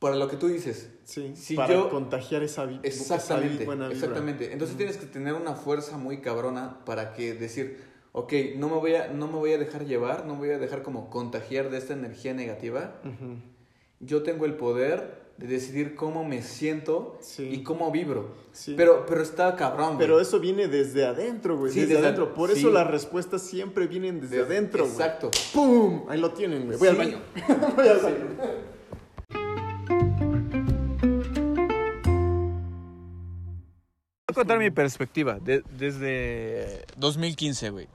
Para 0.00 0.16
lo 0.16 0.26
que 0.26 0.36
tú 0.36 0.48
dices. 0.48 0.90
Sí. 1.04 1.32
Si 1.36 1.54
para 1.54 1.72
yo- 1.74 1.88
contagiar 1.90 2.42
esa, 2.42 2.64
vi- 2.66 2.80
esa 2.82 3.14
Exactamente, 3.16 3.64
buena 3.64 3.84
vibra. 3.88 3.94
exactamente. 3.96 4.52
Entonces 4.52 4.76
tienes 4.76 4.96
que 4.96 5.06
tener 5.06 5.34
una 5.34 5.54
fuerza 5.54 5.96
muy 5.98 6.20
cabrona 6.20 6.78
para 6.84 7.12
que 7.12 7.34
decir, 7.34 7.78
ok, 8.12 8.32
no 8.56 8.68
me 8.68 8.76
voy 8.76 8.94
a, 8.96 9.08
no 9.08 9.28
me 9.28 9.34
voy 9.34 9.52
a 9.52 9.58
dejar 9.58 9.84
llevar, 9.86 10.26
no 10.26 10.32
me 10.34 10.40
voy 10.40 10.50
a 10.50 10.58
dejar 10.58 10.82
como 10.82 11.08
contagiar 11.10 11.70
de 11.70 11.78
esta 11.78 11.92
energía 11.92 12.34
negativa. 12.34 12.96
Ujú. 13.04 13.36
Yo 14.00 14.22
tengo 14.22 14.46
el 14.46 14.54
poder 14.54 15.20
de 15.36 15.46
decidir 15.46 15.94
cómo 15.94 16.24
me 16.24 16.42
siento 16.42 17.18
Sí. 17.20 17.48
y 17.52 17.62
cómo 17.62 17.90
vibro. 17.90 18.34
Sí. 18.52 18.74
Pero, 18.76 19.04
pero 19.06 19.22
está 19.22 19.54
cabrón, 19.56 19.96
güey. 19.96 19.98
Pero 19.98 20.20
eso 20.20 20.40
viene 20.40 20.68
desde 20.68 21.04
adentro, 21.06 21.56
güey. 21.58 21.72
Sí, 21.72 21.80
desde, 21.80 21.94
desde- 21.94 22.06
adentro. 22.06 22.34
Por 22.34 22.50
eso 22.50 22.70
las 22.70 22.86
respuestas 22.86 23.42
siempre 23.42 23.86
vienen 23.86 24.20
desde 24.20 24.36
De- 24.36 24.42
adentro, 24.42 24.84
güey. 24.84 24.92
Exacto. 24.92 25.30
¡Pum! 25.52 26.04
Ahí 26.08 26.18
lo 26.20 26.30
tienen, 26.32 26.64
güey. 26.66 26.78
Voy 26.78 26.88
al 26.88 26.96
baño. 26.96 27.18
Voy 27.76 27.88
al 27.88 27.98
baño. 28.00 28.69
Contar 34.40 34.58
mi 34.58 34.70
perspectiva 34.70 35.38
de- 35.38 35.62
desde 35.76 36.84
2015, 36.96 37.70
güey. 37.70 37.88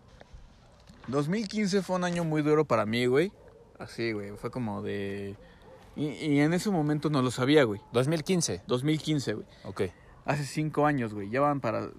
2015 1.07 1.81
fue 1.81 1.95
un 1.97 2.03
año 2.03 2.23
muy 2.23 2.41
duro 2.41 2.65
para 2.65 2.85
mí, 2.85 3.05
güey. 3.05 3.31
Así, 3.79 4.11
güey. 4.11 4.31
Fue 4.37 4.49
como 4.51 4.81
de... 4.81 5.35
Y, 5.95 6.07
y 6.07 6.39
en 6.39 6.53
ese 6.53 6.69
momento 6.71 7.09
no 7.09 7.21
lo 7.21 7.31
sabía, 7.31 7.63
güey. 7.63 7.79
2015. 7.93 8.61
2015, 8.67 9.33
güey. 9.33 9.45
Ok. 9.65 9.81
Hace 10.25 10.43
cinco 10.45 10.85
años, 10.85 11.13
güey. 11.13 11.29
Ya 11.29 11.41
van 11.41 11.61
para 11.61 11.89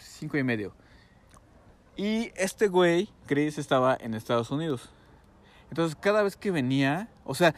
cinco 0.00 0.36
y 0.36 0.42
medio. 0.42 0.72
Y 1.96 2.32
este 2.36 2.68
güey, 2.68 3.08
Chris, 3.26 3.58
estaba 3.58 3.96
en 4.00 4.14
Estados 4.14 4.50
Unidos. 4.50 4.90
Entonces, 5.70 5.96
cada 6.00 6.22
vez 6.22 6.36
que 6.36 6.50
venía, 6.50 7.08
o 7.24 7.34
sea, 7.34 7.54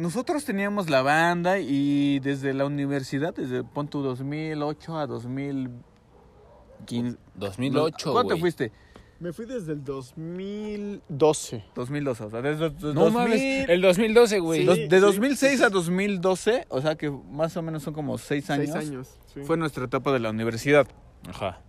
nosotros 0.00 0.44
teníamos 0.44 0.90
la 0.90 1.02
banda 1.02 1.58
y 1.60 2.18
desde 2.20 2.52
la 2.54 2.64
universidad, 2.66 3.34
desde 3.34 3.62
Pontu 3.64 4.02
2008 4.02 4.98
a 4.98 5.06
2015. 5.06 7.18
2008, 7.34 8.12
¿Cuánto 8.12 8.30
güey. 8.30 8.40
fuiste? 8.40 8.72
Me 9.20 9.32
fui 9.34 9.44
desde 9.44 9.72
el 9.74 9.84
2012. 9.84 11.64
2012, 11.74 12.24
o 12.24 12.30
sea, 12.30 12.40
desde 12.40 12.70
No 12.94 13.04
2000 13.04 13.12
mames, 13.12 13.68
el 13.68 13.80
2012, 13.82 14.38
güey. 14.40 14.60
Sí. 14.60 14.66
dos- 14.66 14.78
de 14.88 15.00
2006 15.00 15.60
a 15.62 15.68
2012, 15.68 16.66
o 16.70 16.80
sea 16.80 16.94
que 16.96 17.10
más 17.10 17.54
o 17.56 17.62
menos 17.62 17.82
son 17.82 17.92
como 17.92 18.16
seis 18.16 18.48
años. 18.50 18.70
Seis 18.72 18.88
años. 18.88 19.18
sí. 19.34 19.40
Fue 19.42 19.56
nuestra 19.58 19.84
etapa 19.84 20.10
de 20.12 20.20
la 20.20 20.30
universidad. 20.30 20.86
Ajá. 21.28 21.60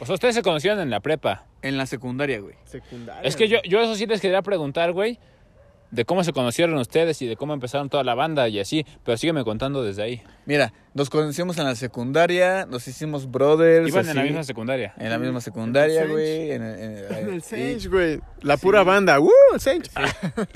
O 0.00 0.06
sea, 0.06 0.14
ustedes 0.14 0.34
se 0.34 0.42
conocieron 0.42 0.80
en 0.80 0.88
la 0.90 1.00
prepa. 1.00 1.44
En 1.60 1.76
la 1.76 1.84
secundaria, 1.86 2.40
güey. 2.40 2.54
secundaria. 2.64 3.22
Es 3.22 3.36
que 3.36 3.48
yo, 3.48 3.58
yo 3.68 3.80
eso 3.80 3.94
sí 3.96 4.06
les 4.06 4.20
quería 4.20 4.40
preguntar, 4.42 4.92
güey, 4.92 5.18
de 5.90 6.04
cómo 6.04 6.22
se 6.22 6.32
conocieron 6.32 6.76
ustedes 6.76 7.20
y 7.22 7.26
de 7.26 7.36
cómo 7.36 7.54
empezaron 7.54 7.88
toda 7.88 8.04
la 8.04 8.14
banda 8.14 8.48
y 8.48 8.60
así, 8.60 8.84
pero 9.04 9.16
sígueme 9.16 9.44
contando 9.44 9.82
desde 9.82 10.02
ahí. 10.02 10.22
Mira, 10.44 10.72
nos 10.94 11.10
conocimos 11.10 11.58
en 11.58 11.64
la 11.64 11.74
secundaria, 11.74 12.66
nos 12.66 12.86
hicimos 12.88 13.30
brothers. 13.30 13.88
Iban 13.88 14.08
en 14.08 14.16
la 14.16 14.22
misma 14.22 14.44
secundaria. 14.44 14.94
En 14.98 15.10
la 15.10 15.18
misma 15.18 15.40
secundaria, 15.40 16.06
güey. 16.06 16.50
En, 16.50 16.62
el 16.62 17.42
Sage, 17.42 17.88
güey. 17.88 18.20
La 18.42 18.56
pura 18.56 18.82
banda. 18.82 19.18
¡Uh! 19.20 19.30
El 19.54 19.60
Sage. 19.60 19.82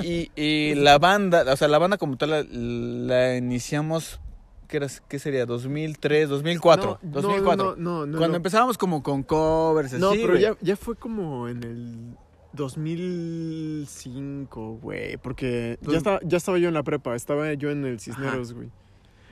Y, 0.02 0.30
y 0.36 0.74
la 0.74 0.98
banda, 0.98 1.44
o 1.50 1.56
sea, 1.56 1.68
la 1.68 1.78
banda 1.78 1.96
como 1.96 2.16
tal 2.16 2.30
la, 2.30 2.42
la 2.42 3.36
iniciamos, 3.36 4.20
¿qué, 4.68 4.78
era, 4.78 4.86
¿qué 5.08 5.18
sería? 5.18 5.46
¿2003, 5.46 6.26
2004? 6.26 6.98
No, 7.02 7.10
2004. 7.10 7.64
No, 7.64 7.76
no, 7.76 8.06
no. 8.06 8.18
Cuando 8.18 8.32
no. 8.32 8.36
empezábamos 8.36 8.76
como 8.76 9.02
con 9.02 9.22
covers, 9.22 9.92
No, 9.94 10.10
así, 10.10 10.18
pero 10.18 10.32
güey. 10.32 10.42
ya, 10.42 10.56
ya 10.60 10.76
fue 10.76 10.96
como 10.96 11.48
en 11.48 11.62
el 11.62 12.16
2005, 12.52 14.78
güey. 14.82 15.16
Porque 15.18 15.78
ya 15.82 15.98
estaba, 15.98 16.20
ya 16.24 16.36
estaba 16.36 16.58
yo 16.58 16.68
en 16.68 16.74
la 16.74 16.82
prepa. 16.82 17.14
Estaba 17.14 17.52
yo 17.54 17.70
en 17.70 17.84
el 17.84 18.00
Cisneros, 18.00 18.52
güey. 18.54 18.68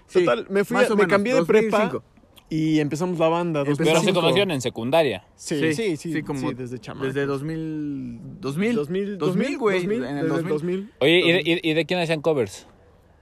Sí, 0.07 0.21
Total, 0.25 0.47
me 0.51 0.65
fui, 0.65 0.77
a- 0.77 0.81
me 0.89 0.97
menos, 0.97 1.07
cambié 1.09 1.35
de 1.35 1.45
prepa 1.45 1.79
2005. 1.91 2.05
y 2.49 2.81
empezamos 2.81 3.19
la 3.19 3.29
banda. 3.29 3.63
Pero 3.65 3.77
se 3.77 3.85
2005. 3.85 4.21
conocieron 4.21 4.51
en 4.51 4.61
secundaria. 4.61 5.25
Sí, 5.37 5.73
sí, 5.73 5.97
sí. 5.97 6.13
sí, 6.13 6.23
como 6.23 6.49
sí, 6.51 6.55
desde 6.55 6.79
chamaco. 6.81 7.07
Desde 7.07 7.27
2000, 7.27 8.41
2000, 8.41 8.75
2000, 8.75 9.19
2000, 9.19 9.59
güey, 9.59 9.83
2000, 9.87 10.05
en 10.05 10.17
el 10.17 10.23
desde 10.29 10.49
2000. 10.49 10.51
2000. 10.51 10.93
Oye, 11.01 11.21
¿y 11.21 11.33
de, 11.33 11.61
y- 11.63 11.71
y 11.71 11.75
de 11.75 11.87
quién 11.87 12.01
hacían 12.01 12.21
covers? 12.23 12.67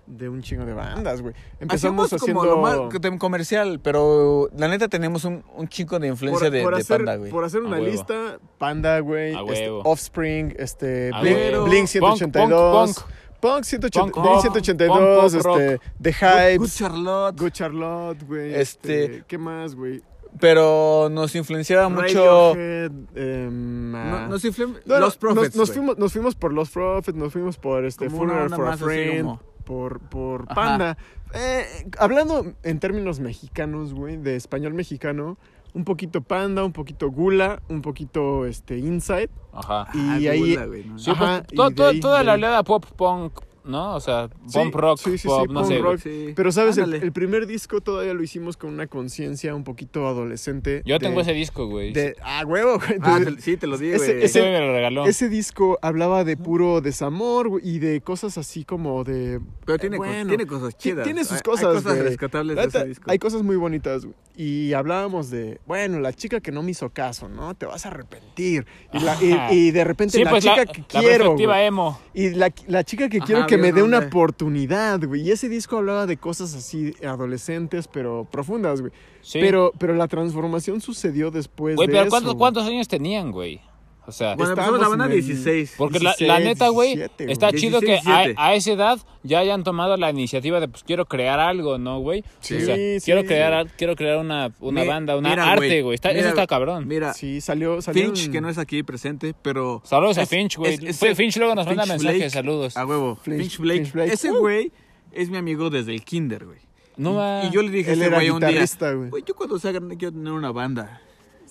De 0.09 0.29
un 0.29 0.41
chingo 0.43 0.65
de 0.65 0.73
bandas, 0.73 1.21
güey. 1.21 1.35
Empezamos 1.61 2.07
Hacíamos 2.07 2.13
haciendo... 2.13 2.41
como 2.41 2.51
lo 2.51 2.89
más 2.89 3.19
comercial, 3.19 3.79
pero 3.81 4.49
la 4.57 4.67
neta 4.69 4.89
tenemos 4.89 5.25
un, 5.25 5.45
un 5.55 5.69
chingo 5.69 5.99
de 5.99 6.09
influencia 6.09 6.49
de, 6.51 6.67
de 6.67 6.77
hacer, 6.77 6.99
Panda, 6.99 7.17
güey. 7.17 7.31
por 7.31 7.45
hacer 7.45 7.61
A 7.61 7.67
una 7.67 7.77
huevo. 7.77 7.91
lista, 7.91 8.39
Panda, 8.57 8.99
güey, 9.01 9.35
este. 9.53 9.69
Offspring, 9.71 10.55
este, 10.59 11.11
Blink. 11.21 11.65
Blink 11.65 11.89
Punk, 12.01 12.17
182, 12.17 12.95
punk, 12.95 13.11
Punk, 13.41 13.65
180 13.65 14.01
Punk, 14.01 14.15
Blink 14.15 14.27
punk, 14.29 14.41
182, 14.41 14.99
punk, 14.99 15.43
pop 15.45 15.59
este, 15.61 15.81
The 16.03 16.11
Good, 16.57 16.59
Good 16.59 16.69
Charlotte. 16.71 17.41
Good 17.41 17.51
Charlotte, 17.53 18.27
güey, 18.27 18.55
Este- 18.55 19.05
este, 19.05 19.25
¿qué 19.29 19.39
más, 19.39 19.75
güey? 19.75 20.03
Pero 20.41 21.09
nos 21.11 21.35
influenciaba 21.35 21.89
mucho. 21.89 22.55
Radiohead, 22.55 22.93
em, 23.15 23.95
ah, 23.95 24.05
No, 24.23 24.29
nos 24.29 24.45
influ- 24.45 24.77
no, 24.85 24.95
no, 24.95 25.01
Los 25.01 25.17
Prophets. 25.17 25.57
Nos, 25.57 25.69
nos 25.69 25.73
fuimos, 25.73 25.99
nos 25.99 26.13
fuimos 26.13 26.35
por 26.35 26.53
Los 26.53 26.71
Prophets, 26.71 27.17
nos 27.17 27.33
fuimos 27.33 27.57
por 27.57 27.85
este 27.85 28.09
Funeral 28.11 28.51
for 28.51 28.69
a 28.69 28.77
Friend, 28.77 29.39
por, 29.69 30.01
por. 30.01 30.47
Panda. 30.49 30.97
Eh, 31.35 31.63
hablando 31.99 32.55
en 32.63 32.81
términos 32.81 33.21
mexicanos, 33.21 33.93
güey, 33.93 34.17
de 34.17 34.35
español 34.35 34.73
mexicano, 34.73 35.37
un 35.75 35.85
poquito 35.85 36.23
Panda, 36.23 36.65
un 36.65 36.73
poquito 36.73 37.11
Gula, 37.11 37.61
un 37.69 37.83
poquito 37.83 38.47
este 38.47 38.79
Inside. 38.79 39.29
Ajá. 39.53 39.89
Y 39.93 40.27
Ah, 40.27 40.31
ahí... 40.33 40.55
Gula, 40.55 40.65
güey, 40.67 40.85
¿no? 40.87 40.99
Sí, 40.99 41.11
Ajá, 41.11 41.43
pues, 41.43 41.53
y 41.53 41.57
to- 41.57 41.69
de 41.69 41.75
to- 41.75 41.87
ahí- 41.89 42.01
toda 42.01 42.25
la 42.25 42.33
oleada 42.33 42.65
pop 42.65 42.87
punk, 42.97 43.41
¿no? 43.69 43.95
O 43.95 44.01
sea, 44.01 44.29
Sí, 44.47 44.59
pop 44.59 44.75
rock, 44.75 44.99
sí, 44.99 45.11
sí, 45.13 45.19
sí, 45.19 45.29
pop, 45.29 45.47
no 45.49 45.61
punk 45.61 45.73
sé. 45.73 45.79
rock. 45.79 45.99
Sí. 46.03 46.33
Pero, 46.35 46.51
¿sabes? 46.53 46.79
El, 46.79 47.13
primer 47.13 47.47
disco 47.47 47.81
todavía 47.81 48.15
lo 48.15 48.23
hicimos 48.23 48.57
con 48.57 48.71
una 48.73 48.87
conciencia 48.87 49.55
un 49.55 49.65
poquito 49.65 50.07
adolescente. 50.07 50.83
Yo 50.85 50.99
de- 50.99 51.07
tengo 51.07 51.21
ese 51.21 51.33
disco, 51.33 51.67
güey. 51.67 51.93
De, 51.93 52.17
ah, 52.23 52.45
huevo, 52.47 52.79
güey. 52.79 52.99
Ah, 53.03 53.21
te- 53.25 53.41
sí, 53.41 53.57
te 53.57 53.67
lo 53.67 53.79
di, 53.79 53.91
ese- 53.91 54.41
güey. 54.41 54.53
me 54.53 54.61
lo 54.61 54.73
regaló. 54.73 55.07
Ese 55.07 55.29
disco 55.29 55.79
hablaba 55.83 56.25
de 56.25 56.37
puro 56.37 56.81
desamor 56.81 57.49
güey, 57.49 57.69
y 57.69 57.79
de 57.79 58.01
cosas 58.01 58.39
así 58.39 58.65
como 58.65 59.05
de... 59.05 59.41
Pero 59.65 59.79
tiene, 59.79 59.97
co- 59.99 60.05
bueno, 60.05 60.29
tiene 60.29 60.47
cosas 60.47 60.77
chidas. 60.77 61.05
Tiene 61.05 61.25
sus 61.25 61.43
cosas. 61.43 61.67
Hay 61.69 61.75
cosas 61.77 61.93
güey. 61.95 62.09
rescatables 62.09 62.57
de 62.57 62.65
ese 62.65 62.85
disco. 62.87 63.11
Hay 63.11 63.19
cosas 63.19 63.43
muy 63.43 63.57
bonitas. 63.57 64.05
güey. 64.05 64.15
Y 64.41 64.73
hablábamos 64.73 65.31
de, 65.31 65.61
bueno, 65.67 65.99
la 65.99 66.13
chica 66.13 66.41
que 66.41 66.53
no 66.53 66.63
me 66.63 66.71
hizo 66.71 66.91
caso, 66.91 67.29
¿no? 67.29 67.55
Te 67.57 67.67
vas 67.67 67.85
a 67.87 67.89
arrepentir. 67.89 68.67
Y, 68.93 69.01
la- 69.01 69.17
y- 69.21 69.55
y 69.57 69.71
de 69.73 69.83
repente 69.85 70.17
sí, 70.17 70.23
la 70.25 70.31
pues 70.31 70.45
chica 70.45 70.57
la, 70.57 70.67
que 70.67 70.81
la 70.83 70.87
quiero. 71.01 71.37
emo. 71.59 72.01
Y 72.15 72.31
la, 72.31 72.53
la 72.69 72.85
chica 72.85 73.09
que 73.09 73.19
Ajá, 73.19 73.27
quiero 73.27 73.47
que 73.47 73.58
me 73.61 73.73
dé 73.73 73.83
una 73.83 73.99
oportunidad, 73.99 75.05
güey. 75.07 75.23
Y 75.23 75.31
ese 75.31 75.49
disco 75.49 75.77
hablaba 75.79 76.07
de 76.07 76.17
cosas 76.17 76.55
así 76.55 76.95
adolescentes, 77.07 77.89
pero 77.89 78.27
profundas, 78.31 78.81
güey. 78.81 78.93
Sí. 79.21 79.39
Pero, 79.41 79.73
pero 79.79 79.95
la 79.95 80.09
transformación 80.09 80.81
sucedió 80.81 81.31
después 81.31 81.77
Güey, 81.77 81.89
de 81.89 81.93
pero 81.93 82.03
eso. 82.05 82.11
¿cuántos, 82.11 82.33
güey. 82.35 82.39
cuántos 82.39 82.67
años 82.67 82.89
tenían, 82.89 83.31
güey? 83.33 83.61
O 84.09 84.13
sea, 84.13 84.35
Bueno, 84.37 84.53
empezamos 84.53 84.81
la 84.81 84.89
banda 84.89 85.05
en 85.05 85.13
el- 85.13 85.23
16. 85.23 85.75
porque 85.77 85.99
la, 85.99 86.11
16, 86.17 86.29
la 86.29 86.39
neta, 86.41 86.69
güey, 86.71 86.97
17, 86.97 87.25
güey. 87.25 87.33
está 87.35 87.53
chido 87.53 87.81
que 87.81 87.87
16, 87.93 88.07
a, 88.09 88.19
17. 88.21 88.35
a 88.43 88.55
esa 88.55 88.73
edad 88.73 88.99
ya 89.23 89.39
hayan 89.41 89.65
tomado 89.65 89.99
la 89.99 90.09
iniciativa 90.11 90.61
de, 90.61 90.69
pues, 90.69 90.83
quiero 90.83 91.05
crear 91.05 91.39
algo, 91.39 91.77
¿no, 91.77 92.01
güey? 92.01 92.25
Sí, 92.41 92.55
o 92.57 92.61
sea, 92.61 92.75
sí. 92.75 92.97
quiero 93.05 93.25
crear, 93.27 93.69
quiero 93.77 93.95
crear 93.97 94.17
una, 94.17 94.51
una 94.61 94.81
Mi- 94.81 94.89
banda, 94.89 95.15
una 95.19 95.29
mira, 95.29 95.53
arte, 95.53 95.83
güey. 95.83 95.95
Está, 95.97 96.09
Mira, 96.09 96.21
eso 96.21 96.29
está 96.31 96.47
cabrón. 96.47 96.89
Mira, 96.89 97.13
Sí, 97.13 97.43
salió, 97.43 97.83
salió 97.83 98.07
Finch, 98.07 98.27
un- 98.29 98.33
que 98.33 98.41
no 98.41 98.49
es 98.49 98.57
aquí 98.57 98.83
presente, 98.83 99.35
pero... 99.43 99.83
Saludos 99.85 100.17
a 100.17 100.25
Finch, 100.25 100.57
güey. 100.57 100.79
Finch 100.79 101.37
luego 101.37 101.55
nos 101.55 101.67
manda 101.67 101.83
Finch 101.83 101.93
mensajes, 101.93 102.19
Blake. 102.19 102.31
saludos. 102.31 102.77
A 102.79 102.87
huevo. 102.87 103.19
Finch- 103.23 103.37
Finch, 103.39 103.59
Blake. 103.59 103.81
Finch 103.81 103.93
Blake. 103.93 104.13
Ese 104.15 104.31
Uh. 104.33 104.39
güey 104.39 104.73
es 105.13 105.29
mi 105.29 105.37
amigo 105.37 105.69
desde 105.69 105.93
el 105.93 106.03
kinder, 106.03 106.47
güey. 106.47 106.61
No 106.97 107.13
y, 107.13 107.17
va. 107.17 107.45
y 107.45 107.51
yo 107.51 107.61
le 107.63 107.71
dije 107.71 107.91
a 107.91 107.93
Él 107.93 107.99
ese 108.01 108.09
era 108.09 108.17
güey 108.17 108.31
un 108.31 108.41
día, 108.41 108.65
güey, 109.11 109.23
yo 109.27 109.35
cuando 109.35 109.59
sea 109.59 109.71
grande 109.73 109.99
quiero 109.99 110.13
tener 110.15 110.33
una 110.33 110.51
banda. 110.51 111.03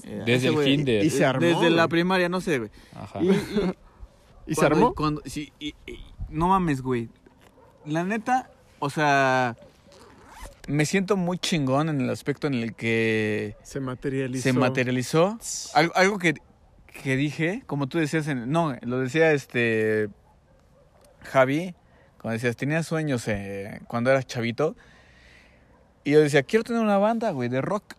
Eh, 0.05 0.23
Desde 0.25 0.47
el 0.49 0.63
kinder. 0.63 1.03
Y 1.05 1.09
se 1.09 1.25
armó, 1.25 1.45
Desde 1.45 1.69
la 1.69 1.87
primaria, 1.87 2.29
no 2.29 2.41
sé, 2.41 2.59
güey. 2.59 2.71
Ajá. 2.95 3.21
Y, 3.21 3.29
y- 3.29 3.35
¿Y 4.47 4.55
se 4.55 4.65
armó? 4.65 4.93
Cuando, 4.93 5.21
sí, 5.25 5.51
y- 5.59 5.75
y- 5.85 5.99
no 6.29 6.47
mames, 6.49 6.81
güey. 6.81 7.09
La 7.85 8.03
neta, 8.03 8.49
o 8.79 8.89
sea, 8.89 9.55
me 10.67 10.85
siento 10.85 11.15
muy 11.17 11.37
chingón 11.37 11.89
en 11.89 12.01
el 12.01 12.09
aspecto 12.09 12.47
en 12.47 12.53
el 12.55 12.73
que 12.75 13.55
Se 13.63 13.79
materializó. 13.79 14.43
se 14.43 14.53
materializó. 14.53 15.39
Algo, 15.73 15.93
algo 15.95 16.17
que, 16.19 16.33
que 17.01 17.15
dije, 17.15 17.63
como 17.65 17.87
tú 17.87 17.97
decías, 17.97 18.27
en- 18.27 18.49
no, 18.51 18.75
lo 18.81 18.99
decía 18.99 19.31
este 19.33 20.09
Javi, 21.23 21.75
cuando 22.21 22.33
decías, 22.33 22.55
tenías 22.55 22.87
sueños 22.87 23.27
eh, 23.27 23.81
cuando 23.87 24.09
eras 24.11 24.25
chavito. 24.27 24.75
Y 26.03 26.11
yo 26.11 26.21
decía, 26.21 26.43
quiero 26.43 26.63
tener 26.63 26.81
una 26.81 26.97
banda, 26.97 27.31
güey, 27.31 27.49
de 27.49 27.61
rock. 27.61 27.95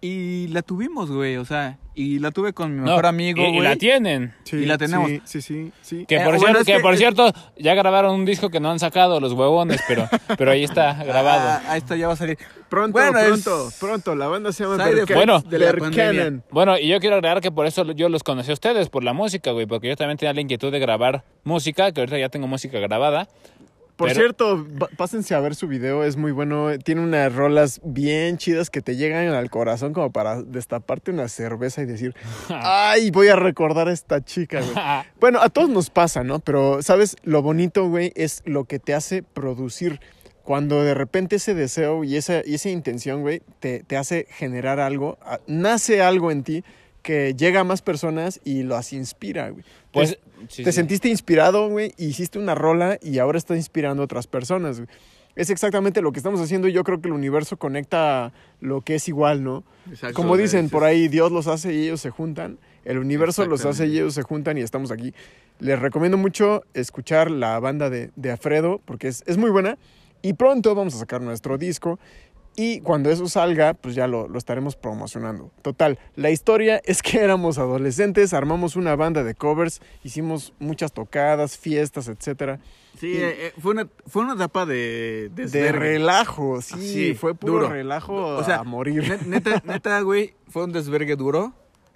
Y 0.00 0.46
la 0.48 0.62
tuvimos, 0.62 1.10
güey, 1.10 1.36
o 1.38 1.44
sea, 1.44 1.76
y 1.96 2.20
la 2.20 2.30
tuve 2.30 2.52
con 2.52 2.70
mi 2.72 2.76
No, 2.82 2.84
mejor 2.86 3.06
amigo, 3.06 3.40
y, 3.42 3.46
y 3.46 3.50
güey. 3.54 3.62
la 3.62 3.74
tienen. 3.74 4.32
Sí, 4.44 4.58
Y 4.58 4.64
la 4.66 4.78
tenemos. 4.78 5.10
Sí, 5.10 5.20
sí, 5.24 5.42
sí. 5.42 5.72
sí. 5.82 6.06
Que 6.06 6.16
Eh, 6.16 6.20
por, 6.20 6.38
bueno, 6.38 6.40
cierto, 6.44 6.60
es 6.60 6.66
que 6.66 6.72
que- 6.74 6.80
por 6.80 6.96
cierto, 6.96 7.32
ya 7.56 7.74
grabaron 7.74 8.14
un 8.14 8.24
disco 8.24 8.48
que 8.48 8.60
no 8.60 8.70
han 8.70 8.78
sacado 8.78 9.18
los 9.18 9.32
huevones, 9.32 9.80
pero, 9.88 10.08
pero 10.38 10.52
ahí 10.52 10.62
está 10.62 11.02
grabado. 11.02 11.48
Ah, 11.48 11.62
ahí 11.72 11.78
está, 11.78 11.96
ya 11.96 12.06
va 12.06 12.12
a 12.12 12.16
salir. 12.16 12.38
Pronto, 12.68 12.92
Bueno, 12.92 13.18
es- 13.18 13.42
pronto, 13.42 13.70
pronto. 13.80 14.14
La 14.14 14.28
banda 14.28 14.52
se 14.52 14.62
llama 14.62 14.76
effects 14.88 15.14
Bueno. 15.16 15.40
de. 15.40 16.40
Bueno, 16.52 16.78
y 16.78 16.86
yo 16.86 17.00
quiero 17.00 17.16
agregar 17.16 17.40
que 17.40 17.50
por 17.50 17.66
eso 17.66 17.84
yo 17.92 18.08
los 18.08 18.22
conocí 18.22 18.50
a 18.52 18.54
ustedes, 18.54 18.88
por 18.90 19.02
la 19.02 19.12
música, 19.14 19.50
güey, 19.50 19.66
porque 19.66 19.88
yo 19.88 19.96
también 19.96 20.16
tenía 20.16 20.32
la 20.32 20.40
inquietud 20.40 20.70
de 20.70 20.78
grabar 20.78 21.24
música, 21.42 21.90
que 21.90 22.00
ahorita 22.02 22.18
ya 22.18 22.28
tengo 22.28 22.46
música 22.46 22.78
grabada. 22.78 23.26
Por 23.98 24.06
Pero- 24.10 24.20
cierto, 24.20 24.64
pásense 24.96 25.34
a 25.34 25.40
ver 25.40 25.56
su 25.56 25.66
video, 25.66 26.04
es 26.04 26.16
muy 26.16 26.30
bueno. 26.30 26.68
Tiene 26.78 27.00
unas 27.00 27.34
rolas 27.34 27.80
bien 27.82 28.38
chidas 28.38 28.70
que 28.70 28.80
te 28.80 28.94
llegan 28.94 29.26
al 29.34 29.50
corazón 29.50 29.92
como 29.92 30.12
para 30.12 30.40
destaparte 30.40 31.10
una 31.10 31.26
cerveza 31.26 31.82
y 31.82 31.86
decir, 31.86 32.14
ay, 32.48 33.10
voy 33.10 33.26
a 33.26 33.34
recordar 33.34 33.88
a 33.88 33.92
esta 33.92 34.24
chica, 34.24 34.60
güey. 34.60 34.72
Bueno, 35.20 35.40
a 35.42 35.48
todos 35.48 35.68
nos 35.68 35.90
pasa, 35.90 36.22
¿no? 36.22 36.38
Pero, 36.38 36.80
¿sabes? 36.80 37.16
Lo 37.24 37.42
bonito, 37.42 37.88
güey, 37.88 38.12
es 38.14 38.42
lo 38.44 38.66
que 38.66 38.78
te 38.78 38.94
hace 38.94 39.24
producir. 39.24 39.98
Cuando 40.44 40.84
de 40.84 40.94
repente 40.94 41.36
ese 41.36 41.54
deseo 41.54 42.04
y 42.04 42.14
esa, 42.16 42.42
y 42.46 42.54
esa 42.54 42.70
intención, 42.70 43.22
güey, 43.22 43.42
te, 43.58 43.82
te 43.82 43.96
hace 43.96 44.28
generar 44.30 44.78
algo, 44.78 45.18
nace 45.48 46.02
algo 46.02 46.30
en 46.30 46.44
ti 46.44 46.64
que 47.02 47.34
llega 47.34 47.60
a 47.60 47.64
más 47.64 47.82
personas 47.82 48.40
y 48.44 48.62
las 48.62 48.92
inspira, 48.92 49.50
güey. 49.50 49.64
Pues, 49.92 50.10
Te- 50.18 50.20
sí, 50.48 50.64
te 50.64 50.72
sí. 50.72 50.76
sentiste 50.76 51.08
inspirado, 51.08 51.68
güey, 51.68 51.92
y 51.96 52.06
hiciste 52.06 52.38
una 52.38 52.54
rola 52.54 52.98
y 53.02 53.18
ahora 53.18 53.38
estás 53.38 53.56
inspirando 53.56 54.02
a 54.02 54.04
otras 54.04 54.26
personas, 54.26 54.78
güey. 54.80 54.88
Es 55.36 55.50
exactamente 55.50 56.02
lo 56.02 56.10
que 56.10 56.18
estamos 56.18 56.40
haciendo 56.40 56.66
y 56.66 56.72
yo 56.72 56.82
creo 56.82 57.00
que 57.00 57.06
el 57.06 57.14
universo 57.14 57.56
conecta 57.56 58.32
lo 58.60 58.80
que 58.80 58.96
es 58.96 59.06
igual, 59.06 59.44
¿no? 59.44 59.62
Exacto, 59.88 60.14
Como 60.14 60.36
dicen 60.36 60.64
es- 60.66 60.70
por 60.72 60.82
ahí, 60.82 61.06
Dios 61.06 61.30
los 61.30 61.46
hace 61.46 61.72
y 61.72 61.84
ellos 61.84 62.00
se 62.00 62.10
juntan. 62.10 62.58
El 62.84 62.98
universo 62.98 63.44
los 63.46 63.64
hace 63.64 63.86
y 63.86 63.98
ellos 63.98 64.14
se 64.14 64.22
juntan 64.22 64.58
y 64.58 64.62
estamos 64.62 64.90
aquí. 64.90 65.14
Les 65.60 65.78
recomiendo 65.78 66.16
mucho 66.16 66.64
escuchar 66.74 67.30
la 67.30 67.58
banda 67.60 67.88
de, 67.90 68.10
de 68.16 68.30
Alfredo 68.32 68.80
porque 68.84 69.08
es, 69.08 69.22
es 69.26 69.36
muy 69.38 69.50
buena. 69.50 69.78
Y 70.22 70.32
pronto 70.32 70.74
vamos 70.74 70.94
a 70.96 70.98
sacar 70.98 71.20
nuestro 71.20 71.56
disco. 71.58 72.00
Y 72.58 72.80
cuando 72.80 73.08
eso 73.10 73.28
salga, 73.28 73.74
pues 73.74 73.94
ya 73.94 74.08
lo, 74.08 74.26
lo 74.26 74.36
estaremos 74.36 74.74
promocionando. 74.74 75.52
Total, 75.62 75.98
la 76.16 76.30
historia 76.30 76.80
es 76.84 77.02
que 77.02 77.20
éramos 77.20 77.56
adolescentes, 77.58 78.34
armamos 78.34 78.74
una 78.74 78.96
banda 78.96 79.22
de 79.22 79.34
covers, 79.34 79.80
hicimos 80.02 80.52
muchas 80.58 80.92
tocadas, 80.92 81.56
fiestas, 81.56 82.08
etcétera. 82.08 82.58
Sí, 82.98 83.12
eh, 83.16 83.46
eh, 83.46 83.52
fue, 83.60 83.72
una, 83.74 83.88
fue 84.08 84.22
una 84.24 84.34
etapa 84.34 84.66
de... 84.66 85.30
De 85.32 85.70
relajo, 85.70 86.60
sí, 86.60 87.14
fue 87.14 87.36
puro 87.36 87.52
duro. 87.52 87.68
relajo 87.68 88.12
O 88.14 88.42
sea, 88.42 88.56
a 88.56 88.64
morir. 88.64 89.04
Net- 89.08 89.22
Neta, 89.26 89.62
neta, 89.64 90.00
güey, 90.00 90.34
fue 90.48 90.64
un 90.64 90.72
desvergue 90.72 91.14
duro. 91.14 91.52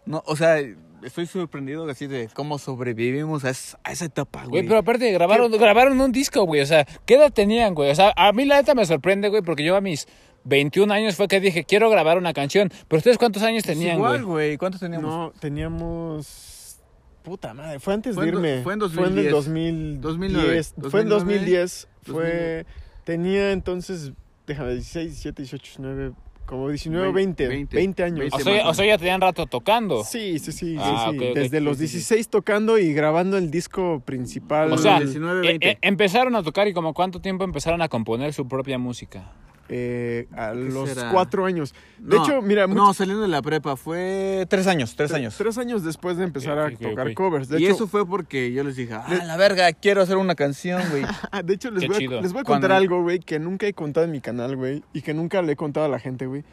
No, 0.06 0.22
o 0.26 0.36
sea, 0.36 0.60
estoy 1.02 1.26
sorprendido 1.26 1.88
así 1.90 2.06
de 2.06 2.28
cómo 2.32 2.58
sobrevivimos 2.58 3.44
a 3.44 3.50
esa 3.50 4.04
etapa, 4.04 4.40
güey. 4.40 4.50
Güey, 4.50 4.66
pero 4.68 4.78
aparte 4.78 5.10
grabaron, 5.10 5.50
grabaron 5.50 6.00
un 6.00 6.12
disco, 6.12 6.44
güey. 6.44 6.60
O 6.60 6.66
sea, 6.66 6.86
¿qué 7.04 7.14
edad 7.14 7.32
tenían, 7.32 7.74
güey? 7.74 7.90
O 7.90 7.94
sea, 7.96 8.12
a 8.16 8.32
mí 8.32 8.44
la 8.44 8.56
neta 8.56 8.76
me 8.76 8.86
sorprende, 8.86 9.28
güey, 9.28 9.42
porque 9.42 9.64
yo 9.64 9.74
a 9.74 9.80
mis 9.80 10.06
21 10.45 10.93
años 10.93 11.16
fue 11.16 11.28
que 11.28 11.40
dije, 11.40 11.64
quiero 11.64 11.88
grabar 11.90 12.18
una 12.18 12.32
canción. 12.32 12.70
Pero 12.88 12.99
ustedes 12.99 13.18
cuántos 13.18 13.43
años 13.43 13.62
Pues 13.64 13.76
tenían, 13.78 13.97
igual, 13.97 14.24
güey? 14.24 14.57
¿Cuántos 14.57 14.80
teníamos? 14.80 15.11
No, 15.11 15.32
teníamos. 15.40 16.78
Puta 17.22 17.55
madre, 17.55 17.78
fue 17.78 17.95
antes 17.95 18.16
Fue 18.16 18.24
de 18.24 18.30
en 18.30 18.34
do- 18.34 18.40
irme. 18.47 18.62
fue 18.64 18.74
en 18.74 18.80
Fue 18.80 19.07
en 19.07 19.18
el 19.18 19.30
2010. 19.30 20.01
2010. 20.01 20.01
2009. 20.01 20.90
Fue 20.90 21.01
en 21.03 21.09
2010. 21.09 21.88
2009. 22.07 22.64
Fue. 22.64 22.66
Tenía 23.05 23.53
entonces. 23.53 24.12
Déjame, 24.47 24.72
16, 24.74 25.07
17, 25.22 25.43
18, 25.43 25.62
19. 25.82 26.12
Como 26.47 26.68
19 26.68 27.07
o 27.09 27.12
20. 27.12 27.47
20, 27.47 27.76
20, 27.76 28.03
años. 28.03 28.18
O 28.18 28.36
20 28.36 28.43
sea, 28.43 28.64
más 28.64 28.72
o 28.72 28.74
sea, 28.74 28.86
ya 28.86 28.99
tenían 28.99 29.20
rato 29.20 29.47
tocando. 29.47 30.03
Sí, 30.03 30.40
sí, 30.40 30.51
sí. 30.51 30.76
Ah, 30.80 31.07
sí, 31.12 31.12
sí. 31.12 31.16
ok, 31.24 31.30
ok. 31.30 31.34
Desde 31.36 31.61
los 31.61 31.78
sí, 31.78 31.86
sí. 31.86 31.93
16 31.99 32.28
tocando 32.28 32.76
y 32.78 32.93
grabando 32.93 33.38
el 33.38 33.53
disco 33.53 34.03
principal. 34.05 34.72
O 34.72 34.76
sea, 34.78 34.99
19, 34.99 35.40
eh, 35.47 35.49
20. 35.53 35.68
eh, 35.70 35.78
empezaron 35.80 36.34
a 36.34 36.43
tocar 36.43 36.66
y 36.66 36.72
como 36.74 36.93
cuánto 36.93 37.20
tiempo 37.20 37.45
empezaron 37.45 37.80
a 37.82 37.88
componer 37.88 38.32
su 38.34 38.49
propia 38.49 38.78
música. 38.78 39.30
Eh, 39.74 40.28
a 40.36 40.52
los 40.52 40.90
será? 40.90 41.10
cuatro 41.10 41.46
años. 41.46 41.74
De 41.98 42.16
No, 42.16 42.22
hecho, 42.24 42.42
mira, 42.42 42.66
No, 42.66 42.92
saliendo 42.92 43.22
de 43.22 43.28
la 43.28 43.40
prepa 43.40 43.74
fue 43.76 44.46
tres 44.50 44.66
años, 44.66 44.94
tres 44.94 45.12
años. 45.12 45.34
Tres 45.38 45.56
años 45.56 45.82
después 45.82 46.16
de 46.18 46.24
empezar 46.24 46.58
a 46.58 46.70
tocar 46.70 47.14
covers. 47.14 47.48
De 47.48 47.58
y 47.60 47.64
hecho, 47.64 47.74
eso 47.76 47.86
fue 47.88 48.06
porque 48.06 48.52
yo 48.52 48.62
les 48.64 48.76
dije, 48.76 48.92
ah, 48.92 49.06
la 49.26 49.36
verga, 49.38 49.72
quiero 49.72 50.02
hacer 50.02 50.18
una 50.18 50.34
canción, 50.34 50.82
güey. 50.90 51.02
Ah, 51.32 51.42
de 51.42 51.54
hecho, 51.54 51.70
les 51.70 51.86
voy, 51.88 52.04
a, 52.06 52.20
les 52.20 52.32
voy 52.32 52.40
a 52.40 52.44
contar 52.44 52.70
Cuando- 52.70 52.74
algo, 52.74 53.02
güey, 53.02 53.18
que 53.18 53.38
nunca 53.38 53.66
he 53.66 53.72
contado 53.72 54.04
en 54.04 54.12
mi 54.12 54.20
canal, 54.20 54.54
güey, 54.56 54.82
y 54.92 55.00
que 55.00 55.14
nunca 55.14 55.40
le 55.40 55.52
he 55.52 55.56
contado 55.56 55.86
a 55.86 55.88
la 55.88 55.98
gente, 55.98 56.26
güey. 56.26 56.44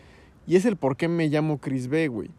Y 0.47 0.55
es 0.55 0.63
el 0.65 0.77
por 0.77 0.95
qué 0.95 1.07
me 1.09 1.27
llamo 1.27 1.59
Chris 1.59 1.89
B, 1.89 2.07
güey. 2.07 2.29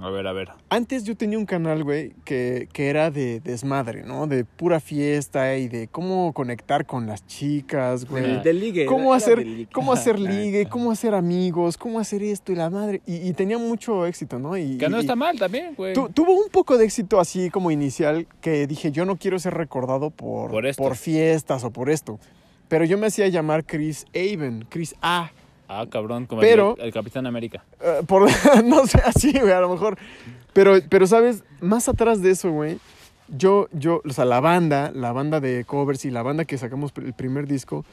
A 0.00 0.08
ver, 0.10 0.26
a 0.26 0.32
ver. 0.32 0.48
Antes 0.70 1.04
yo 1.04 1.14
tenía 1.16 1.38
un 1.38 1.44
canal, 1.44 1.84
güey, 1.84 2.12
que, 2.24 2.66
que 2.72 2.88
era 2.88 3.10
de 3.10 3.40
desmadre, 3.40 4.02
¿no? 4.04 4.26
De 4.26 4.44
pura 4.44 4.80
fiesta 4.80 5.56
y 5.58 5.68
de 5.68 5.86
cómo 5.88 6.32
conectar 6.32 6.86
con 6.86 7.06
las 7.06 7.26
chicas, 7.26 8.06
güey. 8.06 8.42
De- 8.42 8.52
ligue. 8.52 8.86
Cómo 8.86 9.12
hacer, 9.12 9.44
cómo 9.72 9.92
hacer 9.92 10.18
ligue, 10.18 10.66
cómo 10.66 10.90
hacer 10.90 11.14
amigos, 11.14 11.76
cómo 11.76 11.98
hacer 12.00 12.22
esto 12.22 12.52
y 12.52 12.54
la 12.56 12.70
madre. 12.70 13.02
Y, 13.06 13.16
y 13.28 13.32
tenía 13.34 13.58
mucho 13.58 14.06
éxito, 14.06 14.38
¿no? 14.38 14.56
Y, 14.56 14.78
Que 14.78 14.88
no 14.88 14.96
y- 14.96 15.00
está 15.00 15.14
mal 15.14 15.38
también, 15.38 15.74
güey. 15.74 15.92
Tu- 15.94 16.08
tuvo 16.08 16.32
un 16.32 16.48
poco 16.50 16.78
de 16.78 16.84
éxito 16.86 17.20
así 17.20 17.50
como 17.50 17.70
inicial 17.70 18.26
que 18.40 18.66
dije, 18.66 18.92
yo 18.92 19.04
no 19.04 19.16
quiero 19.16 19.38
ser 19.38 19.54
recordado 19.54 20.10
por, 20.10 20.50
Por 20.50 20.66
esto. 20.66 20.94
fiestas 20.94 21.64
o 21.64 21.70
por 21.70 21.90
esto. 21.90 22.18
Pero 22.68 22.84
yo 22.86 22.96
me 22.96 23.08
hacía 23.08 23.28
llamar 23.28 23.64
Chris 23.66 24.06
Aven, 24.14 24.64
Chris 24.70 24.94
A. 25.02 25.30
Ah, 25.80 25.86
cabrón, 25.88 26.26
como 26.26 26.40
Pero- 26.40 26.76
el, 26.78 26.86
el 26.86 26.92
Capitán 26.92 27.26
América. 27.26 27.64
Eh, 27.80 28.02
por, 28.06 28.28
no 28.64 28.86
sé, 28.86 29.00
así, 29.04 29.32
güey, 29.32 29.52
a 29.52 29.60
lo 29.60 29.68
mejor. 29.68 29.96
Pero, 30.52 30.74
pero, 30.88 31.06
¿sabes? 31.06 31.44
Más 31.60 31.88
atrás 31.88 32.20
de 32.20 32.30
eso, 32.30 32.50
güey, 32.50 32.78
yo, 33.28 33.68
yo, 33.72 34.02
o 34.04 34.12
sea, 34.12 34.24
la 34.24 34.40
banda, 34.40 34.92
la 34.94 35.12
banda 35.12 35.40
de 35.40 35.64
covers 35.64 36.04
y 36.04 36.10
la 36.10 36.22
banda 36.22 36.44
que 36.44 36.58
sacamos 36.58 36.92
el 36.96 37.14
primer 37.14 37.46
disco, 37.46 37.84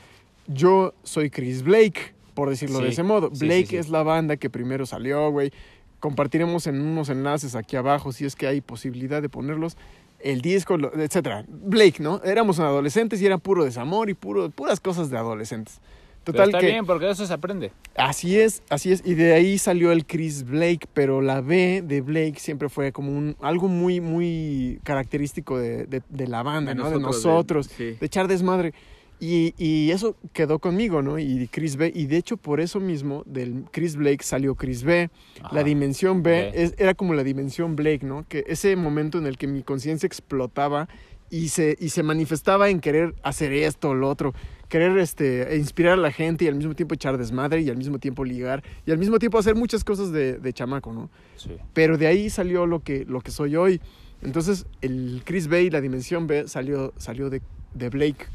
yo 0.48 0.94
soy 1.04 1.30
Chris 1.30 1.64
Blake, 1.64 2.14
por 2.34 2.50
decirlo 2.50 2.80
de 2.80 2.90
ese 2.90 3.04
modo. 3.04 3.30
Blake 3.30 3.64
sí, 3.66 3.70
sí. 3.72 3.78
es 3.78 3.90
la 3.90 4.04
banda 4.04 4.38
que 4.38 4.50
primero 4.50 4.86
salió, 4.86 5.30
güey. 5.32 5.52
Compartiremos 6.00 6.68
en 6.68 6.82
unos 6.82 7.10
enlaces 7.10 7.56
aquí 7.56 7.76
abajo 7.76 8.12
si 8.12 8.26
es 8.26 8.36
que 8.36 8.48
hay 8.48 8.62
posibilidad 8.62 9.22
de 9.22 9.30
ponerlos. 9.30 9.78
El 10.20 10.42
disco, 10.42 10.78
etcétera. 10.98 11.46
Blake, 11.48 12.02
¿no? 12.02 12.22
Éramos 12.24 12.60
adolescentes 12.60 13.22
y 13.22 13.26
era 13.26 13.38
puro 13.38 13.64
desamor 13.64 14.10
y 14.10 14.14
puro, 14.14 14.50
puras 14.50 14.80
cosas 14.80 15.10
de 15.10 15.18
adolescentes. 15.18 15.80
Pero 16.24 16.36
Total 16.36 16.50
está 16.50 16.60
que 16.60 16.68
bien, 16.68 16.86
porque 16.86 17.06
de 17.06 17.12
eso 17.12 17.26
se 17.26 17.34
aprende. 17.34 17.72
Así 17.96 18.38
es, 18.40 18.62
así 18.70 18.92
es. 18.92 19.02
Y 19.06 19.14
de 19.16 19.34
ahí 19.34 19.58
salió 19.58 19.92
el 19.92 20.06
Chris 20.06 20.44
Blake, 20.46 20.88
pero 20.94 21.22
la 21.22 21.42
B 21.42 21.82
de 21.86 22.02
Blake 22.02 22.36
siempre 22.40 22.70
fue 22.70 22.92
como 22.92 23.12
un 23.12 23.36
algo 23.42 23.68
muy, 23.68 24.00
muy 24.02 24.80
característico 24.84 25.58
de, 25.58 25.86
de- 25.86 26.04
de 26.10 26.28
la 26.28 26.44
banda, 26.44 26.76
¿no? 26.76 26.90
De 26.90 27.00
nosotros, 27.00 27.70
de, 27.78 27.94
sí. 27.94 27.98
echar 28.06 28.28
desmadre. 28.28 28.74
Y, 29.22 29.54
y 29.58 29.92
eso 29.92 30.16
quedó 30.32 30.60
conmigo, 30.60 31.02
¿no? 31.02 31.20
Y 31.20 31.50
Chris 31.52 31.76
B. 31.76 31.92
Y 31.94 32.06
de 32.06 32.16
hecho, 32.18 32.38
por 32.38 32.62
eso 32.62 32.80
mismo, 32.80 33.24
del 33.26 33.66
Chris 33.72 33.98
Blake 33.98 34.24
salió 34.24 34.56
Chris 34.56 34.84
B. 34.84 35.10
Ajá. 35.42 35.54
La 35.56 35.64
dimensión 35.64 36.24
B 36.24 36.32
B. 36.32 36.64
es- 36.64 36.74
era 36.78 36.94
como 36.94 37.14
la 37.14 37.24
dimensión 37.26 37.76
Blake, 37.76 38.06
¿no? 38.06 38.26
Que 38.30 38.46
ese 38.48 38.76
momento 38.78 39.18
en 39.18 39.26
el 39.26 39.38
que 39.38 39.48
mi 39.48 39.62
conciencia 39.62 40.08
explotaba 40.08 40.88
y 41.30 41.50
se, 41.50 41.78
y 41.80 41.90
se 41.90 42.04
manifestaba 42.04 42.70
en 42.70 42.80
querer 42.80 43.16
hacer 43.24 43.54
esto 43.54 43.90
o 43.90 43.94
lo 43.96 44.10
otro, 44.10 44.34
querer 44.68 44.98
este, 44.98 45.56
inspirar 45.58 45.94
a 45.94 45.98
la 45.98 46.12
gente 46.12 46.46
y 46.46 46.48
al 46.48 46.56
mismo 46.56 46.76
tiempo 46.76 46.96
echar 46.96 47.18
desmadre 47.18 47.62
y 47.62 47.70
al 47.70 47.78
mismo 47.78 48.00
tiempo 48.00 48.24
ligar 48.24 48.64
y 48.86 48.92
al 48.92 48.98
mismo 48.98 49.20
tiempo 49.20 49.38
hacer 49.38 49.56
muchas 49.56 49.84
cosas 49.84 50.12
de, 50.12 50.34
de 50.34 50.54
chamaco, 50.54 50.94
¿no? 50.94 51.10
Sí. 51.38 51.52
Pero 51.74 51.98
de 51.98 52.08
ahí 52.08 52.30
salió 52.30 52.66
lo 52.66 52.82
que, 52.84 53.06
lo 53.06 53.22
que 53.22 53.32
soy 53.32 53.56
hoy. 53.56 53.82
Entonces, 54.22 54.66
el 54.82 55.22
Chris 55.26 55.48
B 55.48 55.64
y 55.64 55.70
la 55.70 55.82
dimensión 55.82 56.28
B 56.28 56.48
salió, 56.48 56.94
salió 56.98 57.30
de, 57.30 57.42
de 57.74 57.90
Blake, 57.90 58.26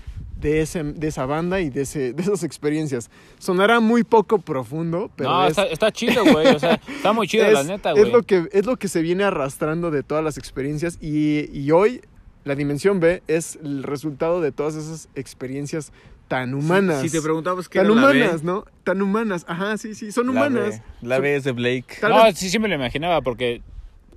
de, 0.40 0.62
ese, 0.62 0.82
de 0.82 1.06
esa 1.08 1.26
banda 1.26 1.60
y 1.60 1.68
de, 1.70 1.82
ese, 1.82 2.12
de 2.14 2.22
esas 2.22 2.42
experiencias. 2.42 3.10
Sonará 3.38 3.80
muy 3.80 4.02
poco 4.02 4.38
profundo, 4.38 5.10
pero 5.14 5.30
no, 5.30 5.44
es, 5.44 5.50
está, 5.50 5.66
está 5.66 5.92
chido, 5.92 6.24
güey. 6.24 6.46
O 6.48 6.58
sea, 6.58 6.80
está 6.88 7.12
muy 7.12 7.28
chido, 7.28 7.48
la 7.50 7.60
es- 7.60 7.66
neta, 7.66 7.90
es 7.92 7.98
güey. 7.98 8.10
lo 8.12 8.22
que 8.22 8.48
es 8.52 8.64
lo 8.66 8.76
que 8.76 8.88
se 8.88 9.02
viene 9.02 9.24
arrastrando 9.24 9.90
de 9.90 10.02
todas 10.02 10.24
las 10.24 10.38
experiencias 10.38 10.96
y, 11.02 11.50
y 11.52 11.70
hoy 11.70 12.00
la 12.44 12.54
dimensión 12.54 13.00
B 13.00 13.22
es 13.26 13.56
el 13.62 13.82
resultado 13.82 14.40
de 14.40 14.52
todas 14.52 14.74
esas 14.74 15.08
experiencias 15.14 15.92
tan 16.28 16.54
humanas. 16.54 17.02
Si 17.02 17.10
te 17.10 17.20
preguntabas 17.20 17.68
qué 17.68 17.78
tan 17.80 17.86
era 17.86 17.94
la 17.94 18.06
B, 18.08 18.20
humanas, 18.22 18.42
¿no? 18.42 18.64
Tan 18.82 19.02
humanas. 19.02 19.44
Ajá, 19.48 19.76
sí, 19.76 19.94
sí, 19.94 20.10
son 20.12 20.26
la 20.26 20.32
humanas. 20.32 20.80
B, 21.00 21.08
la 21.08 21.18
B 21.18 21.36
es 21.36 21.44
de 21.44 21.52
Blake. 21.52 21.96
Tal 22.00 22.10
no, 22.12 22.24
vez- 22.24 22.38
sí, 22.38 22.48
sí 22.50 22.58
me 22.58 22.68
lo 22.68 22.74
imaginaba, 22.74 23.20
porque... 23.20 23.60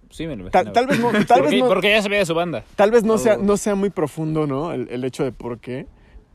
Sí 0.09 0.25
me 0.25 0.37
lo 0.37 0.49
Tal, 0.49 0.67
imaginaba. 0.67 0.73
tal 0.73 0.87
vez 0.87 0.99
no, 0.99 1.11
tal 1.25 1.39
porque, 1.41 1.55
vez 1.55 1.59
no, 1.63 1.67
porque 1.67 1.89
ya 1.91 2.01
sabía 2.01 2.19
de 2.19 2.25
su 2.25 2.33
banda. 2.33 2.63
tal 2.77 2.91
vez 2.91 3.03
no 3.03 3.17
sea, 3.17 3.35
Oh. 3.37 3.43
no 3.43 3.57
sea 3.57 3.75
muy 3.75 3.89
profundo, 3.89 4.47
¿no? 4.47 4.71
El, 4.71 4.87
el 4.89 5.03
hecho 5.03 5.25
de 5.25 5.33
por 5.33 5.59
qué. 5.59 5.85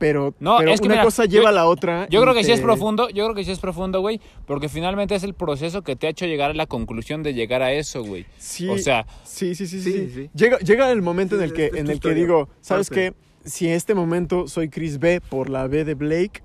Pero, 0.03 0.35
No, 0.41 0.57
pero 0.59 0.73
es 0.73 0.81
que 0.81 0.87
una 0.89 0.97
mira, 0.97 1.05
cosa 1.05 1.27
yo- 1.27 1.31
lleva 1.39 1.51
a 1.51 1.53
la 1.53 1.67
otra. 1.67 2.09
Yo 2.11 2.21
creo 2.21 2.35
que 2.35 2.43
sí 2.43 2.51
es 2.51 2.61
profundo, 2.61 3.09
yo 3.11 3.23
creo 3.25 3.37
que 3.37 3.45
sí 3.45 3.53
es 3.53 3.61
profundo, 3.61 4.01
güey, 4.01 4.21
porque 4.47 4.69
finalmente 4.69 5.15
es 5.15 5.23
el 5.23 5.33
proceso 5.33 5.83
que 5.83 5.95
te 5.95 6.09
ha 6.09 6.11
hecho 6.11 6.27
llegar 6.27 6.51
a 6.51 6.55
la 6.55 6.67
conclusión 6.67 7.23
de 7.23 7.35
llegar 7.35 7.63
a 7.63 7.73
eso, 7.73 8.03
güey. 8.03 8.27
Sí, 8.37 8.69
O 8.69 8.79
sea, 8.79 9.07
sí, 9.23 9.55
sí, 9.55 9.69
sí, 9.69 9.81
Sí, 9.81 9.93
sí. 9.93 10.11
sí. 10.13 10.31
Llega, 10.35 10.59
llega 10.59 10.91
el 10.91 11.03
momento 11.03 11.37
Sí, 11.37 11.43
en 11.43 11.49
el 11.49 11.53
que, 11.55 11.67
en 11.79 11.89
el 11.89 12.01
que 12.01 12.15
digo, 12.15 12.49
¿sabes 12.61 12.89
parte. 12.89 13.13
qué? 13.13 13.49
Si 13.49 13.69
en 13.69 13.75
este 13.75 13.95
momento 13.95 14.49
soy 14.49 14.69
Chris 14.69 14.99
B 14.99 15.21
por 15.21 15.49
la 15.49 15.69
B 15.69 15.85
de 15.85 15.95
Blake 15.95 16.43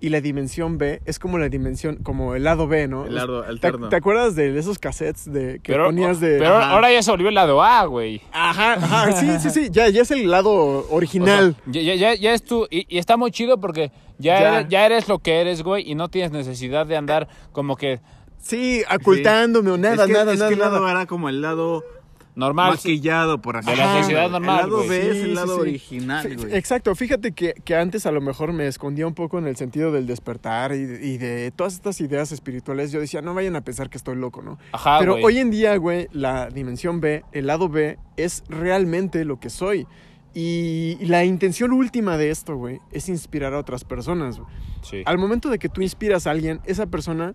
y 0.00 0.08
la 0.08 0.20
dimensión 0.22 0.78
B 0.78 1.02
es 1.04 1.18
como 1.18 1.38
la 1.38 1.48
dimensión, 1.50 1.96
como 1.96 2.34
el 2.34 2.44
lado 2.44 2.66
B, 2.66 2.88
¿no? 2.88 3.04
El 3.06 3.14
lado 3.14 3.42
¿Te, 3.42 3.48
alterno. 3.48 3.88
te 3.90 3.96
acuerdas 3.96 4.34
de 4.34 4.58
esos 4.58 4.78
cassettes 4.78 5.30
de, 5.30 5.60
que 5.62 5.72
pero, 5.72 5.84
ponías 5.86 6.20
de... 6.20 6.38
pero 6.38 6.56
Ajá. 6.56 6.70
ahora 6.70 6.90
ya 6.92 7.02
se 7.02 7.10
volvió 7.10 7.28
el 7.28 7.34
lado 7.34 7.62
A, 7.62 7.84
güey. 7.84 8.22
Ajá, 8.32 8.72
ajá, 8.74 9.12
sí, 9.20 9.26
sí, 9.40 9.50
sí, 9.50 9.68
ya, 9.70 9.88
ya 9.90 10.02
es 10.02 10.10
el 10.10 10.30
lado 10.30 10.50
O 10.52 10.82
sea, 10.88 10.96
original. 10.96 11.54
ya, 11.66 11.82
ya, 11.82 11.94
ya- 11.94 12.14
ya 12.14 12.32
es 12.34 12.42
tú, 12.42 12.66
y, 12.70 12.86
y 12.88 12.98
está 12.98 13.16
muy 13.18 13.30
chido 13.30 13.60
porque 13.60 13.92
ya, 14.18 14.40
Ya. 14.40 14.56
Eres, 14.58 14.68
ya 14.70 14.86
eres 14.86 15.08
lo 15.08 15.18
que 15.18 15.40
eres, 15.40 15.62
güey, 15.62 15.90
y 15.90 15.94
no 15.94 16.08
tienes 16.08 16.30
necesidad 16.32 16.86
de 16.86 16.96
andar 16.96 17.28
como 17.52 17.76
que 17.76 18.00
sí, 18.38 18.82
ocultándome 18.94 19.70
o 19.70 19.76
nada, 19.78 19.96
es 19.96 20.00
que, 20.06 20.12
nada, 20.12 20.32
es 20.32 20.38
nada, 20.38 20.48
que 20.48 20.54
el 20.54 20.60
lado 20.60 20.80
nada. 20.80 20.90
era 20.92 21.06
como 21.06 21.28
el 21.28 21.42
lado 21.42 21.84
normal. 22.34 22.70
maquillado, 22.72 23.40
por 23.42 23.56
así 23.56 23.70
De 23.70 23.76
la 23.76 23.98
sociedad 24.00 24.30
normal, 24.30 24.64
El 24.64 24.70
lado. 24.70 24.88
B 24.88 25.10
es 25.10 25.16
Sí, 25.16 25.22
el 25.22 25.34
lado 25.34 25.46
sí, 25.48 25.54
sí. 25.54 25.60
original, 25.60 26.36
güey. 26.36 26.54
Exacto, 26.56 26.94
fíjate 26.94 27.32
que, 27.32 27.54
que 27.64 27.74
antes 27.76 28.06
a 28.06 28.12
lo 28.12 28.20
mejor 28.20 28.52
me 28.52 28.66
escondía 28.66 29.06
un 29.06 29.14
poco 29.14 29.38
en 29.38 29.46
el 29.46 29.56
sentido 29.56 29.92
del 29.92 30.06
despertar 30.06 30.72
y, 30.72 30.76
y 30.78 31.18
de 31.18 31.52
todas 31.54 31.74
estas 31.74 32.00
ideas 32.00 32.32
espirituales. 32.32 32.92
Yo 32.92 33.00
decía, 33.00 33.20
no 33.22 33.34
vayan 33.34 33.56
a 33.56 33.60
pensar 33.62 33.90
que 33.90 33.98
estoy 33.98 34.16
loco, 34.16 34.42
¿no? 34.42 34.58
Ajá, 34.72 34.98
Pero 35.00 35.14
hoy 35.16 35.38
en 35.38 35.50
día, 35.50 35.76
güey, 35.76 36.08
la 36.12 36.48
dimensión 36.48 37.00
B, 37.00 37.24
el 37.32 37.46
lado 37.46 37.68
B, 37.68 37.98
es 38.16 38.44
realmente 38.48 39.24
lo 39.24 39.38
que 39.40 39.50
soy. 39.50 39.86
Y, 40.32 40.96
y 41.00 41.06
la 41.06 41.24
intención 41.24 41.72
última 41.72 42.16
de 42.16 42.30
esto, 42.30 42.54
güey, 42.54 42.78
es 42.92 43.08
inspirar 43.08 43.52
a 43.52 43.58
otras 43.58 43.82
personas. 43.84 44.38
güey. 44.38 44.48
Sí. 44.82 45.02
Al 45.04 45.18
momento 45.18 45.48
de 45.50 45.58
que 45.58 45.68
tú 45.68 45.82
inspiras 45.82 46.26
a 46.28 46.30
alguien, 46.30 46.60
esa 46.66 46.86
persona 46.86 47.34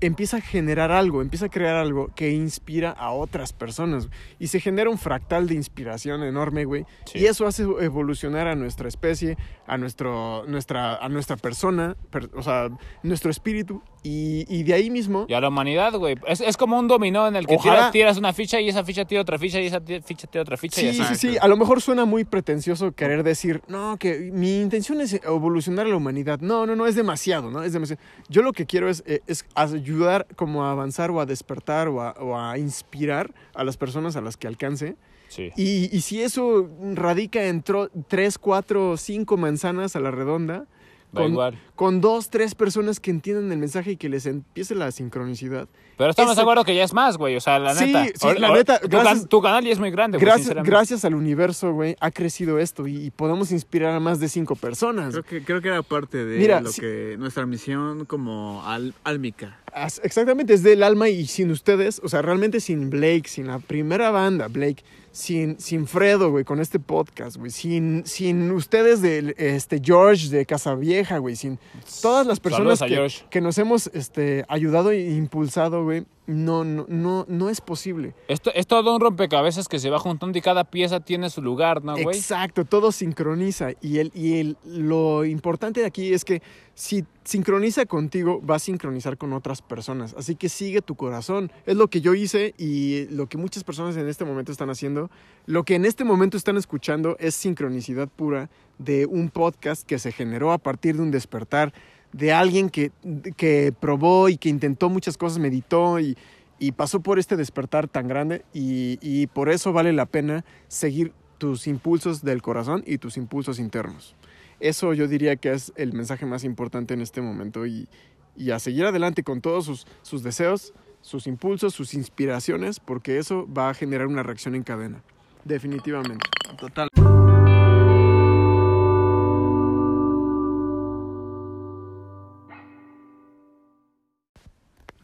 empieza 0.00 0.38
a 0.38 0.40
generar 0.40 0.90
algo, 0.92 1.22
empieza 1.22 1.46
a 1.46 1.48
crear 1.48 1.76
algo 1.76 2.08
que 2.14 2.30
inspira 2.32 2.90
a 2.90 3.10
otras 3.12 3.52
personas. 3.52 4.08
Y 4.38 4.48
se 4.48 4.60
genera 4.60 4.90
un 4.90 4.98
fractal 4.98 5.46
de 5.48 5.54
inspiración 5.54 6.22
enorme, 6.22 6.64
güey. 6.64 6.84
Sí. 7.06 7.18
Y 7.20 7.26
eso 7.26 7.46
hace 7.46 7.62
evolucionar 7.62 8.46
a 8.48 8.54
nuestra 8.54 8.88
especie, 8.88 9.36
a, 9.66 9.76
nuestro, 9.78 10.44
nuestra, 10.46 10.96
a 10.96 11.08
nuestra 11.08 11.36
persona, 11.36 11.96
per- 12.10 12.30
o 12.34 12.42
sea, 12.42 12.68
nuestro 13.02 13.30
espíritu. 13.30 13.82
Y, 14.04 14.44
y 14.48 14.62
de 14.62 14.74
ahí 14.74 14.90
mismo... 14.90 15.26
Y 15.28 15.34
a 15.34 15.40
la 15.40 15.48
humanidad, 15.48 15.92
güey. 15.94 16.16
Es, 16.26 16.40
es 16.40 16.56
como 16.56 16.78
un 16.78 16.86
dominó 16.86 17.26
en 17.26 17.34
el 17.34 17.46
que 17.46 17.56
Ojalá. 17.56 17.74
tiras, 17.76 17.92
tiras 17.92 18.16
una 18.16 18.32
ficha 18.32 18.60
y 18.60 18.68
esa 18.68 18.84
ficha 18.84 19.04
tira 19.04 19.20
otra 19.20 19.38
ficha 19.38 19.60
y 19.60 19.66
esa 19.66 19.80
ficha 19.80 20.28
tira 20.28 20.42
otra 20.42 20.56
ficha. 20.56 20.80
y 20.80 20.92
Sí, 20.94 21.00
así. 21.02 21.14
sí, 21.16 21.30
sí. 21.32 21.38
A 21.40 21.48
lo 21.48 21.56
mejor 21.56 21.82
suena 21.82 22.04
muy 22.04 22.24
pretencioso 22.24 22.92
querer 22.92 23.24
decir, 23.24 23.60
no, 23.66 23.96
que 23.98 24.30
mi 24.32 24.60
intención 24.60 25.00
es 25.00 25.14
evolucionar 25.14 25.86
a 25.86 25.88
la 25.90 25.96
humanidad. 25.96 26.38
No, 26.40 26.64
no, 26.64 26.76
no, 26.76 26.86
es 26.86 26.94
demasiado, 26.94 27.50
¿no? 27.50 27.64
Es 27.64 27.72
demasiado. 27.72 28.00
Yo 28.28 28.42
lo 28.42 28.52
que 28.52 28.66
quiero 28.66 28.88
es, 28.88 29.02
eh, 29.04 29.20
es 29.26 29.44
ayudar 29.88 30.26
como 30.36 30.64
a 30.64 30.70
avanzar 30.72 31.10
o 31.10 31.20
a 31.20 31.26
despertar 31.26 31.88
o 31.88 32.02
a, 32.02 32.10
o 32.20 32.38
a 32.38 32.58
inspirar 32.58 33.32
a 33.54 33.64
las 33.64 33.76
personas 33.76 34.16
a 34.16 34.20
las 34.20 34.36
que 34.36 34.46
alcance. 34.46 34.96
Sí. 35.28 35.50
Y, 35.56 35.94
y 35.94 36.00
si 36.02 36.22
eso 36.22 36.68
radica 36.94 37.44
en 37.46 37.62
tro- 37.64 37.90
tres, 38.08 38.38
cuatro, 38.38 38.96
cinco 38.96 39.36
manzanas 39.36 39.96
a 39.96 40.00
la 40.00 40.10
redonda, 40.10 40.58
Da 40.58 40.66
con, 41.12 41.32
igual. 41.32 41.58
con 41.74 42.00
dos, 42.00 42.30
tres 42.30 42.54
personas 42.54 43.00
que 43.00 43.10
entiendan 43.10 43.50
el 43.52 43.58
mensaje 43.58 43.92
y 43.92 43.96
que 43.96 44.08
les 44.08 44.26
empiece 44.26 44.74
la 44.74 44.90
sincronicidad. 44.92 45.68
Pero 45.96 46.10
estamos 46.10 46.36
de 46.36 46.42
acuerdo 46.42 46.64
que 46.64 46.76
ya 46.76 46.84
es 46.84 46.92
más, 46.92 47.16
güey. 47.16 47.34
O 47.36 47.40
sea, 47.40 47.58
la 47.58 47.74
Sí, 47.74 47.86
neta. 47.86 48.06
sí, 48.14 48.38
la 48.38 48.52
neta, 48.52 48.78
Tu, 48.78 48.88
gracias- 48.88 49.18
can- 49.20 49.28
tu 49.28 49.42
canal 49.42 49.64
ya 49.64 49.72
es 49.72 49.78
muy 49.80 49.90
grande, 49.90 50.18
güey, 50.18 50.26
Gracias, 50.64 51.04
al 51.04 51.14
universo, 51.14 51.72
güey, 51.72 51.96
ha 52.00 52.10
crecido 52.12 52.58
esto 52.60 52.86
y, 52.86 53.06
y 53.06 53.10
podemos 53.10 53.50
inspirar 53.50 53.94
a 53.94 54.00
más 54.00 54.20
de 54.20 54.28
cinco 54.28 54.54
personas. 54.54 55.10
Creo 55.12 55.24
que, 55.24 55.42
creo 55.44 55.60
que 55.60 55.68
era 55.68 55.82
parte 55.82 56.24
de 56.24 56.38
Mira, 56.38 56.60
lo 56.60 56.70
si- 56.70 56.80
que 56.80 57.16
nuestra 57.18 57.46
misión 57.46 58.04
como 58.04 58.62
al, 58.64 58.94
álmica. 59.02 59.58
As- 59.72 60.00
Exactamente, 60.04 60.54
es 60.54 60.62
del 60.62 60.82
alma 60.84 61.08
y 61.08 61.26
sin 61.26 61.50
ustedes, 61.50 62.00
o 62.04 62.08
sea, 62.08 62.22
realmente 62.22 62.60
sin 62.60 62.90
Blake, 62.90 63.24
sin 63.26 63.48
la 63.48 63.58
primera 63.58 64.10
banda, 64.10 64.46
Blake, 64.48 64.84
sin, 65.18 65.58
sin 65.58 65.88
Fredo, 65.88 66.30
güey, 66.30 66.44
con 66.44 66.60
este 66.60 66.78
podcast, 66.78 67.38
güey, 67.38 67.50
sin, 67.50 68.06
sin 68.06 68.52
ustedes 68.52 69.02
de 69.02 69.34
este, 69.36 69.80
George 69.84 70.28
de 70.28 70.46
Casavieja, 70.46 71.18
güey, 71.18 71.34
sin 71.34 71.58
todas 72.00 72.24
las 72.24 72.38
personas 72.38 72.78
que, 72.78 73.08
que 73.28 73.40
nos 73.40 73.58
hemos 73.58 73.88
este, 73.88 74.44
ayudado 74.48 74.92
e 74.92 75.10
impulsado, 75.10 75.82
güey, 75.82 76.06
no, 76.28 76.62
no, 76.62 76.84
no, 76.88 77.24
no 77.26 77.48
es 77.48 77.62
posible. 77.62 78.14
Esto 78.28 78.52
es 78.54 78.66
todo 78.66 78.94
un 78.94 79.00
rompecabezas 79.00 79.66
que 79.66 79.78
se 79.78 79.88
va 79.88 79.98
juntando 79.98 80.36
y 80.36 80.42
cada 80.42 80.64
pieza 80.64 81.00
tiene 81.00 81.30
su 81.30 81.40
lugar, 81.40 81.82
¿no, 81.82 81.94
güey? 81.94 82.16
Exacto, 82.16 82.66
todo 82.66 82.92
sincroniza. 82.92 83.70
Y, 83.80 83.98
el, 83.98 84.12
y 84.14 84.38
el, 84.38 84.58
lo 84.64 85.24
importante 85.24 85.80
de 85.80 85.86
aquí 85.86 86.12
es 86.12 86.26
que 86.26 86.42
si 86.74 87.06
sincroniza 87.24 87.86
contigo, 87.86 88.44
va 88.44 88.56
a 88.56 88.58
sincronizar 88.58 89.16
con 89.16 89.32
otras 89.32 89.62
personas. 89.62 90.14
Así 90.18 90.36
que 90.36 90.50
sigue 90.50 90.82
tu 90.82 90.96
corazón. 90.96 91.50
Es 91.64 91.76
lo 91.76 91.88
que 91.88 92.02
yo 92.02 92.14
hice 92.14 92.54
y 92.58 93.06
lo 93.06 93.26
que 93.26 93.38
muchas 93.38 93.64
personas 93.64 93.96
en 93.96 94.06
este 94.06 94.26
momento 94.26 94.52
están 94.52 94.68
haciendo. 94.68 95.10
Lo 95.46 95.64
que 95.64 95.76
en 95.76 95.86
este 95.86 96.04
momento 96.04 96.36
están 96.36 96.58
escuchando 96.58 97.16
es 97.18 97.34
sincronicidad 97.34 98.06
pura 98.08 98.50
de 98.76 99.06
un 99.06 99.30
podcast 99.30 99.86
que 99.86 99.98
se 99.98 100.12
generó 100.12 100.52
a 100.52 100.58
partir 100.58 100.96
de 100.96 101.02
un 101.02 101.10
despertar 101.10 101.72
de 102.12 102.32
alguien 102.32 102.70
que, 102.70 102.90
que 103.36 103.72
probó 103.78 104.28
y 104.28 104.36
que 104.36 104.48
intentó 104.48 104.88
muchas 104.88 105.16
cosas, 105.16 105.38
meditó 105.38 106.00
y, 106.00 106.16
y 106.58 106.72
pasó 106.72 107.00
por 107.00 107.18
este 107.18 107.36
despertar 107.36 107.88
tan 107.88 108.08
grande 108.08 108.44
y, 108.52 108.98
y 109.00 109.26
por 109.28 109.48
eso 109.48 109.72
vale 109.72 109.92
la 109.92 110.06
pena 110.06 110.44
seguir 110.68 111.12
tus 111.38 111.66
impulsos 111.66 112.22
del 112.22 112.42
corazón 112.42 112.82
y 112.86 112.98
tus 112.98 113.16
impulsos 113.16 113.58
internos. 113.58 114.14
Eso 114.60 114.92
yo 114.92 115.06
diría 115.06 115.36
que 115.36 115.52
es 115.52 115.72
el 115.76 115.92
mensaje 115.92 116.26
más 116.26 116.42
importante 116.42 116.94
en 116.94 117.00
este 117.00 117.20
momento 117.20 117.64
y, 117.66 117.88
y 118.36 118.50
a 118.50 118.58
seguir 118.58 118.84
adelante 118.86 119.22
con 119.22 119.40
todos 119.40 119.64
sus, 119.64 119.86
sus 120.02 120.22
deseos, 120.22 120.72
sus 121.00 121.26
impulsos, 121.26 121.74
sus 121.74 121.94
inspiraciones, 121.94 122.80
porque 122.80 123.18
eso 123.18 123.46
va 123.52 123.70
a 123.70 123.74
generar 123.74 124.08
una 124.08 124.24
reacción 124.24 124.56
en 124.56 124.64
cadena, 124.64 125.02
definitivamente. 125.44 126.26
Total. 126.58 126.88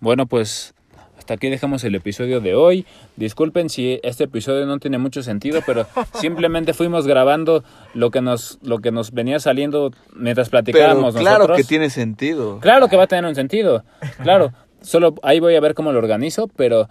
Bueno, 0.05 0.27
pues 0.27 0.75
hasta 1.17 1.33
aquí 1.33 1.49
dejamos 1.49 1.83
el 1.85 1.95
episodio 1.95 2.43
de 2.43 2.55
hoy. 2.55 2.85
Disculpen 3.17 3.71
si 3.71 4.01
este 4.03 4.25
episodio 4.25 4.67
no 4.67 4.79
tiene 4.79 4.99
mucho 4.99 5.23
sentido, 5.23 5.63
pero 5.65 5.87
simplemente 6.21 6.75
fuimos 6.75 7.07
grabando 7.07 7.65
lo 7.95 8.11
que 8.11 8.21
nos 8.21 8.59
lo 8.61 8.81
que 8.81 8.93
nos 8.93 9.13
venía 9.13 9.41
saliendo 9.41 9.93
mientras 10.15 10.51
Pero 10.51 10.63
platicábamos 10.63 11.15
claro 11.17 11.39
nosotros. 11.39 11.57
que 11.57 11.65
tiene 11.65 11.89
sentido. 11.89 12.61
Claro 12.61 12.89
que 12.89 12.99
va 12.99 13.05
a 13.05 13.07
tener 13.07 13.25
un 13.25 13.35
sentido. 13.35 13.83
Claro, 14.23 14.53
solo 14.83 15.15
ahí 15.23 15.41
voy 15.41 15.57
a 15.57 15.61
ver 15.61 15.73
cómo 15.75 15.91
lo 15.91 16.01
organizo, 16.01 16.49
pero 16.55 16.87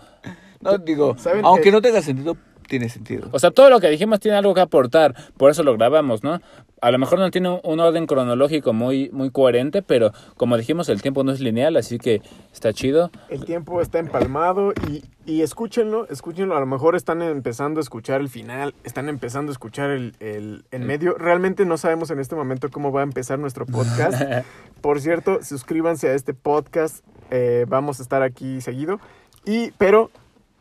No, 0.60 0.80
digo, 0.80 1.16
¿Saben 1.20 1.46
aunque 1.46 1.66
que- 1.66 1.72
no 1.72 1.82
tenga 1.84 2.02
sentido, 2.02 2.36
tiene 2.68 2.90
sentido. 2.90 3.28
o 3.32 3.40
sea, 3.40 3.52
todo 3.52 3.70
lo 3.70 3.80
que 3.80 3.90
dijimos 3.90 4.20
tiene 4.20 4.38
algo 4.38 4.54
que 4.54 4.62
aportar, 4.62 5.16
por 5.38 5.52
eso 5.52 5.64
lo 5.64 5.74
grabamos, 5.78 6.24
¿no? 6.24 6.42
A 6.82 6.92
lo 6.92 7.00
mejor 7.00 7.18
no 7.20 7.32
tiene 7.32 7.48
un- 7.64 7.80
orden 7.80 8.06
cronológico 8.08 8.74
muy 8.74 9.10
muy 9.14 9.30
coherente, 9.32 9.82
pero 9.82 10.12
como 10.36 10.58
dijimos, 10.58 10.90
el 10.90 11.02
tiempo 11.02 11.24
no 11.24 11.32
es 11.32 11.40
lineal, 11.40 11.78
así 11.78 11.98
que 11.98 12.22
está 12.52 12.74
chido. 12.74 13.10
El 13.30 13.46
tiempo 13.46 13.80
está 13.80 14.00
empalmado 14.00 14.74
y, 14.92 15.02
y 15.26 15.44
escúchenlo, 15.44 16.08
escúchenlo. 16.10 16.58
A 16.58 16.60
lo 16.60 16.66
mejor 16.66 16.98
están 16.98 17.22
empezando 17.22 17.80
a 17.80 17.84
escuchar 17.84 18.20
el 18.20 18.28
final, 18.28 18.74
están 18.84 19.08
empezando 19.08 19.52
a 19.52 19.54
escuchar 19.54 19.92
el, 19.92 20.14
el 20.20 20.66
en 20.72 20.86
medio. 20.86 21.14
Realmente 21.18 21.64
no 21.66 21.78
sabemos 21.78 22.12
en 22.12 22.20
este 22.20 22.36
momento 22.36 22.70
cómo 22.70 22.92
va 22.92 23.00
a 23.00 23.04
empezar 23.04 23.40
nuestro 23.40 23.66
podcast. 23.66 24.22
Por 24.82 25.00
cierto, 25.00 25.40
suscríbanse 25.42 26.10
a 26.10 26.14
este 26.16 26.34
podcast. 26.34 27.06
eh, 27.32 27.66
vamos 27.70 28.00
a 28.02 28.04
estar 28.04 28.22
aquí 28.24 28.60
seguido. 28.60 29.00
Y, 29.46 29.72
pero, 29.78 30.12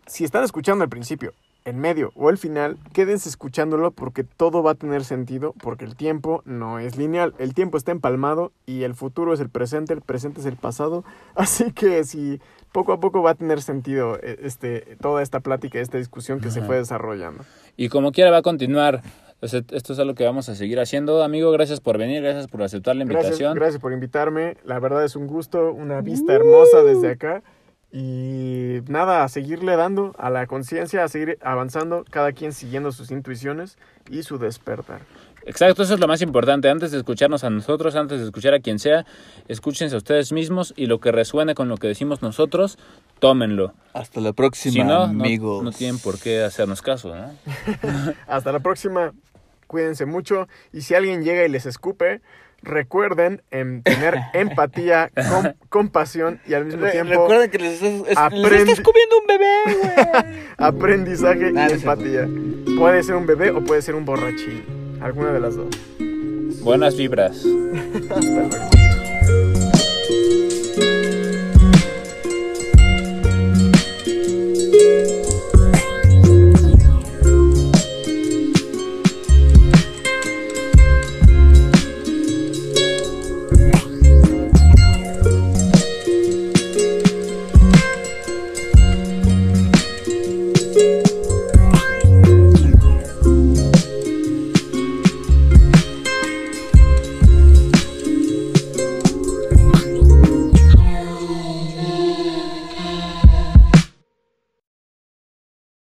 si 0.07 0.23
están 0.25 0.45
escuchando 0.45 0.85
al 0.85 0.89
principio, 0.91 1.33
en 1.65 1.79
medio 1.79 2.13
o 2.15 2.31
el 2.31 2.39
final, 2.39 2.77
quédense 2.93 3.29
escuchándolo 3.29 3.91
porque 3.91 4.25
todo 4.25 4.63
va 4.63 4.73
a 4.73 4.75
tener 4.75 5.05
sentido, 5.05 5.55
porque 5.63 5.85
el 5.85 5.97
tiempo 5.97 6.43
no 6.45 6.79
es 6.79 6.97
lineal. 6.97 7.35
El 7.39 7.55
tiempo 7.55 7.77
está 7.77 7.93
empalmado 7.93 8.53
y 8.67 8.83
el 8.83 8.95
futuro 8.95 9.33
es 9.33 9.41
el 9.41 9.49
presente, 9.49 9.93
el 9.93 10.01
presente 10.01 10.41
es 10.41 10.47
el 10.47 10.57
pasado. 10.57 11.05
Así 11.35 11.73
que 11.73 12.05
si 12.05 12.41
poco 12.73 12.93
a 12.93 13.01
poco 13.01 13.23
va 13.23 13.31
a 13.31 13.35
tener 13.35 13.63
sentido 13.63 14.19
eh, 14.23 14.39
este, 14.43 14.97
toda 15.01 15.23
esta 15.23 15.41
plática, 15.41 15.79
esta 15.79 15.99
discusión 15.99 16.41
que 16.41 16.51
se 16.51 16.63
fue 16.63 16.77
desarrollando. 16.77 17.45
Y 17.77 17.89
como 17.89 18.13
quiera 18.13 18.31
va 18.31 18.39
a 18.39 18.43
continuar. 18.43 19.03
Esto 19.43 19.93
es 19.93 19.99
algo 19.99 20.15
que 20.15 20.25
vamos 20.25 20.49
a 20.49 20.55
seguir 20.55 20.79
haciendo. 20.79 21.25
Amigo, 21.25 21.51
gracias 21.51 21.81
por 21.81 21.99
venir, 21.99 22.23
gracias 22.23 22.47
por 22.47 22.63
aceptar 22.63 22.95
la 22.95 23.05
Gracias, 23.05 23.25
invitación. 23.25 23.55
gracias 23.57 23.81
por 23.83 23.93
invitarme. 23.93 24.57
La 24.65 24.79
verdad 24.79 25.05
es 25.05 25.17
un 25.17 25.27
gusto, 25.27 25.73
una 25.73 26.01
vista 26.01 26.33
hermosa 26.33 26.85
desde 26.85 27.11
acá. 27.11 27.43
Y 27.95 28.81
nada, 28.89 29.23
a 29.23 29.29
seguirle 29.29 29.77
dando 29.77 30.15
a 30.19 30.31
la 30.31 30.47
conciencia, 30.47 31.05
a 31.05 31.09
seguir 31.09 31.39
avanzando, 31.43 32.05
cada 32.11 32.33
quien 32.33 32.53
siguiendo 32.53 32.91
sus 32.91 33.11
intuiciones 33.11 33.77
y 34.11 34.23
su 34.23 34.39
despertar. 34.39 35.03
Exacto, 35.45 35.83
eso 35.83 35.95
es 35.95 36.01
lo 36.01 36.09
más 36.09 36.23
importante. 36.23 36.71
Antes 36.71 36.93
de 36.93 36.99
escucharnos 36.99 37.45
a 37.45 37.51
nosotros, 37.51 37.95
antes 37.97 38.21
de 38.21 38.27
escuchar 38.27 38.55
a 38.55 38.61
quien 38.61 38.79
sea, 38.79 39.05
escúchense 39.49 39.95
a 39.95 39.99
ustedes 39.99 40.33
mismos 40.33 40.73
y 40.77 40.87
lo 40.87 41.01
que 41.01 41.13
resuene 41.13 41.55
con 41.55 41.69
lo 41.69 41.77
que 41.77 41.89
decimos 41.89 42.23
nosotros, 42.23 42.79
tómenlo. 43.19 43.75
Hasta 43.93 44.21
la 44.21 44.33
próxima, 44.33 44.73
Si 44.73 44.79
no, 44.79 44.87
no, 44.87 45.03
amigos. 45.03 45.63
no 45.63 45.73
tienen 45.73 45.99
por 45.99 46.19
qué 46.19 46.43
hacernos 46.45 46.81
caso, 46.81 47.15
¿no? 47.15 47.33
Hasta 48.27 48.53
la 48.53 48.61
próxima, 48.61 49.13
cuídense 49.67 50.07
mucho 50.07 50.49
y 50.73 50.83
si 50.83 50.95
alguien 50.95 51.25
llega 51.25 51.45
y 51.45 51.49
les 51.49 51.67
escupe, 51.67 52.23
recuerden 52.63 53.43
em, 53.51 53.83
tener 53.83 54.19
empatía, 54.35 55.11
com- 55.31 55.53
compasión 55.69 56.41
y 56.47 56.55
al 56.55 56.65
mismo 56.67 56.87
tiempo 56.89 57.11
Recuerden 57.13 57.51
que 57.51 57.59
les 57.59 57.75
estás, 57.75 57.91
es- 57.93 58.09
les 58.09 58.19
aprende- 58.19 58.57
estás 58.73 58.81
comiendo 58.81 59.19
un 59.21 59.27
bebé, 59.27 59.55
güey. 59.65 60.45
aprendizaje 60.59 61.53
y 61.55 61.59
es 61.59 61.73
empatía. 61.73 62.29
Puede 62.79 63.03
ser 63.03 63.17
un 63.17 63.27
bebé 63.27 63.51
o 63.51 63.63
puede 63.65 63.83
ser 63.83 63.95
un 63.95 64.05
borrachín. 64.05 64.99
Alguna 65.01 65.33
de 65.33 65.41
las 65.41 65.57
dos. 65.57 65.69
Buenas 66.63 66.97
vibras. 66.97 67.45
Hasta 68.11 68.21
luego. 68.21 68.82